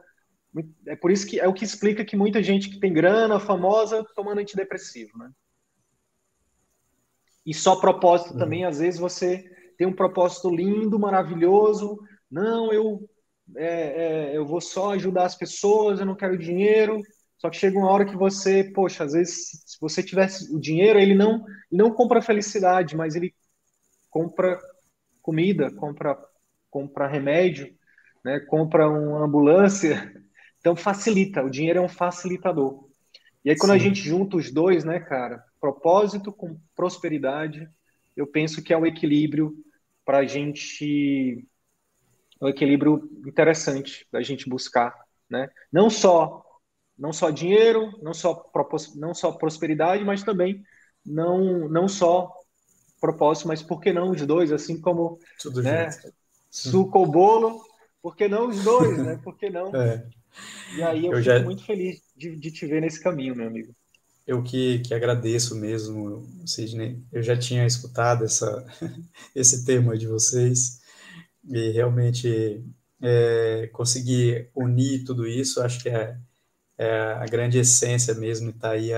é 0.86 0.94
por 0.94 1.10
isso 1.10 1.26
que 1.26 1.40
é 1.40 1.48
o 1.48 1.52
que 1.52 1.64
explica 1.64 2.04
que 2.04 2.16
muita 2.16 2.42
gente 2.42 2.70
que 2.70 2.78
tem 2.78 2.92
grana, 2.92 3.40
famosa, 3.40 4.04
tomando 4.14 4.40
antidepressivo, 4.40 5.18
né? 5.18 5.30
E 7.44 7.52
só 7.52 7.76
propósito 7.76 8.34
uhum. 8.34 8.38
também, 8.38 8.64
às 8.64 8.78
vezes 8.78 9.00
você 9.00 9.44
tem 9.76 9.86
um 9.86 9.92
propósito 9.92 10.48
lindo, 10.48 10.98
maravilhoso. 10.98 11.98
Não, 12.30 12.72
eu 12.72 13.08
é, 13.56 14.32
é, 14.32 14.36
eu 14.36 14.46
vou 14.46 14.60
só 14.60 14.92
ajudar 14.92 15.24
as 15.24 15.34
pessoas, 15.34 16.00
eu 16.00 16.06
não 16.06 16.14
quero 16.14 16.38
dinheiro. 16.38 17.02
Só 17.38 17.50
que 17.50 17.56
chega 17.56 17.78
uma 17.78 17.90
hora 17.90 18.06
que 18.06 18.16
você, 18.16 18.64
poxa, 18.64 19.04
às 19.04 19.12
vezes, 19.12 19.62
se 19.66 19.78
você 19.80 20.02
tivesse 20.02 20.54
o 20.54 20.58
dinheiro, 20.58 20.98
ele 20.98 21.14
não, 21.14 21.44
ele 21.70 21.82
não 21.82 21.90
compra 21.90 22.22
felicidade, 22.22 22.96
mas 22.96 23.14
ele 23.14 23.34
compra 24.08 24.58
comida, 25.24 25.72
compra, 25.72 26.18
compra 26.70 27.08
remédio, 27.08 27.74
né, 28.22 28.38
compra 28.40 28.86
uma 28.86 29.24
ambulância, 29.24 30.12
então 30.60 30.76
facilita, 30.76 31.42
o 31.42 31.48
dinheiro 31.48 31.78
é 31.78 31.82
um 31.82 31.88
facilitador. 31.88 32.86
E 33.42 33.48
aí 33.48 33.56
quando 33.56 33.72
Sim. 33.72 33.76
a 33.76 33.80
gente 33.80 34.02
junta 34.02 34.36
os 34.36 34.52
dois, 34.52 34.84
né, 34.84 35.00
cara, 35.00 35.42
propósito 35.58 36.30
com 36.30 36.60
prosperidade, 36.76 37.66
eu 38.14 38.26
penso 38.26 38.62
que 38.62 38.72
é 38.72 38.76
um 38.76 38.84
equilíbrio 38.84 39.54
para 40.04 40.18
a 40.18 40.26
gente, 40.26 41.48
um 42.40 42.48
equilíbrio 42.48 43.10
interessante 43.26 44.06
da 44.12 44.20
gente 44.20 44.48
buscar, 44.48 44.94
né? 45.28 45.48
Não 45.72 45.88
só 45.88 46.42
não 46.96 47.12
só 47.12 47.30
dinheiro, 47.30 47.90
não 48.02 48.14
só 48.14 48.50
não 48.94 49.14
só 49.14 49.32
prosperidade, 49.32 50.04
mas 50.04 50.22
também 50.22 50.62
não 51.04 51.68
não 51.68 51.88
só 51.88 52.30
propósito, 53.00 53.48
mas 53.48 53.62
por 53.62 53.80
que 53.80 53.92
não 53.92 54.10
os 54.10 54.24
dois, 54.26 54.52
assim 54.52 54.80
como 54.80 55.18
Tudo 55.40 55.62
né, 55.62 55.90
suco 56.50 56.98
ou 56.98 57.06
bolo, 57.06 57.62
por 58.00 58.16
que 58.16 58.28
não 58.28 58.48
os 58.48 58.62
dois, 58.62 58.98
né? 58.98 59.20
Por 59.22 59.36
que 59.36 59.50
não? 59.50 59.72
É. 59.76 60.06
E 60.76 60.82
aí 60.82 61.06
eu, 61.06 61.12
eu 61.12 61.18
fico 61.18 61.22
já... 61.22 61.40
muito 61.40 61.64
feliz 61.64 62.02
de, 62.16 62.34
de, 62.34 62.50
te 62.50 62.66
ver 62.66 62.80
nesse 62.80 63.00
caminho, 63.00 63.36
meu 63.36 63.46
amigo. 63.46 63.72
Eu 64.26 64.42
que, 64.42 64.80
que 64.80 64.92
agradeço 64.92 65.54
mesmo, 65.54 66.26
Sidney. 66.44 67.00
Eu 67.12 67.22
já 67.22 67.36
tinha 67.36 67.64
escutado 67.64 68.24
essa, 68.24 68.66
esse 69.32 69.64
termo 69.64 69.96
de 69.96 70.08
vocês 70.08 70.80
e 71.48 71.70
realmente 71.70 72.64
é, 73.00 73.68
conseguir 73.72 74.50
unir 74.54 75.04
tudo 75.04 75.26
isso, 75.26 75.62
acho 75.62 75.82
que 75.82 75.88
é, 75.88 76.16
é 76.78 76.90
a 76.90 77.26
grande 77.26 77.58
essência 77.58 78.14
mesmo, 78.14 78.50
está 78.50 78.70
aí 78.70 78.90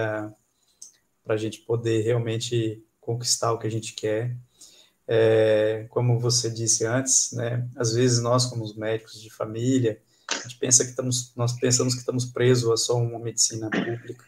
para 1.25 1.35
a 1.35 1.37
gente 1.37 1.61
poder 1.61 2.03
realmente 2.03 2.83
conquistar 3.07 3.53
o 3.53 3.59
que 3.59 3.67
a 3.69 3.71
gente 3.71 3.95
quer. 3.95 4.37
É, 5.09 5.87
como 5.91 6.19
você 6.19 6.51
disse 6.51 6.85
antes, 6.85 7.31
né, 7.33 7.69
às 7.77 7.93
vezes 7.93 8.21
nós, 8.21 8.47
como 8.47 8.65
os 8.65 8.75
médicos 8.75 9.23
de 9.23 9.31
família, 9.31 10.03
a 10.29 10.35
gente 10.43 10.59
pensa 10.59 10.85
que 10.85 10.91
estamos, 10.91 11.33
nós 11.37 11.53
pensamos 11.53 11.95
que 11.95 12.01
estamos 12.01 12.25
presos 12.25 12.69
a 12.69 12.77
só 12.77 12.97
uma 12.97 13.21
medicina 13.21 13.71
pública, 13.71 14.25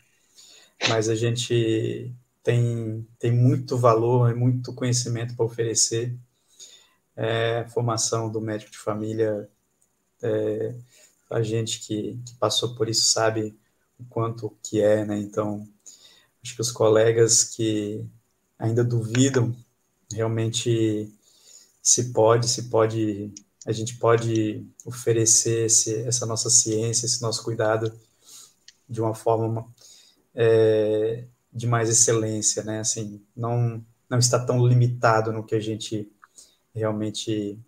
mas 0.88 1.08
a 1.08 1.16
gente 1.16 2.14
tem, 2.44 3.06
tem 3.18 3.32
muito 3.32 3.76
valor, 3.76 4.34
muito 4.36 4.72
conhecimento 4.72 5.34
para 5.34 5.44
oferecer. 5.44 6.16
É, 7.16 7.58
a 7.58 7.68
formação 7.68 8.30
do 8.30 8.40
médico 8.40 8.70
de 8.70 8.78
família, 8.78 9.50
é, 10.22 10.74
a 11.28 11.42
gente 11.42 11.80
que, 11.80 12.16
que, 12.24 12.34
passou 12.36 12.76
por 12.76 12.88
isso 12.88 13.10
sabe 13.10 13.58
o 13.98 14.04
quanto 14.04 14.56
que 14.62 14.80
é, 14.80 15.04
né? 15.04 15.18
Então, 15.18 15.68
acho 16.44 16.54
que 16.54 16.60
os 16.60 16.70
colegas 16.70 17.42
que 17.42 18.06
ainda 18.58 18.82
duvidam, 18.84 19.54
realmente 20.12 21.12
se 21.82 22.12
pode, 22.12 22.48
se 22.48 22.64
pode 22.64 23.32
a 23.66 23.72
gente 23.72 23.96
pode 23.98 24.66
oferecer 24.84 25.66
esse, 25.66 25.94
essa 26.02 26.24
nossa 26.24 26.48
ciência, 26.48 27.04
esse 27.04 27.20
nosso 27.20 27.44
cuidado 27.44 27.92
de 28.88 29.00
uma 29.00 29.14
forma 29.14 29.68
é, 30.34 31.24
de 31.52 31.66
mais 31.66 31.90
excelência, 31.90 32.62
né? 32.64 32.80
Assim, 32.80 33.22
não 33.36 33.84
não 34.08 34.18
está 34.18 34.38
tão 34.42 34.66
limitado 34.66 35.30
no 35.32 35.44
que 35.44 35.54
a 35.54 35.60
gente 35.60 36.10
realmente 36.74 37.58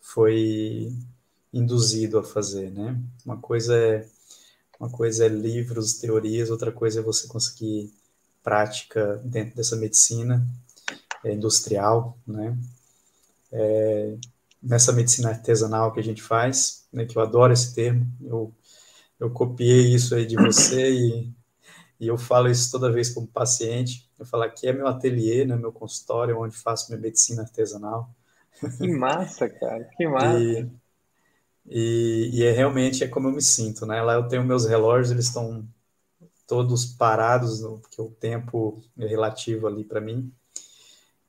foi 0.00 0.92
induzido 1.52 2.18
a 2.18 2.24
fazer, 2.24 2.70
né? 2.72 3.00
Uma 3.24 3.36
coisa 3.36 3.76
é 3.76 4.08
uma 4.80 4.90
coisa 4.90 5.26
é 5.26 5.28
livros, 5.28 5.94
teorias, 5.94 6.50
outra 6.50 6.72
coisa 6.72 7.00
é 7.00 7.02
você 7.02 7.28
conseguir 7.28 7.92
prática 8.42 9.20
dentro 9.24 9.56
dessa 9.56 9.76
medicina 9.76 10.46
é, 11.24 11.32
industrial, 11.32 12.18
né? 12.26 12.56
É, 13.52 14.16
nessa 14.62 14.92
medicina 14.92 15.30
artesanal 15.30 15.92
que 15.92 16.00
a 16.00 16.02
gente 16.02 16.22
faz, 16.22 16.86
né, 16.92 17.04
que 17.04 17.16
eu 17.16 17.22
adoro 17.22 17.52
esse 17.52 17.74
termo, 17.74 18.06
eu, 18.22 18.52
eu 19.18 19.30
copiei 19.30 19.94
isso 19.94 20.14
aí 20.14 20.26
de 20.26 20.36
você 20.36 20.90
e, 20.92 21.32
e 21.98 22.06
eu 22.06 22.18
falo 22.18 22.48
isso 22.48 22.70
toda 22.70 22.92
vez 22.92 23.10
como 23.10 23.26
paciente, 23.26 24.08
eu 24.18 24.26
falo 24.26 24.42
aqui 24.42 24.68
é 24.68 24.72
meu 24.72 24.86
ateliê, 24.86 25.44
né, 25.44 25.56
meu 25.56 25.72
consultório, 25.72 26.38
onde 26.38 26.56
faço 26.56 26.90
minha 26.90 27.00
medicina 27.00 27.42
artesanal. 27.42 28.14
Que 28.78 28.88
massa, 28.88 29.48
cara, 29.48 29.84
que 29.96 30.06
massa. 30.08 30.38
E, 30.38 30.70
e, 31.66 32.30
e, 32.34 32.44
é 32.44 32.52
realmente 32.52 33.02
é 33.02 33.08
como 33.08 33.28
eu 33.28 33.32
me 33.32 33.42
sinto, 33.42 33.86
né, 33.86 34.02
lá 34.02 34.14
eu 34.14 34.28
tenho 34.28 34.44
meus 34.44 34.66
relógios, 34.66 35.10
eles 35.10 35.26
estão 35.26 35.66
todos 36.50 36.84
parados, 36.84 37.60
porque 37.60 38.02
o 38.02 38.10
tempo 38.10 38.82
é 38.98 39.06
relativo 39.06 39.68
ali 39.68 39.84
para 39.84 40.00
mim, 40.00 40.32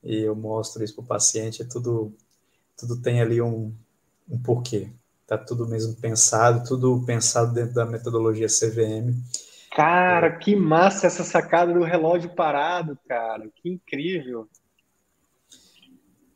e 0.03 0.21
eu 0.21 0.35
mostro 0.35 0.83
isso 0.83 0.95
para 0.95 1.03
o 1.03 1.07
paciente, 1.07 1.61
é 1.61 1.65
tudo 1.65 2.11
tudo 2.75 2.99
tem 2.99 3.21
ali 3.21 3.39
um, 3.39 3.71
um 4.27 4.41
porquê. 4.41 4.89
Tá 5.27 5.37
tudo 5.37 5.67
mesmo 5.67 5.95
pensado, 5.95 6.67
tudo 6.67 7.05
pensado 7.05 7.53
dentro 7.53 7.75
da 7.75 7.85
metodologia 7.85 8.47
CVM. 8.47 9.13
Cara, 9.75 10.27
é. 10.27 10.37
que 10.37 10.55
massa 10.55 11.05
essa 11.05 11.23
sacada 11.23 11.71
do 11.71 11.83
relógio 11.83 12.33
parado, 12.33 12.97
cara. 13.07 13.47
Que 13.55 13.69
incrível. 13.69 14.49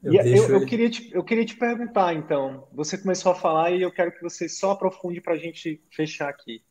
Eu, 0.04 0.14
eu, 0.14 0.50
eu, 0.52 0.66
queria 0.68 0.90
te, 0.92 1.10
eu 1.12 1.24
queria 1.24 1.44
te 1.44 1.58
perguntar, 1.58 2.14
então. 2.14 2.68
Você 2.72 2.96
começou 2.96 3.32
a 3.32 3.36
falar 3.36 3.72
e 3.72 3.82
eu 3.82 3.92
quero 3.92 4.12
que 4.12 4.22
você 4.22 4.48
só 4.48 4.72
aprofunde 4.72 5.20
para 5.20 5.34
a 5.34 5.40
gente 5.40 5.84
fechar 5.90 6.30
aqui. 6.30 6.62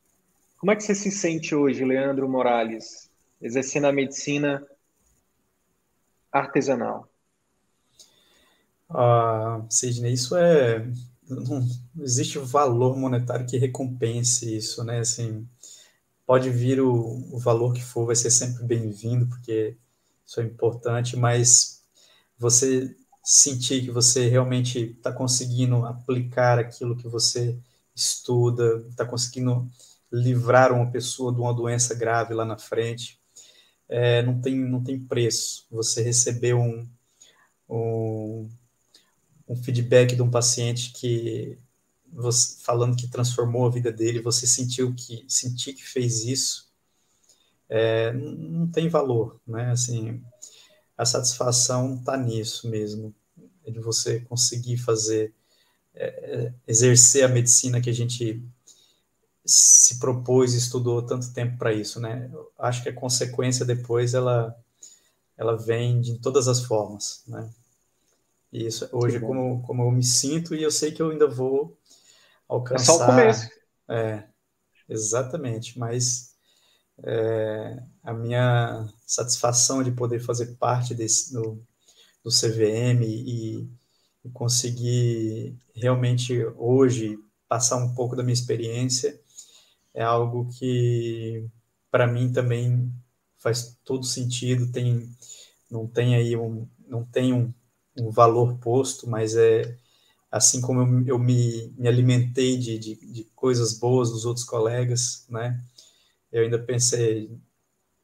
Como 0.65 0.73
é 0.73 0.77
que 0.77 0.83
você 0.83 0.95
se 0.95 1.11
sente 1.11 1.55
hoje, 1.55 1.85
Leandro 1.85 2.27
Morales, 2.27 3.11
exercendo 3.39 3.85
a 3.85 3.93
medicina 3.93 4.67
artesanal? 6.33 7.07
Ah, 8.89 9.63
Sidney, 9.69 10.15
isso 10.15 10.35
é. 10.35 10.91
Não, 11.29 11.69
existe 12.01 12.39
valor 12.39 12.97
monetário 12.97 13.45
que 13.47 13.59
recompense 13.59 14.57
isso, 14.57 14.83
né? 14.83 15.01
Assim, 15.01 15.47
pode 16.25 16.49
vir 16.49 16.81
o, 16.81 16.95
o 17.31 17.39
valor 17.39 17.75
que 17.75 17.85
for, 17.85 18.07
vai 18.07 18.17
ser 18.17 18.31
sempre 18.31 18.65
bem-vindo, 18.65 19.27
porque 19.27 19.77
isso 20.25 20.41
é 20.41 20.45
importante, 20.45 21.15
mas 21.15 21.83
você 22.39 22.97
sentir 23.23 23.83
que 23.83 23.91
você 23.91 24.31
realmente 24.31 24.93
está 24.97 25.13
conseguindo 25.13 25.85
aplicar 25.85 26.59
aquilo 26.59 26.97
que 26.97 27.07
você 27.07 27.55
estuda, 27.95 28.83
está 28.89 29.05
conseguindo 29.05 29.71
livrar 30.15 30.73
uma 30.73 30.91
pessoa 30.91 31.33
de 31.33 31.41
uma 31.41 31.53
doença 31.53 31.95
grave 31.95 32.35
lá 32.35 32.45
na 32.45 32.57
frente, 32.57 33.21
é, 33.89 34.23
não, 34.23 34.41
tem, 34.41 34.55
não 34.57 34.83
tem 34.83 35.01
preço. 35.01 35.67
Você 35.71 36.03
receber 36.03 36.55
um, 36.55 36.89
um, 37.69 38.49
um 39.49 39.57
feedback 39.57 40.15
de 40.15 40.23
um 40.23 40.31
paciente 40.31 40.93
que 40.93 41.59
você, 42.13 42.63
falando 42.63 42.97
que 42.97 43.09
transformou 43.09 43.67
a 43.67 43.71
vida 43.71 43.91
dele, 43.93 44.21
você 44.21 44.47
sentiu 44.47 44.95
que 44.95 45.25
sentir 45.29 45.73
que 45.73 45.85
fez 45.85 46.25
isso, 46.25 46.73
é, 47.69 48.13
não 48.13 48.69
tem 48.69 48.89
valor, 48.89 49.41
né? 49.45 49.73
Assim, 49.73 50.23
a 50.97 51.05
satisfação 51.05 51.97
está 51.97 52.17
nisso 52.17 52.69
mesmo, 52.69 53.13
de 53.67 53.81
você 53.81 54.21
conseguir 54.21 54.77
fazer, 54.77 55.35
é, 55.95 56.07
é, 56.07 56.55
exercer 56.69 57.25
a 57.25 57.29
medicina 57.29 57.81
que 57.81 57.91
a 57.91 57.95
gente 57.95 58.41
se 59.45 59.99
propôs 59.99 60.55
e 60.55 60.59
estudou 60.59 61.03
tanto 61.03 61.33
tempo 61.33 61.59
para 61.59 61.73
isso, 61.73 62.01
né? 62.01 62.31
Eu 62.33 62.51
acho 62.59 62.83
que 62.83 62.89
a 62.89 62.95
consequência 62.95 63.65
depois 63.65 64.15
ela 64.15 64.57
ela 65.37 65.57
vem 65.57 66.01
de 66.01 66.19
todas 66.19 66.49
as 66.49 66.63
formas, 66.63 67.23
né? 67.27 67.51
E 68.53 68.67
isso 68.67 68.89
hoje 68.93 69.21
como 69.21 69.63
como 69.63 69.83
eu 69.83 69.91
me 69.91 70.03
sinto 70.03 70.55
e 70.55 70.63
eu 70.63 70.71
sei 70.71 70.93
que 70.93 71.03
eu 71.03 71.11
ainda 71.11 71.27
vou 71.27 71.77
alcançar. 72.49 72.95
É 72.95 72.97
só 72.97 73.03
o 73.03 73.07
começo. 73.07 73.51
É, 73.89 74.25
exatamente. 74.89 75.79
Mas 75.79 76.35
é, 77.03 77.83
a 78.03 78.15
minha 78.15 78.89
satisfação 79.07 79.83
de 79.83 79.91
poder 79.91 80.21
fazer 80.21 80.55
parte 80.55 80.95
desse 80.95 81.33
do, 81.33 81.61
do 82.23 82.31
CVM 82.31 83.03
e, 83.03 83.69
e 84.25 84.31
conseguir 84.33 85.55
realmente 85.75 86.45
hoje 86.57 87.19
passar 87.49 87.77
um 87.77 87.95
pouco 87.95 88.17
da 88.17 88.23
minha 88.23 88.33
experiência 88.33 89.21
é 89.95 90.03
algo 90.03 90.49
que 90.59 91.47
para 91.91 92.07
mim 92.07 92.33
também 92.33 92.93
faz 93.39 93.79
todo 93.85 94.05
sentido 94.05 94.73
tem 94.73 95.11
não 95.71 95.87
tem 95.87 96.17
aí 96.17 96.37
um 96.37 96.69
não 96.87 97.05
tem 97.05 97.33
um, 97.33 97.53
um 97.99 98.11
valor 98.11 98.59
posto 98.59 99.09
mas 99.09 99.37
é 99.37 99.77
assim 100.35 100.61
como 100.61 100.81
eu, 100.81 101.07
eu 101.07 101.19
me, 101.19 101.73
me, 101.79 101.87
alimentei 101.87 102.59
de, 102.59 102.77
de, 102.77 102.97
de, 102.97 103.25
coisas 103.37 103.79
boas 103.79 104.11
dos 104.11 104.25
outros 104.25 104.45
colegas, 104.45 105.25
né? 105.29 105.63
Eu 106.33 106.43
ainda 106.43 106.59
pensei, 106.59 107.31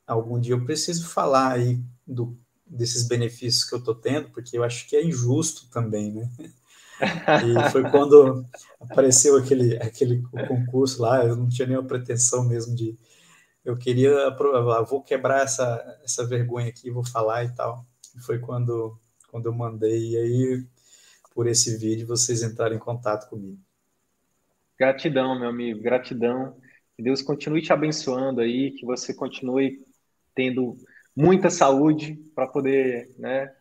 algum 0.07 0.39
dia 0.39 0.55
eu 0.55 0.65
preciso 0.65 1.09
falar 1.09 1.55
aí 1.55 1.83
do, 2.07 2.39
desses 2.65 3.09
benefícios 3.09 3.65
que 3.65 3.75
eu 3.75 3.81
estou 3.81 3.97
tendo, 3.97 4.31
porque 4.31 4.57
eu 4.57 4.63
acho 4.63 4.89
que 4.89 4.95
é 4.95 5.05
injusto 5.05 5.69
também, 5.71 6.13
né? 6.13 6.31
E 7.01 7.71
foi 7.71 7.89
quando 7.91 8.45
apareceu 8.81 9.37
aquele, 9.37 9.77
aquele 9.77 10.23
concurso 10.47 11.03
lá, 11.03 11.25
eu 11.25 11.37
não 11.37 11.49
tinha 11.49 11.67
nenhuma 11.67 11.87
pretensão 11.87 12.47
mesmo 12.47 12.75
de. 12.75 12.99
Eu 13.65 13.77
queria, 13.77 14.35
vou 14.89 15.03
quebrar 15.03 15.43
essa, 15.43 15.99
essa 16.03 16.27
vergonha 16.27 16.69
aqui, 16.69 16.91
vou 16.91 17.05
falar 17.05 17.45
e 17.45 17.55
tal. 17.55 17.85
E 18.17 18.21
foi 18.21 18.39
quando, 18.39 18.99
quando 19.29 19.47
eu 19.47 19.53
mandei, 19.53 20.11
e 20.11 20.17
aí 20.17 20.67
por 21.35 21.47
esse 21.47 21.77
vídeo 21.77 22.07
vocês 22.07 22.43
entrarem 22.43 22.77
em 22.77 22.81
contato 22.81 23.29
comigo. 23.29 23.59
Gratidão, 24.79 25.39
meu 25.39 25.49
amigo, 25.49 25.83
gratidão. 25.83 26.57
Que 26.97 27.03
Deus 27.03 27.23
continue 27.23 27.63
te 27.63 27.73
abençoando 27.73 28.41
aí, 28.41 28.73
que 28.73 28.85
você 28.85 29.15
continue 29.15 29.85
tendo 30.35 30.77
muita 31.15 31.51
saúde 31.51 32.15
para 32.35 32.47
poder 32.47 33.15
né, 33.19 33.53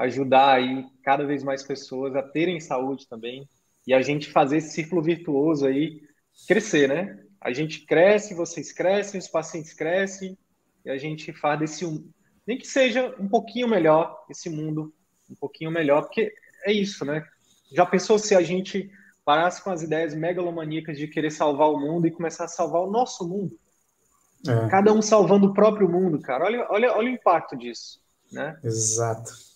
ajudar 0.00 0.54
aí 0.54 0.86
cada 1.02 1.26
vez 1.26 1.42
mais 1.42 1.62
pessoas 1.62 2.16
a 2.16 2.22
terem 2.22 2.58
saúde 2.58 3.06
também 3.06 3.46
e 3.86 3.92
a 3.92 4.00
gente 4.00 4.30
fazer 4.30 4.56
esse 4.56 4.70
círculo 4.70 5.02
virtuoso 5.02 5.66
aí 5.66 6.00
crescer, 6.48 6.88
né? 6.88 7.22
A 7.40 7.52
gente 7.52 7.84
cresce, 7.84 8.34
vocês 8.34 8.72
crescem, 8.72 9.20
os 9.20 9.28
pacientes 9.28 9.74
crescem 9.74 10.38
e 10.84 10.90
a 10.90 10.96
gente 10.96 11.32
faz 11.32 11.58
desse 11.58 11.84
nem 12.46 12.56
que 12.56 12.66
seja 12.66 13.14
um 13.18 13.28
pouquinho 13.28 13.68
melhor 13.68 14.24
esse 14.30 14.48
mundo, 14.48 14.92
um 15.30 15.34
pouquinho 15.34 15.70
melhor, 15.70 16.02
porque 16.02 16.32
é 16.64 16.72
isso, 16.72 17.04
né? 17.04 17.22
Já 17.70 17.84
pensou 17.84 18.18
se 18.18 18.34
a 18.34 18.42
gente 18.42 18.90
parasse 19.22 19.62
com 19.62 19.70
as 19.70 19.82
ideias 19.82 20.14
megalomaníacas 20.14 20.96
de 20.96 21.06
querer 21.06 21.30
salvar 21.30 21.70
o 21.70 21.78
mundo 21.78 22.06
e 22.06 22.10
começar 22.10 22.44
a 22.44 22.48
salvar 22.48 22.82
o 22.82 22.90
nosso 22.90 23.28
mundo? 23.28 23.56
É. 24.48 24.68
Cada 24.68 24.92
um 24.94 25.02
salvando 25.02 25.48
o 25.48 25.54
próprio 25.54 25.88
mundo, 25.88 26.18
cara. 26.20 26.44
Olha, 26.44 26.66
olha, 26.70 26.92
olha 26.96 27.10
o 27.10 27.14
impacto 27.14 27.56
disso, 27.56 28.00
né? 28.32 28.58
Exato. 28.64 29.49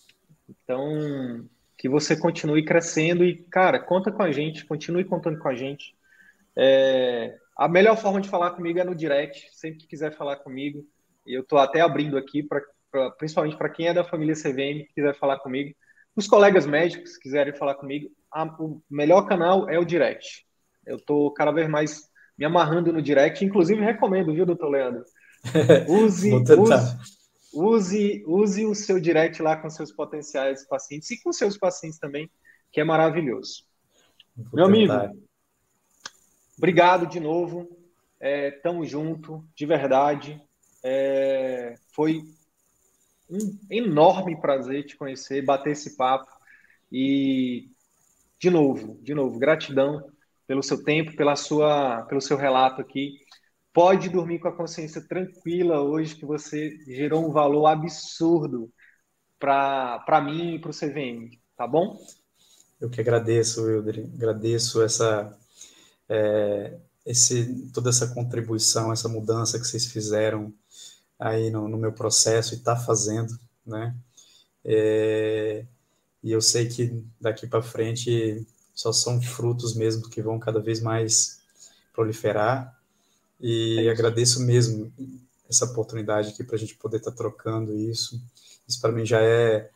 Então, 0.49 1.47
que 1.77 1.89
você 1.89 2.17
continue 2.17 2.63
crescendo 2.63 3.23
e, 3.23 3.35
cara, 3.45 3.79
conta 3.79 4.11
com 4.11 4.23
a 4.23 4.31
gente, 4.31 4.65
continue 4.65 5.03
contando 5.03 5.39
com 5.39 5.47
a 5.47 5.55
gente. 5.55 5.95
É, 6.57 7.37
a 7.57 7.67
melhor 7.67 7.97
forma 7.97 8.21
de 8.21 8.29
falar 8.29 8.51
comigo 8.51 8.79
é 8.79 8.83
no 8.83 8.95
direct, 8.95 9.49
sempre 9.51 9.79
que 9.79 9.87
quiser 9.87 10.15
falar 10.15 10.37
comigo. 10.37 10.85
E 11.25 11.33
eu 11.33 11.41
estou 11.41 11.59
até 11.59 11.81
abrindo 11.81 12.17
aqui, 12.17 12.43
pra, 12.43 12.61
pra 12.91 13.11
principalmente 13.11 13.57
para 13.57 13.69
quem 13.69 13.87
é 13.87 13.93
da 13.93 14.03
família 14.03 14.35
CVM, 14.35 14.85
que 14.85 14.93
quiser 14.95 15.15
falar 15.17 15.39
comigo. 15.39 15.75
Os 16.15 16.27
colegas 16.27 16.65
médicos 16.65 17.17
quiserem 17.17 17.53
falar 17.53 17.75
comigo, 17.75 18.09
a, 18.31 18.43
o 18.43 18.81
melhor 18.89 19.23
canal 19.27 19.69
é 19.69 19.77
o 19.77 19.85
direct. 19.85 20.45
Eu 20.85 20.97
estou 20.97 21.33
cada 21.33 21.51
vez 21.51 21.67
mais 21.67 22.09
me 22.37 22.45
amarrando 22.45 22.93
no 22.93 23.01
direct, 23.01 23.43
inclusive 23.43 23.81
recomendo, 23.81 24.33
viu, 24.33 24.45
doutor 24.45 24.69
Leandro? 24.69 25.03
Use, 25.87 26.33
use, 26.33 26.97
use, 27.55 28.23
use 28.27 28.65
o 28.65 28.75
seu 28.75 28.99
direct 28.99 29.41
lá 29.41 29.55
com 29.55 29.69
seus 29.69 29.91
potenciais 29.91 30.67
pacientes 30.67 31.09
e 31.11 31.21
com 31.21 31.31
seus 31.31 31.57
pacientes 31.57 31.97
também, 31.97 32.29
que 32.71 32.81
é 32.81 32.83
maravilhoso. 32.83 33.63
Vou 34.35 34.47
Meu 34.53 34.71
tentar. 34.71 35.05
amigo, 35.05 35.23
obrigado 36.57 37.07
de 37.07 37.19
novo. 37.19 37.69
É, 38.19 38.51
tamo 38.51 38.85
junto, 38.85 39.47
de 39.55 39.65
verdade. 39.65 40.41
É, 40.83 41.75
foi 41.93 42.23
um 43.29 43.57
enorme 43.69 44.39
prazer 44.39 44.85
te 44.85 44.95
conhecer, 44.95 45.43
bater 45.43 45.71
esse 45.71 45.95
papo 45.95 46.31
e 46.91 47.69
de 48.39 48.49
novo, 48.49 48.99
de 49.01 49.13
novo, 49.13 49.39
gratidão 49.39 50.07
pelo 50.45 50.61
seu 50.61 50.83
tempo, 50.83 51.15
pela 51.15 51.35
sua, 51.35 52.03
pelo 52.03 52.21
seu 52.21 52.37
relato 52.37 52.81
aqui. 52.81 53.19
Pode 53.75 54.07
dormir 54.07 54.39
com 54.39 54.47
a 54.47 54.55
consciência 54.55 55.05
tranquila 55.05 55.81
hoje 55.81 56.15
que 56.15 56.25
você 56.25 56.77
gerou 56.87 57.27
um 57.27 57.33
valor 57.33 57.65
absurdo 57.65 58.71
para 59.37 60.21
mim 60.21 60.55
e 60.55 60.59
para 60.59 60.71
o 60.71 60.73
CVM, 60.73 61.37
tá 61.57 61.67
bom? 61.67 61.99
Eu 62.79 62.89
que 62.89 63.01
agradeço, 63.01 63.65
Wilder, 63.65 64.09
agradeço 64.15 64.81
essa, 64.81 65.37
é, 66.07 66.77
esse, 67.05 67.69
toda 67.73 67.89
essa 67.89 68.07
contribuição, 68.13 68.93
essa 68.93 69.09
mudança 69.09 69.59
que 69.59 69.67
vocês 69.67 69.85
fizeram 69.87 70.53
aí 71.19 71.49
no, 71.49 71.67
no 71.67 71.77
meu 71.77 71.91
processo 71.91 72.53
e 72.53 72.57
está 72.57 72.77
fazendo, 72.77 73.37
né? 73.65 73.93
É, 74.63 75.65
e 76.23 76.31
eu 76.31 76.39
sei 76.39 76.69
que 76.69 77.03
daqui 77.19 77.45
para 77.45 77.61
frente 77.61 78.47
só 78.73 78.93
são 78.93 79.21
frutos 79.21 79.75
mesmo 79.75 80.09
que 80.09 80.21
vão 80.21 80.39
cada 80.39 80.61
vez 80.61 80.79
mais 80.79 81.41
proliferar. 81.93 82.74
E 83.39 83.87
é 83.87 83.89
agradeço 83.89 84.41
mesmo 84.41 84.91
essa 85.49 85.65
oportunidade 85.65 86.29
aqui 86.29 86.43
para 86.43 86.55
a 86.55 86.59
gente 86.59 86.75
poder 86.75 86.97
estar 86.97 87.11
tá 87.11 87.17
trocando 87.17 87.77
isso. 87.77 88.21
Isso 88.67 88.81
para 88.81 88.91
mim 88.91 89.05
já 89.05 89.21
é 89.21 89.69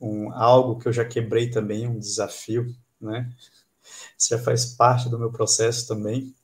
um, 0.00 0.32
algo 0.32 0.78
que 0.78 0.88
eu 0.88 0.92
já 0.92 1.04
quebrei 1.04 1.50
também, 1.50 1.86
um 1.86 1.98
desafio, 1.98 2.74
né? 3.00 3.30
Isso 4.18 4.30
já 4.30 4.38
faz 4.38 4.66
parte 4.66 5.08
do 5.08 5.18
meu 5.18 5.30
processo 5.30 5.86
também. 5.86 6.34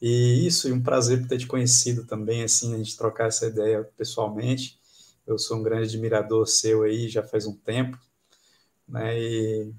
E 0.00 0.46
isso, 0.46 0.68
e 0.68 0.72
um 0.72 0.82
prazer 0.82 1.26
ter 1.28 1.38
te 1.38 1.46
conhecido 1.46 2.04
também, 2.04 2.42
assim, 2.42 2.74
a 2.74 2.78
gente 2.78 2.96
trocar 2.96 3.28
essa 3.28 3.46
ideia 3.46 3.84
pessoalmente. 3.96 4.78
Eu 5.26 5.38
sou 5.38 5.58
um 5.58 5.62
grande 5.62 5.84
admirador 5.84 6.46
seu 6.46 6.82
aí 6.82 7.08
já 7.08 7.22
faz 7.22 7.46
um 7.46 7.56
tempo, 7.56 7.96
né? 8.88 9.18
E, 9.18 9.72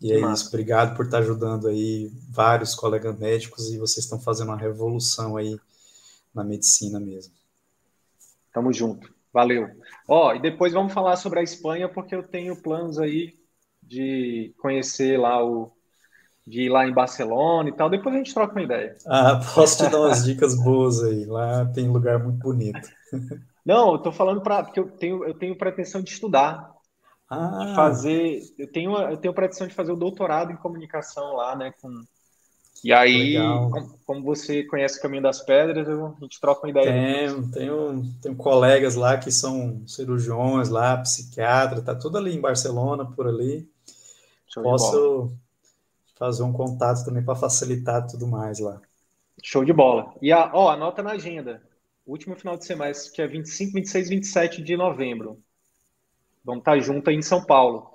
e 0.00 0.12
é 0.12 0.20
isso, 0.32 0.48
obrigado 0.48 0.96
por 0.96 1.06
estar 1.06 1.18
ajudando 1.18 1.66
aí 1.66 2.10
vários 2.30 2.74
colegas 2.74 3.18
médicos 3.18 3.72
e 3.72 3.78
vocês 3.78 4.04
estão 4.04 4.20
fazendo 4.20 4.48
uma 4.48 4.56
revolução 4.56 5.36
aí 5.36 5.58
na 6.32 6.44
medicina 6.44 7.00
mesmo. 7.00 7.32
Tamo 8.52 8.72
junto, 8.72 9.12
valeu. 9.32 9.68
Ó, 10.06 10.34
e 10.34 10.40
depois 10.40 10.72
vamos 10.72 10.92
falar 10.92 11.16
sobre 11.16 11.40
a 11.40 11.42
Espanha, 11.42 11.88
porque 11.88 12.14
eu 12.14 12.22
tenho 12.22 12.56
planos 12.56 12.98
aí 12.98 13.38
de 13.82 14.54
conhecer 14.58 15.18
lá 15.18 15.44
o, 15.44 15.72
de 16.46 16.62
ir 16.62 16.68
lá 16.68 16.86
em 16.86 16.92
Barcelona 16.92 17.68
e 17.68 17.72
tal. 17.72 17.90
Depois 17.90 18.14
a 18.14 18.18
gente 18.18 18.32
troca 18.32 18.52
uma 18.52 18.62
ideia. 18.62 18.96
Ah, 19.06 19.40
posso 19.54 19.84
te 19.84 19.90
dar 19.90 20.00
umas 20.00 20.22
dicas 20.24 20.54
boas 20.54 21.02
aí. 21.02 21.24
Lá 21.24 21.66
tem 21.66 21.88
lugar 21.88 22.18
muito 22.18 22.38
bonito. 22.38 22.88
Não, 23.64 23.92
eu 23.92 23.98
tô 23.98 24.10
falando 24.10 24.40
para 24.40 24.62
porque 24.62 24.80
eu 24.80 24.88
tenho 24.90 25.24
eu 25.24 25.34
tenho 25.34 25.56
pretensão 25.56 26.00
de 26.00 26.10
estudar, 26.10 26.74
ah. 27.28 27.72
fazer, 27.74 28.42
eu 28.58 28.70
tenho 28.70 28.96
eu 28.96 29.16
tenho 29.16 29.34
pretensão 29.34 29.66
de 29.66 29.74
fazer 29.74 29.92
o 29.92 29.96
doutorado 29.96 30.50
em 30.50 30.56
comunicação 30.56 31.34
lá, 31.34 31.54
né, 31.54 31.72
com 31.80 32.02
E 32.82 32.92
aí, 32.92 33.36
como, 33.70 33.98
como, 34.06 34.22
você 34.22 34.62
conhece 34.64 34.98
o 34.98 35.02
Caminho 35.02 35.22
das 35.22 35.40
Pedras, 35.40 35.88
a 35.88 36.14
gente 36.20 36.40
troca 36.40 36.66
uma 36.66 36.70
ideia. 36.70 36.86
Tenho, 36.86 37.50
tenho, 37.50 38.02
tenho 38.22 38.36
colegas 38.36 38.94
lá 38.94 39.18
que 39.18 39.30
são 39.30 39.82
cirurgiões 39.86 40.68
lá, 40.68 40.96
psiquiatra, 40.98 41.82
tá 41.82 41.94
tudo 41.94 42.18
ali 42.18 42.34
em 42.34 42.40
Barcelona, 42.40 43.04
por 43.04 43.26
ali. 43.26 43.68
Show 44.46 44.62
Posso 44.62 45.32
fazer 46.18 46.42
um 46.42 46.52
contato 46.52 47.04
também 47.04 47.22
para 47.22 47.36
facilitar 47.36 48.06
tudo 48.06 48.26
mais 48.26 48.58
lá. 48.58 48.80
Show 49.42 49.64
de 49.64 49.72
bola. 49.72 50.12
E 50.20 50.32
a, 50.32 50.50
ó, 50.52 50.70
anota 50.70 51.02
na 51.02 51.12
agenda. 51.12 51.62
Último 52.06 52.34
final 52.34 52.56
de 52.56 52.64
semestre, 52.64 53.12
que 53.12 53.22
é 53.22 53.26
25, 53.26 53.74
26, 53.74 54.08
27 54.08 54.62
de 54.62 54.76
novembro. 54.76 55.38
Vamos 56.48 56.62
estar 56.62 56.72
tá 56.72 56.78
junto 56.78 57.10
aí 57.10 57.16
em 57.16 57.20
São 57.20 57.44
Paulo. 57.44 57.90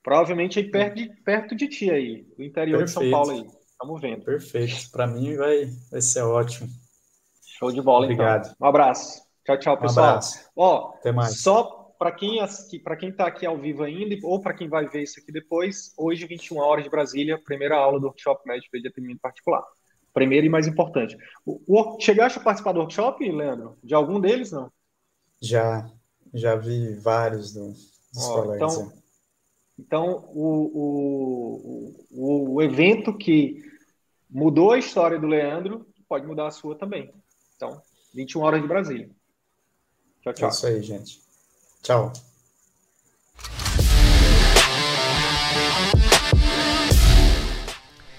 Provavelmente 0.00 0.60
aí 0.60 0.70
perto 0.70 0.94
de, 0.94 1.08
perto 1.24 1.56
de 1.56 1.66
ti 1.66 1.90
aí, 1.90 2.22
do 2.36 2.44
interior 2.44 2.78
Perfeito. 2.78 2.86
de 2.86 2.92
São 2.92 3.10
Paulo 3.10 3.30
aí. 3.32 3.46
Estamos 3.68 4.00
vendo. 4.00 4.24
Perfeito. 4.24 4.90
Para 4.92 5.08
mim 5.08 5.34
vai, 5.34 5.66
vai 5.90 6.00
ser 6.00 6.22
ótimo. 6.22 6.68
Show 7.58 7.72
de 7.72 7.82
bola, 7.82 8.06
então. 8.06 8.14
Obrigado. 8.24 8.44
então. 8.44 8.56
Um 8.60 8.66
abraço. 8.66 9.22
Tchau, 9.44 9.58
tchau, 9.58 9.78
pessoal. 9.80 10.06
Um 10.06 10.10
abraço. 10.10 10.50
Ó, 10.54 10.92
Até 10.94 11.10
mais. 11.10 11.40
Só 11.40 11.92
para 11.98 12.12
quem 12.12 12.38
para 12.84 12.96
quem 12.96 13.08
está 13.08 13.26
aqui 13.26 13.44
ao 13.44 13.58
vivo 13.58 13.82
ainda 13.82 14.14
ou 14.22 14.40
para 14.40 14.54
quem 14.54 14.68
vai 14.68 14.88
ver 14.88 15.02
isso 15.02 15.18
aqui 15.18 15.32
depois, 15.32 15.92
hoje 15.98 16.28
21 16.28 16.58
horas 16.58 16.84
de 16.84 16.90
Brasília, 16.90 17.42
primeira 17.42 17.76
aula 17.76 17.98
do 17.98 18.06
workshop 18.06 18.40
médico 18.46 18.80
de 18.80 18.86
atendimento 18.86 19.18
particular. 19.20 19.64
Primeiro 20.14 20.46
e 20.46 20.48
mais 20.48 20.68
importante. 20.68 21.16
O, 21.44 21.60
o, 21.66 22.00
chegaste 22.00 22.38
a 22.38 22.42
participar 22.42 22.70
do 22.70 22.78
workshop, 22.78 23.28
Leandro? 23.28 23.76
De 23.82 23.94
algum 23.94 24.20
deles, 24.20 24.52
não? 24.52 24.70
Já, 25.42 25.90
já 26.32 26.54
vi 26.54 26.94
vários 26.94 27.52
do, 27.52 27.74
Ó. 28.16 28.54
Então, 28.54 28.92
é. 28.92 29.06
Então, 29.78 30.30
o, 30.32 31.96
o, 32.10 32.54
o, 32.54 32.62
evento 32.62 33.16
que 33.16 33.62
mudou 34.30 34.72
a 34.72 34.78
história 34.78 35.18
do 35.18 35.26
Leandro 35.26 35.86
pode 36.08 36.26
mudar 36.26 36.46
a 36.46 36.50
sua 36.50 36.74
também. 36.74 37.12
Então, 37.56 37.80
21 38.14 38.40
horas 38.40 38.62
de 38.62 38.68
Brasília. 38.68 39.10
Tchau, 40.22 40.32
tchau. 40.32 40.48
É 40.48 40.52
isso 40.52 40.66
aí, 40.66 40.82
gente. 40.82 41.20
Tchau. 41.82 42.12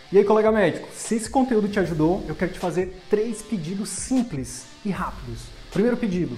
E 0.09 0.17
aí, 0.17 0.23
colega 0.23 0.51
médico, 0.51 0.87
se 0.93 1.15
esse 1.15 1.29
conteúdo 1.29 1.67
te 1.67 1.79
ajudou, 1.79 2.23
eu 2.29 2.35
quero 2.35 2.53
te 2.53 2.59
fazer 2.59 2.95
três 3.09 3.41
pedidos 3.41 3.89
simples 3.89 4.65
e 4.85 4.89
rápidos. 4.89 5.47
Primeiro 5.69 5.97
pedido, 5.97 6.37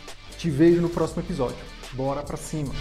Te 0.41 0.49
vejo 0.49 0.81
no 0.81 0.89
próximo 0.89 1.21
episódio. 1.21 1.55
Bora 1.93 2.23
pra 2.23 2.35
cima! 2.35 2.73